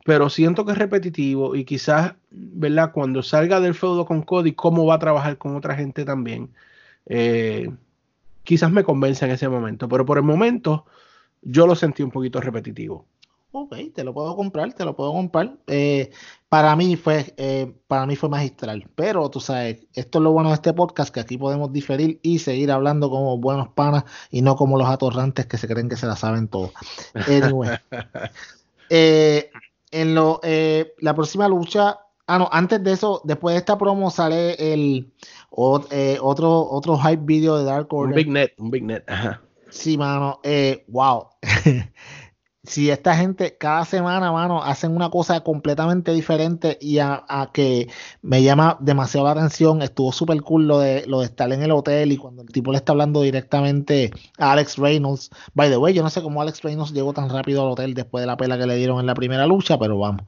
Pero 0.05 0.29
siento 0.29 0.65
que 0.65 0.71
es 0.71 0.77
repetitivo 0.77 1.55
y 1.55 1.65
quizás, 1.65 2.13
¿verdad? 2.31 2.91
Cuando 2.93 3.21
salga 3.23 3.59
del 3.59 3.75
feudo 3.75 4.05
con 4.05 4.21
Cody, 4.23 4.53
cómo 4.53 4.85
va 4.85 4.95
a 4.95 4.99
trabajar 4.99 5.37
con 5.37 5.55
otra 5.55 5.75
gente 5.75 6.05
también. 6.05 6.49
Eh, 7.07 7.69
quizás 8.43 8.71
me 8.71 8.83
convence 8.83 9.25
en 9.25 9.31
ese 9.31 9.49
momento, 9.49 9.89
pero 9.89 10.05
por 10.05 10.17
el 10.17 10.23
momento 10.23 10.85
yo 11.41 11.67
lo 11.67 11.75
sentí 11.75 12.03
un 12.03 12.11
poquito 12.11 12.39
repetitivo. 12.39 13.05
Ok, 13.51 13.75
te 13.95 14.03
lo 14.03 14.13
puedo 14.13 14.35
comprar, 14.35 14.73
te 14.73 14.85
lo 14.85 14.95
puedo 14.95 15.11
comprar. 15.13 15.55
Eh, 15.67 16.11
para 16.49 16.75
mí 16.75 16.95
fue, 16.95 17.33
eh, 17.37 17.73
para 17.87 18.05
mí 18.05 18.15
fue 18.15 18.29
magistral. 18.29 18.87
Pero 18.95 19.29
tú 19.29 19.39
sabes, 19.39 19.87
esto 19.93 20.19
es 20.19 20.23
lo 20.23 20.31
bueno 20.31 20.49
de 20.49 20.55
este 20.55 20.73
podcast, 20.73 21.13
que 21.13 21.21
aquí 21.21 21.37
podemos 21.37 21.71
diferir 21.71 22.19
y 22.21 22.39
seguir 22.39 22.71
hablando 22.71 23.09
como 23.09 23.37
buenos 23.37 23.69
panas 23.69 24.03
y 24.31 24.41
no 24.41 24.55
como 24.55 24.77
los 24.77 24.87
atorrantes 24.89 25.45
que 25.47 25.57
se 25.57 25.67
creen 25.67 25.89
que 25.89 25.95
se 25.95 26.05
la 26.07 26.15
saben 26.15 26.47
todo. 26.47 26.71
Anyway. 27.27 27.69
Eh, 28.89 29.49
en 29.91 30.15
lo, 30.15 30.39
eh, 30.43 30.93
la 30.99 31.13
próxima 31.13 31.47
lucha, 31.49 31.99
ah 32.25 32.39
no, 32.39 32.47
antes 32.53 32.81
de 32.81 32.93
eso, 32.93 33.21
después 33.25 33.53
de 33.53 33.59
esta 33.59 33.77
promo 33.77 34.09
sale 34.09 34.73
el 34.73 35.11
o- 35.49 35.81
otro, 36.21 36.69
otro 36.69 36.97
hype 36.97 37.23
video 37.25 37.57
de 37.57 37.65
Dark 37.65 37.91
Un 37.91 38.03
Order. 38.03 38.15
Big 38.15 38.29
Net, 38.29 38.53
un 38.57 38.71
Big 38.71 38.83
Net. 38.85 39.03
Ajá. 39.09 39.41
Sí, 39.69 39.97
mano, 39.97 40.39
eh, 40.43 40.85
wow. 40.87 41.27
si 42.67 42.89
esta 42.89 43.15
gente 43.15 43.57
cada 43.57 43.85
semana, 43.85 44.31
mano, 44.31 44.61
hacen 44.61 44.93
una 44.93 45.09
cosa 45.09 45.41
completamente 45.41 46.13
diferente 46.13 46.77
y 46.81 46.99
a, 46.99 47.23
que 47.53 47.87
me 48.21 48.43
llama 48.43 48.77
demasiado 48.81 49.25
la 49.25 49.31
atención, 49.31 49.81
estuvo 49.81 50.11
súper 50.11 50.41
cool 50.41 50.67
lo 50.67 50.79
de, 50.79 51.05
lo 51.07 51.21
de 51.21 51.25
estar 51.25 51.51
en 51.53 51.63
el 51.63 51.71
hotel 51.71 52.11
y 52.11 52.17
cuando 52.17 52.41
el 52.41 52.49
tipo 52.49 52.71
le 52.71 52.77
está 52.77 52.91
hablando 52.91 53.21
directamente 53.21 54.11
a 54.37 54.51
Alex 54.51 54.77
Reynolds. 54.77 55.29
By 55.53 55.69
the 55.69 55.77
way, 55.77 55.93
yo 55.93 56.03
no 56.03 56.09
sé 56.09 56.21
cómo 56.21 56.41
Alex 56.41 56.61
Reynolds 56.61 56.91
llegó 56.91 57.13
tan 57.13 57.29
rápido 57.29 57.61
al 57.61 57.71
hotel 57.71 57.93
después 57.93 58.21
de 58.21 58.27
la 58.27 58.35
pela 58.35 58.57
que 58.57 58.67
le 58.67 58.75
dieron 58.75 58.99
en 58.99 59.05
la 59.05 59.15
primera 59.15 59.47
lucha, 59.47 59.79
pero 59.79 59.97
vamos. 59.97 60.25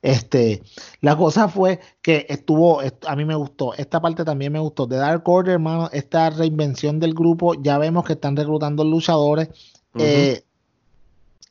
Este, 0.00 0.62
la 1.02 1.16
cosa 1.16 1.48
fue 1.48 1.80
que 2.00 2.26
estuvo, 2.30 2.80
a 3.06 3.16
mí 3.16 3.24
me 3.26 3.34
gustó, 3.34 3.74
esta 3.74 4.00
parte 4.00 4.24
también 4.24 4.52
me 4.52 4.58
gustó, 4.58 4.86
de 4.86 4.96
Dark 4.96 5.22
Order, 5.28 5.54
hermano, 5.54 5.90
esta 5.92 6.30
reinvención 6.30 6.98
del 6.98 7.14
grupo, 7.14 7.54
ya 7.54 7.76
vemos 7.76 8.04
que 8.04 8.14
están 8.14 8.36
reclutando 8.36 8.84
luchadores. 8.84 9.48
eh, 9.98 10.44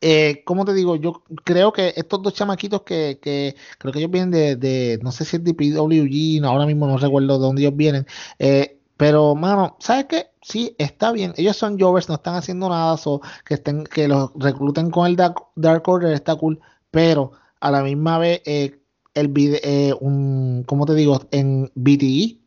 eh, 0.05 0.43
¿cómo 0.45 0.65
te 0.65 0.73
digo? 0.73 0.97
Yo 0.97 1.23
creo 1.45 1.71
que 1.71 1.93
estos 1.95 2.21
dos 2.21 2.33
chamaquitos 2.33 2.81
que, 2.81 3.19
que 3.21 3.55
creo 3.77 3.93
que 3.93 3.99
ellos 3.99 4.11
vienen 4.11 4.31
de, 4.31 4.99
no 5.01 5.13
sé 5.13 5.23
si 5.23 5.37
es 5.37 5.43
de 5.43 5.53
PWG, 5.53 6.41
no, 6.41 6.49
ahora 6.49 6.65
mismo 6.65 6.87
no 6.87 6.97
recuerdo 6.97 7.37
de 7.37 7.39
dónde 7.39 7.61
ellos 7.61 7.77
vienen, 7.77 8.05
eh, 8.37 8.79
pero, 8.97 9.33
mano, 9.35 9.77
¿sabes 9.79 10.05
qué? 10.05 10.27
Sí, 10.41 10.75
está 10.77 11.11
bien. 11.11 11.33
Ellos 11.37 11.57
son 11.57 11.79
Jovers, 11.79 12.09
no 12.09 12.15
están 12.15 12.35
haciendo 12.35 12.69
nada, 12.69 12.97
so, 12.97 13.21
que 13.45 13.55
estén, 13.55 13.85
que 13.85 14.07
los 14.07 14.31
recluten 14.35 14.91
con 14.91 15.07
el 15.07 15.15
Dark, 15.15 15.89
Order 15.89 16.13
está 16.13 16.35
cool, 16.35 16.59
pero 16.91 17.31
a 17.61 17.71
la 17.71 17.81
misma 17.81 18.17
vez, 18.17 18.41
eh, 18.45 18.79
el 19.13 19.29
video, 19.29 19.59
eh, 19.63 19.93
un, 20.01 20.63
¿cómo 20.67 20.85
te 20.85 20.95
digo? 20.95 21.21
En 21.31 21.71
BTE, 21.75 22.39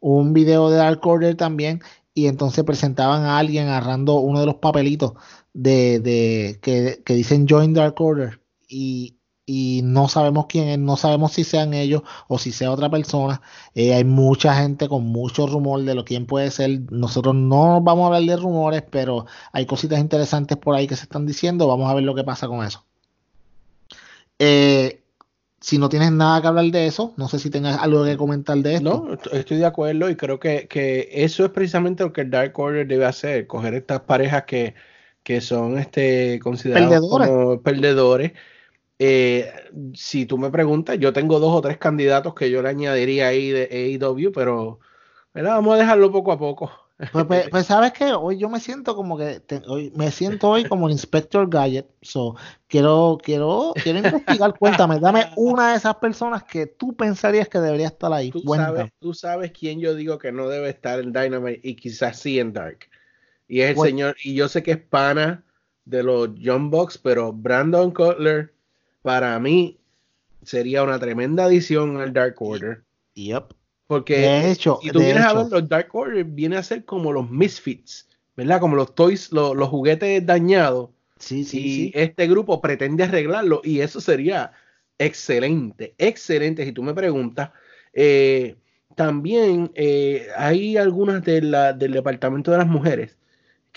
un 0.00 0.32
video 0.34 0.70
de 0.70 0.76
Dark 0.76 1.00
Order 1.06 1.36
también, 1.36 1.80
y 2.14 2.26
entonces 2.26 2.64
presentaban 2.64 3.24
a 3.24 3.38
alguien 3.38 3.68
agarrando 3.68 4.16
uno 4.20 4.40
de 4.40 4.46
los 4.46 4.56
papelitos 4.56 5.12
de, 5.58 5.98
de 5.98 6.58
que, 6.62 7.02
que, 7.04 7.14
dicen 7.14 7.48
Join 7.48 7.74
Dark 7.74 8.00
Order 8.00 8.40
y, 8.68 9.16
y, 9.44 9.80
no 9.82 10.06
sabemos 10.06 10.46
quién 10.48 10.68
es, 10.68 10.78
no 10.78 10.96
sabemos 10.96 11.32
si 11.32 11.42
sean 11.42 11.74
ellos 11.74 12.02
o 12.28 12.38
si 12.38 12.52
sea 12.52 12.70
otra 12.70 12.88
persona. 12.88 13.42
Eh, 13.74 13.92
hay 13.92 14.04
mucha 14.04 14.54
gente 14.54 14.88
con 14.88 15.04
mucho 15.04 15.48
rumor 15.48 15.82
de 15.82 15.96
lo 15.96 16.04
quién 16.04 16.26
puede 16.26 16.52
ser. 16.52 16.92
Nosotros 16.92 17.34
no 17.34 17.80
vamos 17.80 18.04
a 18.04 18.06
hablar 18.06 18.22
de 18.22 18.36
rumores, 18.40 18.84
pero 18.88 19.26
hay 19.52 19.66
cositas 19.66 19.98
interesantes 19.98 20.56
por 20.58 20.76
ahí 20.76 20.86
que 20.86 20.94
se 20.94 21.02
están 21.02 21.26
diciendo. 21.26 21.66
Vamos 21.66 21.90
a 21.90 21.94
ver 21.94 22.04
lo 22.04 22.14
que 22.14 22.22
pasa 22.22 22.46
con 22.46 22.64
eso. 22.64 22.84
Eh, 24.38 25.02
si 25.60 25.78
no 25.78 25.88
tienes 25.88 26.12
nada 26.12 26.40
que 26.40 26.46
hablar 26.46 26.66
de 26.66 26.86
eso, 26.86 27.14
no 27.16 27.26
sé 27.26 27.40
si 27.40 27.50
tengas 27.50 27.82
algo 27.82 28.04
que 28.04 28.16
comentar 28.16 28.56
de 28.58 28.74
esto. 28.74 29.08
No, 29.08 29.36
estoy 29.36 29.56
de 29.56 29.66
acuerdo 29.66 30.08
y 30.08 30.14
creo 30.14 30.38
que, 30.38 30.68
que 30.68 31.08
eso 31.10 31.44
es 31.44 31.50
precisamente 31.50 32.04
lo 32.04 32.12
que 32.12 32.20
el 32.20 32.30
Dark 32.30 32.56
Order 32.56 32.86
debe 32.86 33.06
hacer, 33.06 33.48
coger 33.48 33.74
estas 33.74 34.02
parejas 34.02 34.44
que 34.44 34.74
que 35.28 35.42
son 35.42 35.78
este, 35.78 36.40
considerados 36.42 37.06
como 37.06 37.60
perdedores. 37.60 38.32
Eh, 38.98 39.52
si 39.92 40.24
tú 40.24 40.38
me 40.38 40.48
preguntas, 40.48 40.98
yo 40.98 41.12
tengo 41.12 41.38
dos 41.38 41.54
o 41.54 41.60
tres 41.60 41.76
candidatos 41.76 42.34
que 42.34 42.50
yo 42.50 42.62
le 42.62 42.70
añadiría 42.70 43.28
ahí 43.28 43.50
de 43.50 43.98
AEW, 44.00 44.32
pero 44.32 44.80
vamos 45.34 45.74
a 45.74 45.76
dejarlo 45.76 46.10
poco 46.10 46.32
a 46.32 46.38
poco. 46.38 46.72
Pues, 47.12 47.26
pues, 47.26 47.48
pues, 47.50 47.66
sabes 47.66 47.92
que 47.92 48.06
hoy 48.14 48.38
yo 48.38 48.48
me 48.48 48.58
siento 48.58 48.96
como 48.96 49.18
que 49.18 49.42
hoy, 49.66 49.92
me 49.94 50.10
siento 50.10 50.48
hoy 50.48 50.64
como 50.64 50.86
el 50.86 50.92
Inspector 50.92 51.46
Gadget. 51.46 51.86
So, 52.00 52.34
quiero, 52.66 53.18
quiero, 53.22 53.74
quiero 53.82 53.98
investigar. 53.98 54.54
Cuéntame, 54.58 54.98
dame 54.98 55.26
una 55.36 55.72
de 55.72 55.76
esas 55.76 55.96
personas 55.96 56.44
que 56.44 56.64
tú 56.64 56.96
pensarías 56.96 57.50
que 57.50 57.58
debería 57.58 57.88
estar 57.88 58.10
ahí. 58.14 58.30
Tú 58.30 58.40
sabes, 58.40 58.90
tú 58.98 59.12
sabes 59.12 59.52
quién 59.52 59.78
yo 59.78 59.94
digo 59.94 60.16
que 60.16 60.32
no 60.32 60.48
debe 60.48 60.70
estar 60.70 60.98
en 61.00 61.12
Dynamite 61.12 61.60
y 61.62 61.76
quizás 61.76 62.18
sí 62.18 62.40
en 62.40 62.54
Dark. 62.54 62.88
Y 63.48 63.62
es 63.62 63.70
el 63.70 63.82
señor, 63.82 64.16
y 64.22 64.34
yo 64.34 64.46
sé 64.46 64.62
que 64.62 64.72
es 64.72 64.78
pana 64.78 65.42
de 65.86 66.02
los 66.02 66.30
John 66.42 66.70
Box, 66.70 66.98
pero 66.98 67.32
Brandon 67.32 67.90
Cutler, 67.90 68.52
para 69.00 69.38
mí, 69.38 69.78
sería 70.42 70.82
una 70.82 70.98
tremenda 70.98 71.46
adición 71.46 71.98
al 71.98 72.12
Dark 72.12 72.36
Order. 72.38 72.82
Yep. 73.14 73.54
Porque 73.86 74.18
de 74.18 74.50
hecho, 74.50 74.78
si 74.82 74.90
tú 74.90 74.98
vienes 74.98 75.24
a 75.24 75.32
ver, 75.32 75.46
los 75.50 75.66
Dark 75.66 75.88
Order 75.94 76.24
viene 76.24 76.58
a 76.58 76.62
ser 76.62 76.84
como 76.84 77.10
los 77.10 77.30
Misfits, 77.30 78.06
¿verdad? 78.36 78.60
Como 78.60 78.76
los 78.76 78.94
toys, 78.94 79.32
los, 79.32 79.56
juguetes 79.68 80.24
dañados. 80.26 80.90
Sí, 81.18 81.42
sí, 81.42 81.58
y 81.58 81.62
sí. 81.62 81.92
este 81.94 82.28
grupo 82.28 82.60
pretende 82.60 83.04
arreglarlo 83.04 83.62
y 83.64 83.80
eso 83.80 84.00
sería 84.00 84.52
excelente, 84.98 85.94
excelente. 85.96 86.66
Si 86.66 86.72
tú 86.72 86.82
me 86.82 86.94
preguntas, 86.94 87.50
eh, 87.94 88.56
también 88.94 89.72
eh, 89.74 90.28
hay 90.36 90.76
algunas 90.76 91.24
de 91.24 91.40
la, 91.40 91.72
del 91.72 91.92
departamento 91.92 92.50
de 92.50 92.58
las 92.58 92.68
mujeres 92.68 93.17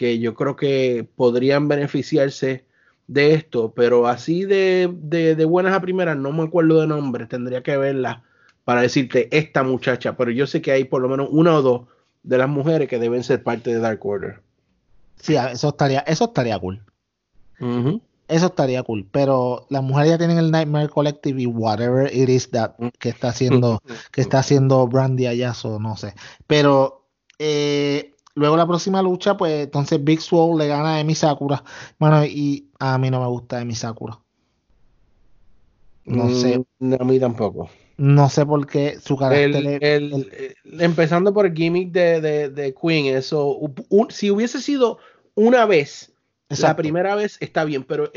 que 0.01 0.17
yo 0.17 0.33
creo 0.33 0.55
que 0.55 1.07
podrían 1.15 1.67
beneficiarse 1.67 2.65
de 3.05 3.35
esto, 3.35 3.71
pero 3.75 4.07
así 4.07 4.45
de, 4.45 4.87
buenas 5.47 5.75
a 5.75 5.79
primeras 5.79 6.17
no 6.17 6.31
me 6.31 6.41
acuerdo 6.41 6.81
de 6.81 6.87
nombre, 6.87 7.27
tendría 7.27 7.61
que 7.61 7.77
verla 7.77 8.23
para 8.65 8.81
decirte 8.81 9.29
esta 9.31 9.61
muchacha, 9.61 10.17
pero 10.17 10.31
yo 10.31 10.47
sé 10.47 10.59
que 10.59 10.71
hay 10.71 10.85
por 10.85 11.03
lo 11.03 11.07
menos 11.07 11.27
una 11.29 11.53
o 11.53 11.61
dos 11.61 11.81
de 12.23 12.39
las 12.39 12.49
mujeres 12.49 12.89
que 12.89 12.97
deben 12.97 13.23
ser 13.23 13.43
parte 13.43 13.69
de 13.71 13.79
Dark 13.79 14.03
Order. 14.03 14.41
Sí, 15.17 15.35
eso 15.35 15.69
estaría, 15.69 15.99
eso 15.99 16.25
estaría 16.25 16.57
cool. 16.57 16.81
Eso 18.27 18.47
estaría 18.47 18.81
cool, 18.81 19.07
pero 19.11 19.67
las 19.69 19.83
mujeres 19.83 20.13
ya 20.13 20.17
tienen 20.17 20.39
el 20.39 20.49
Nightmare 20.49 20.89
Collective 20.89 21.39
y 21.39 21.45
whatever 21.45 22.11
it 22.11 22.27
is 22.27 22.49
that 22.49 22.71
que 22.97 23.09
está 23.09 23.29
haciendo, 23.29 23.83
que 24.11 24.21
está 24.21 24.39
haciendo 24.39 24.87
Brandy 24.87 25.27
Ayazo, 25.27 25.79
no 25.79 25.95
sé. 25.95 26.15
Pero 26.47 27.05
eh, 27.37 28.10
Luego 28.35 28.57
la 28.57 28.67
próxima 28.67 29.01
lucha, 29.01 29.35
pues 29.35 29.65
entonces 29.65 30.03
Big 30.03 30.21
Swole 30.21 30.63
le 30.63 30.69
gana 30.69 30.95
a 30.95 30.99
Emi 30.99 31.15
Sakura. 31.15 31.63
Bueno, 31.99 32.25
y 32.25 32.69
a 32.79 32.97
mí 32.97 33.09
no 33.09 33.19
me 33.19 33.27
gusta 33.27 33.61
Emi 33.61 33.75
Sakura. 33.75 34.19
No 36.05 36.29
sé. 36.29 36.63
Mm, 36.79 36.93
a 36.99 37.03
mí 37.03 37.19
tampoco. 37.19 37.69
No 37.97 38.29
sé 38.29 38.45
por 38.45 38.65
qué 38.65 38.99
su 38.99 39.15
carácter. 39.15 39.83
El, 39.83 40.55
empezando 40.79 41.33
por 41.33 41.45
el 41.45 41.53
gimmick 41.53 41.91
de, 41.91 42.49
de, 42.49 42.73
Queen, 42.73 43.15
eso. 43.15 43.59
si 44.09 44.31
hubiese 44.31 44.59
sido 44.59 44.97
una 45.35 45.65
vez, 45.65 46.11
la 46.49 46.75
primera 46.75 47.15
vez 47.15 47.37
está 47.41 47.63
bien, 47.63 47.83
pero 47.83 48.11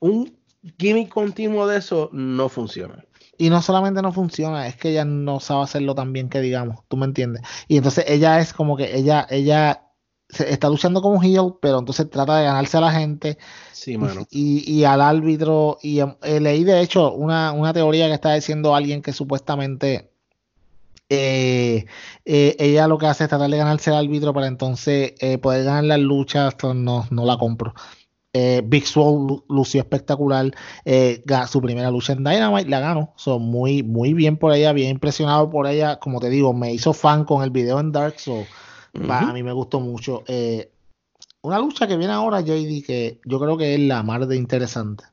un 0.00 0.36
gimmick 0.78 1.08
continuo 1.08 1.66
de 1.66 1.78
eso 1.78 2.10
no 2.12 2.48
funciona. 2.48 3.04
Y 3.38 3.50
no 3.50 3.62
solamente 3.62 4.02
no 4.02 4.12
funciona, 4.12 4.66
es 4.66 4.76
que 4.76 4.90
ella 4.90 5.04
no 5.04 5.38
sabe 5.38 5.62
hacerlo 5.62 5.94
tan 5.94 6.12
bien 6.12 6.28
que 6.28 6.40
digamos, 6.40 6.80
tú 6.88 6.96
me 6.96 7.06
entiendes. 7.06 7.42
Y 7.68 7.76
entonces 7.76 8.04
ella 8.08 8.40
es 8.40 8.52
como 8.52 8.76
que 8.76 8.96
ella, 8.96 9.26
ella 9.30 9.88
está 10.28 10.68
luchando 10.68 11.00
como 11.00 11.22
heel, 11.22 11.54
pero 11.60 11.78
entonces 11.78 12.10
trata 12.10 12.36
de 12.36 12.44
ganarse 12.44 12.76
a 12.76 12.80
la 12.80 12.92
gente. 12.92 13.38
Sí, 13.72 13.96
mano. 13.96 14.26
Y, 14.30 14.84
al 14.84 15.00
árbitro. 15.00 15.78
Y 15.82 16.00
eh, 16.00 16.40
leí 16.40 16.64
de 16.64 16.80
hecho 16.80 17.12
una, 17.12 17.72
teoría 17.72 18.08
que 18.08 18.14
está 18.14 18.34
diciendo 18.34 18.74
alguien 18.74 19.02
que 19.02 19.12
supuestamente 19.12 20.10
eh, 21.08 21.86
eh, 22.24 22.56
ella 22.58 22.88
lo 22.88 22.98
que 22.98 23.06
hace 23.06 23.24
es 23.24 23.30
tratar 23.30 23.50
de 23.50 23.56
ganarse 23.56 23.90
al 23.90 24.04
árbitro 24.04 24.34
para 24.34 24.48
entonces 24.48 25.12
poder 25.40 25.64
ganar 25.64 25.84
las 25.84 26.00
luchas. 26.00 26.56
No, 26.74 27.06
no 27.10 27.24
la 27.24 27.38
compro. 27.38 27.72
Eh, 28.34 28.62
Big 28.64 28.86
Swole 28.86 29.42
lució 29.48 29.80
espectacular. 29.80 30.54
Eh, 30.84 31.22
su 31.48 31.62
primera 31.62 31.90
lucha 31.90 32.12
en 32.12 32.18
Dynamite 32.18 32.68
la 32.68 32.80
ganó. 32.80 33.14
Son 33.16 33.42
muy, 33.42 33.82
muy 33.82 34.12
bien 34.12 34.36
por 34.36 34.52
ella, 34.52 34.72
bien 34.72 34.90
impresionado 34.90 35.48
por 35.50 35.66
ella. 35.66 35.98
Como 35.98 36.20
te 36.20 36.28
digo, 36.28 36.52
me 36.52 36.72
hizo 36.72 36.92
fan 36.92 37.24
con 37.24 37.42
el 37.42 37.50
video 37.50 37.80
en 37.80 37.92
Dark. 37.92 38.18
So, 38.18 38.44
A 39.08 39.32
mí 39.32 39.42
me 39.42 39.52
gustó 39.52 39.80
mucho. 39.80 40.24
Eh, 40.26 40.70
una 41.40 41.58
lucha 41.58 41.86
que 41.86 41.96
viene 41.96 42.12
ahora, 42.12 42.40
JD, 42.40 42.84
que 42.84 43.20
yo 43.24 43.40
creo 43.40 43.56
que 43.56 43.74
es 43.74 43.80
la 43.80 44.02
más 44.02 44.28
de 44.28 44.36
interesante. 44.36 45.04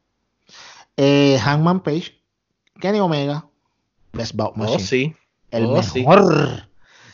Hangman 0.97 1.81
Page, 1.83 2.21
Kenny 2.79 2.99
Omega, 2.99 3.47
Best 4.13 4.33
Bout 4.35 4.53
oh, 4.55 4.59
Machine. 4.59 4.79
sí. 4.79 5.15
El 5.51 5.65
oh, 5.65 5.73
mejor. 5.73 6.69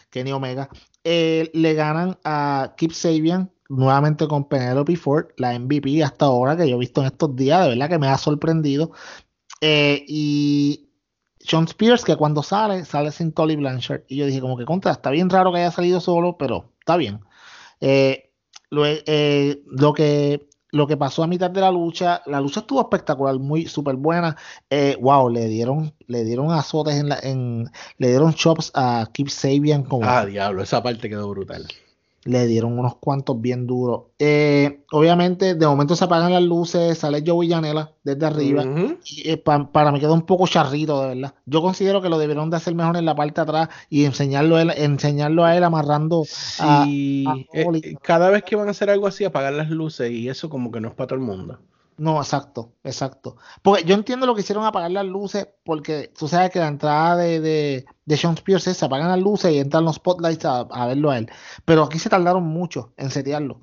Kenny 0.10 0.32
Omega. 0.32 0.70
le 1.04 1.74
ganan 1.74 2.18
a 2.24 2.74
Kip 2.75 2.92
Sabian 2.92 3.51
nuevamente 3.72 4.28
con 4.28 4.46
Penelope 4.46 4.98
Ford, 4.98 5.28
la 5.38 5.58
MVP 5.58 6.04
hasta 6.04 6.26
ahora 6.26 6.58
que 6.58 6.70
yo 6.70 6.76
he 6.76 6.80
visto 6.80 7.02
en 7.02 7.08
estos 7.08 7.36
días, 7.36 7.64
de 7.64 7.70
verdad 7.70 7.89
que 7.89 8.00
me 8.00 8.08
ha 8.08 8.18
sorprendido. 8.18 8.92
Eh, 9.62 10.04
y 10.08 10.89
Sean 11.39 11.66
Spears, 11.66 12.04
que 12.04 12.18
cuando 12.18 12.43
sale, 12.43 12.84
sale 12.84 13.12
sin 13.12 13.32
Tolly 13.32 13.56
Blanchard. 13.56 14.02
Y 14.08 14.18
yo 14.18 14.26
dije, 14.26 14.42
como 14.42 14.58
que 14.58 14.66
contra, 14.66 14.92
está 14.92 15.10
bien 15.10 15.30
raro 15.30 15.54
que 15.54 15.60
haya 15.60 15.72
salido 15.72 16.02
solo, 16.02 16.38
pero 16.38 16.74
está 16.80 16.98
bien. 16.98 17.22
Eh, 17.80 18.32
eh, 18.72 19.64
lo, 19.68 19.93
que 19.93 20.50
lo 20.72 20.86
que 20.88 20.98
pasó 20.98 21.24
a 21.24 21.28
mitad 21.28 21.50
de 21.50 21.62
la 21.62 21.72
lucha, 21.72 22.22
la 22.26 22.42
lucha 22.42 22.60
estuvo 22.60 22.82
espectacular, 22.82 23.39
muy 23.39 23.68
súper 23.68 23.96
buena. 23.96 24.36
wow, 25.00 25.30
le 25.30 25.46
dieron, 25.48 25.93
le 26.08 26.26
dieron 26.26 26.52
azotes 26.52 26.96
en 26.96 27.08
la, 27.08 27.20
en, 27.24 27.72
le 27.98 28.10
dieron 28.10 28.34
chops 28.34 28.72
a 28.76 29.08
Keep 29.14 29.30
Sabian 29.30 29.84
como. 29.84 30.06
Ah, 30.06 30.26
diablo, 30.26 30.62
esa 30.62 30.84
parte 30.84 31.08
quedó 31.08 31.30
brutal. 31.30 31.68
Le 32.24 32.46
dieron 32.46 32.78
unos 32.78 32.96
cuantos 32.98 33.42
bien 33.42 33.66
duros. 33.66 34.04
Eh, 34.20 34.84
obviamente, 34.92 35.56
de 35.56 35.66
momento 35.66 35.96
se 35.96 36.06
apagan 36.06 36.34
las 36.34 36.43
luces, 36.43 36.98
sale 36.98 37.24
Joey 37.26 37.50
Janela 37.50 37.93
desde 38.04 38.26
arriba. 38.26 38.64
y, 39.04 39.30
eh, 39.30 39.38
para 39.38 39.92
mí 39.92 40.00
quedó 40.00 40.14
un 40.14 40.22
poco 40.24 40.48
charrito, 40.48 41.02
de 41.02 41.16
verdad. 41.16 41.34
Yo 41.46 41.62
considero 41.62 42.02
que 42.02 42.10
lo 42.10 42.20
debieron 42.20 42.50
de 42.50 42.58
hacer 42.58 42.76
mejor 42.76 42.98
en 42.98 43.06
la 43.06 43.16
parte 43.16 43.42
de 43.42 43.43
atrás 43.43 43.70
y 43.89 44.06
enseñarlo, 44.06 44.58
a 44.58 44.62
él, 44.62 44.72
enseñarlo 44.76 45.43
a 45.43 45.58
él 45.58 45.64
amarrando. 45.64 46.24
Sí, 46.26 47.26
eh, 47.54 47.96
cada 48.02 48.30
vez 48.30 48.43
que 48.43 48.56
van 48.56 48.68
a 48.68 48.72
hacer 48.72 48.89
algo 48.89 49.08
así, 49.08 49.24
apagar 49.24 49.54
las 49.54 49.70
luces 49.70 50.12
y 50.12 50.30
eso 50.30 50.50
como 50.50 50.72
que 50.72 50.80
no 50.80 50.89
es 50.89 50.93
para 50.93 51.08
todo 51.08 51.20
el 51.20 51.26
mundo. 51.26 51.60
No, 51.97 52.18
exacto, 52.18 52.74
exacto. 52.84 53.38
Porque 53.62 53.84
yo 53.84 53.93
entiendo 53.93 54.26
lo 54.26 54.34
que 54.34 54.42
hicieron 54.42 54.66
apagar 54.66 54.92
las 54.92 55.05
luces, 55.05 55.47
porque 55.63 56.12
tú 56.18 56.28
sabes 56.28 56.50
que 56.50 56.59
la 56.59 56.68
entrada 56.68 57.16
de, 57.16 57.39
de, 57.39 57.86
de 58.05 58.18
Sean 58.18 58.34
Spears 58.34 58.63
se 58.63 58.86
apagan 58.86 59.09
las 59.09 59.20
luces 59.20 59.51
y 59.51 59.59
entran 59.59 59.86
los 59.86 59.97
spotlights 59.97 60.46
a, 60.46 60.86
verlo 60.88 61.12
a 61.12 61.18
él. 61.18 61.30
Pero 61.66 61.84
aquí 61.84 62.00
se 62.00 62.09
tardaron 62.09 62.43
mucho 62.43 62.93
en 62.97 63.12
setearlo. 63.12 63.55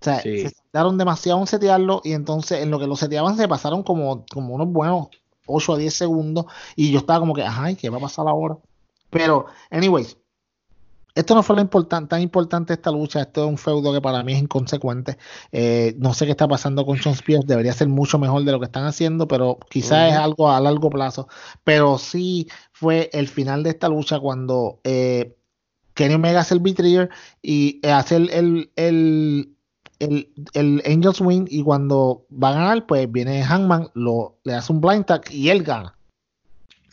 O 0.00 0.04
sea, 0.04 0.20
se 0.20 0.50
tardaron 0.70 0.98
demasiado 0.98 1.40
en 1.40 1.46
setearlo 1.46 2.00
y 2.04 2.12
entonces 2.12 2.62
en 2.62 2.70
lo 2.70 2.78
que 2.78 2.86
lo 2.86 2.96
seteaban 2.96 3.36
se 3.36 3.48
pasaron 3.48 3.82
como, 3.82 4.24
como 4.32 4.54
unos 4.54 4.68
buenos 4.68 5.08
8 5.46 5.74
a 5.74 5.76
10 5.78 5.94
segundos 5.94 6.46
y 6.76 6.92
yo 6.92 6.98
estaba 6.98 7.20
como 7.20 7.34
que, 7.34 7.42
ajá, 7.42 7.74
¿qué 7.74 7.90
va 7.90 7.98
a 7.98 8.00
pasar 8.00 8.28
ahora? 8.28 8.58
Pero, 9.10 9.46
anyways, 9.70 10.16
esto 11.16 11.34
no 11.34 11.42
fue 11.42 11.56
lo 11.56 11.66
tan 11.86 12.20
importante 12.20 12.74
esta 12.74 12.90
lucha. 12.90 13.22
Esto 13.22 13.44
es 13.44 13.48
un 13.48 13.56
feudo 13.56 13.90
que 13.90 14.02
para 14.02 14.22
mí 14.22 14.34
es 14.34 14.38
inconsecuente. 14.38 15.16
Eh, 15.50 15.96
no 15.98 16.12
sé 16.12 16.26
qué 16.26 16.32
está 16.32 16.46
pasando 16.46 16.84
con 16.84 16.98
Sean 16.98 17.14
Spears. 17.14 17.46
Debería 17.46 17.72
ser 17.72 17.88
mucho 17.88 18.18
mejor 18.18 18.44
de 18.44 18.52
lo 18.52 18.60
que 18.60 18.66
están 18.66 18.84
haciendo, 18.84 19.26
pero 19.26 19.58
quizás 19.70 20.12
es 20.12 20.18
algo 20.18 20.50
a 20.50 20.60
largo 20.60 20.90
plazo. 20.90 21.26
Pero 21.64 21.96
sí 21.96 22.48
fue 22.70 23.08
el 23.14 23.28
final 23.28 23.62
de 23.62 23.70
esta 23.70 23.88
lucha 23.88 24.20
cuando 24.20 24.80
eh, 24.84 25.34
Kenny 25.94 26.14
Omega 26.14 26.40
hace 26.40 26.52
el 26.52 26.60
betrayer 26.60 27.08
y 27.40 27.80
hace 27.88 28.16
el, 28.16 28.70
el, 28.76 29.56
el, 29.98 30.82
Angels 30.84 31.22
Win. 31.22 31.46
Y 31.50 31.62
cuando 31.62 32.26
va 32.30 32.50
a 32.50 32.54
ganar, 32.54 32.86
pues 32.86 33.10
viene 33.10 33.42
Hangman, 33.42 33.88
lo, 33.94 34.36
le 34.44 34.52
hace 34.52 34.70
un 34.70 34.82
blind 34.82 35.06
tag 35.06 35.22
y 35.30 35.48
él 35.48 35.62
gana. 35.62 35.96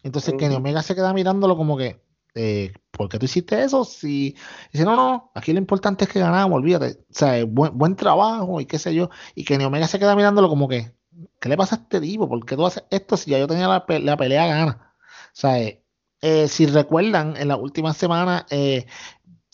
Entonces 0.02 0.34
Kenny 0.38 0.56
Omega 0.56 0.82
se 0.82 0.96
queda 0.96 1.14
mirándolo 1.14 1.58
como 1.58 1.76
que 1.78 2.03
eh, 2.36 2.74
¿por 2.92 3.10
qué 3.10 3.20
tú 3.20 3.26
hiciste 3.26 3.64
eso? 3.64 3.86
Si 3.86 4.36
dice, 4.72 4.86
no, 4.86 4.96
no, 4.96 5.32
aquí 5.36 5.54
lo 5.54 5.60
importante 5.60 6.06
es 6.06 6.10
que 6.12 6.20
ganamos, 6.20 6.58
olvídate. 6.58 7.00
O 7.10 7.14
sea, 7.14 7.44
buen, 7.46 7.78
buen 7.78 7.96
trabajo 7.96 8.62
y 8.62 8.66
qué 8.66 8.80
sé 8.80 8.94
yo. 8.96 9.10
Y 9.36 9.44
que 9.46 9.58
Ni 9.58 9.66
Omega 9.66 9.88
se 9.88 10.00
queda 10.00 10.16
mirándolo 10.16 10.50
como 10.50 10.68
que, 10.68 10.94
¿qué 11.40 11.50
le 11.50 11.58
pasa 11.58 11.76
a 11.76 11.80
este 11.80 12.02
tipo? 12.02 12.28
¿Por 12.30 12.46
qué 12.46 12.56
tú 12.56 12.66
haces 12.66 12.84
esto 12.90 13.18
si 13.18 13.32
ya 13.32 13.40
yo 13.40 13.48
tenía 13.48 13.68
la, 13.68 13.86
pelea 13.86 14.48
gana? 14.48 14.96
O 15.28 15.36
sea, 15.36 15.60
eh, 15.62 15.84
eh, 16.22 16.48
si 16.48 16.66
recuerdan, 16.68 17.36
en 17.38 17.50
la 17.50 17.58
última 17.58 17.94
semana, 17.94 18.46
eh, 18.50 18.86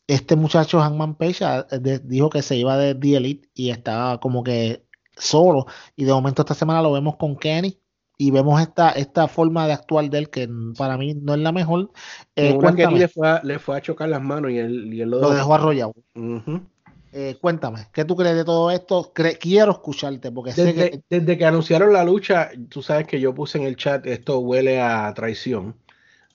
este 0.07 0.35
muchacho 0.35 0.80
Hangman 0.81 1.15
Page 1.15 1.45
ah, 1.45 1.68
dijo 2.03 2.30
que 2.30 2.41
se 2.41 2.57
iba 2.57 2.77
de 2.77 2.95
The 2.95 3.18
Elite 3.18 3.49
y 3.53 3.72
estaba 3.72 4.19
como 4.19 4.43
que 4.43 4.85
solo. 5.18 5.68
Y 5.95 6.06
de 6.06 6.14
momento 6.14 6.41
esta 6.41 6.56
semana 6.56 6.81
lo 6.81 6.91
vemos 6.91 7.18
con 7.18 7.35
Kenny 7.38 7.78
y 8.22 8.32
vemos 8.32 8.62
esta, 8.62 8.90
esta 8.91 9.30
forma 9.30 9.66
de 9.66 9.72
actuar 9.72 10.10
de 10.10 10.18
él 10.18 10.30
que 10.30 10.50
para 10.78 10.98
mí 10.98 11.14
no 11.14 11.36
es 11.36 11.40
la 11.40 11.54
mejor. 11.54 11.90
Eh, 12.36 12.52
le 12.52 13.08
fue, 13.08 13.28
a, 13.30 13.41
le 13.41 13.60
fue 13.60 13.78
a 13.78 13.82
chocar 13.82 14.10
las 14.10 14.22
manos 14.22 14.52
y 14.52 14.58
él, 14.58 14.94
y 14.94 15.00
él 15.00 15.10
lo, 15.10 15.34
dejó 15.34 15.56
arrollado. 15.56 15.94
Eh, 17.14 17.38
cuéntame, 17.40 17.88
¿qué 17.94 18.04
tú 18.04 18.18
crees 18.18 18.36
de 18.36 18.44
todo 18.44 18.72
esto? 18.72 19.14
quiero 19.40 19.72
escucharte 19.72 20.34
porque 20.34 20.52
desde, 20.52 20.74
que... 20.74 21.02
desde 21.10 21.38
que 21.38 21.46
anunciaron 21.46 21.94
la 21.94 22.04
lucha, 22.04 22.52
tú 22.68 22.82
sabes 22.82 23.08
que 23.08 23.22
yo 23.22 23.34
puse 23.34 23.58
en 23.58 23.64
el 23.64 23.78
chat 23.78 24.06
esto 24.06 24.40
huele 24.40 24.82
a 24.82 25.14
traición. 25.14 25.76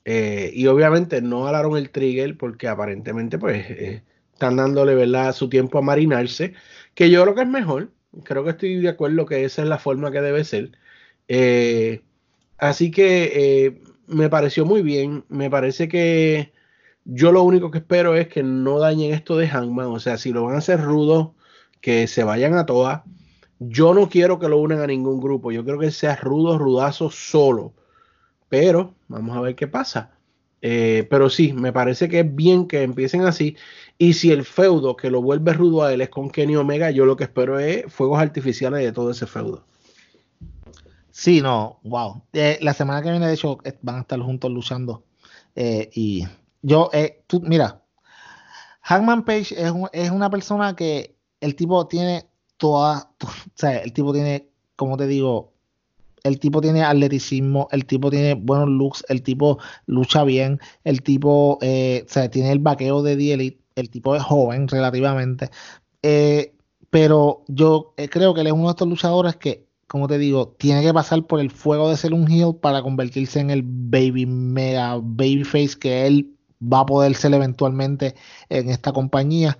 Eh, 0.05 0.51
y 0.55 0.65
obviamente 0.65 1.21
no 1.21 1.47
alaron 1.47 1.77
el 1.77 1.91
trigger 1.91 2.35
porque 2.35 2.67
aparentemente 2.67 3.37
pues 3.37 3.63
eh, 3.69 4.03
están 4.33 4.55
dándole 4.55 4.95
¿verdad? 4.95 5.33
su 5.33 5.49
tiempo 5.49 5.77
a 5.77 5.83
marinarse, 5.83 6.55
que 6.95 7.11
yo 7.11 7.21
creo 7.21 7.35
que 7.35 7.41
es 7.41 7.47
mejor. 7.47 7.91
Creo 8.23 8.43
que 8.43 8.51
estoy 8.51 8.77
de 8.77 8.89
acuerdo 8.89 9.27
que 9.27 9.45
esa 9.45 9.61
es 9.61 9.67
la 9.67 9.77
forma 9.77 10.11
que 10.11 10.21
debe 10.21 10.43
ser. 10.43 10.71
Eh, 11.27 12.03
así 12.57 12.91
que 12.91 13.65
eh, 13.65 13.81
me 14.07 14.29
pareció 14.29 14.65
muy 14.65 14.81
bien. 14.81 15.25
Me 15.29 15.49
parece 15.49 15.87
que 15.87 16.53
yo 17.05 17.31
lo 17.31 17.43
único 17.43 17.71
que 17.71 17.79
espero 17.79 18.15
es 18.15 18.27
que 18.27 18.43
no 18.43 18.79
dañen 18.79 19.13
esto 19.13 19.37
de 19.37 19.47
Hangman. 19.47 19.87
O 19.87 19.99
sea, 19.99 20.17
si 20.17 20.31
lo 20.31 20.43
van 20.43 20.55
a 20.55 20.59
hacer 20.59 20.81
rudo, 20.81 21.35
que 21.81 22.07
se 22.07 22.23
vayan 22.23 22.55
a 22.55 22.65
todas. 22.65 23.03
Yo 23.59 23.93
no 23.93 24.09
quiero 24.09 24.39
que 24.39 24.49
lo 24.49 24.57
unan 24.57 24.81
a 24.81 24.87
ningún 24.87 25.21
grupo. 25.21 25.51
Yo 25.51 25.63
quiero 25.63 25.79
que 25.79 25.91
sea 25.91 26.15
rudo, 26.15 26.57
rudazo 26.57 27.09
solo. 27.11 27.73
Pero 28.49 28.95
vamos 29.07 29.37
a 29.37 29.41
ver 29.41 29.55
qué 29.55 29.67
pasa. 29.67 30.11
Eh, 30.61 31.05
pero 31.11 31.29
sí, 31.29 31.53
me 31.53 31.71
parece 31.71 32.09
que 32.09 32.21
es 32.21 32.35
bien 32.35 32.67
que 32.67 32.81
empiecen 32.81 33.21
así. 33.21 33.55
Y 33.99 34.13
si 34.13 34.31
el 34.31 34.45
feudo 34.45 34.95
que 34.95 35.11
lo 35.11 35.21
vuelve 35.21 35.53
rudo 35.53 35.83
a 35.83 35.93
él 35.93 36.01
es 36.01 36.09
con 36.09 36.31
Kenny 36.31 36.55
Omega, 36.55 36.89
yo 36.91 37.05
lo 37.05 37.15
que 37.15 37.25
espero 37.25 37.59
es 37.59 37.85
fuegos 37.93 38.19
artificiales 38.19 38.83
de 38.83 38.91
todo 38.91 39.11
ese 39.11 39.27
feudo. 39.27 39.63
Sí, 41.17 41.39
no, 41.41 41.79
wow. 41.83 42.23
Eh, 42.33 42.59
la 42.61 42.73
semana 42.73 43.01
que 43.01 43.09
viene, 43.09 43.27
de 43.27 43.35
hecho, 43.35 43.57
van 43.81 43.95
a 43.95 44.01
estar 44.01 44.19
juntos 44.19 44.51
luchando. 44.51 45.05
Eh, 45.55 45.89
y 45.93 46.25
yo, 46.61 46.89
eh, 46.91 47.23
tú, 47.27 47.39
mira, 47.41 47.81
Hangman 48.81 49.23
Page 49.23 49.55
es, 49.57 49.71
es, 49.93 50.11
una 50.11 50.29
persona 50.29 50.75
que 50.75 51.15
el 51.39 51.55
tipo 51.55 51.87
tiene 51.87 52.25
toda, 52.57 53.11
o 53.23 53.29
sea, 53.55 53.77
el 53.77 53.93
tipo 53.93 54.11
tiene, 54.13 54.49
como 54.75 54.97
te 54.97 55.07
digo, 55.07 55.53
el 56.23 56.37
tipo 56.37 56.59
tiene 56.59 56.83
atleticismo, 56.83 57.69
el 57.71 57.85
tipo 57.85 58.11
tiene 58.11 58.33
buenos 58.33 58.67
looks, 58.69 59.05
el 59.07 59.23
tipo 59.23 59.57
lucha 59.85 60.25
bien, 60.25 60.59
el 60.83 61.01
tipo, 61.01 61.53
o 61.53 61.59
sea, 62.07 62.29
tiene 62.29 62.51
el 62.51 62.59
vaqueo 62.59 63.03
de 63.03 63.15
The 63.15 63.33
Elite, 63.33 63.61
el 63.75 63.89
tipo 63.89 64.15
es 64.17 64.23
joven 64.23 64.67
relativamente. 64.67 65.49
pero 66.89 67.43
yo 67.47 67.93
creo 68.09 68.33
que 68.33 68.41
él 68.41 68.47
es 68.47 68.53
uno 68.53 68.65
de 68.65 68.71
estos 68.71 68.87
luchadores 68.87 69.37
que 69.37 69.64
como 69.87 70.07
te 70.07 70.17
digo, 70.17 70.55
tiene 70.57 70.81
que 70.81 70.93
pasar 70.93 71.25
por 71.25 71.39
el 71.39 71.51
fuego 71.51 71.89
de 71.89 71.97
ser 71.97 72.13
un 72.13 72.29
heel 72.29 72.55
para 72.55 72.81
convertirse 72.81 73.39
en 73.39 73.49
el 73.49 73.61
baby 73.63 74.25
mega 74.25 74.95
babyface 75.01 75.77
que 75.79 76.07
él 76.07 76.35
va 76.61 76.79
a 76.79 76.85
poder 76.85 77.15
ser 77.15 77.33
eventualmente 77.33 78.15
en 78.49 78.69
esta 78.69 78.91
compañía. 78.93 79.57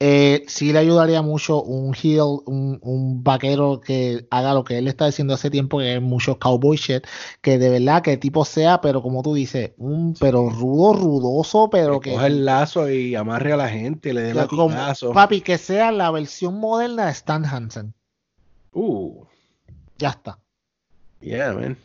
Eh, 0.00 0.44
sí 0.48 0.72
le 0.72 0.80
ayudaría 0.80 1.22
mucho 1.22 1.62
un 1.62 1.94
heel, 1.94 2.40
un, 2.46 3.22
vaquero 3.22 3.80
que 3.80 4.26
haga 4.30 4.52
lo 4.52 4.64
que 4.64 4.78
él 4.78 4.88
está 4.88 5.06
diciendo 5.06 5.34
hace 5.34 5.50
tiempo, 5.50 5.78
que 5.78 5.94
es 5.94 6.02
mucho 6.02 6.38
cowboy 6.38 6.76
shit, 6.76 7.06
que 7.40 7.58
de 7.58 7.70
verdad 7.70 8.02
que 8.02 8.16
tipo 8.16 8.44
sea, 8.44 8.80
pero 8.80 9.02
como 9.02 9.22
tú 9.22 9.34
dices, 9.34 9.72
un 9.78 10.14
pero 10.18 10.50
rudo, 10.50 10.94
rudoso, 10.94 11.70
pero 11.70 12.00
que... 12.00 12.12
Coge 12.12 12.26
el 12.26 12.44
lazo 12.44 12.90
y 12.90 13.14
amarre 13.14 13.52
a 13.52 13.56
la 13.56 13.68
gente, 13.68 14.12
le 14.12 14.22
dé 14.22 14.34
lazo. 14.34 15.12
Papi, 15.12 15.40
que 15.40 15.58
sea 15.58 15.92
la 15.92 16.10
versión 16.10 16.58
moderna 16.58 17.06
de 17.06 17.12
Stan 17.12 17.44
Hansen. 17.44 17.94
Uh. 18.72 19.24
Ya 19.98 20.10
está. 20.10 20.38
Yeah, 21.20 21.52
man. 21.54 21.76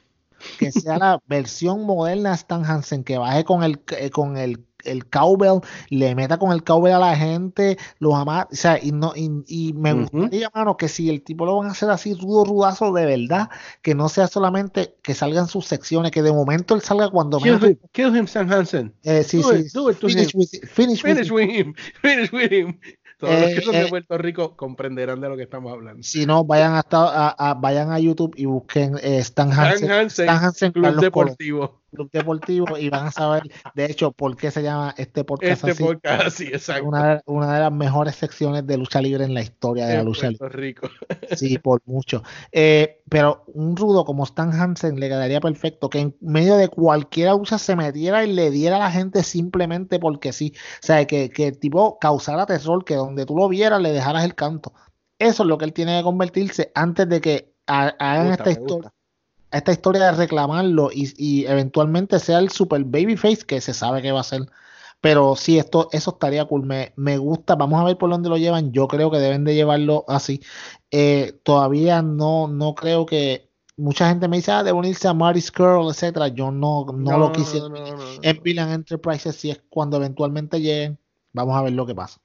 Que 0.57 0.71
sea 0.71 0.97
la 0.97 1.21
versión 1.27 1.83
moderna 1.85 2.29
de 2.29 2.35
Stan 2.35 2.65
Hansen, 2.65 3.03
que 3.03 3.17
baje 3.17 3.43
con 3.43 3.63
el, 3.63 3.79
eh, 3.97 4.09
con 4.09 4.37
el, 4.37 4.65
el 4.83 5.05
cowbell, 5.07 5.61
le 5.89 6.15
meta 6.15 6.37
con 6.37 6.51
el 6.51 6.63
cowbell 6.63 6.93
a 6.93 6.99
la 6.99 7.15
gente, 7.15 7.77
los 7.99 8.13
ama, 8.15 8.47
o 8.51 8.55
sea, 8.55 8.79
y, 8.81 8.91
no, 8.91 9.13
y, 9.15 9.73
me 9.73 9.93
gustaría, 9.93 10.49
mano, 10.53 10.77
que 10.77 10.87
si 10.87 11.09
el 11.09 11.21
tipo 11.21 11.45
lo 11.45 11.57
van 11.57 11.67
a 11.67 11.71
hacer 11.71 11.89
así 11.89 12.13
rudo, 12.13 12.45
rudazo 12.45 12.91
de 12.93 13.05
verdad, 13.05 13.49
que 13.81 13.95
no 13.95 14.09
sea 14.09 14.27
solamente 14.27 14.95
que 15.01 15.13
salgan 15.13 15.47
sus 15.47 15.65
secciones, 15.65 16.11
que 16.11 16.21
de 16.21 16.31
momento 16.31 16.75
él 16.75 16.81
salga 16.81 17.09
cuando 17.09 17.39
kill, 17.39 17.63
him, 17.63 17.77
kill 17.91 18.15
him, 18.15 18.25
Stan 18.25 18.51
Hansen. 18.51 18.93
Eh, 19.03 19.23
sí, 19.23 19.41
sí. 19.43 19.69
finish, 19.69 20.33
With, 20.33 20.47
finish, 20.67 21.01
finish, 21.01 21.31
with 21.31 21.49
him. 21.49 21.73
Finish 22.01 22.31
with 22.31 22.51
him. 22.51 22.79
Todos 23.19 23.37
los 23.37 23.49
que 23.49 23.61
son 23.61 23.73
de 23.73 23.81
eh, 23.81 23.89
Puerto 23.89 24.17
Rico 24.17 24.55
comprenderán 24.55 25.19
de 25.19 25.27
lo 25.27 25.35
que 25.35 25.43
estamos 25.43 25.73
hablando. 25.73 26.01
Si 26.03 26.25
no, 26.25 26.45
vayan 26.45 26.73
a, 26.73 27.53
vayan 27.59 27.91
a 27.91 27.99
YouTube 27.99 28.33
y 28.37 28.45
busquen 28.45 28.95
eh, 29.03 29.17
Stan 29.17 29.51
Hansen, 29.51 30.07
Stan 30.07 30.41
Hansen, 30.41 30.71
Club 30.71 31.01
Deportivo. 31.01 31.78
Club 31.89 32.09
Deportivo 32.11 32.77
y 32.77 32.89
van 32.89 33.07
a 33.07 33.11
saber, 33.11 33.43
de 33.75 33.85
hecho, 33.85 34.11
por 34.11 34.35
qué 34.35 34.51
se 34.51 34.63
llama 34.63 34.93
este 34.97 35.23
podcast 35.23 35.67
este 35.67 35.83
podcast 35.83 36.27
así, 36.27 36.45
exacto. 36.45 36.87
Una, 36.87 37.21
una, 37.25 37.53
de 37.53 37.59
las 37.61 37.71
mejores 37.71 38.15
secciones 38.15 38.65
de 38.65 38.77
lucha 38.77 39.01
libre 39.01 39.25
en 39.25 39.33
la 39.33 39.41
historia 39.41 39.87
de 39.87 39.97
la 39.97 40.03
lucha 40.03 40.29
Puerto 40.37 40.49
Rico. 40.49 40.89
Sí, 41.35 41.57
por 41.57 41.81
mucho. 41.85 42.23
Eh, 42.51 43.01
pero 43.09 43.43
un 43.47 43.75
rudo 43.75 44.05
como 44.05 44.23
Stan 44.23 44.51
Hansen 44.51 44.99
le 44.99 45.09
quedaría 45.09 45.39
perfecto 45.39 45.89
que 45.89 45.99
en 45.99 46.15
medio 46.21 46.55
de 46.57 46.69
cualquier 46.69 47.31
lucha 47.31 47.57
se 47.57 47.75
metiera 47.75 48.23
y 48.25 48.33
le 48.33 48.51
diera 48.51 48.77
a 48.77 48.79
la 48.79 48.91
gente 48.91 49.23
simplemente 49.23 49.99
porque 49.99 50.33
sí. 50.33 50.53
O 50.55 50.85
sea, 50.85 51.05
que, 51.05 51.29
que 51.29 51.47
el 51.47 51.59
tipo 51.59 51.97
causara 51.99 52.45
terror, 52.45 52.83
que 52.85 52.95
donde 52.95 53.25
tú 53.25 53.35
lo 53.35 53.47
vieras 53.49 53.81
le 53.81 53.91
dejaras 53.91 54.25
el 54.25 54.35
canto. 54.35 54.73
Eso 55.17 55.43
es 55.43 55.49
lo 55.49 55.57
que 55.57 55.65
él 55.65 55.73
tiene 55.73 55.97
que 55.97 56.03
convertirse 56.03 56.71
antes 56.75 57.07
de 57.09 57.21
que 57.21 57.53
hagan 57.67 58.31
esta 58.31 58.51
historia 58.51 58.91
esta 59.51 59.71
historia 59.71 60.05
de 60.05 60.11
reclamarlo 60.11 60.89
y, 60.93 61.45
eventualmente 61.45 62.19
sea 62.19 62.39
el 62.39 62.49
super 62.49 62.83
babyface 62.83 63.45
que 63.45 63.61
se 63.61 63.73
sabe 63.73 64.01
que 64.01 64.11
va 64.11 64.21
a 64.21 64.23
ser. 64.23 64.41
Pero 65.01 65.35
sí, 65.35 65.57
esto, 65.57 65.87
eso 65.91 66.11
estaría 66.11 66.45
cool. 66.45 66.65
Me, 66.65 66.91
me, 66.97 67.17
gusta. 67.17 67.55
Vamos 67.55 67.79
a 67.79 67.85
ver 67.85 67.97
por 67.97 68.09
dónde 68.09 68.29
lo 68.29 68.37
llevan. 68.37 68.73
Yo 68.73 68.87
creo 68.87 69.09
que 69.09 69.17
deben 69.17 69.45
de 69.45 69.55
llevarlo 69.55 70.03
así. 70.09 70.41
Eh, 70.91 71.39
todavía 71.43 72.01
no, 72.01 72.47
no 72.47 72.75
creo 72.75 73.05
que. 73.05 73.47
Mucha 73.77 74.09
gente 74.09 74.27
me 74.27 74.35
dice, 74.35 74.51
ah, 74.51 74.61
de 74.61 74.73
unirse 74.73 75.07
a 75.07 75.13
Marty's 75.13 75.53
Curl, 75.53 75.89
etcétera. 75.89 76.27
Yo 76.27 76.51
no, 76.51 76.85
no, 76.93 77.17
lo 77.17 77.31
quise. 77.31 77.59
en 78.21 78.43
Villain 78.43 78.69
Enterprises, 78.71 79.37
si 79.37 79.51
es 79.51 79.61
cuando 79.69 79.95
eventualmente 79.95 80.59
lleguen. 80.59 80.99
Vamos 81.31 81.55
a 81.55 81.61
ver 81.61 81.71
lo 81.71 81.85
que 81.85 81.95
pasa. 81.95 82.19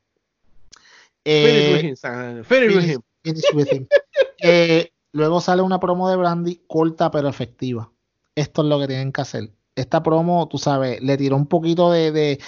Eh, 1.24 1.46
Finish 1.46 1.72
with 1.76 1.90
him, 1.90 1.96
son. 1.96 2.44
Finish 2.44 2.74
with 2.74 2.84
finish- 2.84 2.94
him. 2.94 3.02
finish 3.22 3.54
with 3.54 3.72
him. 3.72 3.88
Eh, 4.46 4.90
luego 5.14 5.40
sale 5.40 5.62
una 5.62 5.80
promo 5.80 6.08
de 6.10 6.16
Brandy 6.16 6.60
corta 6.66 7.10
pero 7.10 7.28
efectiva. 7.28 7.90
Esto 8.34 8.62
es 8.62 8.68
lo 8.68 8.80
que 8.80 8.88
tienen 8.88 9.12
que 9.12 9.20
hacer. 9.20 9.52
Esta 9.76 10.02
promo, 10.02 10.48
tú 10.48 10.58
sabes, 10.58 11.00
le 11.00 11.16
tiró 11.16 11.36
un 11.36 11.46
poquito 11.46 11.90
de, 11.90 12.38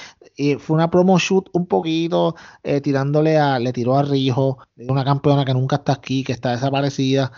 fue 0.58 0.74
una 0.74 0.90
promo 0.90 1.18
shoot 1.18 1.48
un 1.52 1.66
poquito, 1.66 2.36
eh, 2.62 2.80
tirándole 2.80 3.38
a, 3.38 3.58
le 3.58 3.72
tiró 3.72 3.96
a 3.96 4.02
Rijo, 4.02 4.58
una 4.76 5.04
campeona 5.04 5.44
que 5.44 5.54
nunca 5.54 5.76
está 5.76 5.92
aquí, 5.92 6.22
que 6.24 6.32
está 6.32 6.52
desaparecida. 6.52 7.32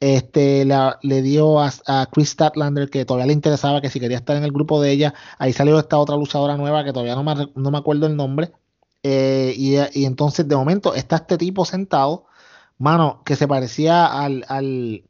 Este, 0.00 0.64
le 0.64 1.22
dio 1.22 1.60
a, 1.60 1.72
Chris 2.12 2.30
Statlander 2.30 2.88
que 2.88 3.04
todavía 3.04 3.26
le 3.26 3.32
interesaba 3.32 3.80
que 3.80 3.90
si 3.90 3.98
quería 3.98 4.18
estar 4.18 4.36
en 4.36 4.44
el 4.44 4.52
grupo 4.52 4.80
de 4.80 4.92
ella. 4.92 5.14
Ahí 5.38 5.52
salió 5.52 5.78
esta 5.78 5.98
otra 5.98 6.16
luchadora 6.16 6.56
nueva 6.56 6.84
que 6.84 6.92
todavía 6.92 7.14
no 7.14 7.24
me, 7.24 7.34
no 7.54 7.70
me 7.70 7.78
acuerdo 7.78 8.06
el 8.06 8.16
nombre. 8.16 8.52
Eh, 9.02 9.54
y 9.56 10.04
entonces 10.04 10.46
de 10.48 10.56
momento 10.56 10.94
está 10.94 11.16
este 11.16 11.38
tipo 11.38 11.64
sentado, 11.64 12.26
mano, 12.78 13.22
que 13.24 13.36
se 13.36 13.48
parecía 13.48 14.06
al, 14.06 14.44
al, 14.48 15.04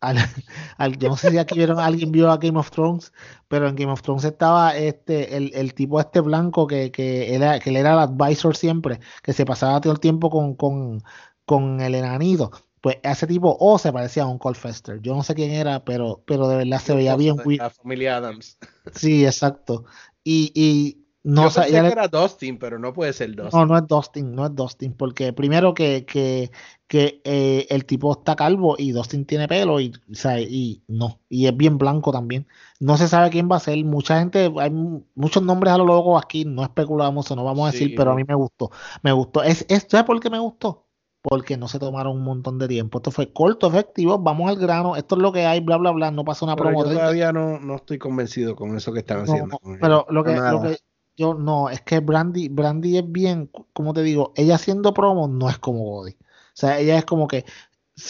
al, 0.00 0.16
al- 0.78 0.98
yo 0.98 1.08
no 1.08 1.16
sé 1.16 1.30
si 1.30 1.38
aquí 1.38 1.56
vieron, 1.58 1.78
alguien 1.80 2.12
vio 2.12 2.30
a 2.30 2.38
Game 2.38 2.58
of 2.58 2.70
Thrones, 2.70 3.12
pero 3.48 3.68
en 3.68 3.76
Game 3.76 3.92
of 3.92 4.02
Thrones 4.02 4.24
estaba 4.24 4.76
este, 4.76 5.36
el, 5.36 5.52
el 5.54 5.74
tipo 5.74 6.00
este 6.00 6.20
blanco 6.20 6.66
que, 6.66 6.90
que, 6.90 7.34
era, 7.34 7.58
que 7.60 7.70
él 7.70 7.76
era 7.76 7.92
el 7.94 7.98
advisor 8.00 8.56
siempre, 8.56 9.00
que 9.22 9.32
se 9.32 9.44
pasaba 9.46 9.80
todo 9.80 9.92
el 9.92 10.00
tiempo 10.00 10.30
con, 10.30 10.54
con, 10.54 11.02
con 11.44 11.80
el 11.80 11.94
enanito. 11.94 12.50
Pues 12.80 12.98
ese 13.02 13.26
tipo, 13.26 13.56
o 13.58 13.78
se 13.78 13.92
parecía 13.92 14.22
a 14.22 14.26
un 14.26 14.38
Fester. 14.54 15.00
Yo 15.00 15.14
no 15.14 15.22
sé 15.24 15.34
quién 15.34 15.50
era, 15.50 15.84
pero, 15.84 16.22
pero 16.24 16.46
de 16.46 16.58
verdad 16.58 16.80
se 16.80 16.94
veía 16.94 17.16
bien. 17.16 17.36
La 17.56 17.70
familia 17.70 18.18
Adams. 18.18 18.58
Sí, 18.94 19.24
exacto. 19.26 19.84
Y, 20.22 20.52
y 20.54 21.05
no 21.26 21.42
Yo 21.42 21.54
pensé 21.54 21.72
ya 21.72 21.78
que 21.82 21.86
le- 21.88 21.92
era 21.92 22.08
Dustin, 22.08 22.58
pero 22.58 22.78
no 22.78 22.92
puede 22.92 23.12
ser 23.12 23.34
Dustin. 23.34 23.60
no, 23.60 23.66
no 23.66 23.76
es 23.76 23.86
Dustin, 23.86 24.34
no 24.34 24.46
es 24.46 24.54
Dustin, 24.54 24.92
porque 24.94 25.32
primero 25.32 25.74
que, 25.74 26.04
que, 26.06 26.50
que 26.86 27.20
eh, 27.24 27.66
el 27.68 27.84
tipo 27.84 28.12
está 28.12 28.36
calvo 28.36 28.76
y 28.78 28.92
Dustin 28.92 29.24
tiene 29.26 29.48
pelo 29.48 29.80
y, 29.80 29.92
o 30.10 30.14
sea, 30.14 30.40
y 30.40 30.82
no, 30.88 31.20
y 31.28 31.46
es 31.46 31.56
bien 31.56 31.78
blanco 31.78 32.12
también. 32.12 32.46
No 32.80 32.96
se 32.96 33.08
sabe 33.08 33.30
quién 33.30 33.48
va 33.50 33.56
a 33.56 33.60
ser, 33.60 33.76
mucha 33.84 34.18
gente, 34.18 34.52
hay 34.58 34.70
mu- 34.70 35.02
muchos 35.14 35.42
nombres 35.42 35.72
a 35.74 35.78
lo 35.78 35.84
loco 35.84 36.16
aquí, 36.16 36.44
no 36.44 36.62
especulamos 36.62 37.30
o 37.30 37.36
no 37.36 37.44
vamos 37.44 37.68
a 37.68 37.72
decir, 37.72 37.94
pero 37.96 38.12
a 38.12 38.14
mí 38.14 38.22
me 38.24 38.34
gustó, 38.34 38.70
me 39.02 39.12
gustó. 39.12 39.42
Es, 39.42 39.66
es, 39.68 39.86
¿Sabes 39.88 40.06
por 40.06 40.20
qué 40.20 40.30
me 40.30 40.38
gustó? 40.38 40.84
Porque 41.22 41.56
no 41.56 41.66
se 41.66 41.80
tomaron 41.80 42.16
un 42.16 42.22
montón 42.22 42.56
de 42.58 42.68
tiempo. 42.68 42.98
Esto 42.98 43.10
fue 43.10 43.32
corto, 43.32 43.66
efectivo, 43.66 44.16
vamos 44.16 44.48
al 44.48 44.56
grano, 44.58 44.94
esto 44.94 45.16
es 45.16 45.22
lo 45.22 45.32
que 45.32 45.44
hay, 45.44 45.58
bla, 45.58 45.76
bla, 45.76 45.90
bla, 45.90 46.12
no 46.12 46.24
pasa 46.24 46.44
una 46.44 46.54
Pero 46.54 46.66
promo. 46.68 46.82
yo 46.84 46.90
30. 46.90 47.00
todavía 47.02 47.32
no, 47.32 47.58
no 47.58 47.74
estoy 47.74 47.98
convencido 47.98 48.54
con 48.54 48.76
eso 48.76 48.92
que 48.92 49.00
están 49.00 49.18
No, 49.18 49.22
haciendo. 49.24 49.58
no, 49.64 49.76
pero 49.80 50.06
lo 50.08 50.22
que, 50.22 50.36
lo 50.36 50.62
que 50.62 50.78
yo 51.16 51.34
no, 51.34 51.70
es 51.70 51.80
que 51.82 52.00
Brandy, 52.00 52.48
Brandy 52.48 52.98
es 52.98 53.10
bien, 53.10 53.50
como 53.72 53.94
te 53.94 54.02
digo, 54.02 54.32
ella 54.36 54.56
haciendo 54.56 54.92
promo 54.92 55.28
no 55.28 55.48
es 55.48 55.58
como 55.58 55.84
Body. 55.84 56.12
O 56.12 56.58
sea, 56.58 56.78
ella 56.78 56.98
es 56.98 57.04
como 57.04 57.28
que 57.28 57.44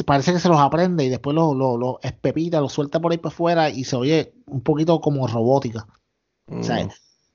parece 0.04 0.32
que 0.32 0.40
se 0.40 0.48
los 0.48 0.58
aprende 0.58 1.04
y 1.04 1.08
después 1.08 1.34
lo, 1.34 1.54
lo, 1.54 1.76
lo 1.76 2.00
espepita, 2.02 2.60
lo 2.60 2.68
suelta 2.68 3.00
por 3.00 3.12
ahí 3.12 3.18
para 3.18 3.32
afuera 3.32 3.70
y 3.70 3.84
se 3.84 3.96
oye 3.96 4.34
un 4.46 4.60
poquito 4.60 5.00
como 5.00 5.26
robótica. 5.26 5.86
Mm. 6.46 6.60
O 6.60 6.64
sea, 6.64 6.88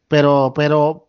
pero, 0.08 0.54
pero 0.54 1.08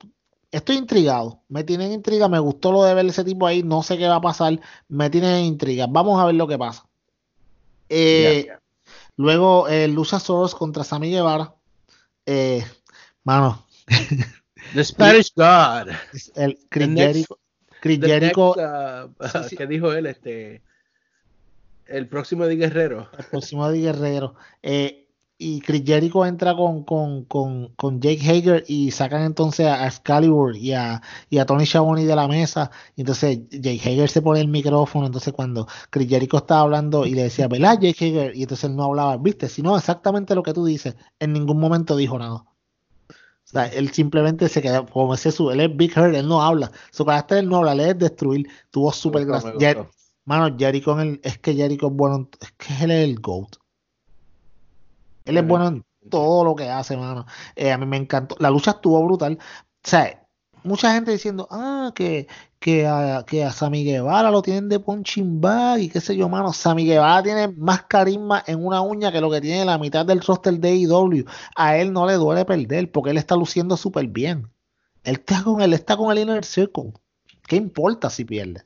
estoy 0.51 0.77
intrigado, 0.77 1.41
me 1.49 1.65
tienen 1.65 1.93
intriga, 1.93 2.29
me 2.29 2.39
gustó 2.39 2.71
lo 2.73 2.85
de 2.85 2.95
ver 2.95 3.07
ese 3.07 3.25
tipo 3.25 3.47
ahí, 3.47 3.63
no 3.63 3.83
sé 3.83 3.99
qué 3.99 4.07
va 4.07 4.17
a 4.17 4.21
pasar, 4.21 4.61
me 4.89 5.11
tienen 5.11 5.45
intriga, 5.45 5.87
vamos 5.89 6.21
a 6.21 6.27
ver 6.27 6.37
lo 6.37 6.47
que 6.47 6.59
pasa. 6.59 6.87
Eh. 7.89 8.49
Luego 9.17 9.69
eh, 9.69 9.89
Luchasaurus 9.89 10.55
contra 10.55 10.85
Sammy 10.85 11.11
Guevara. 11.11 11.55
Eh, 12.25 12.65
mano, 13.25 13.67
The 14.75 14.85
Spanish 14.85 15.33
God. 15.35 15.89
el 16.37 16.59
Chris 16.69 16.89
Jericho, 16.95 17.39
Chris 17.81 18.01
The 18.01 18.07
Jericho, 18.07 18.55
next, 18.57 19.21
uh, 19.21 19.39
Sí, 19.39 19.49
sí. 19.51 19.57
¿Qué 19.57 19.67
dijo 19.67 19.93
él? 19.93 20.07
Este, 20.07 20.63
el 21.87 22.09
próximo 22.09 22.47
de 22.47 22.57
Guerrero. 22.57 23.09
el 23.19 23.25
próximo 23.27 23.69
de 23.69 23.81
Guerrero. 23.81 24.35
eh, 24.63 24.99
y 25.39 25.61
Chris 25.61 25.83
Jericho 25.85 26.25
entra 26.25 26.55
con, 26.55 26.85
con, 26.85 27.25
con, 27.25 27.75
con 27.75 28.01
Jake 28.01 28.21
Hager 28.31 28.65
y 28.69 28.93
sacan 28.93 29.23
entonces 29.23 29.67
a 29.67 29.87
Excalibur 29.89 30.57
y 30.57 30.73
a, 30.73 31.03
y 31.31 31.39
a 31.39 31.47
Tony 31.47 31.67
Schiavone 31.67 32.05
de 32.05 32.15
la 32.15 32.29
mesa. 32.29 32.71
Y 32.95 33.01
entonces 33.01 33.41
Jake 33.51 33.81
Hager 33.85 34.09
se 34.09 34.23
pone 34.23 34.41
el 34.41 34.47
micrófono. 34.47 35.07
Entonces 35.07 35.33
cuando 35.33 35.67
Chris 35.91 36.09
Jericho 36.09 36.37
estaba 36.37 36.61
hablando 36.61 37.07
y 37.07 37.15
le 37.15 37.25
decía, 37.25 37.49
¿verdad, 37.49 37.77
Jake 37.81 38.05
Hager? 38.05 38.37
Y 38.37 38.43
entonces 38.43 38.71
él 38.71 38.77
no 38.77 38.85
hablaba, 38.85 39.17
¿viste? 39.17 39.49
Sino 39.49 39.77
exactamente 39.77 40.37
lo 40.37 40.45
que 40.45 40.53
tú 40.55 40.65
dices. 40.65 40.95
En 41.19 41.33
ningún 41.33 41.59
momento 41.59 41.97
dijo 41.97 42.17
nada. 42.21 42.45
O 43.53 43.55
sea, 43.55 43.67
él 43.67 43.91
simplemente 43.93 44.49
se 44.49 44.63
queda, 44.63 44.87
como 44.87 45.13
ese 45.13 45.31
su, 45.31 45.51
él 45.51 45.61
es 45.61 45.77
Big 45.77 45.93
Hurt, 45.97 46.15
él 46.15 46.27
no 46.27 46.41
habla. 46.43 46.73
Su 46.91 47.05
carácter 47.05 47.39
él 47.39 47.49
no 47.51 47.59
habla, 47.59 47.73
él 47.75 47.81
es 47.81 47.99
destruir. 47.99 48.49
Tuvo 48.71 48.91
súper 48.93 49.27
gustó. 49.27 49.59
Mano, 50.25 50.57
Jericho 50.59 50.99
el, 51.01 51.21
es 51.23 51.37
que 51.39 51.55
Jericho 51.55 51.89
es 51.89 51.93
bueno, 51.93 52.17
en- 52.17 52.29
es 52.41 52.53
que 52.53 52.85
él 52.85 52.91
es 52.93 53.05
el 53.09 53.21
GOAT. 53.21 53.57
Él 55.27 55.37
es 55.37 55.47
bueno 55.47 55.69
en 55.69 55.85
todo 56.11 56.45
lo 56.45 56.55
que 56.57 56.69
hace, 56.69 56.97
mano. 56.97 57.27
Eh, 57.55 57.71
a 57.73 57.79
mí 57.79 57.87
me 57.87 57.97
encantó. 57.99 58.37
La 58.39 58.49
lucha 58.51 58.73
estuvo 58.73 59.05
brutal. 59.05 59.39
O 59.39 59.89
sea, 59.89 60.22
mucha 60.65 60.93
gente 60.93 61.11
diciendo, 61.11 61.49
ah, 61.51 61.93
que, 61.95 62.27
que, 62.59 62.87
a, 62.87 63.25
que 63.27 63.45
a 63.45 63.53
Sammy 63.53 63.85
Guevara 63.85 64.31
lo 64.31 64.43
tienen 64.43 64.69
de 64.69 64.81
punching 64.81 65.41
bag 65.41 65.81
y 65.81 65.89
qué 65.89 66.01
sé 66.01 66.17
yo, 66.17 66.29
mano. 66.29 66.53
Sammy 66.53 66.85
Guevara 66.85 67.23
tiene 67.23 67.49
más 67.49 67.83
carisma 67.85 68.43
en 68.47 68.65
una 68.65 68.81
uña 68.81 69.13
que 69.13 69.21
lo 69.21 69.31
que 69.31 69.41
tiene 69.41 69.65
la 69.65 69.79
mitad 69.79 70.07
del 70.07 70.21
roster 70.21 70.59
de 70.59 70.69
AEW. 70.69 71.25
A 71.57 71.77
él 71.77 71.93
no 71.93 72.07
le 72.07 72.15
duele 72.15 72.45
perder 72.45 72.91
porque 72.91 73.11
él 73.11 73.19
está 73.19 73.37
luciendo 73.37 73.77
súper 73.77 74.07
bien. 74.07 74.51
Él 75.05 75.17
está 75.17 75.43
con 75.43 75.61
él, 75.61 75.73
está 75.73 75.97
con 75.97 76.13
el 76.13 76.19
Inner 76.19 76.45
Circle. 76.45 76.93
¿Qué 77.47 77.57
importa 77.57 78.09
si 78.09 78.25
pierde? 78.25 78.63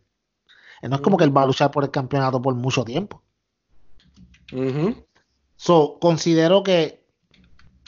No 0.83 0.97
es 0.97 1.03
como 1.03 1.17
que 1.17 1.25
él 1.25 1.37
va 1.37 1.43
a 1.43 1.47
luchar 1.47 1.71
por 1.71 1.85
el 1.85 1.91
campeonato 1.91 2.41
por 2.41 2.55
mucho 2.55 2.85
tiempo. 2.85 3.23
So, 5.57 5.99
considero 6.01 6.63
que 6.63 7.06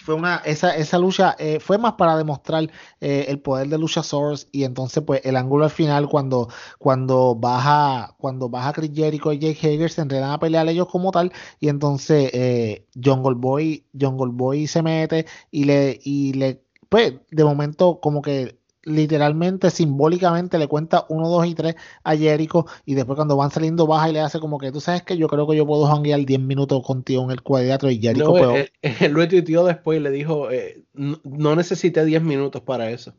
fue 0.08 0.14
una, 0.14 0.36
esa, 0.46 0.74
esa 0.74 0.98
lucha 0.98 1.36
eh, 1.38 1.60
fue 1.60 1.76
más 1.76 1.92
para 1.92 2.16
demostrar 2.16 2.70
eh, 3.02 3.26
el 3.28 3.40
poder 3.40 3.68
de 3.68 3.76
Luchasaurus 3.76 4.48
y 4.52 4.64
entonces 4.64 5.04
pues 5.04 5.20
el 5.22 5.36
ángulo 5.36 5.64
al 5.64 5.70
final 5.70 6.08
cuando, 6.08 6.48
cuando 6.78 7.34
baja 7.34 8.14
cuando 8.16 8.48
baja 8.48 8.72
Chris 8.72 8.90
Jericho 8.94 9.34
y 9.34 9.38
Jake 9.38 9.58
Hager 9.58 9.90
se 9.90 10.00
enredan 10.00 10.30
a 10.30 10.38
pelear 10.38 10.66
ellos 10.66 10.88
como 10.88 11.12
tal 11.12 11.30
y 11.60 11.68
entonces 11.68 12.30
eh, 12.32 12.86
Jungle 13.04 13.34
Boy 13.34 13.84
Jungle 14.00 14.32
Boy 14.32 14.66
se 14.66 14.82
mete 14.82 15.26
y 15.50 15.64
le 15.64 16.00
y 16.02 16.32
le 16.32 16.62
pues 16.88 17.12
de 17.30 17.44
momento 17.44 18.00
como 18.00 18.22
que 18.22 18.57
literalmente 18.88 19.70
simbólicamente 19.70 20.58
le 20.58 20.66
cuenta 20.66 21.06
1, 21.08 21.28
2 21.28 21.46
y 21.46 21.54
3 21.54 21.76
a 22.04 22.16
Jericho 22.16 22.66
y 22.84 22.94
después 22.94 23.16
cuando 23.16 23.36
van 23.36 23.50
saliendo 23.50 23.86
baja 23.86 24.08
y 24.08 24.12
le 24.12 24.20
hace 24.20 24.40
como 24.40 24.58
que 24.58 24.72
tú 24.72 24.80
sabes 24.80 25.02
que 25.02 25.16
yo 25.16 25.28
creo 25.28 25.46
que 25.46 25.56
yo 25.56 25.66
puedo 25.66 25.86
janguear 25.86 26.24
10 26.24 26.40
minutos 26.40 26.82
contigo 26.84 27.22
en 27.24 27.30
el 27.30 27.42
cuadrilátero 27.42 27.90
y 27.92 28.00
Jericho 28.00 28.26
No, 28.26 28.30
pues, 28.30 28.70
él, 28.82 28.94
él 29.00 29.12
lo 29.12 29.28
tuiteó 29.28 29.64
después 29.64 30.00
y 30.00 30.02
le 30.02 30.10
dijo, 30.10 30.50
eh, 30.50 30.82
no, 30.94 31.20
no 31.24 31.54
necesité 31.54 32.04
10 32.04 32.22
minutos 32.22 32.62
para 32.62 32.90
eso. 32.90 33.14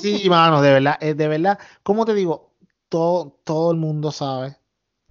Sí, 0.00 0.28
mano, 0.28 0.62
de 0.62 0.72
verdad, 0.72 0.96
eh, 1.00 1.14
de 1.14 1.28
verdad, 1.28 1.58
como 1.82 2.04
te 2.04 2.14
digo, 2.14 2.52
todo, 2.88 3.40
todo 3.44 3.72
el 3.72 3.78
mundo 3.78 4.12
sabe, 4.12 4.56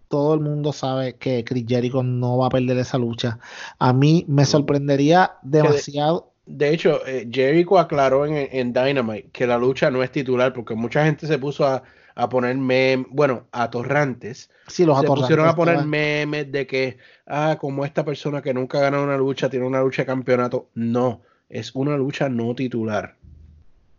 todo 0.08 0.34
el 0.34 0.40
mundo 0.40 0.72
sabe 0.74 1.18
que 1.18 1.44
Chris 1.44 1.66
Jericho 1.68 2.04
no 2.04 2.38
va 2.38 2.48
a 2.48 2.50
perder 2.50 2.78
esa 2.78 2.98
lucha. 2.98 3.40
A 3.80 3.94
mí 3.94 4.26
me 4.28 4.46
sorprendería 4.46 5.38
demasiado. 5.44 6.34
De 6.48 6.74
hecho, 6.74 7.06
eh, 7.06 7.28
Jericho 7.32 7.78
aclaró 7.78 8.26
en, 8.26 8.48
en 8.52 8.74
Dynamite 8.74 9.30
que 9.32 9.46
la 9.46 9.58
lucha 9.58 9.92
no 9.92 10.02
es 10.02 10.12
titular 10.12 10.54
porque 10.54 10.76
mucha 10.76 11.04
gente 11.04 11.28
se 11.28 11.38
puso 11.38 11.66
a, 11.68 11.84
a 12.16 12.30
poner 12.30 12.56
memes, 12.58 13.06
bueno, 13.12 13.48
atorrantes. 13.52 14.50
Sí, 14.68 14.86
los 14.86 14.98
se 14.98 15.06
atorrantes 15.06 15.24
pusieron 15.24 15.48
a 15.48 15.56
poner 15.56 15.86
memes 15.86 16.52
de 16.52 16.66
que, 16.66 16.98
ah, 17.28 17.58
como 17.60 17.86
esta 17.86 18.04
persona 18.06 18.42
que 18.42 18.54
nunca 18.54 18.80
ganó 18.80 19.04
una 19.04 19.18
lucha 19.18 19.50
tiene 19.50 19.66
una 19.68 19.82
lucha 19.82 20.04
de 20.04 20.08
campeonato. 20.08 20.70
No, 20.74 21.22
es 21.50 21.76
una 21.76 21.98
lucha 21.98 22.30
no 22.30 22.56
titular. 22.56 23.16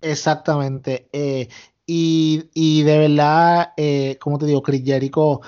Exactamente. 0.00 1.08
eh, 1.12 1.48
y, 1.90 2.50
y 2.52 2.82
de 2.82 2.98
verdad, 2.98 3.72
eh, 3.78 4.18
como 4.20 4.38
te 4.38 4.44
digo, 4.44 4.62
Chris 4.62 4.82
Jericho 4.84 5.40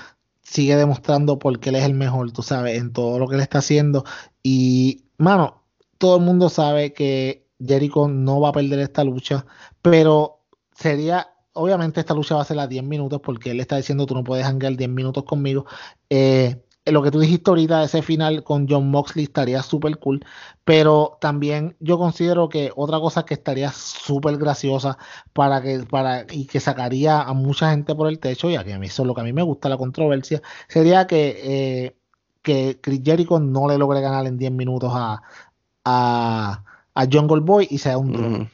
sigue 0.43 0.75
demostrando 0.75 1.39
por 1.39 1.61
qué 1.61 1.69
él 1.69 1.77
es 1.77 1.85
el 1.85 1.93
mejor, 1.93 2.33
tú 2.33 2.43
sabes, 2.43 2.79
en 2.79 2.93
todo 2.93 3.19
lo 3.19 3.29
que 3.29 3.35
él 3.35 3.43
está 3.43 3.59
haciendo. 3.59 4.05
Y, 4.43 5.05
mano, 5.19 5.60
todo 6.01 6.17
el 6.17 6.23
mundo 6.23 6.49
sabe 6.49 6.95
que 6.95 7.47
Jericho 7.65 8.09
no 8.09 8.41
va 8.41 8.49
a 8.49 8.53
perder 8.53 8.79
esta 8.79 9.05
lucha, 9.05 9.45
pero 9.83 10.41
sería, 10.75 11.29
obviamente 11.53 12.01
esta 12.01 12.15
lucha 12.15 12.37
va 12.37 12.43
a 12.43 12.47
ser 12.47 12.59
a 12.59 12.67
10 12.67 12.83
minutos 12.85 13.21
porque 13.23 13.51
él 13.51 13.61
está 13.61 13.77
diciendo 13.77 14.07
tú 14.07 14.15
no 14.15 14.25
puedes 14.25 14.47
hangar 14.47 14.75
10 14.77 14.89
minutos 14.89 15.25
conmigo. 15.25 15.67
Eh, 16.09 16.57
lo 16.87 17.03
que 17.03 17.11
tú 17.11 17.21
dijiste 17.21 17.51
ahorita, 17.51 17.85
ese 17.85 18.01
final 18.01 18.43
con 18.45 18.67
John 18.67 18.91
Moxley 18.91 19.25
estaría 19.25 19.63
súper 19.63 19.99
cool, 19.99 20.25
pero 20.65 21.19
también 21.21 21.77
yo 21.81 21.99
considero 21.99 22.49
que 22.49 22.73
otra 22.75 22.99
cosa 22.99 23.27
que 23.27 23.35
estaría 23.35 23.71
súper 23.71 24.39
graciosa 24.39 24.97
para 25.35 25.61
que, 25.61 25.81
para, 25.81 26.25
y 26.31 26.47
que 26.47 26.61
sacaría 26.61 27.21
a 27.21 27.35
mucha 27.35 27.71
gente 27.73 27.95
por 27.95 28.09
el 28.09 28.19
techo, 28.21 28.49
y 28.49 28.57
a 28.57 28.61
a 28.63 28.79
mí 28.79 28.87
eso 28.87 29.03
es 29.03 29.07
lo 29.07 29.15
que 29.15 29.21
a 29.21 29.25
mí 29.25 29.35
me 29.35 29.43
gusta 29.43 29.69
la 29.69 29.77
controversia, 29.77 30.41
sería 30.67 31.07
que, 31.07 31.41
eh, 31.45 31.97
que 32.43 32.81
Chris 32.81 33.03
Jericho 33.05 33.39
no 33.39 33.69
le 33.69 33.77
logre 33.77 34.01
ganar 34.01 34.27
en 34.27 34.39
10 34.39 34.53
minutos 34.53 34.91
a, 34.95 35.23
a, 35.85 36.65
a 36.95 37.07
Jungle 37.11 37.41
Boy 37.41 37.67
y 37.71 37.79
sea 37.79 37.99
un. 37.99 38.15
Ujú. 38.15 38.49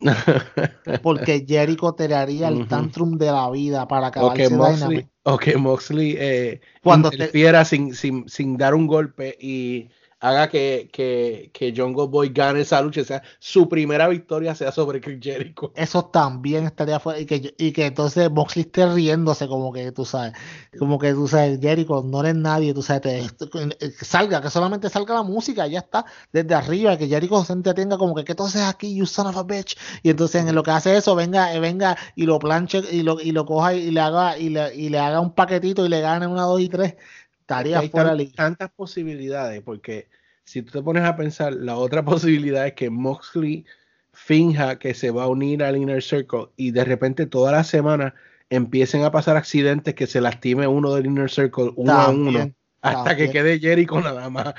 Porque 1.02 1.44
Jericho 1.46 1.92
te 1.94 2.12
haría 2.14 2.48
el 2.48 2.56
Ujú. 2.56 2.66
tantrum 2.66 3.16
de 3.18 3.26
la 3.26 3.48
vida 3.50 3.86
para 3.86 4.08
acabar 4.08 4.40
ese 4.40 4.56
Moxley, 4.56 4.76
Dynamite. 4.76 5.08
o 5.22 5.38
que 5.38 5.56
Moxley 5.56 6.16
eh, 6.18 6.60
Cuando 6.82 7.10
te- 7.10 7.64
sin, 7.64 7.94
sin, 7.94 8.28
sin 8.28 8.56
dar 8.56 8.74
un 8.74 8.86
golpe 8.86 9.36
y 9.40 9.88
haga 10.22 10.48
que, 10.48 10.88
que, 10.92 11.50
que 11.52 11.72
Boy 11.72 12.30
gane 12.30 12.60
esa 12.60 12.80
lucha, 12.80 13.02
sea, 13.04 13.22
su 13.40 13.68
primera 13.68 14.06
victoria 14.08 14.54
sea 14.54 14.70
sobre 14.72 15.00
Chris 15.00 15.18
Jericho. 15.20 15.72
Eso 15.74 16.04
también 16.06 16.64
estaría 16.64 17.00
fuera. 17.00 17.18
Y 17.20 17.26
que, 17.26 17.54
y 17.58 17.72
que 17.72 17.86
entonces 17.86 18.30
Moxley 18.30 18.64
esté 18.64 18.86
riéndose, 18.86 19.48
como 19.48 19.72
que 19.72 19.90
tú 19.92 20.04
sabes. 20.04 20.32
Como 20.78 20.98
que 20.98 21.12
tú 21.12 21.26
sabes, 21.26 21.58
Jericho, 21.60 22.02
no 22.04 22.20
eres 22.20 22.36
nadie, 22.36 22.72
tú 22.72 22.82
sabes, 22.82 23.02
te- 23.02 23.20
eh, 23.20 23.92
que 23.98 24.04
salga, 24.04 24.40
que 24.40 24.48
solamente 24.50 24.88
salga 24.88 25.14
la 25.14 25.22
música, 25.22 25.66
ya 25.66 25.80
está, 25.80 26.04
desde 26.32 26.54
arriba, 26.54 26.96
que 26.96 27.08
Jericho 27.08 27.44
se 27.44 27.52
entretenga 27.52 27.98
como 27.98 28.14
que, 28.14 28.24
¿qué 28.24 28.34
tú 28.34 28.44
haces 28.44 28.62
aquí, 28.62 28.94
you 28.94 29.06
son 29.06 29.26
of 29.26 29.36
a 29.36 29.42
bitch? 29.42 29.76
Y 30.02 30.10
entonces 30.10 30.44
en 30.46 30.54
lo 30.54 30.62
que 30.62 30.70
hace 30.70 30.96
eso, 30.96 31.14
venga, 31.16 31.52
eh, 31.54 31.60
venga 31.60 31.96
y 32.14 32.26
lo 32.26 32.38
planche 32.38 32.80
y 32.90 33.02
lo, 33.02 33.20
y 33.20 33.32
lo 33.32 33.44
coja 33.44 33.74
y 33.74 33.90
le 33.90 34.00
haga, 34.00 34.38
y 34.38 34.48
le, 34.50 34.74
y 34.74 34.88
le 34.88 34.98
haga 34.98 35.20
un 35.20 35.34
paquetito 35.34 35.84
y 35.84 35.88
le 35.88 36.00
gane 36.00 36.26
una, 36.26 36.42
dos 36.42 36.60
y 36.60 36.68
tres. 36.68 36.94
Estaría 37.42 37.78
Hay 37.80 37.88
fuera 37.88 38.14
liga. 38.14 38.32
tantas 38.36 38.70
posibilidades, 38.70 39.60
porque 39.62 40.08
si 40.44 40.62
tú 40.62 40.72
te 40.72 40.82
pones 40.82 41.04
a 41.04 41.16
pensar, 41.16 41.52
la 41.52 41.76
otra 41.76 42.04
posibilidad 42.04 42.66
es 42.66 42.72
que 42.74 42.88
Moxley 42.90 43.64
finja 44.12 44.78
que 44.78 44.94
se 44.94 45.10
va 45.10 45.24
a 45.24 45.28
unir 45.28 45.62
al 45.62 45.76
Inner 45.76 46.02
Circle 46.02 46.48
y 46.56 46.70
de 46.70 46.84
repente 46.84 47.26
toda 47.26 47.52
la 47.52 47.64
semana 47.64 48.14
empiecen 48.50 49.04
a 49.04 49.10
pasar 49.10 49.36
accidentes 49.36 49.94
que 49.94 50.06
se 50.06 50.20
lastime 50.20 50.66
uno 50.66 50.94
del 50.94 51.06
Inner 51.06 51.30
Circle 51.30 51.72
uno 51.76 51.92
a 51.92 52.10
uno 52.10 52.52
hasta 52.82 53.04
también. 53.04 53.16
que 53.28 53.32
quede 53.32 53.58
Jericho 53.58 54.00
nada 54.00 54.28
más. 54.28 54.54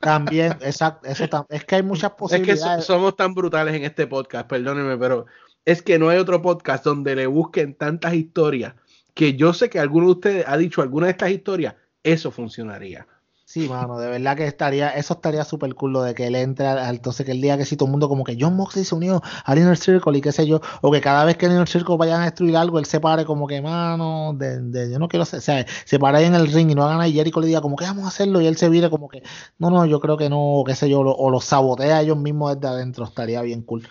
También, 0.00 0.52
exacto, 0.60 1.08
eso 1.08 1.24
tam- 1.28 1.46
es 1.48 1.64
que 1.64 1.76
hay 1.76 1.82
muchas 1.82 2.10
Es 2.12 2.16
que 2.16 2.16
so- 2.16 2.18
posibilidades. 2.18 2.84
somos 2.84 3.16
tan 3.16 3.34
brutales 3.34 3.74
en 3.74 3.84
este 3.84 4.06
podcast, 4.06 4.48
perdónenme, 4.48 4.96
pero 4.96 5.26
es 5.64 5.82
que 5.82 5.98
no 5.98 6.08
hay 6.08 6.18
otro 6.18 6.40
podcast 6.40 6.84
donde 6.84 7.16
le 7.16 7.26
busquen 7.26 7.74
tantas 7.74 8.14
historias 8.14 8.74
que 9.18 9.34
yo 9.36 9.52
sé 9.52 9.68
que 9.70 9.80
alguno 9.80 10.06
de 10.06 10.12
ustedes 10.12 10.44
ha 10.46 10.56
dicho 10.56 10.82
alguna 10.82 11.06
de 11.06 11.12
estas 11.12 11.30
historias, 11.30 11.74
eso 12.02 12.30
funcionaría. 12.30 13.06
Sí, 13.44 13.66
mano, 13.66 13.98
de 13.98 14.08
verdad 14.10 14.36
que 14.36 14.46
estaría, 14.46 14.90
eso 14.90 15.14
estaría 15.14 15.42
súper 15.42 15.74
cool 15.74 15.92
lo 15.94 16.02
de 16.02 16.14
que 16.14 16.26
él 16.26 16.36
al- 16.36 16.94
entonces 16.96 17.24
que 17.24 17.32
el 17.32 17.40
día 17.40 17.56
que 17.56 17.64
sí 17.64 17.78
todo 17.78 17.86
el 17.86 17.92
mundo 17.92 18.06
como 18.06 18.22
que 18.22 18.36
John 18.38 18.54
Moxley 18.56 18.84
se 18.84 18.94
unió 18.94 19.22
al 19.46 19.58
Inner 19.58 19.78
Circle 19.78 20.18
y 20.18 20.20
qué 20.20 20.32
sé 20.32 20.46
yo, 20.46 20.60
o 20.82 20.92
que 20.92 21.00
cada 21.00 21.24
vez 21.24 21.38
que 21.38 21.46
el 21.46 21.52
Inner 21.52 21.66
Circle 21.66 21.96
vayan 21.96 22.20
a 22.20 22.24
destruir 22.26 22.58
algo, 22.58 22.78
él 22.78 22.84
se 22.84 23.00
pare 23.00 23.24
como 23.24 23.46
que, 23.46 23.62
mano, 23.62 24.34
de, 24.36 24.60
de- 24.60 24.92
yo 24.92 24.98
no 24.98 25.08
quiero 25.08 25.22
hacer, 25.22 25.38
o 25.38 25.42
sea, 25.42 25.66
se 25.86 25.98
para 25.98 26.18
ahí 26.18 26.26
en 26.26 26.34
el 26.34 26.52
ring 26.52 26.70
y 26.70 26.74
no 26.74 26.84
hagan 26.84 27.00
a 27.00 27.08
Jericho 27.10 27.40
le 27.40 27.46
diga 27.46 27.62
como 27.62 27.76
que 27.76 27.86
vamos 27.86 28.04
a 28.04 28.08
hacerlo 28.08 28.40
y 28.42 28.46
él 28.46 28.56
se 28.58 28.68
vire 28.68 28.90
como 28.90 29.08
que, 29.08 29.22
no, 29.58 29.70
no, 29.70 29.86
yo 29.86 29.98
creo 30.00 30.18
que 30.18 30.28
no, 30.28 30.38
o 30.40 30.64
qué 30.64 30.74
sé 30.74 30.90
yo, 30.90 31.02
lo- 31.02 31.12
o 31.16 31.30
lo 31.30 31.40
sabotea 31.40 32.02
ellos 32.02 32.18
mismos 32.18 32.54
desde 32.54 32.68
adentro, 32.68 33.04
estaría 33.06 33.40
bien 33.40 33.62
cool. 33.62 33.88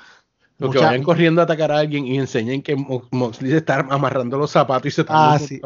Lo 0.60 0.72
que 0.72 0.80
vayan 0.80 1.04
corriendo 1.04 1.42
a 1.42 1.44
atacar 1.44 1.72
a 1.72 1.78
alguien 1.78 2.08
y 2.08 2.18
enseñen 2.18 2.64
que 2.64 2.76
Mo- 2.76 3.04
Moxley 3.12 3.52
se 3.52 3.58
está 3.58 3.80
amarrando 3.90 4.38
los 4.40 4.50
zapatos 4.50 4.88
y 4.88 4.92
se 4.92 5.02
está 5.02 5.34
Ah, 5.34 5.38
sí. 5.38 5.62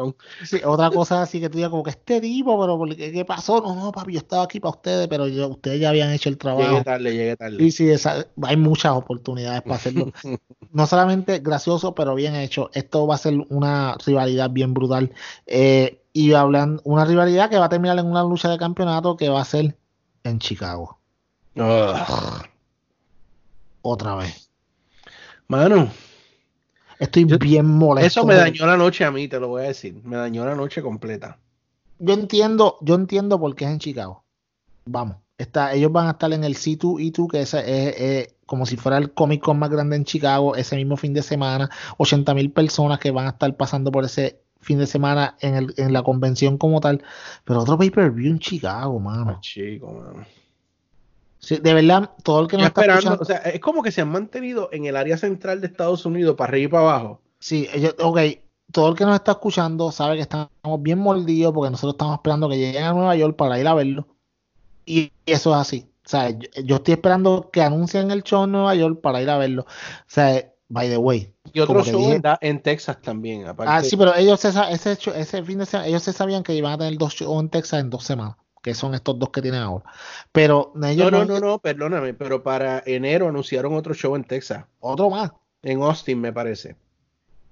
otra 0.64 0.90
cosa 0.90 1.22
así 1.22 1.40
que 1.40 1.48
tú 1.48 1.56
digas 1.56 1.70
como 1.70 1.82
que 1.82 1.90
este 1.90 2.20
tipo, 2.20 2.60
pero 2.60 2.76
¿por 2.76 2.94
¿qué, 2.94 3.24
pasó? 3.24 3.62
No, 3.62 3.74
no, 3.74 3.90
papi, 3.90 4.12
yo 4.12 4.18
estaba 4.18 4.42
aquí 4.42 4.60
para 4.60 4.76
ustedes, 4.76 5.08
pero 5.08 5.26
yo, 5.28 5.48
ustedes 5.48 5.80
ya 5.80 5.88
habían 5.88 6.10
hecho 6.12 6.28
el 6.28 6.36
trabajo. 6.36 6.68
Llegue 6.68 6.84
tarde, 6.84 7.10
llegue 7.12 7.36
tarde. 7.36 7.56
Sí, 7.58 7.70
sí, 7.70 7.88
esa- 7.90 8.26
hay 8.42 8.56
muchas 8.58 8.92
oportunidades 8.92 9.62
para 9.62 9.76
hacerlo. 9.76 10.12
No 10.72 10.86
solamente 10.86 11.38
gracioso, 11.40 11.94
pero 11.94 12.14
bien 12.14 12.34
hecho. 12.34 12.70
Esto 12.72 13.06
va 13.06 13.14
a 13.16 13.18
ser 13.18 13.34
una 13.50 13.94
rivalidad 14.06 14.48
bien 14.50 14.72
brutal. 14.72 15.12
Eh, 15.46 16.00
y 16.14 16.32
hablan 16.32 16.80
una 16.84 17.04
rivalidad 17.04 17.50
que 17.50 17.58
va 17.58 17.66
a 17.66 17.68
terminar 17.68 17.98
en 17.98 18.06
una 18.06 18.22
lucha 18.22 18.48
de 18.50 18.56
campeonato 18.58 19.16
que 19.16 19.28
va 19.28 19.42
a 19.42 19.44
ser 19.44 19.76
en 20.24 20.38
Chicago. 20.38 20.98
Ugh. 21.56 22.42
Otra 23.82 24.14
vez. 24.14 24.50
Mano, 25.48 25.90
Estoy 26.98 27.26
Yo- 27.26 27.38
bien 27.38 27.66
molesto. 27.66 28.06
eso 28.20 28.26
me 28.26 28.34
dañó 28.36 28.64
la 28.64 28.76
noche 28.76 29.04
a 29.04 29.10
mí, 29.10 29.26
te 29.26 29.40
lo 29.40 29.48
voy 29.48 29.62
a 29.64 29.68
decir. 29.68 30.00
Me 30.04 30.16
dañó 30.16 30.44
la 30.46 30.54
noche 30.54 30.82
completa. 30.82 31.36
Yo 31.98 32.14
entiendo, 32.14 32.76
yo 32.80 32.94
entiendo 32.94 33.40
por 33.40 33.56
qué 33.56 33.64
es 33.64 33.72
en 33.72 33.78
Chicago. 33.80 34.22
Vamos. 34.84 35.16
Está, 35.36 35.72
ellos 35.74 35.90
van 35.90 36.06
a 36.06 36.10
estar 36.12 36.32
en 36.32 36.44
el 36.44 36.54
C2E2, 36.54 37.28
que 37.28 37.40
ese 37.40 37.58
es, 37.58 37.94
es 38.00 38.34
como 38.46 38.66
si 38.66 38.76
fuera 38.76 38.98
el 38.98 39.12
Comic 39.12 39.42
Con 39.42 39.58
más 39.58 39.70
grande 39.70 39.96
en 39.96 40.04
Chicago, 40.04 40.54
ese 40.54 40.76
mismo 40.76 40.96
fin 40.96 41.12
de 41.12 41.22
semana. 41.22 41.68
80 41.98 42.34
mil 42.34 42.52
personas 42.52 43.00
que 43.00 43.10
van 43.10 43.26
a 43.26 43.30
estar 43.30 43.56
pasando 43.56 43.90
por 43.90 44.04
ese 44.04 44.38
fin 44.60 44.78
de 44.78 44.86
semana 44.86 45.36
en, 45.40 45.56
el, 45.56 45.74
en 45.78 45.92
la 45.92 46.04
convención 46.04 46.56
como 46.56 46.80
tal. 46.80 47.02
Pero 47.44 47.60
otro 47.62 47.76
pay-per-view 47.78 48.30
en 48.30 48.38
Chicago, 48.38 48.98
Ah, 49.00 49.02
mano. 49.02 49.38
chico, 49.40 49.92
mano. 49.92 50.24
Sí, 51.44 51.56
de 51.58 51.74
verdad, 51.74 52.10
todo 52.22 52.40
el 52.40 52.46
que 52.48 52.56
nos 52.56 52.66
está 52.66 52.82
esperando, 52.82 53.14
escuchando. 53.14 53.22
o 53.22 53.26
sea, 53.42 53.50
es 53.52 53.60
como 53.60 53.82
que 53.82 53.90
se 53.90 54.00
han 54.00 54.08
mantenido 54.10 54.68
en 54.72 54.84
el 54.86 54.96
área 54.96 55.16
central 55.18 55.60
de 55.60 55.66
Estados 55.66 56.06
Unidos 56.06 56.36
para 56.36 56.50
arriba 56.50 56.64
y 56.64 56.68
para 56.70 56.82
abajo. 56.82 57.20
Sí, 57.40 57.68
ok, 58.00 58.20
todo 58.70 58.90
el 58.90 58.94
que 58.96 59.04
nos 59.04 59.16
está 59.16 59.32
escuchando 59.32 59.90
sabe 59.90 60.14
que 60.16 60.22
estamos 60.22 60.48
bien 60.78 61.00
mordidos 61.00 61.52
porque 61.52 61.70
nosotros 61.72 61.94
estamos 61.94 62.14
esperando 62.14 62.48
que 62.48 62.58
lleguen 62.58 62.84
a 62.84 62.92
Nueva 62.92 63.16
York 63.16 63.36
para 63.36 63.58
ir 63.58 63.66
a 63.66 63.74
verlo. 63.74 64.06
Y 64.86 65.10
eso 65.26 65.50
es 65.50 65.56
así. 65.56 65.88
O 66.04 66.08
sea, 66.08 66.30
yo, 66.30 66.48
yo 66.64 66.76
estoy 66.76 66.94
esperando 66.94 67.50
que 67.52 67.62
anuncien 67.62 68.10
el 68.12 68.22
show 68.22 68.44
en 68.44 68.52
Nueva 68.52 68.74
York 68.76 69.00
para 69.00 69.20
ir 69.20 69.28
a 69.30 69.36
verlo. 69.38 69.62
O 69.62 70.04
sea, 70.06 70.48
by 70.68 70.88
the 70.88 70.96
way. 70.96 71.32
Y 71.52 71.60
otro 71.60 71.84
show 71.84 72.00
dije- 72.00 72.20
en, 72.40 72.62
Texas 72.62 73.00
también, 73.02 73.46
aparte. 73.46 73.72
Ah, 73.72 73.82
sí, 73.82 73.96
pero 73.96 74.14
ellos 74.14 74.40
se 74.40 74.52
sa- 74.52 74.70
ese, 74.70 74.92
ese 75.16 75.42
fin 75.42 75.58
de 75.58 75.66
semana, 75.66 75.88
ellos 75.88 76.02
se 76.02 76.12
sabían 76.12 76.42
que 76.42 76.54
iban 76.54 76.72
a 76.72 76.78
tener 76.78 76.96
dos 76.98 77.14
shows 77.14 77.40
en 77.42 77.48
Texas 77.50 77.80
en 77.80 77.90
dos 77.90 78.04
semanas, 78.04 78.36
que 78.62 78.74
son 78.74 78.94
estos 78.94 79.18
dos 79.18 79.28
que 79.30 79.42
tienen 79.42 79.60
ahora. 79.60 79.84
Pero 80.32 80.72
ellos 80.84 81.10
no, 81.12 81.18
no, 81.18 81.24
no- 81.26 81.40
no, 81.40 81.46
no, 81.46 81.58
perdóname, 81.58 82.14
pero 82.14 82.42
para 82.42 82.82
enero 82.86 83.28
anunciaron 83.28 83.74
otro 83.74 83.92
show 83.92 84.16
en 84.16 84.24
Texas, 84.24 84.64
otro 84.80 85.10
más. 85.10 85.32
en 85.62 85.82
Austin, 85.82 86.20
me 86.20 86.32
parece. 86.32 86.76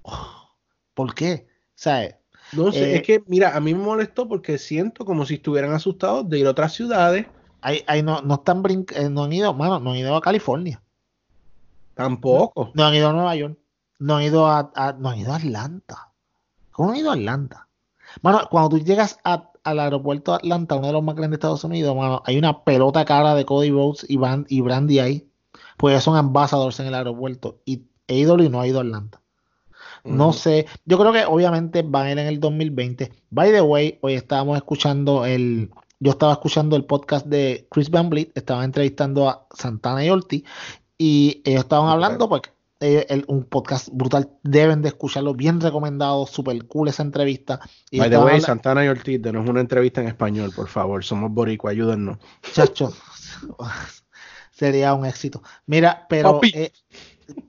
¿Por 0.93 1.13
qué? 1.13 1.47
Sea, 1.75 2.17
No 2.53 2.71
sé, 2.71 2.93
Eh, 2.93 2.95
es 2.97 3.01
que, 3.03 3.23
mira, 3.27 3.55
a 3.55 3.59
mí 3.59 3.73
me 3.73 3.83
molestó 3.83 4.27
porque 4.27 4.57
siento 4.57 5.05
como 5.05 5.25
si 5.25 5.35
estuvieran 5.35 5.73
asustados 5.73 6.27
de 6.29 6.39
ir 6.39 6.47
a 6.47 6.51
otras 6.51 6.73
ciudades. 6.73 7.27
ahí, 7.61 7.83
ahí 7.87 8.01
no, 8.03 8.21
no 8.21 8.35
están 8.35 8.63
brinc- 8.63 8.91
eh, 8.95 9.09
no 9.09 9.23
han 9.25 9.33
ido, 9.33 9.53
mano, 9.53 9.79
no 9.79 9.91
han 9.91 9.97
ido 9.97 10.15
a 10.15 10.21
California. 10.21 10.81
Tampoco. 11.93 12.71
No 12.73 12.85
han 12.85 12.95
ido 12.95 13.09
a 13.09 13.13
Nueva 13.13 13.35
York. 13.35 13.57
No 13.99 14.15
han 14.17 14.23
ido 14.23 14.47
a, 14.47 14.71
a- 14.75 14.93
no 14.93 15.09
han 15.09 15.19
ido 15.19 15.33
a 15.33 15.35
Atlanta. 15.37 16.11
¿Cómo 16.71 16.89
no 16.89 16.93
han 16.93 16.99
ido 16.99 17.11
a 17.11 17.13
Atlanta? 17.13 17.67
Mano, 18.21 18.41
cuando 18.49 18.69
tú 18.69 18.79
llegas 18.83 19.19
a- 19.23 19.49
al 19.63 19.79
aeropuerto 19.79 20.31
de 20.31 20.37
Atlanta, 20.37 20.75
uno 20.75 20.87
de 20.87 20.93
los 20.93 21.03
más 21.03 21.15
grandes 21.15 21.31
de 21.31 21.35
Estados 21.41 21.63
Unidos, 21.63 21.95
mano, 21.95 22.21
hay 22.25 22.37
una 22.37 22.63
pelota 22.63 23.05
cara 23.05 23.35
de 23.35 23.45
Cody 23.45 23.69
Rhodes 23.71 24.05
y, 24.09 24.17
Van- 24.17 24.45
y 24.49 24.61
Brandy 24.61 24.99
ahí. 24.99 25.27
Pues 25.77 26.03
son 26.03 26.15
ambassadors 26.17 26.79
en 26.79 26.87
el 26.87 26.95
aeropuerto. 26.95 27.59
Y 27.65 27.83
AEW 28.07 28.49
no 28.49 28.61
ha 28.61 28.67
ido 28.67 28.79
a 28.79 28.83
Atlanta. 28.83 29.21
No 30.03 30.33
sé. 30.33 30.65
Yo 30.85 30.97
creo 30.97 31.11
que 31.13 31.25
obviamente 31.25 31.83
van 31.83 32.07
a 32.07 32.11
ir 32.11 32.19
en 32.19 32.27
el 32.27 32.39
2020. 32.39 33.11
By 33.29 33.51
the 33.51 33.61
way, 33.61 33.99
hoy 34.01 34.13
estábamos 34.13 34.57
escuchando 34.57 35.25
el. 35.25 35.69
Yo 35.99 36.11
estaba 36.11 36.33
escuchando 36.33 36.75
el 36.75 36.85
podcast 36.85 37.27
de 37.27 37.67
Chris 37.69 37.91
Van 37.91 38.09
Vliet, 38.09 38.31
estaba 38.35 38.63
entrevistando 38.65 39.29
a 39.29 39.45
Santana 39.55 40.03
y 40.03 40.09
Ortiz, 40.09 40.43
y 40.97 41.41
ellos 41.45 41.61
estaban 41.61 41.89
hablando, 41.89 42.27
pues, 42.27 42.41
eh, 42.81 43.05
el- 43.09 43.23
un 43.27 43.45
podcast 43.45 43.89
brutal, 43.93 44.29
deben 44.43 44.81
de 44.81 44.89
escucharlo, 44.89 45.33
bien 45.33 45.61
recomendado, 45.61 46.25
super 46.27 46.65
cool 46.67 46.89
esa 46.89 47.03
entrevista. 47.03 47.59
Y 47.89 47.99
By 47.99 48.09
the 48.09 48.15
way, 48.17 48.41
Santana 48.41 48.83
y 48.83 48.89
Ortiz, 48.89 49.21
denos 49.21 49.47
una 49.47 49.61
entrevista 49.61 50.01
en 50.01 50.07
español, 50.07 50.51
por 50.55 50.67
favor. 50.67 51.03
Somos 51.05 51.31
boricua, 51.31 51.71
ayúdennos. 51.71 52.17
Chacho, 52.53 52.91
sería 54.51 54.93
un 54.93 55.05
éxito. 55.05 55.41
Mira, 55.65 56.05
pero 56.09 56.39
eh, 56.55 56.71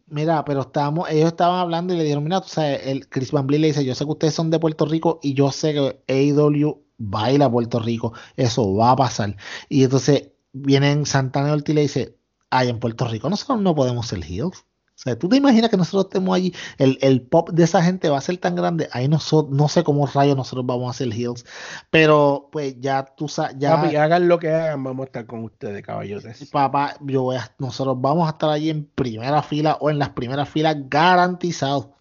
mira, 0.06 0.44
pero 0.44 0.60
estábamos, 0.62 1.08
ellos 1.10 1.28
estaban 1.28 1.58
hablando 1.60 1.94
y 1.94 1.96
le 1.96 2.02
dijeron, 2.04 2.24
mira, 2.24 2.40
tú 2.40 2.48
sabes, 2.48 2.86
el 2.86 3.08
Chris 3.08 3.32
Van 3.32 3.46
Vliet 3.46 3.60
le 3.60 3.66
dice, 3.68 3.84
yo 3.84 3.94
sé 3.94 4.04
que 4.04 4.10
ustedes 4.10 4.34
son 4.34 4.50
de 4.50 4.58
Puerto 4.58 4.86
Rico 4.86 5.18
y 5.22 5.34
yo 5.34 5.50
sé 5.50 5.72
que 5.72 6.02
AEW 6.08 6.82
va 7.00 7.24
a 7.24 7.32
ir 7.32 7.42
a 7.42 7.50
Puerto 7.50 7.80
Rico, 7.80 8.12
eso 8.36 8.74
va 8.74 8.92
a 8.92 8.96
pasar. 8.96 9.36
Y 9.68 9.84
entonces 9.84 10.28
vienen 10.52 11.06
Santana 11.06 11.48
y 11.48 11.52
Ortiz 11.52 11.72
y 11.72 11.74
le 11.74 11.80
dice, 11.82 12.16
ay, 12.50 12.68
en 12.68 12.78
Puerto 12.78 13.06
Rico 13.06 13.28
nosotros 13.28 13.60
no 13.60 13.74
podemos 13.74 14.06
ser 14.06 14.22
heels. 14.24 14.64
O 14.94 15.00
sea, 15.02 15.18
tú 15.18 15.28
te 15.28 15.36
imaginas 15.36 15.68
que 15.70 15.76
nosotros 15.76 16.04
estemos 16.04 16.36
allí, 16.36 16.54
el, 16.78 16.98
el 17.00 17.22
pop 17.22 17.50
de 17.50 17.64
esa 17.64 17.82
gente 17.82 18.08
va 18.08 18.18
a 18.18 18.20
ser 18.20 18.36
tan 18.38 18.54
grande, 18.54 18.88
ahí 18.92 19.08
no, 19.08 19.18
so- 19.18 19.48
no 19.50 19.68
sé 19.68 19.82
cómo 19.82 20.06
rayos 20.06 20.36
nosotros 20.36 20.64
vamos 20.66 20.90
a 20.94 20.96
ser 20.96 21.12
heels, 21.12 21.44
pero 21.90 22.48
pues 22.52 22.76
ya 22.78 23.04
tú 23.16 23.26
sabes, 23.26 23.56
ya... 23.58 23.80
Papi, 23.80 23.96
hagan 23.96 24.28
lo 24.28 24.38
que 24.38 24.50
hagan, 24.50 24.84
vamos 24.84 25.04
a 25.04 25.06
estar 25.06 25.26
con 25.26 25.42
ustedes, 25.44 25.82
caballotes. 25.82 26.50
Papá, 26.50 26.96
yo 27.00 27.22
voy 27.22 27.36
a- 27.36 27.52
nosotros 27.58 27.96
vamos 28.00 28.28
a 28.28 28.32
estar 28.32 28.50
allí 28.50 28.70
en 28.70 28.84
primera 28.84 29.42
fila 29.42 29.76
o 29.80 29.90
en 29.90 29.98
las 29.98 30.10
primeras 30.10 30.48
filas 30.48 30.76
garantizado, 30.88 31.96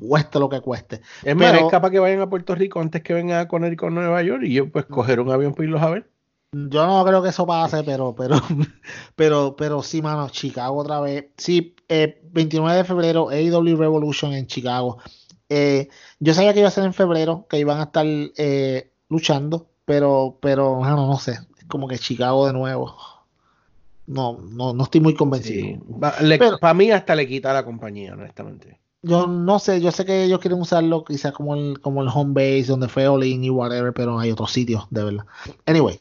cueste 0.00 0.38
lo 0.38 0.48
que 0.48 0.60
cueste. 0.60 1.00
Es 1.24 1.34
más, 1.36 1.54
es 1.54 1.66
capaz 1.70 1.90
que 1.90 1.98
vayan 1.98 2.20
a 2.20 2.30
Puerto 2.30 2.54
Rico 2.54 2.80
antes 2.80 3.02
que 3.02 3.14
vengan 3.14 3.40
a 3.40 3.48
Conner 3.48 3.76
con 3.76 3.94
Nueva 3.94 4.22
York 4.22 4.42
y 4.44 4.52
yo 4.54 4.70
pues 4.70 4.84
coger 4.86 5.20
un 5.20 5.30
avión 5.30 5.52
para 5.54 5.64
irlos 5.64 5.82
a 5.82 5.90
ver. 5.90 6.09
Yo 6.52 6.84
no 6.84 7.04
creo 7.04 7.22
que 7.22 7.28
eso 7.28 7.46
pase, 7.46 7.84
pero, 7.84 8.14
pero, 8.14 8.36
pero, 9.16 9.54
pero 9.56 9.82
sí, 9.82 10.02
mano, 10.02 10.28
Chicago 10.30 10.78
otra 10.78 11.00
vez. 11.00 11.26
Sí, 11.36 11.76
eh, 11.88 12.20
29 12.32 12.78
de 12.78 12.84
febrero, 12.84 13.28
AEW 13.30 13.76
Revolution 13.76 14.32
en 14.32 14.46
Chicago. 14.48 14.98
Eh, 15.48 15.88
yo 16.18 16.34
sabía 16.34 16.52
que 16.52 16.60
iba 16.60 16.68
a 16.68 16.72
ser 16.72 16.84
en 16.84 16.94
febrero, 16.94 17.46
que 17.48 17.58
iban 17.58 17.78
a 17.78 17.84
estar 17.84 18.04
eh, 18.06 18.92
luchando, 19.08 19.68
pero, 19.84 20.38
pero, 20.40 20.80
mano, 20.80 21.06
no 21.06 21.18
sé, 21.18 21.32
es 21.32 21.64
como 21.68 21.86
que 21.86 21.98
Chicago 21.98 22.46
de 22.46 22.52
nuevo. 22.52 22.96
No, 24.06 24.38
no, 24.40 24.72
no 24.72 24.84
estoy 24.84 25.00
muy 25.00 25.14
convencido. 25.14 25.78
Sí. 25.78 25.80
Para 26.60 26.74
mí 26.74 26.90
hasta 26.90 27.14
le 27.14 27.28
quita 27.28 27.52
la 27.52 27.64
compañía, 27.64 28.14
honestamente. 28.14 28.80
Yo 29.02 29.28
no 29.28 29.60
sé, 29.60 29.80
yo 29.80 29.92
sé 29.92 30.04
que 30.04 30.24
ellos 30.24 30.40
quieren 30.40 30.60
usarlo 30.60 31.04
quizás 31.04 31.32
como 31.32 31.54
el, 31.54 31.80
como 31.80 32.02
el 32.02 32.08
home 32.12 32.34
base, 32.34 32.66
donde 32.66 32.88
fue 32.88 33.06
Olin 33.06 33.44
y 33.44 33.50
whatever, 33.50 33.92
pero 33.92 34.18
hay 34.18 34.32
otros 34.32 34.50
sitios, 34.50 34.86
de 34.90 35.04
verdad. 35.04 35.26
Anyway, 35.64 36.00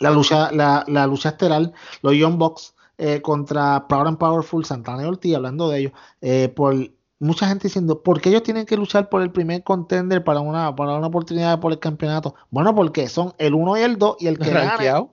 la 0.00 0.10
lucha, 0.10 0.50
la, 0.52 0.84
la 0.88 1.06
lucha 1.06 1.30
estelar, 1.30 1.72
los 2.02 2.14
Young 2.14 2.38
Bucks 2.38 2.74
eh, 2.98 3.22
contra 3.22 3.86
Proud 3.88 4.08
and 4.08 4.18
Powerful, 4.18 4.64
Santana 4.64 5.02
y 5.02 5.06
Ortiz, 5.06 5.36
hablando 5.36 5.68
de 5.68 5.78
ellos, 5.78 5.92
eh, 6.20 6.48
por 6.48 6.74
mucha 7.20 7.48
gente 7.48 7.68
diciendo, 7.68 8.02
¿por 8.02 8.20
qué 8.20 8.30
ellos 8.30 8.42
tienen 8.42 8.66
que 8.66 8.76
luchar 8.76 9.08
por 9.08 9.22
el 9.22 9.30
primer 9.30 9.62
contender 9.62 10.24
para 10.24 10.40
una, 10.40 10.74
para 10.74 10.96
una 10.96 11.06
oportunidad 11.06 11.60
por 11.60 11.72
el 11.72 11.78
campeonato? 11.78 12.34
Bueno, 12.50 12.74
porque 12.74 13.08
son 13.08 13.34
el 13.38 13.54
1 13.54 13.78
y 13.78 13.80
el 13.82 13.98
2 13.98 14.16
y 14.20 14.26
el 14.26 14.38
que 14.38 14.50
gane 14.50 15.08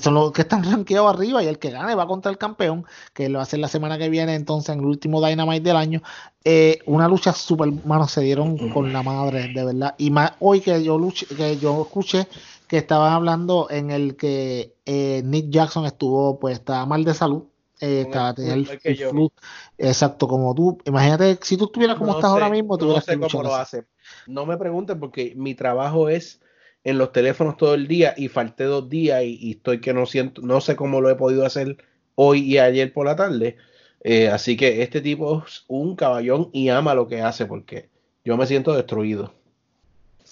son 0.00 0.14
los 0.14 0.32
que 0.32 0.42
están 0.42 0.64
rankeados 0.64 1.14
arriba 1.14 1.42
y 1.42 1.46
el 1.46 1.58
que 1.58 1.70
gane 1.70 1.94
va 1.94 2.06
contra 2.06 2.30
el 2.30 2.38
campeón, 2.38 2.84
que 3.12 3.28
lo 3.28 3.38
va 3.38 3.40
a 3.40 3.42
hacer 3.44 3.60
la 3.60 3.68
semana 3.68 3.98
que 3.98 4.08
viene, 4.08 4.34
entonces 4.34 4.74
en 4.74 4.80
el 4.80 4.86
último 4.86 5.24
Dynamite 5.24 5.62
del 5.62 5.76
año. 5.76 6.02
Eh, 6.44 6.78
una 6.86 7.08
lucha 7.08 7.32
super, 7.32 7.72
mano, 7.84 8.06
se 8.06 8.20
dieron 8.20 8.70
con 8.70 8.92
la 8.92 9.02
madre, 9.02 9.48
de 9.48 9.64
verdad. 9.64 9.94
Y 9.96 10.10
más 10.10 10.32
hoy 10.40 10.60
que 10.60 10.82
yo 10.82 10.98
luché, 10.98 11.26
que 11.26 11.56
yo 11.56 11.82
escuché 11.82 12.28
que 12.68 12.78
estaban 12.78 13.12
hablando 13.12 13.68
en 13.70 13.90
el 13.90 14.16
que 14.16 14.74
eh, 14.86 15.22
Nick 15.24 15.50
Jackson 15.50 15.84
estuvo, 15.86 16.38
pues 16.38 16.58
estaba 16.58 16.86
mal 16.86 17.04
de 17.04 17.14
salud. 17.14 17.44
eh, 17.80 18.02
estaba, 18.02 18.30
el 18.30 18.34
tenía 18.34 18.54
el, 18.54 18.80
el 18.84 18.96
flu. 18.96 19.32
Exacto, 19.78 20.28
como 20.28 20.54
tú. 20.54 20.78
Imagínate, 20.84 21.38
si 21.42 21.56
tú 21.56 21.64
estuvieras 21.66 21.96
como 21.96 22.12
No 22.12 22.18
estás 22.18 22.30
ahora 22.30 22.48
mismo, 22.48 22.74
no 22.74 22.78
tuvieras 22.78 23.04
sé 23.04 23.18
cómo 23.18 23.42
lo 23.42 23.54
hace. 23.54 23.84
No 24.26 24.46
me 24.46 24.56
pregunten 24.56 24.98
porque 25.00 25.34
mi 25.36 25.54
trabajo 25.54 26.08
es 26.08 26.40
en 26.84 26.98
los 26.98 27.12
teléfonos 27.12 27.56
todo 27.56 27.74
el 27.74 27.88
día 27.88 28.14
y 28.16 28.28
falté 28.28 28.64
dos 28.64 28.88
días 28.88 29.22
y, 29.24 29.38
y 29.40 29.50
estoy 29.52 29.80
que 29.80 29.92
no 29.94 30.06
siento, 30.06 30.42
no 30.42 30.60
sé 30.60 30.76
cómo 30.76 31.00
lo 31.00 31.10
he 31.10 31.14
podido 31.16 31.44
hacer 31.46 31.78
hoy 32.14 32.40
y 32.40 32.58
ayer 32.58 32.92
por 32.92 33.06
la 33.06 33.16
tarde. 33.16 33.56
Eh, 34.00 34.28
así 34.28 34.56
que 34.56 34.82
este 34.82 35.00
tipo 35.00 35.44
es 35.46 35.64
un 35.68 35.96
caballón 35.96 36.50
y 36.52 36.68
ama 36.68 36.94
lo 36.94 37.08
que 37.08 37.22
hace 37.22 37.46
porque 37.46 37.88
yo 38.24 38.36
me 38.36 38.46
siento 38.46 38.74
destruido. 38.74 39.34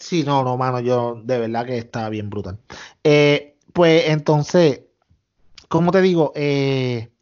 Sí, 0.02 0.24
no, 0.24 0.42
no, 0.42 0.56
mano, 0.56 0.80
yo 0.80 1.20
de 1.22 1.38
verdad 1.38 1.64
que 1.64 1.78
está 1.78 2.08
bien 2.08 2.28
brutal. 2.28 2.58
Eh, 3.04 3.56
pues 3.72 4.08
entonces, 4.08 4.80
como 5.68 5.92
te 5.92 6.02
digo, 6.02 6.32
eh, 6.34 7.12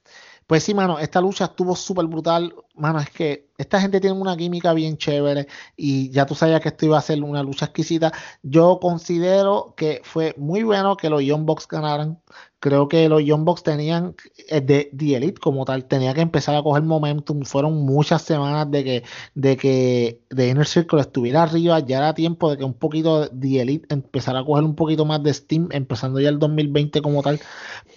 pues 0.47 0.65
sí, 0.65 0.73
mano, 0.73 0.99
esta 0.99 1.21
lucha 1.21 1.45
estuvo 1.45 1.77
súper 1.77 2.07
brutal. 2.07 2.55
Mano, 2.75 2.99
es 2.99 3.11
que 3.11 3.50
esta 3.61 3.81
gente 3.81 4.01
tiene 4.01 4.19
una 4.19 4.37
química 4.37 4.73
bien 4.73 4.97
chévere 4.97 5.47
y 5.77 6.11
ya 6.11 6.25
tú 6.25 6.35
sabías 6.35 6.63
que 6.63 6.71
esto 6.71 6.87
iba 6.87 6.97
a 6.99 7.03
ser 7.03 7.23
una 7.23 7.43
lucha 7.43 7.67
exquisita. 7.67 8.11
Yo 8.43 8.79
considero 8.81 9.75
que 9.77 10.01
fue 10.03 10.35
muy 10.39 10.63
bueno 10.63 10.97
que 10.97 11.11
los 11.11 11.23
Young 11.23 11.45
Bucks 11.45 11.69
ganaran. 11.69 12.19
Creo 12.59 12.89
que 12.89 13.09
los 13.09 13.23
Young 13.23 13.45
Bucks 13.45 13.63
tenían, 13.63 14.15
eh, 14.49 14.61
de 14.61 14.91
The 14.97 15.17
Elite 15.17 15.41
como 15.41 15.65
tal, 15.65 15.87
tenía 15.87 16.15
que 16.15 16.21
empezar 16.23 16.57
a 16.57 16.63
coger 16.63 16.83
momentum. 16.83 17.43
Fueron 17.43 17.85
muchas 17.85 18.23
semanas 18.23 18.71
de 18.71 18.85
que, 18.85 19.05
de 19.35 19.57
que 19.59 20.23
The 20.29 20.49
Inner 20.49 20.67
Circle 20.67 21.01
estuviera 21.01 21.43
arriba. 21.43 21.81
Ya 21.81 21.99
era 21.99 22.15
tiempo 22.15 22.51
de 22.51 22.59
que 22.59 22.65
un 22.65 22.75
poquito 22.75 23.29
The 23.29 23.61
Elite 23.61 23.95
empezara 23.95 24.41
a 24.41 24.45
coger 24.45 24.65
un 24.65 24.75
poquito 24.75 25.05
más 25.05 25.23
de 25.23 25.35
Steam, 25.35 25.69
empezando 25.73 26.19
ya 26.19 26.31
el 26.31 26.39
2020 26.39 27.03
como 27.03 27.23
tal. 27.23 27.41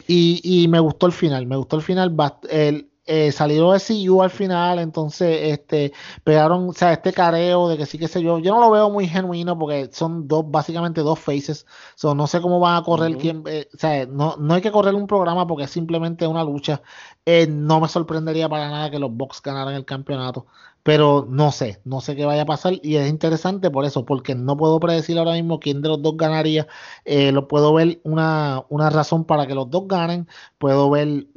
Y, 0.07 0.68
me 0.69 0.80
gustó 0.80 1.06
el 1.07 1.14
final, 1.14 1.45
me 1.45 1.56
gustó 1.56 1.77
el 1.77 1.81
final. 1.84 2.14
El, 2.49 2.90
eh, 3.06 3.32
salió 3.32 3.72
de 3.72 3.80
CU 3.80 4.22
al 4.22 4.30
final, 4.30 4.80
entonces 4.80 5.52
este 5.52 5.94
pegaron, 6.24 6.70
o 6.70 6.74
sea, 6.74 6.94
este 6.94 7.12
careo 7.14 7.68
de 7.68 7.78
que 7.78 7.86
sí 7.86 7.98
que 7.98 8.08
sé 8.08 8.22
yo. 8.22 8.40
Yo 8.40 8.54
no 8.54 8.62
lo 8.62 8.72
veo 8.72 8.90
muy 8.90 9.08
genuino 9.08 9.58
porque 9.58 9.90
son 9.92 10.28
dos, 10.28 10.50
básicamente 10.50 11.02
dos 11.02 11.20
faces. 11.20 11.66
So, 11.96 12.16
no 12.16 12.28
sé 12.28 12.42
cómo 12.42 12.60
van 12.60 12.78
a 12.78 12.84
correr 12.84 13.18
quién, 13.18 13.44
eh, 13.48 13.68
o 13.74 13.78
sea, 13.78 14.06
no, 14.06 14.36
no 14.38 14.54
hay 14.54 14.62
que 14.62 14.72
correr 14.72 14.96
un 14.96 15.08
programa 15.08 15.46
porque 15.48 15.66
es 15.66 15.72
simplemente 15.72 16.28
una 16.28 16.44
lucha. 16.44 16.82
Eh, 17.26 17.48
no 17.48 17.80
me 17.80 17.88
sorprendería 17.88 18.50
para 18.50 18.70
nada 18.70 18.90
que 18.92 19.00
los 19.00 19.12
Bucks 19.12 19.42
ganaran 19.42 19.74
el 19.76 19.86
campeonato. 19.86 20.46
Pero 20.84 21.26
no 21.30 21.51
sé, 21.53 21.81
no 21.85 22.01
sé 22.01 22.15
qué 22.15 22.26
vaya 22.26 22.43
a 22.43 22.45
pasar. 22.45 22.73
Y 22.81 22.97
es 22.97 23.10
interesante 23.10 23.72
por 23.72 23.85
eso, 23.85 24.05
porque 24.05 24.35
no 24.35 24.57
puedo 24.57 24.80
predecir 24.80 25.18
ahora 25.18 25.34
mismo 25.34 25.60
quién 25.60 25.81
de 25.81 25.89
los 25.89 26.01
dos 26.01 26.18
ganaría. 26.18 26.68
Eh, 27.05 27.31
lo 27.31 27.47
puedo 27.47 27.73
ver 27.73 28.01
una, 28.03 28.64
una 28.69 28.89
razón 28.89 29.23
para 29.26 29.47
que 29.47 29.55
los 29.55 29.69
dos 29.69 29.88
ganen. 29.88 30.27
Puedo 30.57 30.89
ver 30.89 31.27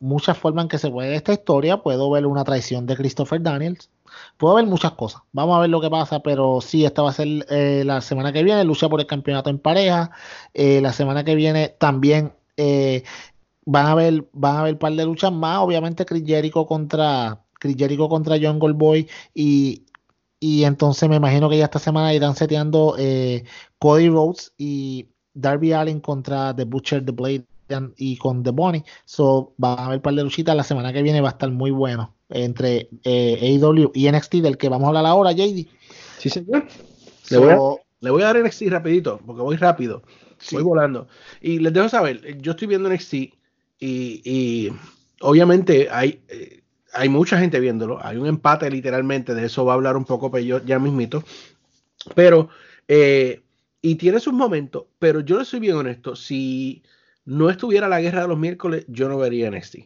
muchas 0.00 0.38
formas 0.38 0.64
en 0.64 0.68
que 0.68 0.78
se 0.78 0.90
puede 0.90 1.08
ver 1.08 1.16
esta 1.16 1.32
historia. 1.32 1.82
Puedo 1.82 2.10
ver 2.10 2.26
una 2.26 2.44
traición 2.44 2.86
de 2.86 2.96
Christopher 2.96 3.42
Daniels. 3.42 3.90
Puedo 4.36 4.54
ver 4.54 4.66
muchas 4.66 4.92
cosas. 4.92 5.22
Vamos 5.32 5.56
a 5.56 5.60
ver 5.60 5.70
lo 5.70 5.80
que 5.80 5.90
pasa. 5.90 6.20
Pero 6.22 6.60
sí, 6.60 6.84
esta 6.84 7.02
va 7.02 7.10
a 7.10 7.12
ser 7.12 7.28
eh, 7.50 7.82
la 7.84 8.00
semana 8.00 8.32
que 8.32 8.42
viene. 8.44 8.64
Lucha 8.64 8.88
por 8.88 9.00
el 9.00 9.06
campeonato 9.06 9.50
en 9.50 9.58
pareja. 9.58 10.10
Eh, 10.54 10.80
la 10.80 10.92
semana 10.92 11.24
que 11.24 11.34
viene 11.34 11.68
también 11.70 12.34
eh, 12.56 13.02
van 13.64 13.86
a 13.86 13.94
ver, 13.94 14.28
van 14.32 14.56
a 14.56 14.60
haber 14.60 14.74
un 14.74 14.78
par 14.78 14.92
de 14.92 15.04
luchas 15.04 15.32
más. 15.32 15.58
Obviamente, 15.58 16.04
Chris 16.06 16.24
Jericho 16.26 16.66
contra 16.66 17.41
Chris 17.62 17.76
Jericho 17.78 18.08
contra 18.08 18.36
Jungle 18.40 18.72
Boy. 18.72 19.08
Y, 19.34 19.84
y 20.40 20.64
entonces 20.64 21.08
me 21.08 21.14
imagino 21.16 21.48
que 21.48 21.58
ya 21.58 21.66
esta 21.66 21.78
semana 21.78 22.12
irán 22.12 22.34
seteando 22.34 22.96
eh, 22.98 23.44
Cody 23.78 24.08
Rhodes 24.08 24.52
y 24.58 25.06
Darby 25.32 25.72
Allin 25.72 26.00
contra 26.00 26.54
The 26.56 26.64
Butcher, 26.64 27.04
The 27.04 27.12
Blade 27.12 27.44
and- 27.70 27.94
y 27.96 28.16
con 28.16 28.42
The 28.42 28.50
Bunny. 28.50 28.82
So, 29.04 29.54
va 29.62 29.74
a 29.74 29.84
haber 29.86 29.98
un 29.98 30.02
par 30.02 30.14
de 30.14 30.24
luchitas. 30.24 30.56
La 30.56 30.64
semana 30.64 30.92
que 30.92 31.02
viene 31.02 31.20
va 31.20 31.28
a 31.28 31.32
estar 31.32 31.50
muy 31.50 31.70
bueno 31.70 32.12
entre 32.28 32.88
eh, 33.04 33.38
AEW 33.62 33.92
y 33.94 34.08
NXT, 34.10 34.34
del 34.42 34.56
que 34.58 34.68
vamos 34.68 34.86
a 34.86 34.88
hablar 34.88 35.06
ahora, 35.06 35.30
JD. 35.32 35.68
Sí, 36.18 36.28
señor. 36.28 36.66
Le 37.30 37.38
voy 37.38 37.50
a- 37.50 37.58
Le 38.00 38.10
voy 38.10 38.22
a 38.22 38.26
dar 38.26 38.36
NXT 38.42 38.62
rapidito, 38.68 39.20
porque 39.24 39.42
voy 39.42 39.54
rápido. 39.56 40.02
sí. 40.38 40.56
Voy 40.56 40.64
volando. 40.64 41.06
Y 41.40 41.60
les 41.60 41.72
dejo 41.72 41.88
saber, 41.88 42.36
yo 42.42 42.50
estoy 42.52 42.66
viendo 42.66 42.88
NXT 42.90 43.14
y, 43.14 43.30
y 44.24 44.72
obviamente 45.20 45.88
hay, 45.90 46.20
eh, 46.28 46.61
hay 46.92 47.08
mucha 47.08 47.38
gente 47.38 47.60
viéndolo. 47.60 48.04
Hay 48.04 48.16
un 48.16 48.26
empate 48.26 48.70
literalmente, 48.70 49.34
de 49.34 49.46
eso 49.46 49.64
va 49.64 49.72
a 49.72 49.76
hablar 49.76 49.96
un 49.96 50.04
poco 50.04 50.30
pero 50.30 50.44
yo 50.44 50.64
ya 50.64 50.78
mismito. 50.78 51.24
Pero, 52.14 52.48
eh, 52.88 53.42
y 53.80 53.96
tiene 53.96 54.20
sus 54.20 54.32
momentos, 54.32 54.84
pero 54.98 55.20
yo 55.20 55.38
le 55.38 55.44
soy 55.44 55.60
bien 55.60 55.76
honesto, 55.76 56.16
si 56.16 56.82
no 57.24 57.50
estuviera 57.50 57.88
la 57.88 58.00
guerra 58.00 58.22
de 58.22 58.28
los 58.28 58.38
miércoles, 58.38 58.84
yo 58.88 59.08
no 59.08 59.18
vería 59.18 59.50
NXT. 59.50 59.76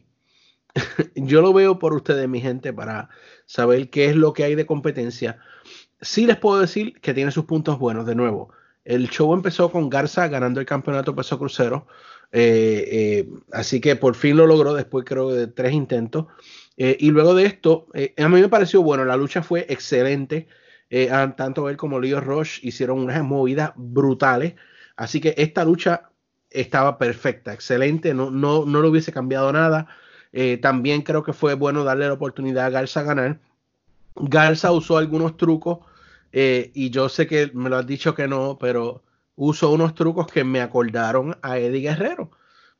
yo 1.15 1.41
lo 1.41 1.53
veo 1.53 1.79
por 1.79 1.93
ustedes, 1.93 2.27
mi 2.27 2.41
gente, 2.41 2.73
para 2.73 3.09
saber 3.45 3.89
qué 3.89 4.05
es 4.05 4.15
lo 4.15 4.33
que 4.33 4.43
hay 4.43 4.55
de 4.55 4.65
competencia. 4.65 5.39
Sí 6.01 6.25
les 6.25 6.37
puedo 6.37 6.59
decir 6.59 6.99
que 7.01 7.13
tiene 7.13 7.31
sus 7.31 7.45
puntos 7.45 7.79
buenos, 7.79 8.05
de 8.05 8.15
nuevo. 8.15 8.51
El 8.85 9.09
show 9.09 9.33
empezó 9.33 9.71
con 9.71 9.89
Garza 9.89 10.27
ganando 10.27 10.59
el 10.59 10.65
campeonato 10.65 11.15
peso 11.15 11.37
crucero. 11.37 11.87
eh, 12.31 12.85
eh, 12.91 13.29
así 13.53 13.79
que 13.79 13.95
por 13.95 14.15
fin 14.15 14.35
lo 14.37 14.47
logró 14.47 14.73
después 14.73 15.05
creo 15.05 15.31
de 15.31 15.47
tres 15.47 15.73
intentos. 15.73 16.27
Eh, 16.77 16.95
y 16.99 17.09
luego 17.09 17.33
de 17.33 17.45
esto, 17.45 17.87
eh, 17.93 18.13
a 18.17 18.29
mí 18.29 18.39
me 18.39 18.49
pareció 18.49 18.83
bueno, 18.83 19.03
la 19.03 19.17
lucha 19.17 19.41
fue 19.41 19.65
excelente. 19.69 20.47
Eh, 20.89 21.09
tanto 21.35 21.69
él 21.69 21.75
como 21.75 21.99
Leo 21.99 22.21
Rush 22.21 22.59
hicieron 22.63 22.99
unas 22.99 23.21
movidas 23.23 23.71
brutales. 23.75 24.53
Así 24.95 25.19
que 25.19 25.33
esta 25.37 25.65
lucha 25.65 26.09
estaba 26.49 26.97
perfecta, 26.97 27.53
excelente, 27.53 28.13
no, 28.13 28.31
no, 28.31 28.65
no 28.65 28.81
le 28.81 28.87
hubiese 28.87 29.11
cambiado 29.11 29.51
nada. 29.51 29.87
También 30.61 31.01
creo 31.01 31.23
que 31.23 31.33
fue 31.33 31.55
bueno 31.55 31.83
darle 31.83 32.05
la 32.05 32.13
oportunidad 32.13 32.65
a 32.67 32.69
Garza 32.69 32.99
a 32.99 33.03
ganar. 33.03 33.39
Garza 34.15 34.71
usó 34.71 34.97
algunos 34.97 35.35
trucos 35.35 35.79
y 36.31 36.89
yo 36.91 37.09
sé 37.09 37.25
que 37.25 37.51
me 37.53 37.69
lo 37.69 37.77
has 37.77 37.87
dicho 37.87 38.13
que 38.13 38.27
no, 38.27 38.57
pero 38.59 39.03
usó 39.35 39.71
unos 39.71 39.95
trucos 39.95 40.27
que 40.27 40.43
me 40.43 40.61
acordaron 40.61 41.37
a 41.41 41.57
Eddie 41.57 41.81
Guerrero. 41.81 42.31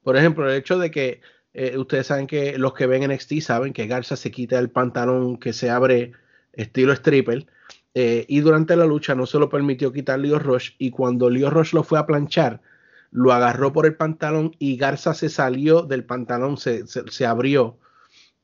Por 0.04 0.18
ejemplo, 0.18 0.48
el 0.48 0.56
hecho 0.56 0.78
de 0.78 0.92
que 0.92 1.22
eh, 1.58 1.76
ustedes 1.76 2.06
saben 2.06 2.28
que 2.28 2.56
los 2.60 2.76
que 2.76 2.86
ven 2.86 3.12
NXT 3.12 3.42
saben 3.42 3.74
que 3.74 3.88
Garza 3.88 4.16
se 4.16 4.30
quita 4.30 4.60
el 4.60 4.70
pantalón 4.70 5.38
que 5.38 5.54
se 5.54 5.72
abre 5.72 6.12
estilo 6.54 6.94
stripper 6.94 7.48
eh, 7.96 8.26
y 8.28 8.42
durante 8.42 8.76
la 8.76 8.86
lucha 8.86 9.16
no 9.16 9.26
se 9.26 9.40
lo 9.40 9.50
permitió 9.50 9.92
quitar 9.92 10.20
Leo 10.20 10.38
Rush 10.38 10.74
y 10.78 10.92
cuando 10.92 11.32
Leo 11.32 11.50
Rush 11.50 11.74
lo 11.74 11.82
fue 11.82 11.98
a 11.98 12.06
planchar, 12.06 12.62
lo 13.10 13.34
agarró 13.34 13.74
por 13.74 13.88
el 13.88 13.96
pantalón 13.96 14.56
y 14.60 14.78
Garza 14.78 15.16
se 15.16 15.30
salió 15.30 15.82
del 15.82 16.06
pantalón, 16.06 16.58
se, 16.58 16.86
se, 16.86 17.26
abrió. 17.26 17.80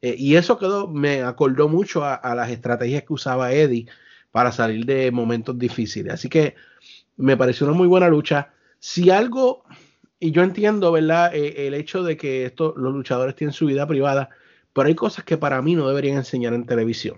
Eh, 0.02 0.16
y 0.18 0.36
eso 0.36 0.58
quedó, 0.58 0.88
me 0.88 1.22
acordó 1.22 1.70
mucho 1.70 2.04
a, 2.04 2.34
las 2.34 2.50
estrategias 2.50 3.04
que 3.04 3.14
usaba 3.14 3.54
Eddie 3.54 3.86
para 4.32 4.52
salir 4.52 4.88
de 4.88 5.12
momentos 5.12 5.56
difíciles. 5.60 6.16
Así 6.16 6.30
que 6.30 6.56
me 7.16 7.38
pareció 7.38 7.68
una 7.68 7.76
muy 7.76 7.88
buena 7.88 8.08
lucha. 8.08 8.54
Si 8.80 9.12
algo, 9.12 9.66
y 10.24 10.32
yo 10.32 10.42
entiendo, 10.42 10.90
¿verdad? 10.94 11.36
Eh, 11.36 11.68
el 11.68 11.74
hecho 11.74 12.02
de 12.02 12.16
que 12.16 12.46
esto, 12.46 12.74
los 12.78 12.94
luchadores 12.94 13.36
tienen 13.36 13.52
su 13.52 13.66
vida 13.66 13.86
privada, 13.86 14.30
pero 14.72 14.88
hay 14.88 14.96
cosas 14.96 15.26
que 15.26 15.38
para 15.38 15.62
mí 15.62 15.76
no 15.76 15.86
deberían 15.86 16.16
enseñar 16.16 16.54
en 16.54 16.66
televisión. 16.66 17.18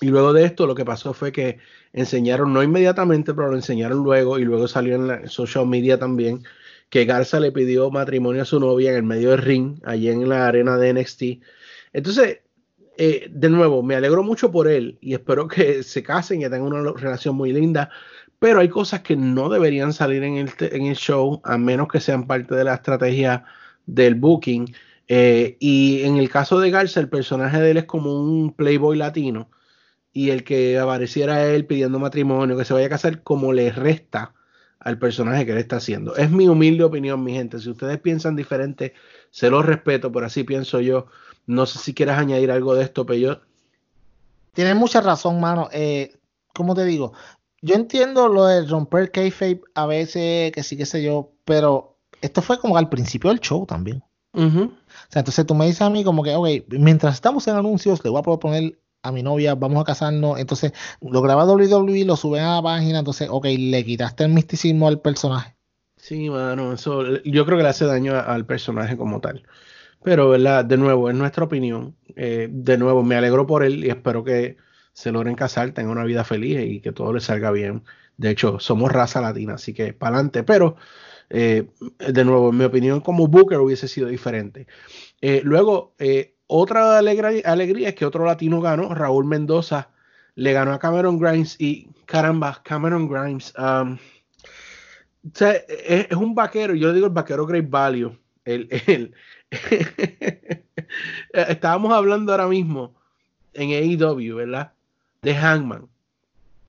Y 0.00 0.10
luego 0.10 0.32
de 0.32 0.44
esto 0.44 0.68
lo 0.68 0.76
que 0.76 0.84
pasó 0.84 1.12
fue 1.12 1.32
que 1.32 1.58
enseñaron, 1.92 2.52
no 2.52 2.62
inmediatamente, 2.62 3.34
pero 3.34 3.48
lo 3.50 3.56
enseñaron 3.56 4.04
luego 4.04 4.38
y 4.38 4.44
luego 4.44 4.68
salió 4.68 4.94
en 4.94 5.08
la 5.08 5.28
social 5.28 5.66
media 5.66 5.98
también, 5.98 6.44
que 6.88 7.04
Garza 7.04 7.40
le 7.40 7.50
pidió 7.50 7.90
matrimonio 7.90 8.42
a 8.42 8.44
su 8.44 8.60
novia 8.60 8.90
en 8.90 8.96
el 8.96 9.02
medio 9.02 9.30
del 9.30 9.38
ring, 9.38 9.80
allí 9.82 10.08
en 10.08 10.28
la 10.28 10.46
arena 10.46 10.76
de 10.76 10.94
NXT. 10.94 11.22
Entonces, 11.92 12.42
eh, 12.96 13.26
de 13.28 13.50
nuevo, 13.50 13.82
me 13.82 13.96
alegro 13.96 14.22
mucho 14.22 14.52
por 14.52 14.68
él 14.68 14.98
y 15.00 15.14
espero 15.14 15.48
que 15.48 15.82
se 15.82 16.04
casen 16.04 16.42
y 16.42 16.44
tengan 16.44 16.62
una 16.62 16.92
relación 16.92 17.34
muy 17.34 17.52
linda, 17.52 17.90
pero 18.38 18.60
hay 18.60 18.68
cosas 18.68 19.00
que 19.00 19.16
no 19.16 19.48
deberían 19.48 19.92
salir 19.92 20.22
en 20.22 20.36
el, 20.36 20.50
en 20.60 20.86
el 20.86 20.96
show 20.96 21.40
a 21.44 21.56
menos 21.58 21.88
que 21.88 22.00
sean 22.00 22.26
parte 22.26 22.54
de 22.54 22.64
la 22.64 22.74
estrategia 22.74 23.44
del 23.86 24.14
booking. 24.14 24.74
Eh, 25.08 25.56
y 25.60 26.02
en 26.02 26.16
el 26.16 26.30
caso 26.30 26.60
de 26.60 26.70
Garza, 26.70 27.00
el 27.00 27.08
personaje 27.08 27.60
de 27.60 27.70
él 27.72 27.76
es 27.76 27.84
como 27.84 28.14
un 28.20 28.52
playboy 28.52 28.96
latino 28.96 29.50
y 30.12 30.30
el 30.30 30.44
que 30.44 30.78
apareciera 30.78 31.44
él 31.44 31.66
pidiendo 31.66 31.98
matrimonio, 31.98 32.56
que 32.56 32.64
se 32.64 32.72
vaya 32.72 32.86
a 32.86 32.90
casar, 32.90 33.22
como 33.22 33.52
le 33.52 33.72
resta 33.72 34.32
al 34.78 34.98
personaje 34.98 35.44
que 35.44 35.52
él 35.52 35.58
está 35.58 35.76
haciendo. 35.76 36.14
Es 36.16 36.30
mi 36.30 36.46
humilde 36.46 36.84
opinión, 36.84 37.24
mi 37.24 37.32
gente. 37.32 37.58
Si 37.58 37.68
ustedes 37.68 37.98
piensan 37.98 38.36
diferente, 38.36 38.94
se 39.30 39.50
los 39.50 39.66
respeto, 39.66 40.12
pero 40.12 40.26
así 40.26 40.44
pienso 40.44 40.80
yo. 40.80 41.06
No 41.46 41.66
sé 41.66 41.78
si 41.78 41.94
quieras 41.94 42.18
añadir 42.18 42.50
algo 42.50 42.74
de 42.74 42.84
esto, 42.84 43.04
pero 43.04 43.18
yo... 43.18 43.40
Tienes 44.52 44.76
mucha 44.76 45.00
razón, 45.00 45.40
mano. 45.40 45.68
Eh, 45.72 46.16
¿Cómo 46.54 46.74
te 46.76 46.84
digo? 46.84 47.12
Yo 47.64 47.76
entiendo 47.76 48.28
lo 48.28 48.44
de 48.44 48.66
romper 48.66 49.10
kayfabe 49.10 49.62
a 49.74 49.86
veces, 49.86 50.52
que 50.52 50.62
sí, 50.62 50.76
que 50.76 50.84
sé 50.84 51.02
yo, 51.02 51.32
pero 51.46 51.96
esto 52.20 52.42
fue 52.42 52.58
como 52.58 52.76
al 52.76 52.90
principio 52.90 53.30
del 53.30 53.40
show 53.40 53.64
también. 53.64 54.02
O 54.34 54.68
sea, 55.08 55.20
entonces 55.20 55.46
tú 55.46 55.54
me 55.54 55.64
dices 55.64 55.80
a 55.80 55.88
mí 55.88 56.04
como 56.04 56.22
que, 56.22 56.34
ok, 56.34 56.68
mientras 56.78 57.14
estamos 57.14 57.48
en 57.48 57.56
anuncios, 57.56 58.04
le 58.04 58.10
voy 58.10 58.18
a 58.18 58.22
proponer 58.22 58.78
a 59.02 59.12
mi 59.12 59.22
novia, 59.22 59.54
vamos 59.54 59.80
a 59.80 59.84
casarnos. 59.84 60.38
Entonces 60.38 60.72
lo 61.00 61.22
graba 61.22 61.46
WWE, 61.46 62.04
lo 62.04 62.16
suben 62.16 62.42
a 62.42 62.56
la 62.56 62.62
página, 62.62 62.98
entonces, 62.98 63.28
ok, 63.30 63.46
le 63.58 63.82
quitaste 63.82 64.24
el 64.24 64.32
misticismo 64.32 64.86
al 64.86 65.00
personaje. 65.00 65.56
Sí, 65.96 66.28
mano, 66.28 66.74
eso 66.74 67.02
yo 67.24 67.46
creo 67.46 67.56
que 67.56 67.62
le 67.62 67.70
hace 67.70 67.86
daño 67.86 68.14
al 68.14 68.44
personaje 68.44 68.98
como 68.98 69.22
tal. 69.22 69.42
Pero, 70.02 70.28
¿verdad? 70.28 70.66
De 70.66 70.76
nuevo, 70.76 71.08
es 71.08 71.16
nuestra 71.16 71.44
opinión. 71.44 71.96
Eh, 72.14 72.48
de 72.50 72.76
nuevo, 72.76 73.02
me 73.02 73.16
alegro 73.16 73.46
por 73.46 73.64
él 73.64 73.86
y 73.86 73.88
espero 73.88 74.22
que 74.22 74.58
se 74.94 75.12
logren 75.12 75.34
casar, 75.34 75.72
tengan 75.72 75.92
una 75.92 76.04
vida 76.04 76.24
feliz 76.24 76.58
y 76.64 76.80
que 76.80 76.92
todo 76.92 77.12
les 77.12 77.24
salga 77.24 77.50
bien. 77.50 77.82
De 78.16 78.30
hecho, 78.30 78.58
somos 78.60 78.90
raza 78.90 79.20
latina, 79.20 79.54
así 79.54 79.74
que 79.74 79.92
para 79.92 80.16
adelante. 80.16 80.42
Pero, 80.44 80.76
eh, 81.28 81.68
de 81.98 82.24
nuevo, 82.24 82.48
en 82.50 82.56
mi 82.56 82.64
opinión, 82.64 83.00
como 83.00 83.26
Booker 83.28 83.58
hubiese 83.58 83.88
sido 83.88 84.08
diferente. 84.08 84.66
Eh, 85.20 85.42
luego, 85.44 85.94
otra 86.46 86.98
alegría, 86.98 87.88
es 87.88 87.94
que 87.94 88.06
otro 88.06 88.24
latino 88.24 88.60
ganó, 88.60 88.94
Raúl 88.94 89.24
Mendoza, 89.24 89.90
le 90.34 90.52
ganó 90.52 90.72
a 90.72 90.78
Cameron 90.78 91.18
Grimes 91.18 91.56
y 91.58 91.88
caramba, 92.06 92.60
Cameron 92.62 93.08
Grimes. 93.08 93.52
Um, 93.58 93.98
es, 95.40 96.12
un 96.12 96.34
vaquero, 96.34 96.74
yo 96.74 96.88
le 96.88 96.94
digo 96.94 97.06
el 97.06 97.12
vaquero 97.12 97.46
Great 97.46 97.68
Value. 97.68 98.16
Estábamos 101.32 101.92
hablando 101.92 102.32
ahora 102.32 102.46
mismo 102.46 102.94
en 103.54 103.70
AEW, 103.70 104.36
¿verdad? 104.36 104.73
De 105.24 105.34
Hangman. 105.34 105.88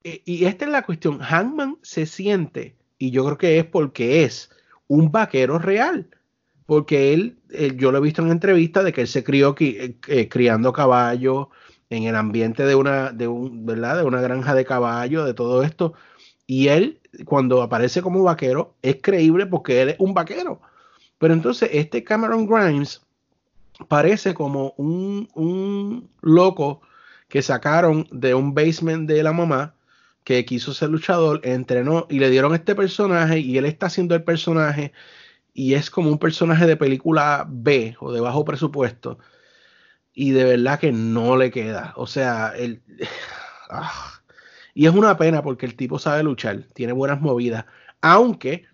E, 0.03 0.22
y 0.26 0.45
esta 0.45 0.65
es 0.65 0.72
la 0.72 0.84
cuestión. 0.84 1.19
Hangman 1.19 1.77
se 1.82 2.06
siente, 2.06 2.76
y 2.98 3.11
yo 3.11 3.26
creo 3.26 3.38
que 3.38 3.60
es 3.60 3.65
porque 3.65 4.23
es 4.23 4.49
un 4.88 5.11
vaquero 5.11 5.60
real 5.60 6.07
porque 6.65 7.14
él, 7.14 7.38
yo 7.77 7.91
lo 7.91 7.99
he 7.99 8.02
visto 8.02 8.22
en 8.22 8.32
entrevistas 8.32 8.84
de 8.84 8.94
que 8.94 9.02
él 9.02 9.07
se 9.07 9.23
crió 9.23 9.56
eh, 9.60 9.95
eh, 10.07 10.30
criando 10.30 10.73
caballos 10.73 11.48
en 11.90 12.03
el 12.03 12.15
ambiente 12.15 12.65
de 12.65 12.76
una, 12.76 13.11
de 13.11 13.27
un, 13.27 13.65
¿verdad? 13.65 13.98
De 13.98 14.03
una 14.03 14.22
granja 14.22 14.56
de 14.56 14.65
caballos, 14.65 15.26
de 15.26 15.34
todo 15.34 15.64
esto. 15.64 15.94
Y 16.48 16.68
él, 16.69 16.99
cuando 17.26 17.61
aparece 17.61 18.02
como 18.02 18.23
vaquero, 18.23 18.73
es 18.82 18.98
creíble 19.02 19.45
porque 19.45 19.82
él 19.82 19.90
es 19.90 19.95
un 19.99 20.14
vaquero. 20.14 20.60
Pero 21.19 21.34
entonces, 21.34 21.69
este 21.72 22.03
Cameron 22.03 22.48
Grimes 22.48 23.02
parece 23.88 24.34
como 24.34 24.73
un, 24.77 25.30
un 25.36 26.10
loco 26.22 26.82
que 27.36 27.41
sacaron 27.41 28.07
de 28.12 28.34
un 28.34 28.53
basement 28.53 29.10
de 29.10 29.22
la 29.22 29.34
mamá 29.34 29.76
que 30.24 30.45
quiso 30.45 30.74
ser 30.74 30.90
luchador, 30.90 31.41
entrenó 31.44 32.07
y 32.10 32.20
le 32.20 32.30
dieron 32.30 32.56
este 32.56 32.76
personaje 32.76 33.40
y 33.40 33.57
él 33.57 33.66
está 33.66 33.88
haciendo 33.88 34.16
el 34.16 34.24
personaje 34.24 34.94
y 35.53 35.74
es 35.74 35.90
como 35.90 36.10
un 36.10 36.18
personaje 36.18 36.66
de 36.66 36.78
película 36.78 37.45
B 37.45 37.98
o 37.99 38.14
de 38.14 38.22
bajo 38.22 38.45
presupuesto 38.45 39.20
y 40.14 40.32
de 40.32 40.45
verdad 40.45 40.80
que 40.80 40.94
no 40.94 41.36
le 41.36 41.52
queda. 41.52 41.91
O 41.98 42.07
sea, 42.07 42.53
el, 42.56 42.82
ah, 43.70 44.22
y 44.74 44.86
es 44.86 44.94
una 44.94 45.18
pena 45.18 45.44
porque 45.44 45.66
el 45.66 45.76
tipo 45.76 45.99
sabe 45.99 46.24
luchar, 46.24 46.64
tiene 46.74 46.94
buenas 46.94 47.20
movidas, 47.20 47.66
aunque 47.99 48.66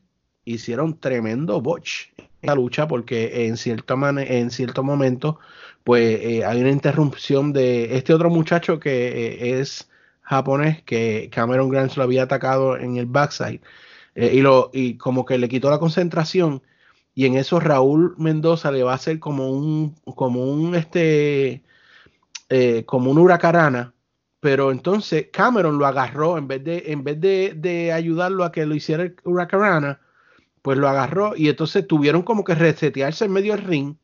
hicieron 0.46 1.00
tremendo 1.00 1.62
botch 1.62 2.10
la 2.42 2.56
lucha 2.56 2.88
porque 2.88 3.48
en 3.48 3.58
cierto, 3.58 3.96
en 4.18 4.52
cierto 4.52 4.84
momento 4.84 5.40
pues 5.84 6.20
eh, 6.22 6.46
hay 6.46 6.62
una 6.62 6.72
interrupción 6.72 7.54
de 7.54 7.98
este 7.98 8.14
otro 8.14 8.30
muchacho 8.30 8.80
que 8.80 9.08
eh, 9.08 9.60
es 9.60 9.90
japonés 10.22 10.82
que 10.84 11.30
Cameron 11.32 11.70
Grant 11.70 11.96
lo 11.96 12.04
había 12.04 12.24
atacado 12.24 12.78
en 12.78 12.98
el 12.98 13.06
backside 13.06 13.62
eh, 14.16 14.32
y, 14.34 14.42
lo, 14.42 14.70
y 14.74 14.98
como 14.98 15.26
que 15.26 15.38
le 15.38 15.50
quitó 15.50 15.70
la 15.70 15.80
concentración 15.80 16.62
y 17.14 17.26
en 17.26 17.36
eso 17.36 17.60
Raúl 17.60 18.16
Mendoza 18.18 18.72
le 18.72 18.84
va 18.84 18.94
a 18.94 18.96
hacer 18.96 19.20
como 19.20 19.52
un, 19.52 19.96
como 20.16 20.46
un, 20.46 20.76
este, 20.76 21.62
como 22.86 23.12
un 23.12 23.18
huracarana, 23.18 23.94
pero 24.40 24.72
entonces 24.72 25.28
Cameron 25.32 25.78
lo 25.78 25.86
agarró 25.86 26.38
en 26.38 26.48
vez 26.48 26.64
de, 26.64 26.84
en 26.88 27.04
vez 27.04 27.20
de, 27.20 27.92
ayudarlo 27.94 28.46
a 28.46 28.52
que 28.52 28.66
lo 28.66 28.76
hiciera 28.76 29.04
el 29.04 29.16
huracarana, 29.26 30.00
pues 30.62 30.78
lo 30.78 30.88
agarró 30.88 31.36
y 31.36 31.50
entonces 31.50 31.88
tuvieron 31.88 32.22
como 32.22 32.44
que 32.44 32.56
resetearse 32.56 33.26
en 33.26 33.32
medio 33.32 33.56
del 33.56 33.66
ring. 33.66 33.96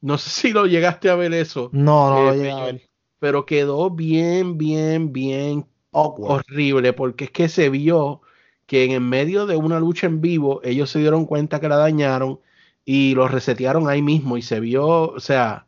No 0.00 0.18
sé 0.18 0.30
si 0.48 0.52
lo 0.52 0.66
llegaste 0.66 1.10
a 1.10 1.14
ver 1.14 1.32
eso. 1.34 1.70
No, 1.72 2.10
no 2.10 2.24
lo 2.24 2.34
llegué 2.34 2.52
a 2.52 2.64
ver. 2.64 2.88
Pero 3.18 3.46
quedó 3.46 3.90
bien, 3.90 4.58
bien, 4.58 5.12
bien 5.12 5.66
horrible 5.92 6.92
porque 6.92 7.24
es 7.24 7.30
que 7.30 7.48
se 7.48 7.70
vio 7.70 8.20
que 8.66 8.84
en 8.92 9.08
medio 9.08 9.46
de 9.46 9.56
una 9.56 9.78
lucha 9.78 10.06
en 10.06 10.20
vivo 10.20 10.60
ellos 10.64 10.90
se 10.90 10.98
dieron 10.98 11.24
cuenta 11.24 11.60
que 11.60 11.68
la 11.68 11.76
dañaron 11.76 12.40
y 12.84 13.14
lo 13.14 13.28
resetearon 13.28 13.88
ahí 13.88 14.02
mismo 14.02 14.36
y 14.36 14.42
se 14.42 14.60
vio, 14.60 14.86
o 14.86 15.20
sea... 15.20 15.66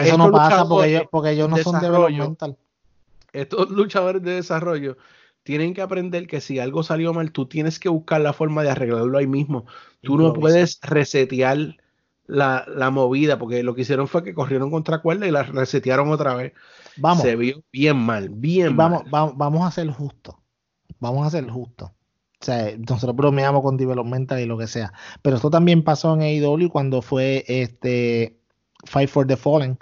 Eso 0.00 0.18
no 0.18 0.32
pasa 0.32 0.66
porque 0.66 0.88
ellos, 0.88 1.02
porque 1.10 1.30
ellos 1.30 1.48
no 1.48 1.56
son 1.58 2.16
mental. 2.16 2.56
Estos 3.32 3.70
luchadores 3.70 4.22
de 4.22 4.32
desarrollo 4.32 4.96
tienen 5.46 5.72
que 5.72 5.80
aprender 5.80 6.26
que 6.26 6.42
si 6.42 6.58
algo 6.58 6.82
salió 6.82 7.14
mal, 7.14 7.32
tú 7.32 7.46
tienes 7.46 7.78
que 7.78 7.88
buscar 7.88 8.20
la 8.20 8.34
forma 8.34 8.62
de 8.62 8.70
arreglarlo 8.70 9.16
ahí 9.16 9.26
mismo. 9.26 9.64
Tú 10.02 10.18
no 10.18 10.34
puedes 10.34 10.78
resetear 10.82 11.76
la, 12.26 12.66
la, 12.68 12.90
movida, 12.90 13.38
porque 13.38 13.62
lo 13.62 13.74
que 13.74 13.82
hicieron 13.82 14.08
fue 14.08 14.22
que 14.22 14.34
corrieron 14.34 14.70
contra 14.70 15.00
cuerda 15.00 15.26
y 15.26 15.30
la 15.30 15.44
resetearon 15.44 16.10
otra 16.10 16.34
vez. 16.34 16.52
Vamos. 16.98 17.22
Se 17.22 17.34
vio 17.36 17.62
bien 17.72 17.96
mal, 17.96 18.28
bien 18.28 18.76
vamos, 18.76 19.04
mal. 19.04 19.10
Vamos, 19.10 19.34
vamos 19.38 19.66
a 19.66 19.70
ser 19.70 19.90
justos 19.90 20.34
vamos 21.00 21.26
a 21.26 21.30
ser 21.30 21.48
justos. 21.50 21.90
O 22.40 22.44
sea, 22.44 22.76
nosotros 22.76 23.16
bromeamos 23.16 23.62
con 23.62 23.76
developmental 23.76 24.40
y 24.40 24.46
lo 24.46 24.58
que 24.58 24.66
sea. 24.66 24.92
Pero 25.22 25.36
esto 25.36 25.50
también 25.50 25.82
pasó 25.82 26.14
en 26.14 26.22
AEW 26.22 26.68
cuando 26.70 27.02
fue 27.02 27.44
este 27.48 28.38
Fight 28.84 29.08
for 29.08 29.26
the 29.26 29.36
Fallen. 29.36 29.78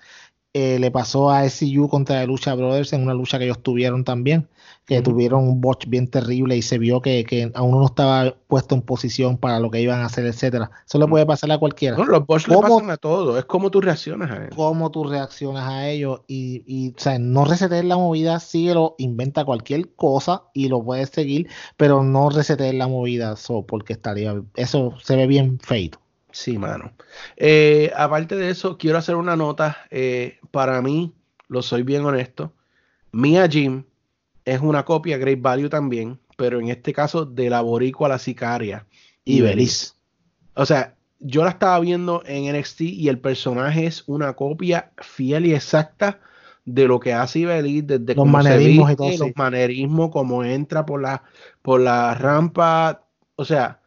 Eh, 0.56 0.78
le 0.78 0.93
pasó 0.93 1.32
a 1.32 1.48
SCU 1.51 1.89
contra 1.89 2.20
la 2.20 2.26
Lucha 2.26 2.55
Brothers 2.55 2.93
en 2.93 3.02
una 3.02 3.12
lucha 3.12 3.39
que 3.40 3.44
ellos 3.47 3.60
tuvieron 3.60 4.05
también, 4.05 4.48
que 4.86 5.02
tuvieron 5.02 5.48
un 5.48 5.60
botch 5.60 5.89
bien 5.89 6.06
terrible 6.06 6.56
y 6.56 6.62
se 6.62 6.78
vio 6.78 7.02
que, 7.02 7.24
que 7.24 7.51
a 7.52 7.62
uno 7.62 7.81
no 7.81 7.86
estaba 7.86 8.36
puesto 8.47 8.76
en 8.76 8.82
posición 8.82 9.36
para 9.36 9.59
lo 9.59 9.68
que 9.72 9.81
iban 9.81 10.01
a 10.01 10.05
hacer, 10.05 10.26
etcétera. 10.26 10.70
Eso 10.86 11.01
le 11.01 11.09
puede 11.09 11.26
pasar 11.26 11.51
a 11.51 11.59
cualquiera. 11.59 11.97
No, 11.97 12.05
los 12.05 12.24
botch 12.24 12.47
le 12.47 12.56
pasan 12.56 12.89
a 12.89 12.97
todo, 12.97 13.36
es 13.36 13.47
como 13.47 13.72
tú 13.72 13.81
reaccionas 13.81 14.31
a 14.31 14.36
ellos. 14.36 14.55
Cómo 14.55 14.93
tú 14.93 15.02
reaccionas 15.02 15.68
a 15.68 15.89
ellos 15.89 16.20
y, 16.28 16.62
y 16.68 16.90
o 16.90 17.01
sea, 17.01 17.18
no 17.18 17.44
resetees 17.44 17.85
la 17.85 17.97
movida, 17.97 18.39
síguelo, 18.39 18.94
inventa 18.98 19.44
cualquier 19.44 19.93
cosa 19.97 20.44
y 20.55 20.68
lo 20.68 20.85
puedes 20.85 21.09
seguir, 21.09 21.48
pero 21.76 22.05
no 22.05 22.31
resetees 22.31 22.76
la 22.76 22.86
movida, 22.86 23.35
porque 23.66 23.94
estaría, 23.94 24.40
eso 24.55 24.94
se 25.02 25.16
ve 25.16 25.26
bien 25.26 25.59
feito. 25.59 26.03
Sí, 26.35 26.59
mano. 26.59 26.93
Eh, 27.36 27.93
aparte 27.97 28.35
de 28.35 28.51
eso, 28.51 28.77
quiero 28.77 28.98
hacer 28.98 29.15
una 29.15 29.36
nota. 29.36 29.77
Eh, 29.93 30.40
para 30.51 30.82
mí, 30.82 31.15
lo 31.47 31.62
soy 31.62 31.85
bien 31.85 32.05
honesto. 32.05 32.52
Mia 33.12 33.48
Jim 33.48 33.85
es 34.44 34.61
una 34.61 34.85
copia 34.85 35.16
Great 35.16 35.40
Value 35.40 35.69
también, 35.69 36.19
pero 36.36 36.59
en 36.59 36.70
este 36.70 36.93
caso 36.93 37.24
de 37.24 37.51
la 37.51 37.61
boricua 37.61 38.09
la 38.09 38.19
sicaria. 38.19 38.85
Y 39.24 39.43
Belis. 39.43 39.97
O 40.55 40.66
sea, 40.66 40.97
yo 41.20 41.44
la 41.44 41.51
estaba 41.51 41.78
viendo 41.78 42.24
en 42.27 42.52
NXT 42.52 42.81
y 42.81 43.09
el 43.09 43.20
personaje 43.20 43.86
es 43.86 44.02
una 44.09 44.32
copia 44.32 44.90
fiel 44.98 45.47
y 45.47 45.55
exacta 45.55 46.19
de 46.65 46.89
lo 46.89 46.98
que 46.98 47.12
hace 47.12 47.39
Ibeliz 47.40 47.86
desde 47.86 48.16
los 48.16 48.27
manerismos 48.27 48.90
y 48.90 48.97
todo 48.97 49.09
los 49.19 49.36
manerismos, 49.36 50.11
como 50.11 50.43
entra 50.43 50.85
por 50.85 51.01
la, 51.01 51.23
por 51.62 51.81
la 51.81 52.12
rampa. 52.15 53.05
O 53.36 53.44
sea, 53.44 53.81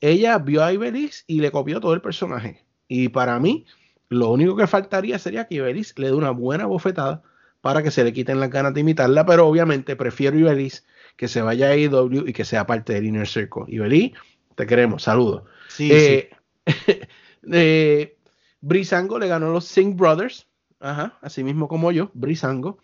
ella 0.00 0.38
vio 0.38 0.64
a 0.64 0.72
Ibeliz 0.72 1.24
y 1.26 1.40
le 1.40 1.50
copió 1.50 1.80
todo 1.80 1.94
el 1.94 2.00
personaje. 2.00 2.64
Y 2.88 3.08
para 3.08 3.38
mí, 3.38 3.66
lo 4.08 4.30
único 4.30 4.56
que 4.56 4.66
faltaría 4.66 5.18
sería 5.18 5.46
que 5.46 5.56
Ibeliz 5.56 5.94
le 5.96 6.08
dé 6.08 6.14
una 6.14 6.30
buena 6.30 6.66
bofetada 6.66 7.22
para 7.60 7.82
que 7.82 7.90
se 7.90 8.04
le 8.04 8.12
quiten 8.12 8.40
las 8.40 8.50
ganas 8.50 8.74
de 8.74 8.80
imitarla, 8.80 9.26
pero 9.26 9.46
obviamente 9.46 9.96
prefiero 9.96 10.38
Ibeliz 10.38 10.84
que 11.16 11.28
se 11.28 11.42
vaya 11.42 11.66
a 11.66 11.70
AEW 11.70 12.26
y 12.26 12.32
que 12.32 12.44
sea 12.44 12.66
parte 12.66 12.94
del 12.94 13.06
Inner 13.06 13.28
Circle. 13.28 13.64
Ibeliz, 13.68 14.12
te 14.54 14.66
queremos, 14.66 15.02
saludos. 15.02 15.42
Sí, 15.68 15.90
eh, 15.92 16.30
eh, 17.52 18.16
Brisango 18.60 19.18
le 19.18 19.28
ganó 19.28 19.48
a 19.48 19.52
los 19.52 19.66
Singh 19.66 19.96
Brothers, 19.96 20.46
ajá, 20.80 21.18
así 21.20 21.44
mismo 21.44 21.68
como 21.68 21.92
yo, 21.92 22.10
Brisango. 22.14 22.78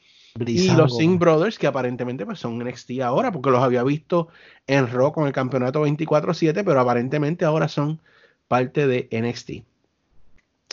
Y 0.45 0.71
los 0.73 0.97
Singh 0.97 1.19
Brothers, 1.19 1.59
que 1.59 1.67
aparentemente 1.67 2.27
pues, 2.27 2.39
son 2.39 2.59
NXT 2.59 3.01
ahora, 3.03 3.33
porque 3.33 3.51
los 3.51 3.63
había 3.63 3.83
visto 3.83 4.29
en 4.67 4.89
Raw 4.89 5.13
con 5.13 5.27
el 5.27 5.33
campeonato 5.33 5.87
24-7, 5.87 6.65
pero 6.65 6.81
aparentemente 6.81 7.45
ahora 7.45 7.69
son 7.69 8.01
parte 8.49 8.87
de 8.87 9.09
NXT. 9.11 9.65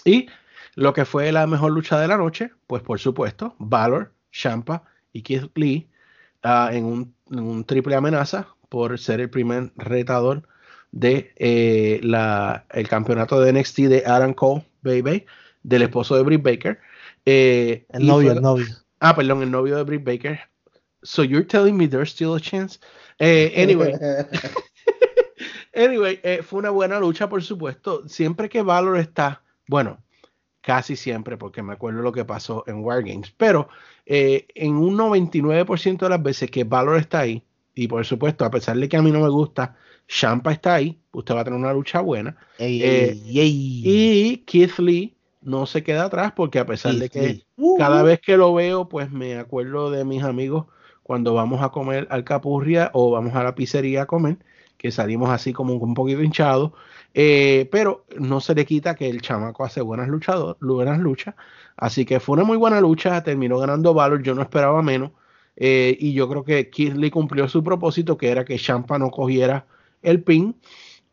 Y 0.06 0.28
lo 0.76 0.94
que 0.94 1.06
fue 1.06 1.32
la 1.32 1.48
mejor 1.48 1.72
lucha 1.72 2.00
de 2.00 2.08
la 2.08 2.18
noche, 2.18 2.52
pues 2.68 2.82
por 2.82 3.00
supuesto, 3.00 3.56
Valor, 3.60 4.12
Champa 4.32 4.84
y 5.12 5.22
Keith 5.22 5.52
Lee 5.56 5.88
uh, 6.44 6.72
en, 6.72 6.86
un, 6.86 7.14
en, 7.32 7.40
un, 7.40 7.64
triple 7.64 7.96
amenaza 7.96 8.48
por 8.70 8.98
ser 8.98 9.22
el 9.22 9.30
primer 9.30 9.72
retador 9.76 10.48
de 10.92 11.32
eh, 11.38 12.00
la, 12.04 12.66
el 12.72 12.88
campeonato 12.88 13.40
de 13.40 13.54
NXT 13.54 13.78
de 13.82 14.04
Adam 14.06 14.34
Cole, 14.34 14.66
baby, 14.82 15.26
del 15.62 15.84
esposo 15.84 16.16
de 16.16 16.24
Britt 16.24 16.44
Baker. 16.44 16.80
Eh, 17.26 17.86
el 17.90 18.06
novio, 18.06 18.32
el 18.32 18.42
novio. 18.42 18.66
Ah, 19.04 19.14
perdón, 19.14 19.44
el 19.44 19.52
novio 19.52 19.76
de 19.76 19.84
Britt 19.84 20.06
Baker. 20.06 20.40
So 21.04 21.24
you're 21.24 21.46
telling 21.46 21.76
me 21.76 21.88
there's 21.88 22.10
still 22.10 22.36
a 22.36 22.40
chance? 22.40 22.80
Eh, 23.20 23.52
anyway. 23.54 23.94
anyway, 25.74 26.22
eh, 26.24 26.42
fue 26.42 26.60
una 26.60 26.70
buena 26.70 27.02
lucha, 27.02 27.28
por 27.28 27.44
supuesto. 27.44 28.08
Siempre 28.08 28.48
que 28.48 28.62
Valor 28.62 28.98
está, 28.98 29.44
bueno, 29.68 30.02
casi 30.62 30.96
siempre, 30.96 31.36
porque 31.36 31.62
me 31.62 31.74
acuerdo 31.74 32.02
lo 32.02 32.14
que 32.14 32.24
pasó 32.24 32.64
en 32.66 32.82
Wargames, 32.82 33.34
pero 33.36 33.68
eh, 34.06 34.48
en 34.56 34.78
un 34.78 34.98
99% 34.98 35.98
de 35.98 36.10
las 36.10 36.24
veces 36.24 36.50
que 36.50 36.64
Valor 36.64 36.96
está 36.96 37.20
ahí, 37.20 37.44
y 37.76 37.90
por 37.90 38.06
supuesto, 38.06 38.46
a 38.46 38.52
pesar 38.52 38.78
de 38.78 38.88
que 38.88 38.96
a 38.96 39.02
mí 39.02 39.12
no 39.12 39.20
me 39.20 39.30
gusta, 39.30 39.76
Champa 40.08 40.54
está 40.54 40.76
ahí, 40.76 40.98
usted 41.12 41.36
va 41.36 41.42
a 41.42 41.44
tener 41.44 41.60
una 41.60 41.74
lucha 41.74 42.00
buena. 42.00 42.38
Ey, 42.58 42.82
ey, 42.82 43.38
ey. 43.38 43.82
Y 43.84 44.38
Keith 44.46 44.80
Lee 44.80 45.13
no 45.44 45.66
se 45.66 45.84
queda 45.84 46.06
atrás 46.06 46.34
porque 46.36 46.60
a 46.60 46.66
pesar 46.66 46.96
de 46.96 47.10
que. 47.10 47.44
Uh, 47.58 47.78
cada 47.78 48.04
uh. 48.04 48.06
vez 48.06 48.20
que 48.20 48.38
lo 48.38 48.54
veo, 48.54 48.90
pues 48.90 49.12
me 49.12 49.38
acuerdo 49.38 49.92
de 49.92 50.06
mis 50.06 50.24
amigos 50.24 50.66
cuando 51.04 51.34
vamos 51.34 51.62
a 51.62 51.70
comer 51.70 52.08
al 52.10 52.24
Capurria 52.24 52.90
o 52.94 53.12
vamos 53.12 53.36
a 53.36 53.44
la 53.44 53.56
pizzería 53.56 54.04
a 54.04 54.06
comer, 54.06 54.38
que 54.78 54.90
salimos 54.92 55.30
así 55.30 55.54
como 55.54 55.74
un 55.76 55.94
poquito 55.94 56.24
hinchados, 56.24 56.72
eh, 57.14 57.68
pero 57.72 58.06
no 58.18 58.40
se 58.40 58.56
le 58.56 58.66
quita 58.66 58.96
que 58.96 59.10
el 59.10 59.22
chamaco 59.22 59.64
hace 59.64 59.82
buenas, 59.82 60.08
luchador, 60.08 60.58
buenas 60.62 61.00
luchas, 61.00 61.36
así 61.78 62.06
que 62.06 62.20
fue 62.20 62.34
una 62.34 62.46
muy 62.46 62.58
buena 62.58 62.82
lucha, 62.82 63.22
terminó 63.22 63.60
ganando 63.60 63.94
Valor, 63.94 64.24
yo 64.24 64.34
no 64.34 64.42
esperaba 64.42 64.82
menos, 64.82 65.12
eh, 65.56 65.96
y 66.00 66.14
yo 66.14 66.28
creo 66.30 66.44
que 66.44 66.70
Keith 66.70 66.96
Lee 66.96 67.12
cumplió 67.12 67.48
su 67.48 67.64
propósito, 67.64 68.18
que 68.18 68.30
era 68.30 68.46
que 68.46 68.58
Champa 68.58 68.98
no 68.98 69.12
cogiera 69.12 69.68
el 70.02 70.24
pin, 70.24 70.56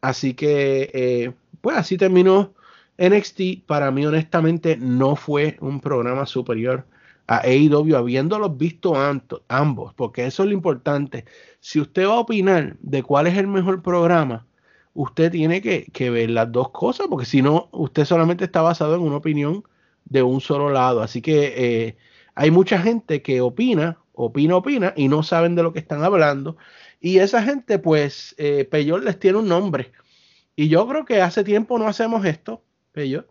así 0.00 0.34
que 0.34 0.90
eh, 0.94 1.32
pues 1.60 1.76
así 1.76 1.98
terminó 1.98 2.54
NXT, 3.00 3.66
para 3.66 3.90
mí 3.90 4.04
honestamente 4.04 4.76
no 4.76 5.16
fue 5.16 5.56
un 5.60 5.80
programa 5.80 6.26
superior 6.26 6.86
a 7.26 7.38
AEW 7.44 7.96
habiéndolos 7.96 8.58
visto 8.58 8.94
ambos, 9.48 9.94
porque 9.94 10.26
eso 10.26 10.42
es 10.42 10.48
lo 10.48 10.54
importante. 10.54 11.24
Si 11.60 11.80
usted 11.80 12.06
va 12.06 12.14
a 12.14 12.18
opinar 12.20 12.76
de 12.80 13.02
cuál 13.02 13.26
es 13.28 13.38
el 13.38 13.46
mejor 13.46 13.82
programa, 13.82 14.46
usted 14.94 15.30
tiene 15.30 15.62
que, 15.62 16.10
ver 16.10 16.30
las 16.30 16.50
dos 16.52 16.70
cosas, 16.70 17.06
porque 17.08 17.26
si 17.26 17.40
no, 17.40 17.68
usted 17.72 18.04
solamente 18.04 18.44
está 18.44 18.62
basado 18.62 18.96
en 18.96 19.02
una 19.02 19.16
opinión 19.16 19.64
de 20.04 20.22
un 20.22 20.40
solo 20.40 20.70
lado. 20.70 21.02
Así 21.02 21.22
que 21.22 21.54
eh, 21.56 21.96
hay 22.34 22.50
mucha 22.50 22.78
gente 22.80 23.22
que 23.22 23.40
opina, 23.40 23.98
opina, 24.12 24.56
opina, 24.56 24.92
y 24.96 25.08
no 25.08 25.22
saben 25.22 25.54
de 25.54 25.62
lo 25.62 25.72
que 25.72 25.78
están 25.78 26.02
hablando. 26.02 26.56
Y 27.00 27.18
esa 27.18 27.42
gente, 27.42 27.78
pues, 27.78 28.34
eh, 28.38 28.68
les 28.72 29.18
tiene 29.18 29.38
un 29.38 29.48
nombre. 29.48 29.92
Y 30.56 30.68
yo 30.68 30.86
creo 30.88 31.04
que 31.04 31.22
hace 31.22 31.44
tiempo 31.44 31.78
no 31.78 31.86
hacemos 31.86 32.24
esto, 32.26 32.62
Peyot. 32.92 33.26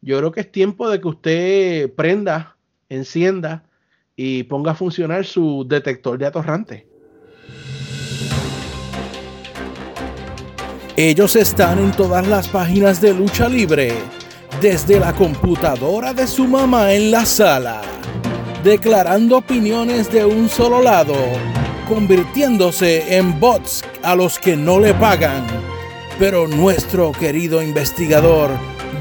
Yo 0.00 0.18
creo 0.18 0.32
que 0.32 0.40
es 0.40 0.52
tiempo 0.52 0.88
de 0.88 1.00
que 1.00 1.08
usted 1.08 1.94
prenda 1.94 2.56
encienda 2.88 3.64
y 4.16 4.44
ponga 4.44 4.72
a 4.72 4.74
funcionar 4.74 5.24
su 5.24 5.64
detector 5.66 6.18
de 6.18 6.26
atorrante. 6.26 6.86
Ellos 10.96 11.34
están 11.34 11.78
en 11.78 11.90
todas 11.92 12.26
las 12.28 12.48
páginas 12.48 13.00
de 13.00 13.12
lucha 13.12 13.48
libre, 13.48 13.94
desde 14.60 15.00
la 15.00 15.12
computadora 15.12 16.14
de 16.14 16.26
su 16.28 16.46
mamá 16.46 16.92
en 16.92 17.10
la 17.10 17.26
sala, 17.26 17.82
declarando 18.62 19.38
opiniones 19.38 20.12
de 20.12 20.24
un 20.24 20.48
solo 20.48 20.80
lado, 20.80 21.16
convirtiéndose 21.88 23.16
en 23.16 23.40
bots 23.40 23.82
a 24.04 24.14
los 24.14 24.38
que 24.38 24.56
no 24.56 24.78
le 24.78 24.94
pagan. 24.94 25.44
Pero 26.20 26.46
nuestro 26.46 27.10
querido 27.10 27.60
investigador 27.60 28.50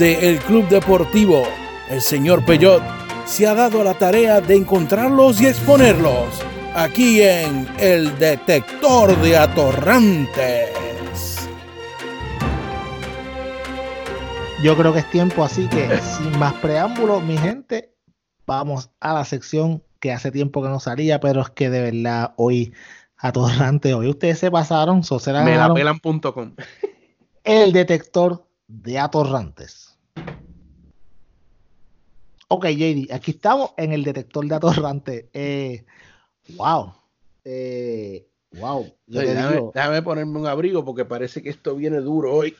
de 0.03 0.27
El 0.27 0.39
Club 0.39 0.67
Deportivo, 0.67 1.43
el 1.89 2.01
señor 2.01 2.43
Peyot, 2.43 2.83
se 3.23 3.47
ha 3.47 3.55
dado 3.55 3.85
la 3.85 3.93
tarea 3.93 4.41
de 4.41 4.53
encontrarlos 4.53 5.39
y 5.39 5.45
exponerlos 5.45 6.27
aquí 6.75 7.21
en 7.21 7.65
el 7.79 8.19
detector 8.19 9.17
de 9.21 9.37
atorrantes. 9.37 11.47
Yo 14.61 14.75
creo 14.75 14.91
que 14.91 14.99
es 14.99 15.09
tiempo, 15.09 15.41
así 15.41 15.69
que 15.69 15.97
sin 16.01 16.37
más 16.37 16.51
preámbulos, 16.55 17.23
mi 17.23 17.37
gente, 17.37 17.95
vamos 18.45 18.89
a 18.99 19.13
la 19.13 19.23
sección 19.23 19.81
que 20.01 20.11
hace 20.11 20.31
tiempo 20.31 20.61
que 20.61 20.67
no 20.67 20.81
salía, 20.81 21.21
pero 21.21 21.39
es 21.39 21.49
que 21.49 21.69
de 21.69 21.93
verdad 21.93 22.33
hoy 22.35 22.73
atorrante, 23.15 23.93
hoy 23.93 24.09
ustedes 24.09 24.37
se 24.37 24.51
pasaron, 24.51 25.05
so 25.05 25.17
se 25.17 25.31
la 25.31 25.45
Me 25.45 25.55
la 25.55 25.73
pelan.com. 25.73 26.55
el 27.45 27.71
detector 27.71 28.45
de 28.67 28.99
atorrantes. 28.99 29.92
Ok, 32.55 32.67
JD, 32.67 33.11
aquí 33.11 33.31
estamos 33.31 33.71
en 33.77 33.93
el 33.93 34.03
detector 34.03 34.47
de 34.47 34.53
atorrantes. 34.53 35.25
Eh, 35.33 35.83
wow. 36.55 36.93
Eh, 37.43 38.27
wow. 38.59 38.85
Yo 39.07 39.21
te 39.21 39.33
déjame, 39.33 39.53
digo, 39.55 39.71
déjame 39.73 40.01
ponerme 40.03 40.39
un 40.39 40.45
abrigo 40.45 40.85
porque 40.85 41.03
parece 41.03 41.41
que 41.41 41.49
esto 41.49 41.75
viene 41.75 41.97
duro 41.97 42.31
hoy. 42.31 42.55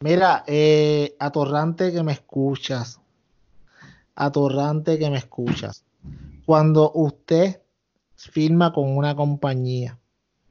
mira, 0.00 0.44
eh, 0.46 1.16
atorrante 1.18 1.90
que 1.90 2.02
me 2.02 2.12
escuchas. 2.12 3.00
Atorrante 4.14 4.98
que 4.98 5.08
me 5.08 5.16
escuchas. 5.16 5.86
Cuando 6.44 6.92
usted 6.92 7.62
firma 8.14 8.74
con 8.74 8.94
una 8.94 9.16
compañía 9.16 9.98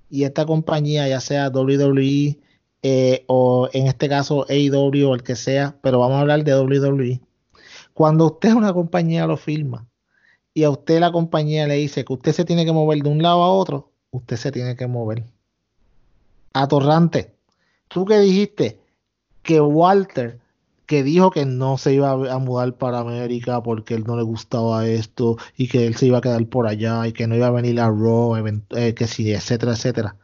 y 0.09 0.23
esta 0.23 0.47
compañía, 0.47 1.07
ya 1.07 1.19
sea 1.19 1.49
WWE 1.49 2.39
eh, 2.81 3.23
o 3.27 3.69
en 3.71 3.85
este 3.85 4.09
caso 4.09 4.47
AEW 4.49 5.09
o 5.09 5.13
el 5.13 5.21
que 5.21 5.35
sea, 5.35 5.77
pero 5.83 5.99
vamos 5.99 6.17
a 6.17 6.21
hablar 6.21 6.43
de 6.43 6.59
WWE. 6.59 7.21
Cuando 7.93 8.25
usted 8.27 8.53
una 8.53 8.73
compañía 8.73 9.27
lo 9.27 9.37
firma 9.37 9.87
y 10.53 10.63
a 10.63 10.69
usted 10.69 10.99
la 10.99 11.11
compañía 11.11 11.67
le 11.67 11.75
dice 11.75 12.05
que 12.05 12.13
usted 12.13 12.31
se 12.31 12.45
tiene 12.45 12.65
que 12.65 12.71
mover 12.71 13.01
de 13.03 13.09
un 13.09 13.21
lado 13.21 13.43
a 13.43 13.51
otro, 13.51 13.91
usted 14.11 14.37
se 14.37 14.51
tiene 14.51 14.75
que 14.75 14.87
mover. 14.87 15.25
Atorrante, 16.53 17.35
tú 17.87 18.05
que 18.05 18.19
dijiste 18.19 18.79
que 19.41 19.61
Walter, 19.61 20.39
que 20.85 21.03
dijo 21.03 21.31
que 21.31 21.45
no 21.45 21.77
se 21.77 21.93
iba 21.93 22.11
a 22.11 22.37
mudar 22.37 22.77
para 22.77 22.99
América 22.99 23.63
porque 23.63 23.93
él 23.93 24.03
no 24.05 24.17
le 24.17 24.23
gustaba 24.23 24.85
esto 24.87 25.37
y 25.55 25.69
que 25.69 25.87
él 25.87 25.95
se 25.95 26.07
iba 26.07 26.17
a 26.17 26.21
quedar 26.21 26.45
por 26.47 26.67
allá 26.67 27.07
y 27.07 27.13
que 27.13 27.27
no 27.27 27.35
iba 27.35 27.47
a 27.47 27.51
venir 27.51 27.79
a 27.79 27.87
Raw, 27.87 28.35
eh, 28.71 28.93
que 28.93 29.07
sí, 29.07 29.31
etcétera, 29.31 29.73
etcétera. 29.73 30.17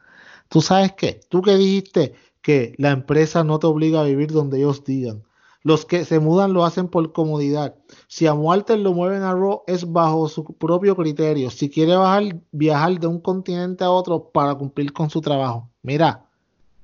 ¿Tú 0.50 0.62
sabes 0.62 0.94
qué? 0.94 1.22
Tú 1.30 1.42
que 1.42 1.56
dijiste 1.56 2.16
que 2.42 2.76
la 2.78 2.92
empresa 2.92 3.44
no 3.44 3.60
te 3.60 3.68
obliga 3.68 4.02
a 4.02 4.04
vivir 4.04 4.32
donde 4.32 4.58
ellos 4.58 4.84
digan. 4.84 5.24
Los 5.68 5.84
que 5.84 6.06
se 6.06 6.22
mudan 6.22 6.54
lo 6.54 6.64
hacen 6.64 6.88
por 6.88 7.12
comodidad. 7.12 7.76
Si 8.08 8.26
a 8.26 8.34
Walter 8.34 8.80
lo 8.80 8.94
mueven 8.94 9.24
a 9.24 9.34
Raw 9.34 9.64
es 9.68 9.92
bajo 9.92 10.30
su 10.30 10.46
propio 10.46 10.96
criterio. 10.96 11.50
Si 11.50 11.70
quiere 11.70 11.94
bajar, 11.98 12.38
viajar 12.54 12.98
de 12.98 13.08
un 13.08 13.20
continente 13.20 13.84
a 13.84 13.92
otro 13.92 14.30
para 14.30 14.56
cumplir 14.56 14.94
con 14.94 15.10
su 15.10 15.20
trabajo. 15.20 15.70
Mira, 15.84 16.26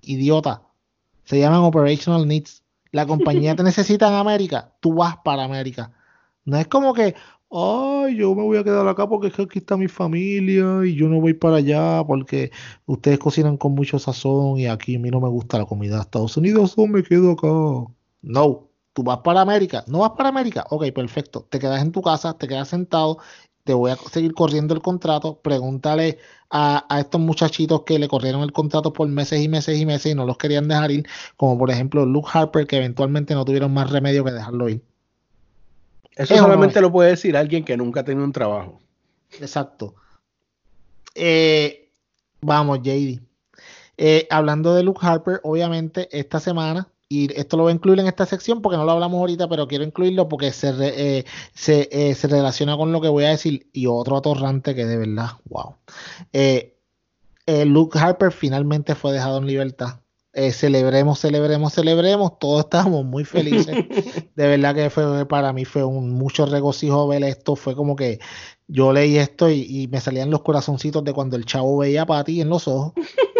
idiota. 0.02 0.64
Se 1.24 1.40
llaman 1.40 1.62
Operational 1.62 2.28
Needs. 2.28 2.62
La 2.92 3.06
compañía 3.08 3.56
te 3.56 3.64
necesita 3.72 4.10
en 4.10 4.16
América. 4.16 4.74
Tú 4.82 4.96
vas 4.96 5.16
para 5.24 5.46
América. 5.46 5.94
No 6.44 6.58
es 6.58 6.68
como 6.68 6.94
que, 6.94 7.16
ay, 7.52 8.18
yo 8.18 8.36
me 8.36 8.44
voy 8.44 8.58
a 8.58 8.66
quedar 8.66 8.86
acá 8.86 9.08
porque 9.08 9.28
es 9.28 9.34
que 9.34 9.44
aquí 9.44 9.60
está 9.60 9.78
mi 9.78 9.88
familia 9.88 10.86
y 10.86 10.94
yo 10.96 11.08
no 11.08 11.22
voy 11.22 11.36
para 11.36 11.56
allá 11.56 12.04
porque 12.06 12.52
ustedes 12.86 13.18
cocinan 13.18 13.56
con 13.56 13.76
mucho 13.76 13.98
sazón 13.98 14.60
y 14.60 14.68
aquí 14.68 14.98
a 14.98 15.00
mí 15.00 15.10
no 15.10 15.22
me 15.22 15.30
gusta 15.30 15.58
la 15.58 15.66
comida 15.66 15.96
de 15.96 16.02
Estados 16.02 16.36
Unidos, 16.36 16.74
o 16.76 16.86
me 16.86 17.02
quedo 17.02 17.32
acá. 17.32 17.48
No, 18.22 18.73
tú 18.94 19.04
vas 19.04 19.20
para 19.20 19.42
América. 19.42 19.84
¿No 19.88 20.00
vas 20.00 20.12
para 20.12 20.30
América? 20.30 20.66
Ok, 20.70 20.86
perfecto. 20.94 21.46
Te 21.50 21.60
quedas 21.60 21.82
en 21.82 21.92
tu 21.92 22.02
casa, 22.02 22.38
te 22.38 22.48
quedas 22.48 22.70
sentado. 22.70 23.18
Te 23.64 23.74
voy 23.74 23.92
a 23.92 23.96
seguir 23.96 24.34
corriendo 24.34 24.74
el 24.74 24.82
contrato. 24.82 25.42
Pregúntale 25.42 26.20
a, 26.50 26.86
a 26.94 27.00
estos 27.00 27.22
muchachitos 27.22 27.84
que 27.84 28.00
le 28.00 28.08
corrieron 28.08 28.42
el 28.44 28.52
contrato 28.52 28.94
por 28.94 29.08
meses 29.08 29.42
y 29.42 29.48
meses 29.50 29.80
y 29.80 29.86
meses 29.86 30.12
y 30.12 30.16
no 30.16 30.26
los 30.26 30.38
querían 30.38 30.68
dejar 30.68 30.92
ir, 30.92 31.08
como 31.38 31.58
por 31.58 31.72
ejemplo 31.72 32.06
Luke 32.06 32.30
Harper, 32.34 32.68
que 32.68 32.78
eventualmente 32.78 33.34
no 33.36 33.46
tuvieron 33.46 33.74
más 33.74 33.90
remedio 33.90 34.24
que 34.24 34.32
dejarlo 34.32 34.70
ir. 34.70 34.84
Eso 36.16 36.36
¿Es 36.36 36.42
o 36.42 36.48
no 36.48 36.48
solamente 36.48 36.80
es? 36.80 36.82
lo 36.82 36.92
puede 36.92 37.12
decir 37.12 37.36
alguien 37.38 37.64
que 37.66 37.78
nunca 37.78 38.02
ha 38.02 38.06
tenido 38.06 38.26
un 38.26 38.32
trabajo. 38.34 38.80
Exacto. 39.40 39.96
Eh, 41.16 41.92
vamos, 42.42 42.80
JD. 42.82 43.22
Eh, 43.98 44.28
hablando 44.32 44.74
de 44.76 44.84
Luke 44.84 45.00
Harper, 45.04 45.40
obviamente 45.44 46.08
esta 46.18 46.40
semana, 46.40 46.93
y 47.14 47.30
esto 47.36 47.58
lo 47.58 47.64
voy 47.64 47.72
a 47.72 47.76
incluir 47.76 48.00
en 48.00 48.08
esta 48.08 48.26
sección 48.26 48.62
porque 48.62 48.78
no 48.78 48.86
lo 48.86 48.92
hablamos 48.92 49.20
ahorita, 49.20 49.48
pero 49.48 49.68
quiero 49.68 49.84
incluirlo 49.84 50.28
porque 50.28 50.52
se, 50.52 50.72
re- 50.72 51.18
eh, 51.20 51.26
se, 51.54 51.90
eh, 51.92 52.16
se 52.16 52.28
relaciona 52.28 52.76
con 52.76 52.92
lo 52.92 53.02
que 53.02 53.08
voy 53.10 53.26
a 53.26 53.30
decir. 53.30 53.68
Y 53.72 53.88
otro 53.88 54.18
atorrante 54.18 54.74
que 54.74 54.86
de 54.86 54.98
verdad, 54.98 55.32
wow. 55.50 55.76
Eh, 56.34 56.76
Luke 57.66 58.00
Harper 58.00 58.32
finalmente 58.32 58.96
fue 58.96 59.12
dejado 59.14 59.38
en 59.38 59.48
libertad 59.48 60.00
celebremos, 60.52 61.20
celebremos, 61.20 61.74
celebremos, 61.74 62.40
todos 62.40 62.64
estábamos 62.64 63.06
muy 63.06 63.24
felices. 63.24 63.76
De 64.36 64.48
verdad 64.48 64.74
que 64.74 64.90
fue 64.90 65.28
para 65.28 65.54
mí 65.54 65.64
fue 65.64 65.84
un 65.84 66.10
mucho 66.10 66.48
regocijo 66.48 67.08
ver 67.08 67.24
esto, 67.24 67.56
fue 67.56 67.76
como 67.76 67.96
que 67.96 68.20
yo 68.68 68.92
leí 68.94 69.18
esto 69.18 69.52
y, 69.52 69.88
me 69.92 70.02
salían 70.02 70.32
los 70.32 70.42
corazoncitos 70.42 71.04
de 71.04 71.14
cuando 71.14 71.36
el 71.36 71.46
chavo 71.46 71.78
veía 71.78 72.06
a 72.08 72.24
ti 72.24 72.42
en 72.42 72.50
los 72.50 72.68
ojos. 72.68 72.94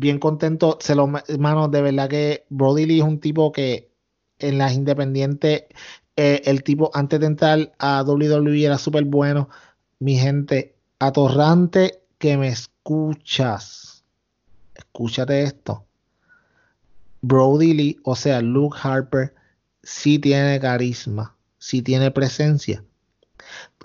Bien 0.00 0.20
contento, 0.20 0.78
se 0.80 0.94
lo 0.94 1.10
hermano, 1.26 1.66
de 1.66 1.82
verdad 1.82 2.08
que 2.08 2.46
Brody 2.50 2.86
Lee 2.86 3.00
es 3.00 3.04
un 3.04 3.18
tipo 3.18 3.50
que 3.50 3.90
en 4.38 4.56
las 4.56 4.72
independientes, 4.72 5.64
eh, 6.14 6.40
el 6.44 6.62
tipo 6.62 6.92
antes 6.94 7.18
de 7.18 7.26
entrar 7.26 7.72
a 7.80 8.04
WWE 8.04 8.64
era 8.64 8.78
súper 8.78 9.04
bueno. 9.06 9.48
Mi 9.98 10.16
gente, 10.16 10.76
atorrante 11.00 12.00
que 12.18 12.36
me 12.36 12.46
escuchas, 12.46 14.04
escúchate 14.76 15.42
esto. 15.42 15.84
Brody 17.20 17.74
Lee, 17.74 18.00
o 18.04 18.14
sea, 18.14 18.40
Luke 18.40 18.78
Harper, 18.80 19.34
sí 19.82 20.20
tiene 20.20 20.60
carisma, 20.60 21.36
sí 21.58 21.82
tiene 21.82 22.12
presencia. 22.12 22.84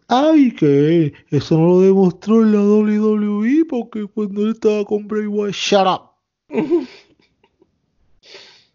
Ay, 0.08 0.54
que 0.54 1.14
eso 1.30 1.58
no 1.58 1.68
lo 1.68 1.82
demostró 1.82 2.42
en 2.42 2.52
la 2.52 2.62
WWE 2.62 3.66
porque 3.70 4.06
cuando 4.06 4.42
él 4.44 4.52
estaba 4.52 4.84
con 4.86 5.08
Bray 5.08 5.28
Wyatt, 5.28 5.54
shut 5.54 5.88
up. 5.88 6.12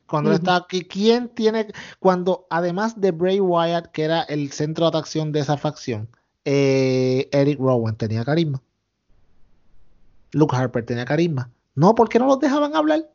cuando 0.07 0.31
él 0.31 0.37
estaba 0.37 0.59
aquí, 0.59 0.83
¿quién 0.83 1.29
tiene? 1.29 1.69
Cuando 1.99 2.47
además 2.51 3.01
de 3.01 3.11
Bray 3.11 3.41
Wyatt, 3.41 3.89
que 3.93 4.03
era 4.03 4.23
el 4.23 4.51
centro 4.53 4.85
de 4.85 4.89
atracción 4.89 5.33
de 5.33 5.41
esa 5.41 5.57
facción, 5.57 6.09
eh, 6.45 7.29
Eric 7.33 7.59
Rowan 7.59 7.97
tenía 7.97 8.25
carisma. 8.25 8.63
Luke 10.33 10.57
Harper 10.57 10.85
tenía 10.85 11.05
carisma. 11.05 11.51
No, 11.75 11.95
porque 11.95 12.19
no 12.19 12.27
los 12.27 12.41
dejaban 12.41 12.75
hablar. 12.75 13.11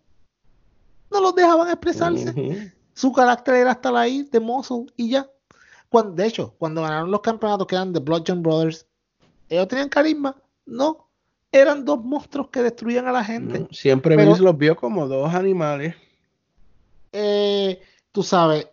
No 1.11 1.21
los 1.21 1.35
dejaban 1.35 1.67
expresarse. 1.69 2.73
Su 2.93 3.11
carácter 3.11 3.55
era 3.55 3.71
estar 3.71 3.95
ahí 3.95 4.23
de 4.31 4.39
mozo 4.39 4.85
y 4.95 5.09
ya. 5.09 5.29
Cuando, 5.93 6.15
de 6.15 6.25
hecho, 6.25 6.55
cuando 6.57 6.81
ganaron 6.81 7.11
los 7.11 7.21
campeonatos 7.21 7.67
que 7.67 7.75
eran 7.75 7.93
de 7.93 7.99
Bludgeon 7.99 8.41
Brothers, 8.41 8.87
ellos 9.47 9.67
tenían 9.67 9.89
carisma. 9.89 10.35
No, 10.65 11.07
eran 11.51 11.85
dos 11.85 12.03
monstruos 12.03 12.47
que 12.49 12.63
destruían 12.63 13.07
a 13.07 13.11
la 13.11 13.23
gente. 13.23 13.67
siempre 13.69 14.15
Pero, 14.15 14.35
los 14.35 14.57
vio 14.57 14.75
como 14.75 15.07
dos 15.07 15.31
animales. 15.35 15.93
Eh, 17.11 17.79
tú 18.11 18.23
sabes, 18.23 18.69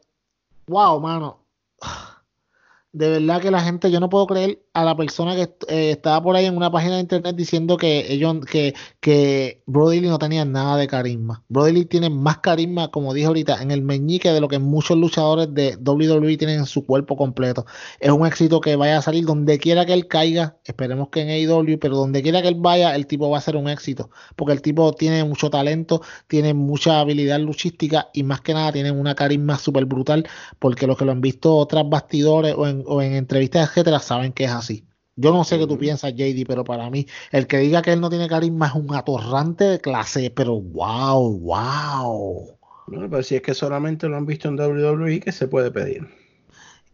wow, 0.66 0.98
mano 0.98 1.44
de 2.92 3.10
verdad 3.10 3.42
que 3.42 3.50
la 3.50 3.60
gente, 3.60 3.90
yo 3.90 4.00
no 4.00 4.08
puedo 4.08 4.26
creer 4.26 4.64
a 4.80 4.84
la 4.84 4.96
persona 4.96 5.34
que 5.34 5.42
eh, 5.68 5.90
estaba 5.92 6.22
por 6.22 6.36
ahí 6.36 6.46
en 6.46 6.56
una 6.56 6.70
página 6.70 6.96
de 6.96 7.00
internet 7.00 7.36
diciendo 7.36 7.76
que 7.76 8.12
ellos, 8.12 8.44
que, 8.46 8.74
que 9.00 9.62
Brody 9.66 10.00
no 10.00 10.18
tenía 10.18 10.44
nada 10.44 10.76
de 10.76 10.86
carisma. 10.88 11.44
Brody 11.48 11.84
tiene 11.84 12.10
más 12.10 12.38
carisma, 12.38 12.88
como 12.88 13.14
dije 13.14 13.26
ahorita, 13.26 13.62
en 13.62 13.70
el 13.70 13.82
meñique 13.82 14.30
de 14.32 14.40
lo 14.40 14.48
que 14.48 14.58
muchos 14.58 14.98
luchadores 14.98 15.52
de 15.54 15.76
WWE 15.76 16.36
tienen 16.36 16.60
en 16.60 16.66
su 16.66 16.84
cuerpo 16.84 17.16
completo. 17.16 17.64
Es 18.00 18.10
un 18.10 18.26
éxito 18.26 18.60
que 18.60 18.76
vaya 18.76 18.98
a 18.98 19.02
salir 19.02 19.24
donde 19.24 19.58
quiera 19.58 19.86
que 19.86 19.92
él 19.92 20.06
caiga, 20.08 20.56
esperemos 20.64 21.08
que 21.08 21.22
en 21.22 21.30
AEW, 21.30 21.78
pero 21.78 21.96
donde 21.96 22.22
quiera 22.22 22.42
que 22.42 22.48
él 22.48 22.56
vaya, 22.58 22.94
el 22.94 23.06
tipo 23.06 23.30
va 23.30 23.38
a 23.38 23.40
ser 23.40 23.56
un 23.56 23.68
éxito, 23.68 24.10
porque 24.36 24.52
el 24.52 24.62
tipo 24.62 24.92
tiene 24.92 25.24
mucho 25.24 25.50
talento, 25.50 26.02
tiene 26.26 26.54
mucha 26.54 27.00
habilidad 27.00 27.40
luchística 27.40 28.08
y 28.12 28.22
más 28.24 28.40
que 28.40 28.54
nada 28.54 28.72
tiene 28.72 28.90
una 28.90 29.14
carisma 29.14 29.58
súper 29.58 29.84
brutal, 29.84 30.28
porque 30.58 30.86
los 30.86 30.98
que 30.98 31.04
lo 31.04 31.12
han 31.12 31.20
visto 31.20 31.56
otras 31.56 31.88
bastidores 31.88 32.54
o 32.56 32.66
en 32.66 32.80
o 32.86 33.02
en 33.02 33.14
entrevistas, 33.14 33.68
etcétera, 33.68 34.00
saben 34.00 34.32
que 34.32 34.44
es 34.44 34.50
así. 34.50 34.69
Yo 35.16 35.32
no 35.32 35.44
sé 35.44 35.58
qué 35.58 35.66
tú 35.66 35.76
piensas, 35.76 36.14
JD, 36.14 36.46
pero 36.46 36.64
para 36.64 36.88
mí, 36.88 37.06
el 37.30 37.46
que 37.46 37.58
diga 37.58 37.82
que 37.82 37.92
él 37.92 38.00
no 38.00 38.08
tiene 38.08 38.28
carisma 38.28 38.68
es 38.68 38.74
un 38.74 38.94
atorrante 38.94 39.64
de 39.64 39.80
clase, 39.80 40.30
pero 40.30 40.60
wow, 40.60 41.38
wow. 41.38 42.56
No, 42.86 43.10
pero 43.10 43.22
si 43.22 43.36
es 43.36 43.42
que 43.42 43.54
solamente 43.54 44.08
lo 44.08 44.16
han 44.16 44.26
visto 44.26 44.48
en 44.48 44.58
WWE, 44.58 45.20
¿qué 45.20 45.32
se 45.32 45.46
puede 45.46 45.70
pedir? 45.70 46.08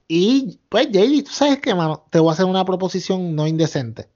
Y 0.08 0.58
pues, 0.68 0.88
JD, 0.90 1.24
tú 1.24 1.30
sabes 1.30 1.60
que, 1.60 1.74
mano, 1.74 2.04
te 2.10 2.18
voy 2.18 2.30
a 2.30 2.32
hacer 2.32 2.46
una 2.46 2.64
proposición 2.64 3.34
no 3.34 3.46
indecente. 3.46 4.08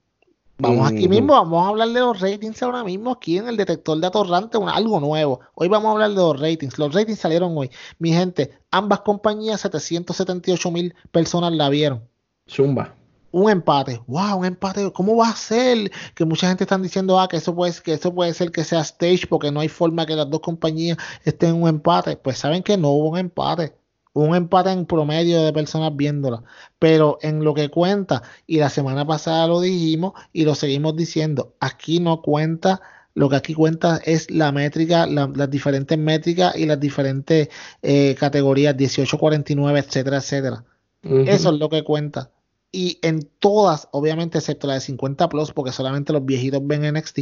Vamos 0.60 0.92
aquí 0.92 1.08
mismo, 1.08 1.32
vamos 1.32 1.64
a 1.64 1.68
hablar 1.70 1.88
de 1.88 2.00
los 2.00 2.20
ratings 2.20 2.62
ahora 2.62 2.84
mismo 2.84 3.12
aquí 3.12 3.38
en 3.38 3.48
el 3.48 3.56
detector 3.56 3.98
de 3.98 4.06
atorrante, 4.06 4.58
algo 4.70 5.00
nuevo. 5.00 5.40
Hoy 5.54 5.68
vamos 5.68 5.88
a 5.88 5.92
hablar 5.92 6.10
de 6.10 6.16
los 6.16 6.38
ratings. 6.38 6.78
Los 6.78 6.94
ratings 6.94 7.18
salieron 7.18 7.56
hoy. 7.56 7.70
Mi 7.98 8.12
gente, 8.12 8.50
ambas 8.70 9.00
compañías, 9.00 9.62
778 9.62 10.70
mil 10.70 10.94
personas 11.10 11.52
la 11.52 11.70
vieron. 11.70 12.02
Zumba. 12.46 12.94
Un 13.32 13.50
empate. 13.50 14.00
Wow, 14.06 14.38
un 14.38 14.44
empate. 14.46 14.90
¿Cómo 14.92 15.16
va 15.16 15.28
a 15.28 15.36
ser? 15.36 15.90
Que 16.14 16.24
mucha 16.24 16.48
gente 16.48 16.64
está 16.64 16.78
diciendo 16.78 17.18
ah, 17.20 17.28
que 17.28 17.36
eso 17.36 17.54
puede, 17.54 17.72
que 17.82 17.94
eso 17.94 18.14
puede 18.14 18.34
ser 18.34 18.50
que 18.50 18.64
sea 18.64 18.80
stage 18.80 19.26
porque 19.28 19.50
no 19.50 19.60
hay 19.60 19.68
forma 19.68 20.06
que 20.06 20.16
las 20.16 20.28
dos 20.28 20.40
compañías 20.40 20.98
estén 21.24 21.50
en 21.50 21.62
un 21.62 21.68
empate. 21.68 22.16
Pues 22.16 22.38
saben 22.38 22.62
que 22.62 22.76
no 22.76 22.90
hubo 22.90 23.10
un 23.10 23.18
empate 23.18 23.74
un 24.12 24.34
empate 24.34 24.70
en 24.70 24.86
promedio 24.86 25.42
de 25.42 25.52
personas 25.52 25.94
viéndola, 25.96 26.42
pero 26.78 27.18
en 27.22 27.44
lo 27.44 27.54
que 27.54 27.68
cuenta, 27.68 28.22
y 28.46 28.58
la 28.58 28.70
semana 28.70 29.06
pasada 29.06 29.46
lo 29.46 29.60
dijimos 29.60 30.14
y 30.32 30.44
lo 30.44 30.54
seguimos 30.54 30.96
diciendo, 30.96 31.54
aquí 31.60 32.00
no 32.00 32.22
cuenta, 32.22 32.80
lo 33.14 33.28
que 33.28 33.36
aquí 33.36 33.54
cuenta 33.54 34.00
es 34.04 34.30
la 34.30 34.52
métrica, 34.52 35.06
las 35.06 35.50
diferentes 35.50 35.98
métricas 35.98 36.56
y 36.56 36.66
las 36.66 36.80
diferentes 36.80 37.48
eh, 37.82 38.14
categorías, 38.18 38.76
18, 38.76 39.18
49, 39.18 39.78
etcétera, 39.78 40.18
etcétera. 40.18 40.64
Eso 41.02 41.52
es 41.52 41.58
lo 41.58 41.68
que 41.68 41.82
cuenta. 41.82 42.30
Y 42.72 42.98
en 43.02 43.28
todas, 43.40 43.88
obviamente, 43.90 44.38
excepto 44.38 44.66
la 44.66 44.74
de 44.74 44.80
50 44.80 45.28
plus, 45.28 45.52
porque 45.52 45.72
solamente 45.72 46.12
los 46.12 46.24
viejitos 46.24 46.64
ven 46.64 46.82
NXT, 46.94 47.18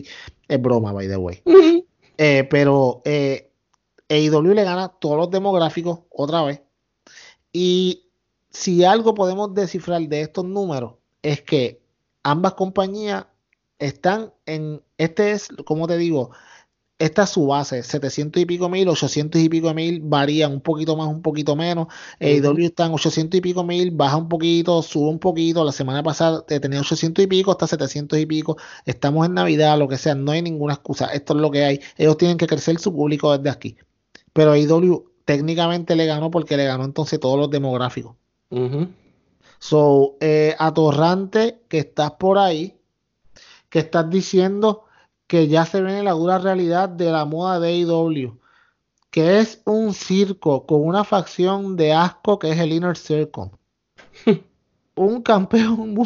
es 0.48 0.62
broma, 0.62 0.92
by 0.92 1.08
the 1.08 1.16
way. 1.16 1.42
Eh, 2.18 2.46
pero 2.50 3.00
eh, 3.04 3.50
AEW 4.08 4.54
le 4.54 4.64
gana 4.64 4.88
todos 4.88 5.16
los 5.16 5.30
demográficos 5.30 6.00
otra 6.10 6.42
vez 6.42 6.60
y 7.52 8.10
si 8.50 8.84
algo 8.84 9.14
podemos 9.14 9.54
descifrar 9.54 10.02
de 10.02 10.22
estos 10.22 10.44
números 10.44 10.94
es 11.22 11.42
que 11.42 11.82
ambas 12.22 12.54
compañías 12.54 13.26
están 13.78 14.32
en, 14.46 14.82
este 14.96 15.32
es, 15.32 15.48
como 15.64 15.86
te 15.86 15.96
digo, 15.96 16.30
esta 16.98 17.22
es 17.22 17.30
su 17.30 17.46
base, 17.46 17.84
700 17.84 18.42
y 18.42 18.44
pico 18.44 18.68
mil, 18.68 18.88
800 18.88 19.40
y 19.40 19.48
pico 19.48 19.72
mil, 19.72 20.00
varían 20.02 20.52
un 20.52 20.60
poquito 20.60 20.96
más, 20.96 21.06
un 21.06 21.22
poquito 21.22 21.54
menos. 21.54 21.86
AEW 22.18 22.66
está 22.66 22.86
en 22.86 22.92
800 22.92 23.38
y 23.38 23.40
pico 23.40 23.62
mil, 23.62 23.92
baja 23.92 24.16
un 24.16 24.28
poquito, 24.28 24.82
sube 24.82 25.08
un 25.08 25.20
poquito. 25.20 25.64
La 25.64 25.70
semana 25.70 26.02
pasada 26.02 26.44
tenía 26.44 26.80
800 26.80 27.24
y 27.24 27.28
pico, 27.28 27.52
hasta 27.52 27.68
700 27.68 28.18
y 28.18 28.26
pico. 28.26 28.56
Estamos 28.84 29.26
en 29.26 29.34
Navidad, 29.34 29.78
lo 29.78 29.86
que 29.86 29.96
sea, 29.96 30.16
no 30.16 30.32
hay 30.32 30.42
ninguna 30.42 30.74
excusa. 30.74 31.06
Esto 31.06 31.34
es 31.34 31.40
lo 31.40 31.52
que 31.52 31.64
hay. 31.64 31.80
Ellos 31.96 32.16
tienen 32.16 32.36
que 32.36 32.48
crecer 32.48 32.78
su 32.80 32.92
público 32.92 33.36
desde 33.36 33.50
aquí. 33.50 33.76
Pero 34.32 34.52
AEW 34.52 35.04
técnicamente 35.24 35.94
le 35.94 36.06
ganó 36.06 36.32
porque 36.32 36.56
le 36.56 36.64
ganó 36.64 36.84
entonces 36.84 37.20
todos 37.20 37.38
los 37.38 37.48
demográficos. 37.48 38.16
So, 39.60 40.16
eh, 40.20 40.56
atorrante 40.58 41.60
que 41.68 41.78
estás 41.78 42.12
por 42.12 42.38
ahí, 42.38 42.76
que 43.68 43.80
estás 43.80 44.10
diciendo 44.10 44.87
que 45.28 45.46
ya 45.46 45.64
se 45.66 45.82
viene 45.82 46.02
la 46.02 46.12
dura 46.12 46.38
realidad 46.38 46.88
de 46.88 47.12
la 47.12 47.24
moda 47.24 47.60
de 47.60 47.68
AEW, 47.68 48.40
que 49.10 49.38
es 49.38 49.62
un 49.66 49.94
circo 49.94 50.66
con 50.66 50.84
una 50.84 51.04
facción 51.04 51.76
de 51.76 51.92
asco 51.92 52.38
que 52.38 52.50
es 52.50 52.58
el 52.58 52.72
Inner 52.72 52.96
Circle. 52.96 53.50
un 54.96 55.22
campeón, 55.22 55.96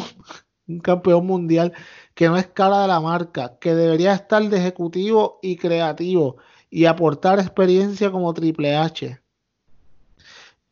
un 0.67 0.79
campeón 0.79 1.25
mundial 1.25 1.73
que 2.13 2.27
no 2.27 2.37
es 2.37 2.47
cara 2.47 2.81
de 2.81 2.87
la 2.89 2.99
marca, 2.99 3.57
que 3.59 3.73
debería 3.73 4.13
estar 4.13 4.43
de 4.43 4.57
ejecutivo 4.57 5.39
y 5.41 5.55
creativo 5.55 6.37
y 6.69 6.85
aportar 6.85 7.39
experiencia 7.39 8.11
como 8.11 8.33
Triple 8.33 8.75
H. 8.75 9.19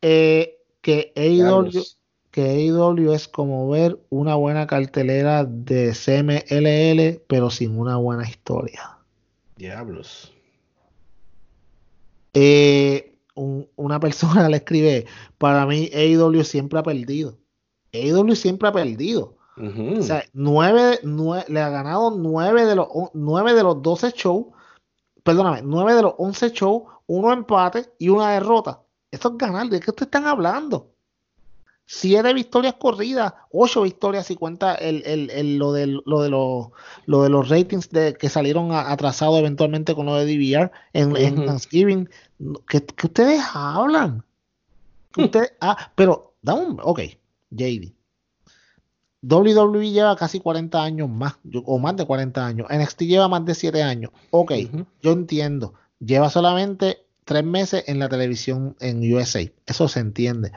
Eh, 0.02 0.58
que 0.82 1.12
AEW, 1.16 1.70
que 2.32 2.66
es 3.14 3.28
como 3.28 3.68
ver 3.68 4.00
una 4.10 4.34
buena 4.34 4.66
cartelera 4.66 5.44
de 5.44 5.92
CMLL, 5.92 7.22
pero 7.28 7.50
sin 7.50 7.78
una 7.78 7.96
buena 7.98 8.28
historia. 8.28 8.98
Diablos. 9.56 10.32
Eh, 12.34 13.14
una 13.34 14.00
persona 14.00 14.48
le 14.48 14.56
escribe, 14.56 15.06
para 15.38 15.64
mí 15.66 15.88
AEW 15.94 16.42
siempre 16.42 16.80
ha 16.80 16.82
perdido. 16.82 17.38
AEW 17.92 18.34
siempre 18.34 18.68
ha 18.68 18.72
perdido. 18.72 19.36
O 19.56 20.02
sea, 20.02 20.24
nueve, 20.32 20.98
le 21.48 21.60
ha 21.60 21.68
ganado 21.68 22.16
nueve 22.16 22.64
de 22.64 22.74
los 22.74 22.88
nueve 23.12 23.52
de 23.52 23.62
los 23.62 23.82
12 23.82 24.12
shows 24.16 24.46
perdóname, 25.22 25.62
9 25.62 25.94
de 25.94 26.02
los 26.02 26.14
11 26.18 26.50
shows, 26.50 26.82
uno 27.06 27.32
empate 27.32 27.92
y 27.98 28.08
una 28.08 28.32
derrota. 28.32 28.82
Esto 29.10 29.28
es 29.30 29.38
ganar, 29.38 29.68
¿de 29.68 29.80
qué 29.80 29.90
ustedes 29.90 30.06
están 30.06 30.26
hablando? 30.26 30.91
Siete 31.84 32.32
victorias 32.32 32.74
corridas, 32.78 33.34
ocho 33.50 33.82
victorias 33.82 34.26
si 34.26 34.36
cuenta 34.36 34.74
el, 34.74 35.02
el, 35.04 35.58
lo, 35.58 35.72
de, 35.72 35.86
lo, 35.86 36.22
de 36.22 36.30
los, 36.30 36.68
lo 37.06 37.22
de 37.22 37.28
los 37.28 37.48
ratings 37.48 37.90
de, 37.90 38.14
que 38.14 38.28
salieron 38.28 38.72
atrasados 38.72 39.38
eventualmente 39.38 39.94
con 39.94 40.06
lo 40.06 40.16
de 40.16 40.24
DVR 40.24 40.70
en, 40.92 41.44
Thanksgiving. 41.44 42.08
¿Qué, 42.68 42.84
ustedes 43.02 43.42
hablan? 43.52 44.24
Ustedes, 45.16 45.52
ah, 45.60 45.92
pero, 45.94 46.34
da 46.40 46.54
un, 46.54 46.78
ok, 46.82 47.00
JD. 47.50 47.92
WWE 49.22 49.90
lleva 49.90 50.16
casi 50.16 50.40
40 50.40 50.82
años 50.82 51.08
más, 51.08 51.38
o 51.64 51.78
más 51.78 51.96
de 51.96 52.06
40 52.06 52.44
años. 52.44 52.66
NXT 52.70 53.02
lleva 53.02 53.28
más 53.28 53.44
de 53.44 53.54
7 53.54 53.82
años. 53.82 54.10
Ok, 54.30 54.52
yo 55.00 55.12
entiendo. 55.12 55.74
lleva 56.00 56.28
solamente 56.28 57.06
tres 57.24 57.44
meses 57.44 57.84
en 57.86 57.98
la 58.00 58.08
televisión 58.08 58.76
en 58.80 59.00
USA. 59.12 59.42
Eso 59.66 59.88
se 59.88 60.00
entiende. 60.00 60.52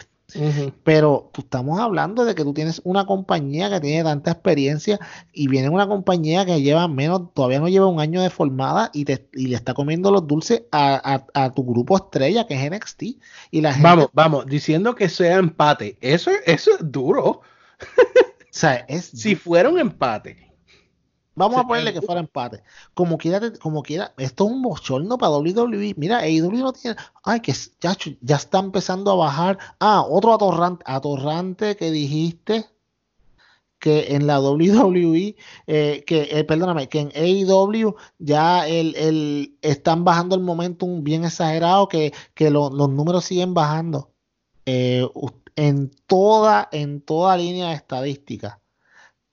Pero 0.84 1.30
tú 1.34 1.42
estamos 1.42 1.80
hablando 1.80 2.26
de 2.26 2.36
que 2.36 2.44
tú 2.44 2.54
tienes 2.54 2.82
una 2.84 3.06
compañía 3.06 3.70
que 3.70 3.80
tiene 3.80 4.04
tanta 4.04 4.32
experiencia 4.32 5.00
y 5.32 5.48
viene 5.48 5.70
una 5.70 5.88
compañía 5.88 6.46
que 6.46 6.62
lleva 6.62 6.88
menos, 6.88 7.34
todavía 7.34 7.60
no 7.60 7.70
lleva 7.70 7.88
un 7.88 8.00
año 8.00 8.22
de 8.22 8.30
formada 8.30 8.90
y, 8.94 9.06
te, 9.06 9.28
y 9.34 9.48
le 9.48 9.56
está 9.56 9.74
comiendo 9.74 10.12
los 10.12 10.28
dulces 10.28 10.64
a, 10.72 11.52
tu 11.56 11.66
grupo 11.66 11.96
estrella 11.98 12.48
que 12.48 12.56
es 12.56 12.72
NXT. 12.72 13.04
Y 13.52 13.62
la 13.62 13.76
Vamos, 13.82 14.10
vamos, 14.14 14.46
diciendo 14.46 14.96
que 14.96 15.10
sea 15.10 15.38
empate. 15.38 15.98
Eso, 16.02 16.32
eso 16.46 16.72
es 16.72 16.92
duro. 16.92 17.24
o 17.24 17.42
sea, 18.50 18.86
es 18.88 19.06
si 19.06 19.36
fuera 19.36 19.70
un 19.70 19.80
empate. 19.80 20.45
Vamos 21.36 21.60
a 21.60 21.68
ponerle 21.68 21.94
que 21.94 22.02
fuera 22.02 22.22
empate. 22.22 22.64
Como 22.94 23.18
quiera, 23.18 23.52
como 23.60 23.84
quiera, 23.84 24.14
esto 24.18 24.46
es 24.46 24.52
un 24.52 24.62
bochorno 24.62 25.18
para 25.18 25.38
WWE. 25.38 25.94
Mira, 25.98 26.20
AEW 26.20 26.52
no 26.52 26.74
tiene. 26.74 26.96
Ay, 27.24 27.42
que 27.42 27.54
ya, 27.82 27.96
ya 28.22 28.36
está 28.36 28.60
empezando 28.60 29.12
a 29.12 29.16
bajar. 29.16 29.58
Ah, 29.80 30.06
otro 30.08 30.34
atorrante, 30.34 30.84
atorrante 30.88 31.76
que 31.76 31.92
dijiste 31.92 32.66
que 33.80 34.16
en 34.16 34.28
la 34.28 34.40
WWE, 34.42 35.36
eh, 35.68 36.04
que, 36.08 36.30
eh, 36.32 36.44
perdóname, 36.46 36.90
que 36.90 37.02
en 37.02 37.12
AEW 37.16 37.96
ya 38.18 38.68
el, 38.68 38.96
el, 38.96 39.58
están 39.62 40.04
bajando 40.06 40.36
el 40.36 40.42
momentum 40.42 41.04
bien 41.04 41.26
exagerado, 41.26 41.88
que, 41.90 42.14
que 42.34 42.50
los 42.50 42.72
números 42.72 43.26
siguen 43.26 43.54
bajando. 43.54 44.12
Eh, 44.66 45.08
en 45.56 45.92
toda, 46.08 46.68
en 46.72 47.02
toda 47.02 47.38
línea 47.38 47.70
de 47.70 47.76
estadística. 47.76 48.62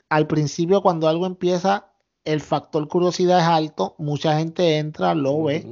Al 0.08 0.26
principio, 0.26 0.82
cuando 0.82 1.08
algo 1.08 1.26
empieza 1.26 1.91
el 2.24 2.40
factor 2.40 2.86
curiosidad 2.88 3.40
es 3.40 3.46
alto, 3.46 3.94
mucha 3.98 4.38
gente 4.38 4.78
entra, 4.78 5.14
lo 5.14 5.44
ve, 5.44 5.66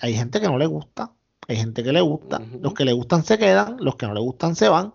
hay 0.00 0.14
gente 0.14 0.40
que 0.40 0.46
no 0.46 0.58
le 0.58 0.66
gusta, 0.66 1.12
hay 1.48 1.56
gente 1.56 1.82
que 1.82 1.92
le 1.92 2.00
gusta, 2.00 2.40
los 2.60 2.74
que 2.74 2.84
le 2.84 2.92
gustan 2.92 3.24
se 3.24 3.38
quedan, 3.38 3.76
los 3.80 3.96
que 3.96 4.06
no 4.06 4.14
le 4.14 4.20
gustan 4.20 4.54
se 4.54 4.68
van. 4.68 4.94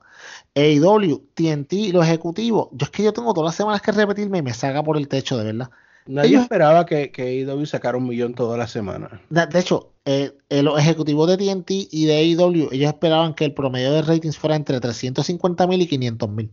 AEW, 0.56 1.28
TNT, 1.34 1.92
los 1.92 2.06
ejecutivos, 2.06 2.70
yo 2.72 2.86
es 2.86 2.90
que 2.90 3.04
yo 3.04 3.14
tengo 3.14 3.34
todas 3.34 3.50
las 3.50 3.56
semanas 3.56 3.82
que 3.82 3.92
repetirme 3.92 4.38
y 4.38 4.42
me 4.42 4.54
salga 4.54 4.82
por 4.82 4.98
el 4.98 5.08
techo, 5.08 5.38
de 5.38 5.44
verdad. 5.44 5.70
Nadie 6.08 6.38
esperaba 6.38 6.86
que, 6.86 7.12
que 7.12 7.24
AEW 7.24 7.66
sacara 7.66 7.98
un 7.98 8.08
millón 8.08 8.36
toda 8.36 8.58
la 8.58 8.68
semana. 8.68 9.22
De, 9.30 9.60
hecho, 9.60 9.92
eh, 10.06 10.38
eh, 10.50 10.62
los 10.62 10.80
ejecutivos 10.80 11.28
de 11.28 11.38
TNT 11.38 11.72
y 11.92 12.06
de 12.06 12.18
AEW, 12.18 12.70
ellos 12.72 12.88
esperaban 12.88 13.34
que 13.34 13.46
el 13.46 13.54
promedio 13.54 13.92
de 13.92 14.04
ratings 14.04 14.38
fuera 14.38 14.56
entre 14.56 14.80
350 14.80 15.68
mil 15.68 15.82
y 15.82 15.88
500 15.88 16.30
mil. 16.30 16.52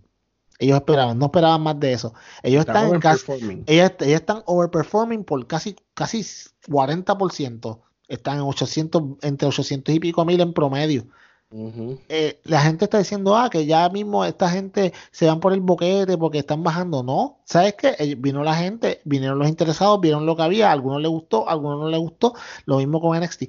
Ellos 0.62 0.76
esperaban, 0.76 1.18
no 1.18 1.24
esperaban 1.26 1.60
más 1.60 1.80
de 1.80 1.93
eso. 1.93 2.14
Ellos 2.44 2.60
están, 2.60 3.01
casi, 3.01 3.24
ellos, 3.66 3.90
están 3.98 4.44
overperforming 4.47 5.24
por 5.24 5.44
casi, 5.48 5.74
casi 5.93 6.20
40%. 6.68 7.80
Están 8.06 8.36
en 8.36 8.43
800, 8.43 9.02
entre 9.22 9.48
800 9.48 9.93
y 9.93 9.98
pico 9.98 10.24
mil 10.24 10.40
en 10.40 10.52
promedio. 10.52 11.09
Eh, 12.09 12.40
la 12.44 12.60
gente 12.60 12.84
está 12.84 12.98
diciendo, 12.98 13.36
ah, 13.36 13.51
que 13.51 13.66
ya 13.66 13.89
mismo 13.89 14.24
esta 14.24 14.48
gente 14.48 14.93
se 15.10 15.26
van 15.26 15.40
por 15.40 15.52
el 15.52 15.60
boquete 15.60 16.16
porque 16.16 16.39
están 16.39 16.62
bajando. 16.62 17.02
No, 17.02 17.40
¿sabes 17.44 17.74
qué? 17.74 17.97
Eh, 17.98 18.14
vino 18.16 18.44
la 18.44 18.55
gente, 18.55 19.01
vinieron 19.05 19.40
los 19.40 19.48
interesados, 19.48 20.01
vieron 20.01 20.26
lo 20.26 20.36
que 20.36 20.43
había, 20.43 20.68
a 20.68 20.72
algunos 20.72 21.02
les 21.02 21.10
gustó, 21.10 21.48
a 21.48 21.52
algunos 21.52 21.80
no 21.80 21.89
les 21.89 21.98
gustó. 21.98 22.34
Lo 22.66 22.78
mismo 22.78 23.01
con 23.01 23.18
NXT. 23.18 23.43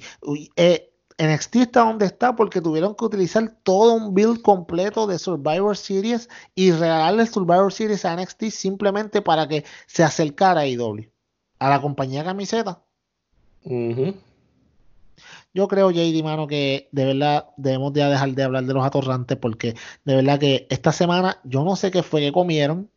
Eh, 0.56 0.93
NXT 1.18 1.56
está 1.58 1.82
donde 1.82 2.06
está 2.06 2.36
porque 2.36 2.62
tuvieron 2.62 2.96
que 2.96 3.06
utilizar 3.06 3.56
todo 3.64 3.94
un 3.94 4.14
build 4.14 4.42
completo 4.42 5.08
de 5.08 5.20
Survivor 5.20 5.78
Series 5.78 6.30
y 6.56 6.72
regalarle 6.72 7.26
Survivor 7.28 7.72
Series 7.72 8.06
a 8.06 8.16
NXT 8.16 8.46
simplemente 8.46 9.22
para 9.22 9.48
que 9.48 9.64
se 9.86 10.04
acercara 10.04 10.62
a 10.62 10.68
IW, 10.68 11.10
a 11.60 11.70
la 11.70 11.82
compañía 11.82 12.24
camiseta. 12.24 12.84
Yo 15.54 15.68
creo, 15.68 15.92
JD, 15.92 16.24
mano, 16.24 16.48
que 16.48 16.90
de 16.92 17.06
verdad 17.06 17.50
debemos 17.58 17.94
ya 17.94 18.10
dejar 18.10 18.32
de 18.32 18.44
hablar 18.44 18.64
de 18.66 18.74
los 18.74 18.86
atorrantes 18.86 19.38
porque 19.38 19.76
de 20.04 20.16
verdad 20.16 20.40
que 20.40 20.68
esta 20.70 20.92
semana 20.92 21.40
yo 21.44 21.64
no 21.64 21.76
sé 21.76 21.92
qué 21.92 22.02
fue 22.02 22.22
que 22.22 22.32
comieron, 22.32 22.90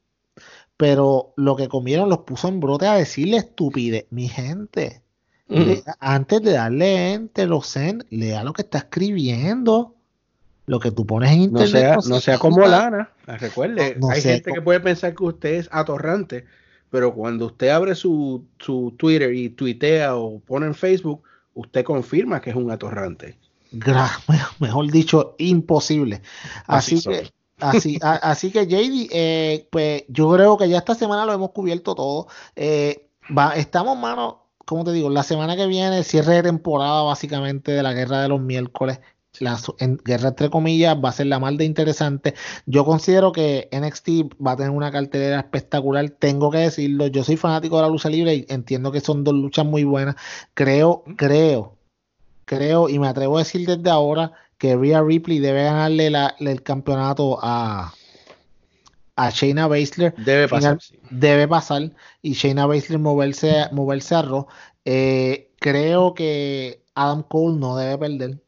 pero 0.77 1.35
lo 1.37 1.57
que 1.57 1.69
comieron 1.69 2.09
los 2.09 2.21
puso 2.21 2.49
en 2.49 2.61
brote 2.61 2.87
a 2.87 2.95
decirle 2.95 3.39
estupidez. 3.39 4.07
Mi 4.11 4.29
gente, 4.29 5.03
antes 6.01 6.43
de 6.43 6.53
darle 6.53 7.13
enter 7.13 7.51
o 7.53 7.63
send, 7.63 8.05
lea 8.11 8.45
lo 8.45 8.53
que 8.53 8.63
está 8.63 8.79
escribiendo. 8.79 9.95
Lo 10.67 10.81
que 10.81 10.91
tú 10.91 11.07
pones 11.07 11.31
en 11.31 11.43
internet. 11.43 11.99
No 12.09 12.21
sea, 12.21 12.39
como 12.39 12.67
Lana. 12.67 13.11
Recuerde, 13.27 13.97
hay 14.11 14.21
gente 14.21 14.53
que 14.53 14.61
puede 14.61 14.81
pensar 14.81 15.15
que 15.15 15.23
usted 15.23 15.55
es 15.55 15.69
atorrante, 15.71 16.45
pero 16.91 17.15
cuando 17.15 17.47
usted 17.47 17.69
abre 17.69 17.95
su, 17.95 18.45
su 18.59 18.93
Twitter 18.97 19.33
y 19.33 19.51
tuitea 19.51 20.17
o 20.17 20.41
pone 20.41 20.67
en 20.67 20.75
Facebook, 20.75 21.23
usted 21.55 21.85
confirma 21.85 22.41
que 22.41 22.51
es 22.51 22.57
un 22.57 22.71
atorrante. 22.73 23.39
mejor 24.61 24.91
dicho, 24.91 25.35
imposible. 25.39 26.23
Así, 26.67 27.03
que, 27.03 27.31
así, 27.61 27.99
así 28.03 28.51
que 28.51 28.67
JD, 28.67 29.09
eh, 29.13 29.69
pues 29.71 30.05
yo 30.09 30.33
creo 30.33 30.57
que 30.57 30.69
ya 30.69 30.79
esta 30.79 30.95
semana 30.95 31.27
lo 31.27 31.33
hemos 31.33 31.51
cubierto 31.51 31.95
todo. 31.95 32.29
Eh, 32.55 33.09
va, 33.37 33.55
estamos, 33.57 33.99
mano, 33.99 34.46
como 34.67 34.85
te 34.85 34.93
digo, 34.93 35.09
la 35.11 35.23
semana 35.23 35.57
que 35.57 35.67
viene, 35.67 36.03
cierre 36.03 36.35
de 36.35 36.43
temporada 36.43 37.03
básicamente 37.03 37.73
de 37.73 37.83
la 37.83 37.95
guerra 37.95 38.21
de 38.23 38.29
los 38.29 38.41
miércoles. 38.41 39.01
La 39.39 39.59
en, 39.79 39.99
guerra 39.99 40.31
entre 40.31 40.51
comillas 40.51 40.97
va 41.03 41.11
a 41.11 41.13
ser 41.13 41.27
la 41.27 41.39
más 41.39 41.57
de 41.57 41.65
interesante. 41.65 42.35
Yo 42.67 42.85
considero 42.85 43.33
que 43.33 43.69
NXT 43.71 44.35
va 44.45 44.53
a 44.53 44.57
tener 44.57 44.73
una 44.73 44.91
cartelera 44.91 45.39
espectacular. 45.39 46.11
Tengo 46.11 46.51
que 46.51 46.59
decirlo. 46.59 47.07
Yo 47.07 47.23
soy 47.23 47.37
fanático 47.37 47.77
de 47.77 47.83
la 47.83 47.89
lucha 47.89 48.09
libre 48.11 48.35
y 48.35 48.47
entiendo 48.49 48.91
que 48.93 49.01
son 49.01 49.25
dos 49.25 49.35
luchas 49.35 49.67
muy 49.67 49.85
buenas. 49.85 50.17
Creo, 50.55 51.05
creo, 51.17 51.77
creo 52.45 52.89
y 52.89 52.99
me 52.99 53.09
atrevo 53.09 53.37
a 53.37 53.41
decir 53.41 53.67
desde 53.67 53.91
ahora 53.91 54.33
que 54.59 54.75
Rhea 54.75 55.03
Ripley 55.03 55.39
debe 55.39 55.65
ganarle 55.65 56.11
el 56.41 56.63
campeonato 56.63 57.39
a, 57.43 57.93
a 59.17 59.31
Shayna 59.31 59.67
Baszler. 59.67 60.15
Debe 60.17 60.49
pasar. 60.49 60.79
Debe 61.11 61.49
pasar. 61.49 61.91
Y 62.23 62.35
Shayna 62.35 62.67
Baszler 62.67 62.99
moverse, 62.99 63.69
moverse 63.73 64.15
a 64.15 64.23
Raw. 64.23 64.47
Eh, 64.85 65.51
creo 65.59 66.15
que 66.15 66.83
Adam 66.95 67.23
Cole 67.23 67.59
no 67.59 67.77
debe 67.77 67.99
perder. 67.99 68.43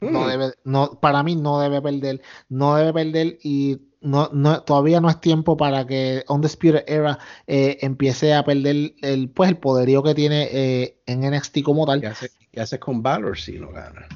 No 0.00 0.24
hmm. 0.24 0.28
debe, 0.28 0.52
no, 0.64 0.98
para 1.00 1.22
mí 1.22 1.36
no 1.36 1.60
debe 1.60 1.82
perder. 1.82 2.22
No 2.48 2.76
debe 2.76 2.92
perder 2.92 3.38
y 3.42 3.78
no, 4.00 4.30
no, 4.32 4.62
todavía 4.62 5.00
no 5.00 5.10
es 5.10 5.20
tiempo 5.20 5.56
para 5.56 5.86
que 5.86 6.24
On 6.28 6.40
the 6.40 6.46
Spirit 6.46 6.84
Era 6.86 7.18
eh, 7.46 7.78
empiece 7.82 8.32
a 8.32 8.44
perder 8.44 8.94
el, 9.02 9.28
pues, 9.28 9.50
el 9.50 9.58
poderío 9.58 10.02
que 10.02 10.14
tiene 10.14 10.48
eh, 10.50 11.00
en 11.06 11.28
NXT 11.28 11.62
como 11.62 11.84
tal. 11.86 12.00
¿Qué 12.52 12.60
hace, 12.60 12.78
con 12.78 13.02
Valor 13.02 13.38
si 13.38 13.58
no 13.58 13.70
gana? 13.70 14.08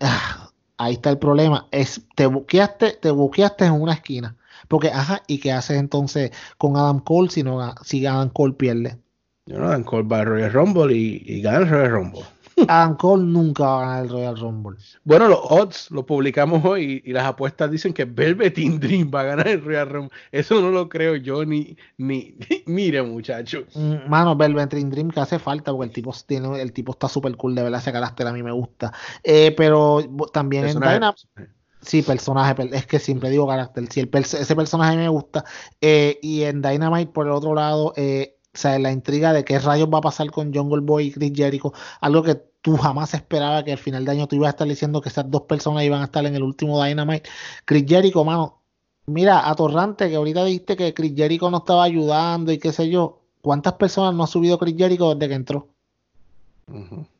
Ah, 0.00 0.50
ahí 0.76 0.94
está 0.94 1.10
el 1.10 1.18
problema. 1.18 1.68
Es, 1.70 2.00
te 2.16 2.26
buqueaste, 2.26 2.98
te 3.00 3.10
buqueaste 3.10 3.66
en 3.66 3.72
una 3.72 3.92
esquina. 3.92 4.36
Porque, 4.68 4.88
ajá, 4.88 5.22
¿y 5.26 5.38
qué 5.38 5.52
haces 5.52 5.78
entonces 5.78 6.30
con 6.58 6.76
Adam 6.76 7.00
Cole 7.00 7.30
si, 7.30 7.42
no, 7.42 7.74
si 7.84 8.06
Adam 8.06 8.30
Cole 8.30 8.54
pierde? 8.54 8.98
No, 9.46 9.66
Adam 9.66 9.82
Cole 9.82 10.06
va 10.06 10.20
a 10.20 10.24
Royal 10.24 10.52
Rumble 10.52 10.94
y, 10.94 11.22
y 11.26 11.40
gana 11.40 11.58
el 11.58 11.68
Royal 11.68 11.90
Rumble. 11.90 12.22
Adam 12.68 12.96
Cole 12.96 13.24
nunca 13.24 13.64
va 13.64 13.76
a 13.76 13.80
ganar 13.80 14.04
el 14.04 14.10
Royal 14.10 14.38
Rumble. 14.38 14.76
Bueno, 15.04 15.28
los 15.28 15.38
odds 15.42 15.90
los 15.90 16.04
publicamos 16.04 16.64
hoy 16.64 17.02
y 17.04 17.12
las 17.12 17.24
apuestas 17.24 17.70
dicen 17.70 17.92
que 17.92 18.04
Velveteen 18.04 18.80
Dream 18.80 19.10
va 19.14 19.20
a 19.20 19.24
ganar 19.24 19.48
el 19.48 19.64
Royal 19.64 19.88
Rumble. 19.88 20.16
Eso 20.32 20.60
no 20.60 20.70
lo 20.70 20.88
creo 20.88 21.16
yo 21.16 21.44
ni, 21.44 21.76
ni, 21.96 22.36
mire 22.66 23.02
muchacho. 23.02 23.64
Mm, 23.74 24.08
mano, 24.08 24.36
Velveteen 24.36 24.90
Dream 24.90 25.10
que 25.10 25.20
hace 25.20 25.38
falta 25.38 25.72
porque 25.72 25.86
el 25.86 25.92
tipo 25.92 26.14
tiene, 26.26 26.60
el 26.60 26.72
tipo 26.72 26.92
está 26.92 27.08
súper 27.08 27.36
cool, 27.36 27.54
de 27.54 27.62
verdad 27.62 27.80
ese 27.80 27.92
carácter 27.92 28.26
a 28.26 28.32
mí 28.32 28.42
me 28.42 28.52
gusta. 28.52 28.92
Eh, 29.22 29.54
pero 29.56 30.00
también 30.32 30.66
en 30.66 30.80
Dynamite 30.80 31.57
Sí, 31.80 32.02
personaje, 32.02 32.54
es 32.72 32.86
que 32.86 32.98
siempre 32.98 33.30
digo 33.30 33.46
carácter. 33.46 33.90
Si 33.90 34.00
el, 34.00 34.10
ese 34.12 34.56
personaje 34.56 34.96
me 34.96 35.08
gusta. 35.08 35.44
Eh, 35.80 36.18
y 36.22 36.42
en 36.42 36.60
Dynamite, 36.60 37.12
por 37.12 37.26
el 37.26 37.32
otro 37.32 37.54
lado, 37.54 37.92
eh, 37.96 38.36
o 38.54 38.58
sea, 38.58 38.78
la 38.78 38.90
intriga 38.90 39.32
de 39.32 39.44
qué 39.44 39.58
rayos 39.58 39.88
va 39.88 39.98
a 39.98 40.02
pasar 40.02 40.30
con 40.30 40.52
Jungle 40.52 40.80
Boy 40.80 41.06
y 41.06 41.12
Chris 41.12 41.32
Jericho, 41.34 41.72
algo 42.00 42.22
que 42.22 42.34
tú 42.62 42.76
jamás 42.76 43.14
esperabas 43.14 43.64
que 43.64 43.72
al 43.72 43.78
final 43.78 44.04
de 44.04 44.12
año 44.12 44.26
tú 44.26 44.36
ibas 44.36 44.48
a 44.48 44.50
estar 44.50 44.68
diciendo 44.68 45.00
que 45.00 45.08
esas 45.08 45.30
dos 45.30 45.42
personas 45.42 45.84
iban 45.84 46.00
a 46.00 46.06
estar 46.06 46.26
en 46.26 46.34
el 46.34 46.42
último 46.42 46.82
Dynamite. 46.82 47.28
Chris 47.64 47.84
Jericho, 47.86 48.24
mano, 48.24 48.60
mira, 49.06 49.48
atorrante 49.48 50.08
que 50.08 50.16
ahorita 50.16 50.44
dijiste 50.44 50.76
que 50.76 50.94
Chris 50.94 51.14
Jericho 51.16 51.50
no 51.50 51.58
estaba 51.58 51.84
ayudando 51.84 52.52
y 52.52 52.58
qué 52.58 52.72
sé 52.72 52.88
yo. 52.90 53.22
¿Cuántas 53.40 53.74
personas 53.74 54.14
no 54.14 54.24
ha 54.24 54.26
subido 54.26 54.58
Chris 54.58 54.74
Jericho 54.76 55.14
desde 55.14 55.28
que 55.28 55.34
entró? 55.34 55.68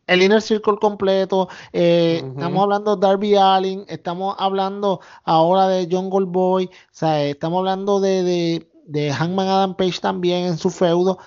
El 0.09 0.23
Inner 0.23 0.43
Circle 0.43 0.79
completo. 0.81 1.49
Eh, 1.73 2.23
estamos 2.25 2.65
hablando 2.65 2.97
de 2.97 3.07
Darby 3.07 3.37
Allin, 3.37 3.85
estamos 3.87 4.35
hablando 4.39 5.01
ahora 5.23 5.69
de 5.69 5.87
John 5.89 6.11
Goldboy, 6.11 6.67
o 6.67 6.71
sea, 6.91 7.23
estamos 7.25 7.59
hablando 7.61 8.01
de, 8.01 8.25
de, 8.25 8.69
de 8.87 9.13
Hangman 9.13 9.47
Adam 9.47 9.77
Page 9.77 10.01
también 10.01 10.47
en 10.47 10.59
su 10.59 10.71
feudo 10.71 11.19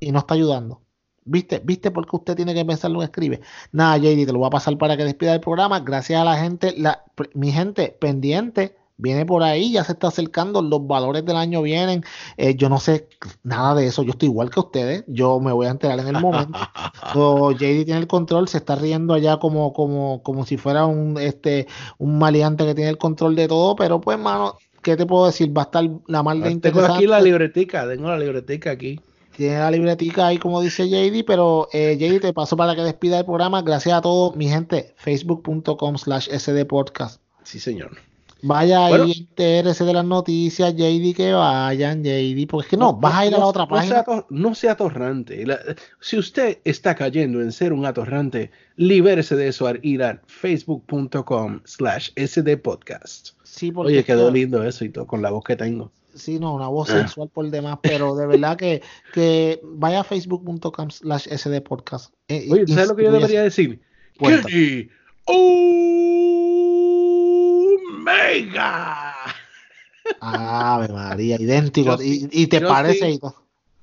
y 0.00 0.12
no 0.12 0.20
está 0.20 0.34
ayudando. 0.34 0.80
¿Viste? 1.30 1.60
¿Viste 1.62 1.90
por 1.90 2.06
qué 2.08 2.16
usted 2.16 2.36
tiene 2.36 2.54
que 2.54 2.64
pensar 2.64 2.90
lo 2.90 3.00
que 3.00 3.04
escribe? 3.04 3.42
Nada, 3.70 3.98
JD, 3.98 4.24
te 4.24 4.32
lo 4.32 4.38
voy 4.38 4.46
a 4.46 4.50
pasar 4.50 4.78
para 4.78 4.96
que 4.96 5.04
despida 5.04 5.34
el 5.34 5.40
programa. 5.40 5.80
Gracias 5.80 6.18
a 6.18 6.24
la 6.24 6.38
gente, 6.38 6.72
la, 6.78 7.04
mi 7.34 7.52
gente 7.52 7.94
pendiente 8.00 8.77
viene 8.98 9.24
por 9.24 9.42
ahí, 9.42 9.72
ya 9.72 9.84
se 9.84 9.92
está 9.92 10.08
acercando, 10.08 10.60
los 10.60 10.86
valores 10.86 11.24
del 11.24 11.36
año 11.36 11.62
vienen. 11.62 12.04
Eh, 12.36 12.54
yo 12.56 12.68
no 12.68 12.78
sé 12.78 13.08
nada 13.42 13.74
de 13.74 13.86
eso, 13.86 14.02
yo 14.02 14.10
estoy 14.10 14.28
igual 14.28 14.50
que 14.50 14.60
ustedes, 14.60 15.04
yo 15.06 15.40
me 15.40 15.52
voy 15.52 15.66
a 15.66 15.70
enterar 15.70 15.98
en 16.00 16.08
el 16.08 16.20
momento. 16.20 16.58
JD 17.14 17.84
tiene 17.84 17.98
el 17.98 18.06
control, 18.06 18.48
se 18.48 18.58
está 18.58 18.76
riendo 18.76 19.14
allá 19.14 19.38
como, 19.38 19.72
como, 19.72 20.22
como 20.22 20.44
si 20.44 20.56
fuera 20.56 20.84
un, 20.84 21.16
este, 21.18 21.66
un 21.96 22.18
maleante 22.18 22.66
que 22.66 22.74
tiene 22.74 22.90
el 22.90 22.98
control 22.98 23.36
de 23.36 23.48
todo, 23.48 23.76
pero 23.76 24.00
pues, 24.00 24.18
mano, 24.18 24.58
¿qué 24.82 24.96
te 24.96 25.06
puedo 25.06 25.26
decir? 25.26 25.56
Va 25.56 25.62
a 25.62 25.64
estar 25.64 25.84
la 26.06 26.22
mal 26.22 26.40
de 26.40 26.56
Tengo 26.56 26.80
aquí 26.80 27.06
la 27.06 27.20
libretica, 27.20 27.88
tengo 27.88 28.08
la 28.08 28.18
libretica 28.18 28.72
aquí. 28.72 29.00
Tiene 29.36 29.58
la 29.60 29.70
libretica 29.70 30.26
ahí, 30.26 30.38
como 30.38 30.60
dice 30.60 30.88
JD, 30.88 31.24
pero 31.24 31.68
eh, 31.72 31.96
JD, 31.96 32.20
te 32.20 32.32
paso 32.32 32.56
para 32.56 32.74
que 32.74 32.82
despida 32.82 33.20
el 33.20 33.24
programa. 33.24 33.62
Gracias 33.62 33.96
a 33.96 34.00
todos, 34.00 34.34
mi 34.34 34.48
gente. 34.48 34.94
Facebook.com 34.96 35.96
slash 35.96 36.28
sdpodcast. 36.28 37.22
Sí, 37.44 37.60
señor. 37.60 38.07
Vaya 38.42 38.86
ahí, 38.86 39.12
entérese 39.18 39.84
de 39.84 39.92
las 39.92 40.04
noticias, 40.04 40.74
JD, 40.74 41.14
que 41.14 41.32
vayan, 41.32 42.02
JD, 42.04 42.46
porque 42.48 42.66
es 42.66 42.70
que 42.70 42.76
no, 42.76 42.94
vas 42.94 43.14
a 43.14 43.26
ir 43.26 43.34
a 43.34 43.38
la 43.38 43.46
otra 43.46 43.66
página. 43.66 44.04
no 44.30 44.54
sea 44.54 44.72
atorrante. 44.72 45.44
si 46.00 46.18
usted 46.18 46.58
está 46.64 46.94
cayendo 46.94 47.40
en 47.40 47.50
ser 47.50 47.72
un 47.72 47.84
atorrante, 47.84 48.50
libérese 48.76 49.34
de 49.34 49.48
eso 49.48 49.66
al 49.66 49.80
ir 49.82 50.02
a 50.02 50.22
facebook.com 50.26 51.60
slash 51.64 52.10
sdpodcast. 52.16 53.30
Sí, 53.42 53.72
Oye, 53.74 54.04
quedó 54.04 54.30
lindo 54.30 54.62
eso 54.62 54.84
y 54.84 54.90
todo, 54.90 55.06
con 55.06 55.20
la 55.20 55.30
voz 55.30 55.44
que 55.44 55.56
tengo. 55.56 55.90
Sí, 56.14 56.38
no, 56.38 56.54
una 56.54 56.68
voz 56.68 56.90
ah. 56.90 56.98
sensual 56.98 57.28
por 57.28 57.48
demás, 57.50 57.78
pero 57.82 58.14
de 58.16 58.26
verdad 58.26 58.56
que, 58.56 58.82
que 59.12 59.60
vaya 59.62 60.00
a 60.00 60.04
facebook.com 60.04 60.90
slash 60.90 61.28
sdpodcast. 61.28 62.12
Eh, 62.28 62.48
Oye, 62.50 62.66
¿sabes 62.66 62.88
lo 62.88 62.96
que 62.96 63.04
yo 63.04 63.12
debería 63.12 63.42
decir? 63.42 63.80
¡Kenny 64.18 64.90
Omega. 68.28 69.14
Ave 70.20 70.88
María, 70.88 71.36
idéntico. 71.38 71.96
y, 72.00 72.46
te 72.46 72.60
parece 72.60 73.18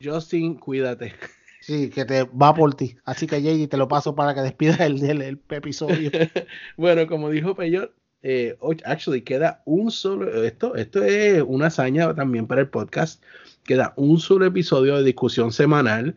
Justin, 0.04 0.56
cuídate. 0.56 1.14
Sí, 1.62 1.90
que 1.90 2.06
te 2.06 2.24
va 2.24 2.54
por 2.54 2.76
ti. 2.76 2.96
Así 3.06 3.26
que 3.26 3.42
JD 3.42 3.70
te 3.70 3.78
lo 3.78 3.88
paso 3.88 4.14
para 4.14 4.36
que 4.36 4.42
despidas 4.42 4.80
el, 4.82 5.04
el, 5.04 5.40
episodio. 5.50 6.12
bueno, 6.78 7.08
como 7.08 7.30
dijo 7.30 7.56
Peyot, 7.56 7.92
eh, 8.22 8.58
actually 8.86 9.22
queda 9.22 9.62
un 9.66 9.90
solo, 9.90 10.44
esto, 10.44 10.76
esto 10.76 11.04
es 11.04 11.44
una 11.46 11.68
hazaña 11.68 12.14
también 12.14 12.46
para 12.46 12.62
el 12.62 12.68
podcast, 12.68 13.24
queda 13.64 13.94
un 13.96 14.20
solo 14.20 14.46
episodio 14.46 14.98
de 14.98 15.04
discusión 15.04 15.52
semanal 15.52 16.16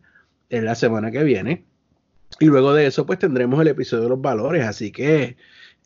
en 0.51 0.65
la 0.65 0.75
semana 0.75 1.11
que 1.11 1.25
viene. 1.25 1.65
Y 2.41 2.47
luego 2.47 2.75
de 2.75 2.87
eso, 2.87 3.07
pues 3.07 3.19
tendremos 3.19 3.61
el 3.61 3.69
episodio 3.69 4.05
de 4.05 4.09
los 4.11 4.21
valores. 4.21 4.67
Así 4.67 4.93
que 4.93 5.37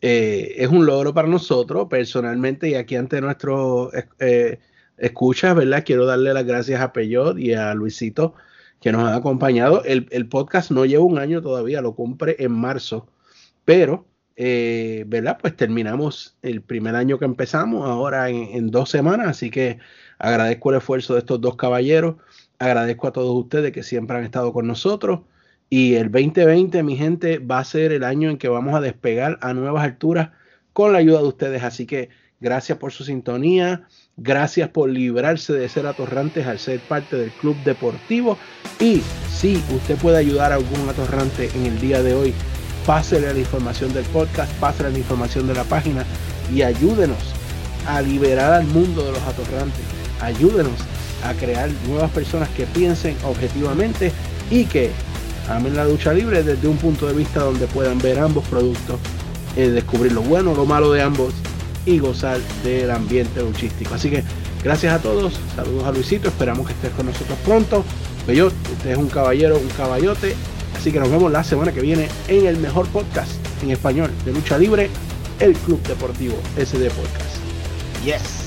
eh, 0.05 0.61
es 0.61 0.67
un 0.67 0.85
logro 0.85 1.13
para 1.13 1.29
nosotros 1.29 1.87
personalmente 1.89 2.67
y 2.67 2.75
aquí 2.75 2.97
ante 2.97 3.21
nuestros 3.21 3.89
eh, 4.19 4.59
escuchas, 4.97 5.55
¿verdad? 5.55 5.85
Quiero 5.85 6.05
darle 6.05 6.33
las 6.33 6.45
gracias 6.45 6.81
a 6.81 6.91
Peyot 6.91 7.39
y 7.39 7.53
a 7.53 7.73
Luisito 7.73 8.33
que 8.81 8.91
nos 8.91 9.01
han 9.07 9.13
acompañado. 9.13 9.81
El, 9.85 10.27
podcast 10.27 10.71
no 10.71 10.83
lleva 10.83 11.05
un 11.05 11.19
año 11.19 11.41
todavía, 11.41 11.81
lo 11.81 11.95
compré 11.95 12.35
en 12.39 12.51
marzo, 12.51 13.07
pero, 13.63 14.05
eh, 14.35 15.05
¿verdad? 15.07 15.37
Pues 15.39 15.55
terminamos 15.55 16.37
el 16.41 16.61
primer 16.61 16.95
año 16.97 17.17
que 17.17 17.23
empezamos, 17.23 17.87
ahora 17.87 18.29
en, 18.29 18.49
en 18.51 18.71
dos 18.71 18.89
semanas, 18.89 19.29
así 19.29 19.49
que 19.49 19.79
agradezco 20.19 20.71
el 20.71 20.77
esfuerzo 20.79 21.13
de 21.13 21.19
estos 21.19 21.39
dos 21.39 21.55
caballeros, 21.55 22.17
agradezco 22.59 23.07
a 23.07 23.13
todos 23.13 23.33
ustedes 23.41 23.71
que 23.71 23.83
siempre 23.83 24.17
han 24.17 24.25
estado 24.25 24.51
con 24.51 24.67
nosotros. 24.67 25.21
Y 25.75 25.95
el 25.95 26.11
2020, 26.11 26.83
mi 26.83 26.95
gente, 26.95 27.39
va 27.39 27.57
a 27.57 27.63
ser 27.63 27.93
el 27.93 28.03
año 28.03 28.29
en 28.29 28.37
que 28.37 28.47
vamos 28.47 28.75
a 28.75 28.79
despegar 28.79 29.39
a 29.41 29.55
nuevas 29.55 29.83
alturas 29.83 30.29
con 30.71 30.93
la 30.93 30.99
ayuda 30.99 31.17
de 31.17 31.27
ustedes. 31.27 31.63
Así 31.63 31.87
que 31.87 32.09
gracias 32.39 32.77
por 32.77 32.91
su 32.91 33.03
sintonía, 33.03 33.87
gracias 34.15 34.69
por 34.69 34.87
librarse 34.87 35.51
de 35.53 35.67
ser 35.67 35.87
atorrantes 35.87 36.45
al 36.45 36.59
ser 36.59 36.79
parte 36.81 37.15
del 37.15 37.31
club 37.31 37.55
deportivo. 37.63 38.37
Y 38.79 39.01
si 39.31 39.55
usted 39.75 39.97
puede 39.97 40.17
ayudar 40.17 40.51
a 40.51 40.57
algún 40.57 40.87
atorrante 40.87 41.49
en 41.55 41.65
el 41.65 41.79
día 41.81 42.03
de 42.03 42.13
hoy, 42.13 42.35
pásele 42.85 43.33
la 43.33 43.39
información 43.39 43.91
del 43.95 44.05
podcast, 44.05 44.53
pásele 44.59 44.91
la 44.91 44.99
información 44.99 45.47
de 45.47 45.55
la 45.55 45.63
página 45.63 46.05
y 46.53 46.61
ayúdenos 46.61 47.33
a 47.87 47.99
liberar 47.99 48.53
al 48.53 48.67
mundo 48.67 49.03
de 49.05 49.13
los 49.13 49.23
atorrantes. 49.23 49.81
Ayúdenos 50.21 50.79
a 51.23 51.33
crear 51.33 51.67
nuevas 51.87 52.11
personas 52.11 52.47
que 52.49 52.67
piensen 52.67 53.17
objetivamente 53.23 54.11
y 54.51 54.65
que 54.65 54.91
amen 55.49 55.75
la 55.75 55.85
ducha 55.85 56.13
libre 56.13 56.43
desde 56.43 56.67
un 56.67 56.77
punto 56.77 57.07
de 57.07 57.13
vista 57.13 57.41
donde 57.41 57.67
puedan 57.67 57.99
ver 57.99 58.19
ambos 58.19 58.45
productos, 58.47 58.99
eh, 59.55 59.69
descubrir 59.69 60.11
lo 60.11 60.21
bueno, 60.21 60.53
lo 60.53 60.65
malo 60.65 60.91
de 60.91 61.01
ambos 61.01 61.33
y 61.85 61.99
gozar 61.99 62.39
del 62.63 62.91
ambiente 62.91 63.41
luchístico. 63.41 63.93
Así 63.93 64.09
que 64.09 64.23
gracias 64.63 64.93
a 64.93 64.99
todos, 64.99 65.33
saludos 65.55 65.83
a 65.85 65.91
Luisito, 65.91 66.29
esperamos 66.29 66.67
que 66.67 66.73
estés 66.73 66.91
con 66.91 67.05
nosotros 67.05 67.37
pronto. 67.45 67.83
Bellot, 68.25 68.53
usted 68.71 68.91
es 68.91 68.97
un 68.97 69.09
caballero, 69.09 69.57
un 69.57 69.69
caballote, 69.69 70.35
así 70.77 70.91
que 70.91 70.99
nos 70.99 71.11
vemos 71.11 71.31
la 71.31 71.43
semana 71.43 71.73
que 71.73 71.81
viene 71.81 72.07
en 72.27 72.45
el 72.45 72.57
mejor 72.57 72.87
podcast 72.87 73.31
en 73.61 73.71
español 73.71 74.11
de 74.25 74.33
lucha 74.33 74.57
libre, 74.57 74.89
el 75.39 75.53
Club 75.53 75.81
Deportivo 75.83 76.35
SD 76.57 76.89
Podcast. 76.89 77.37
Yes. 78.05 78.42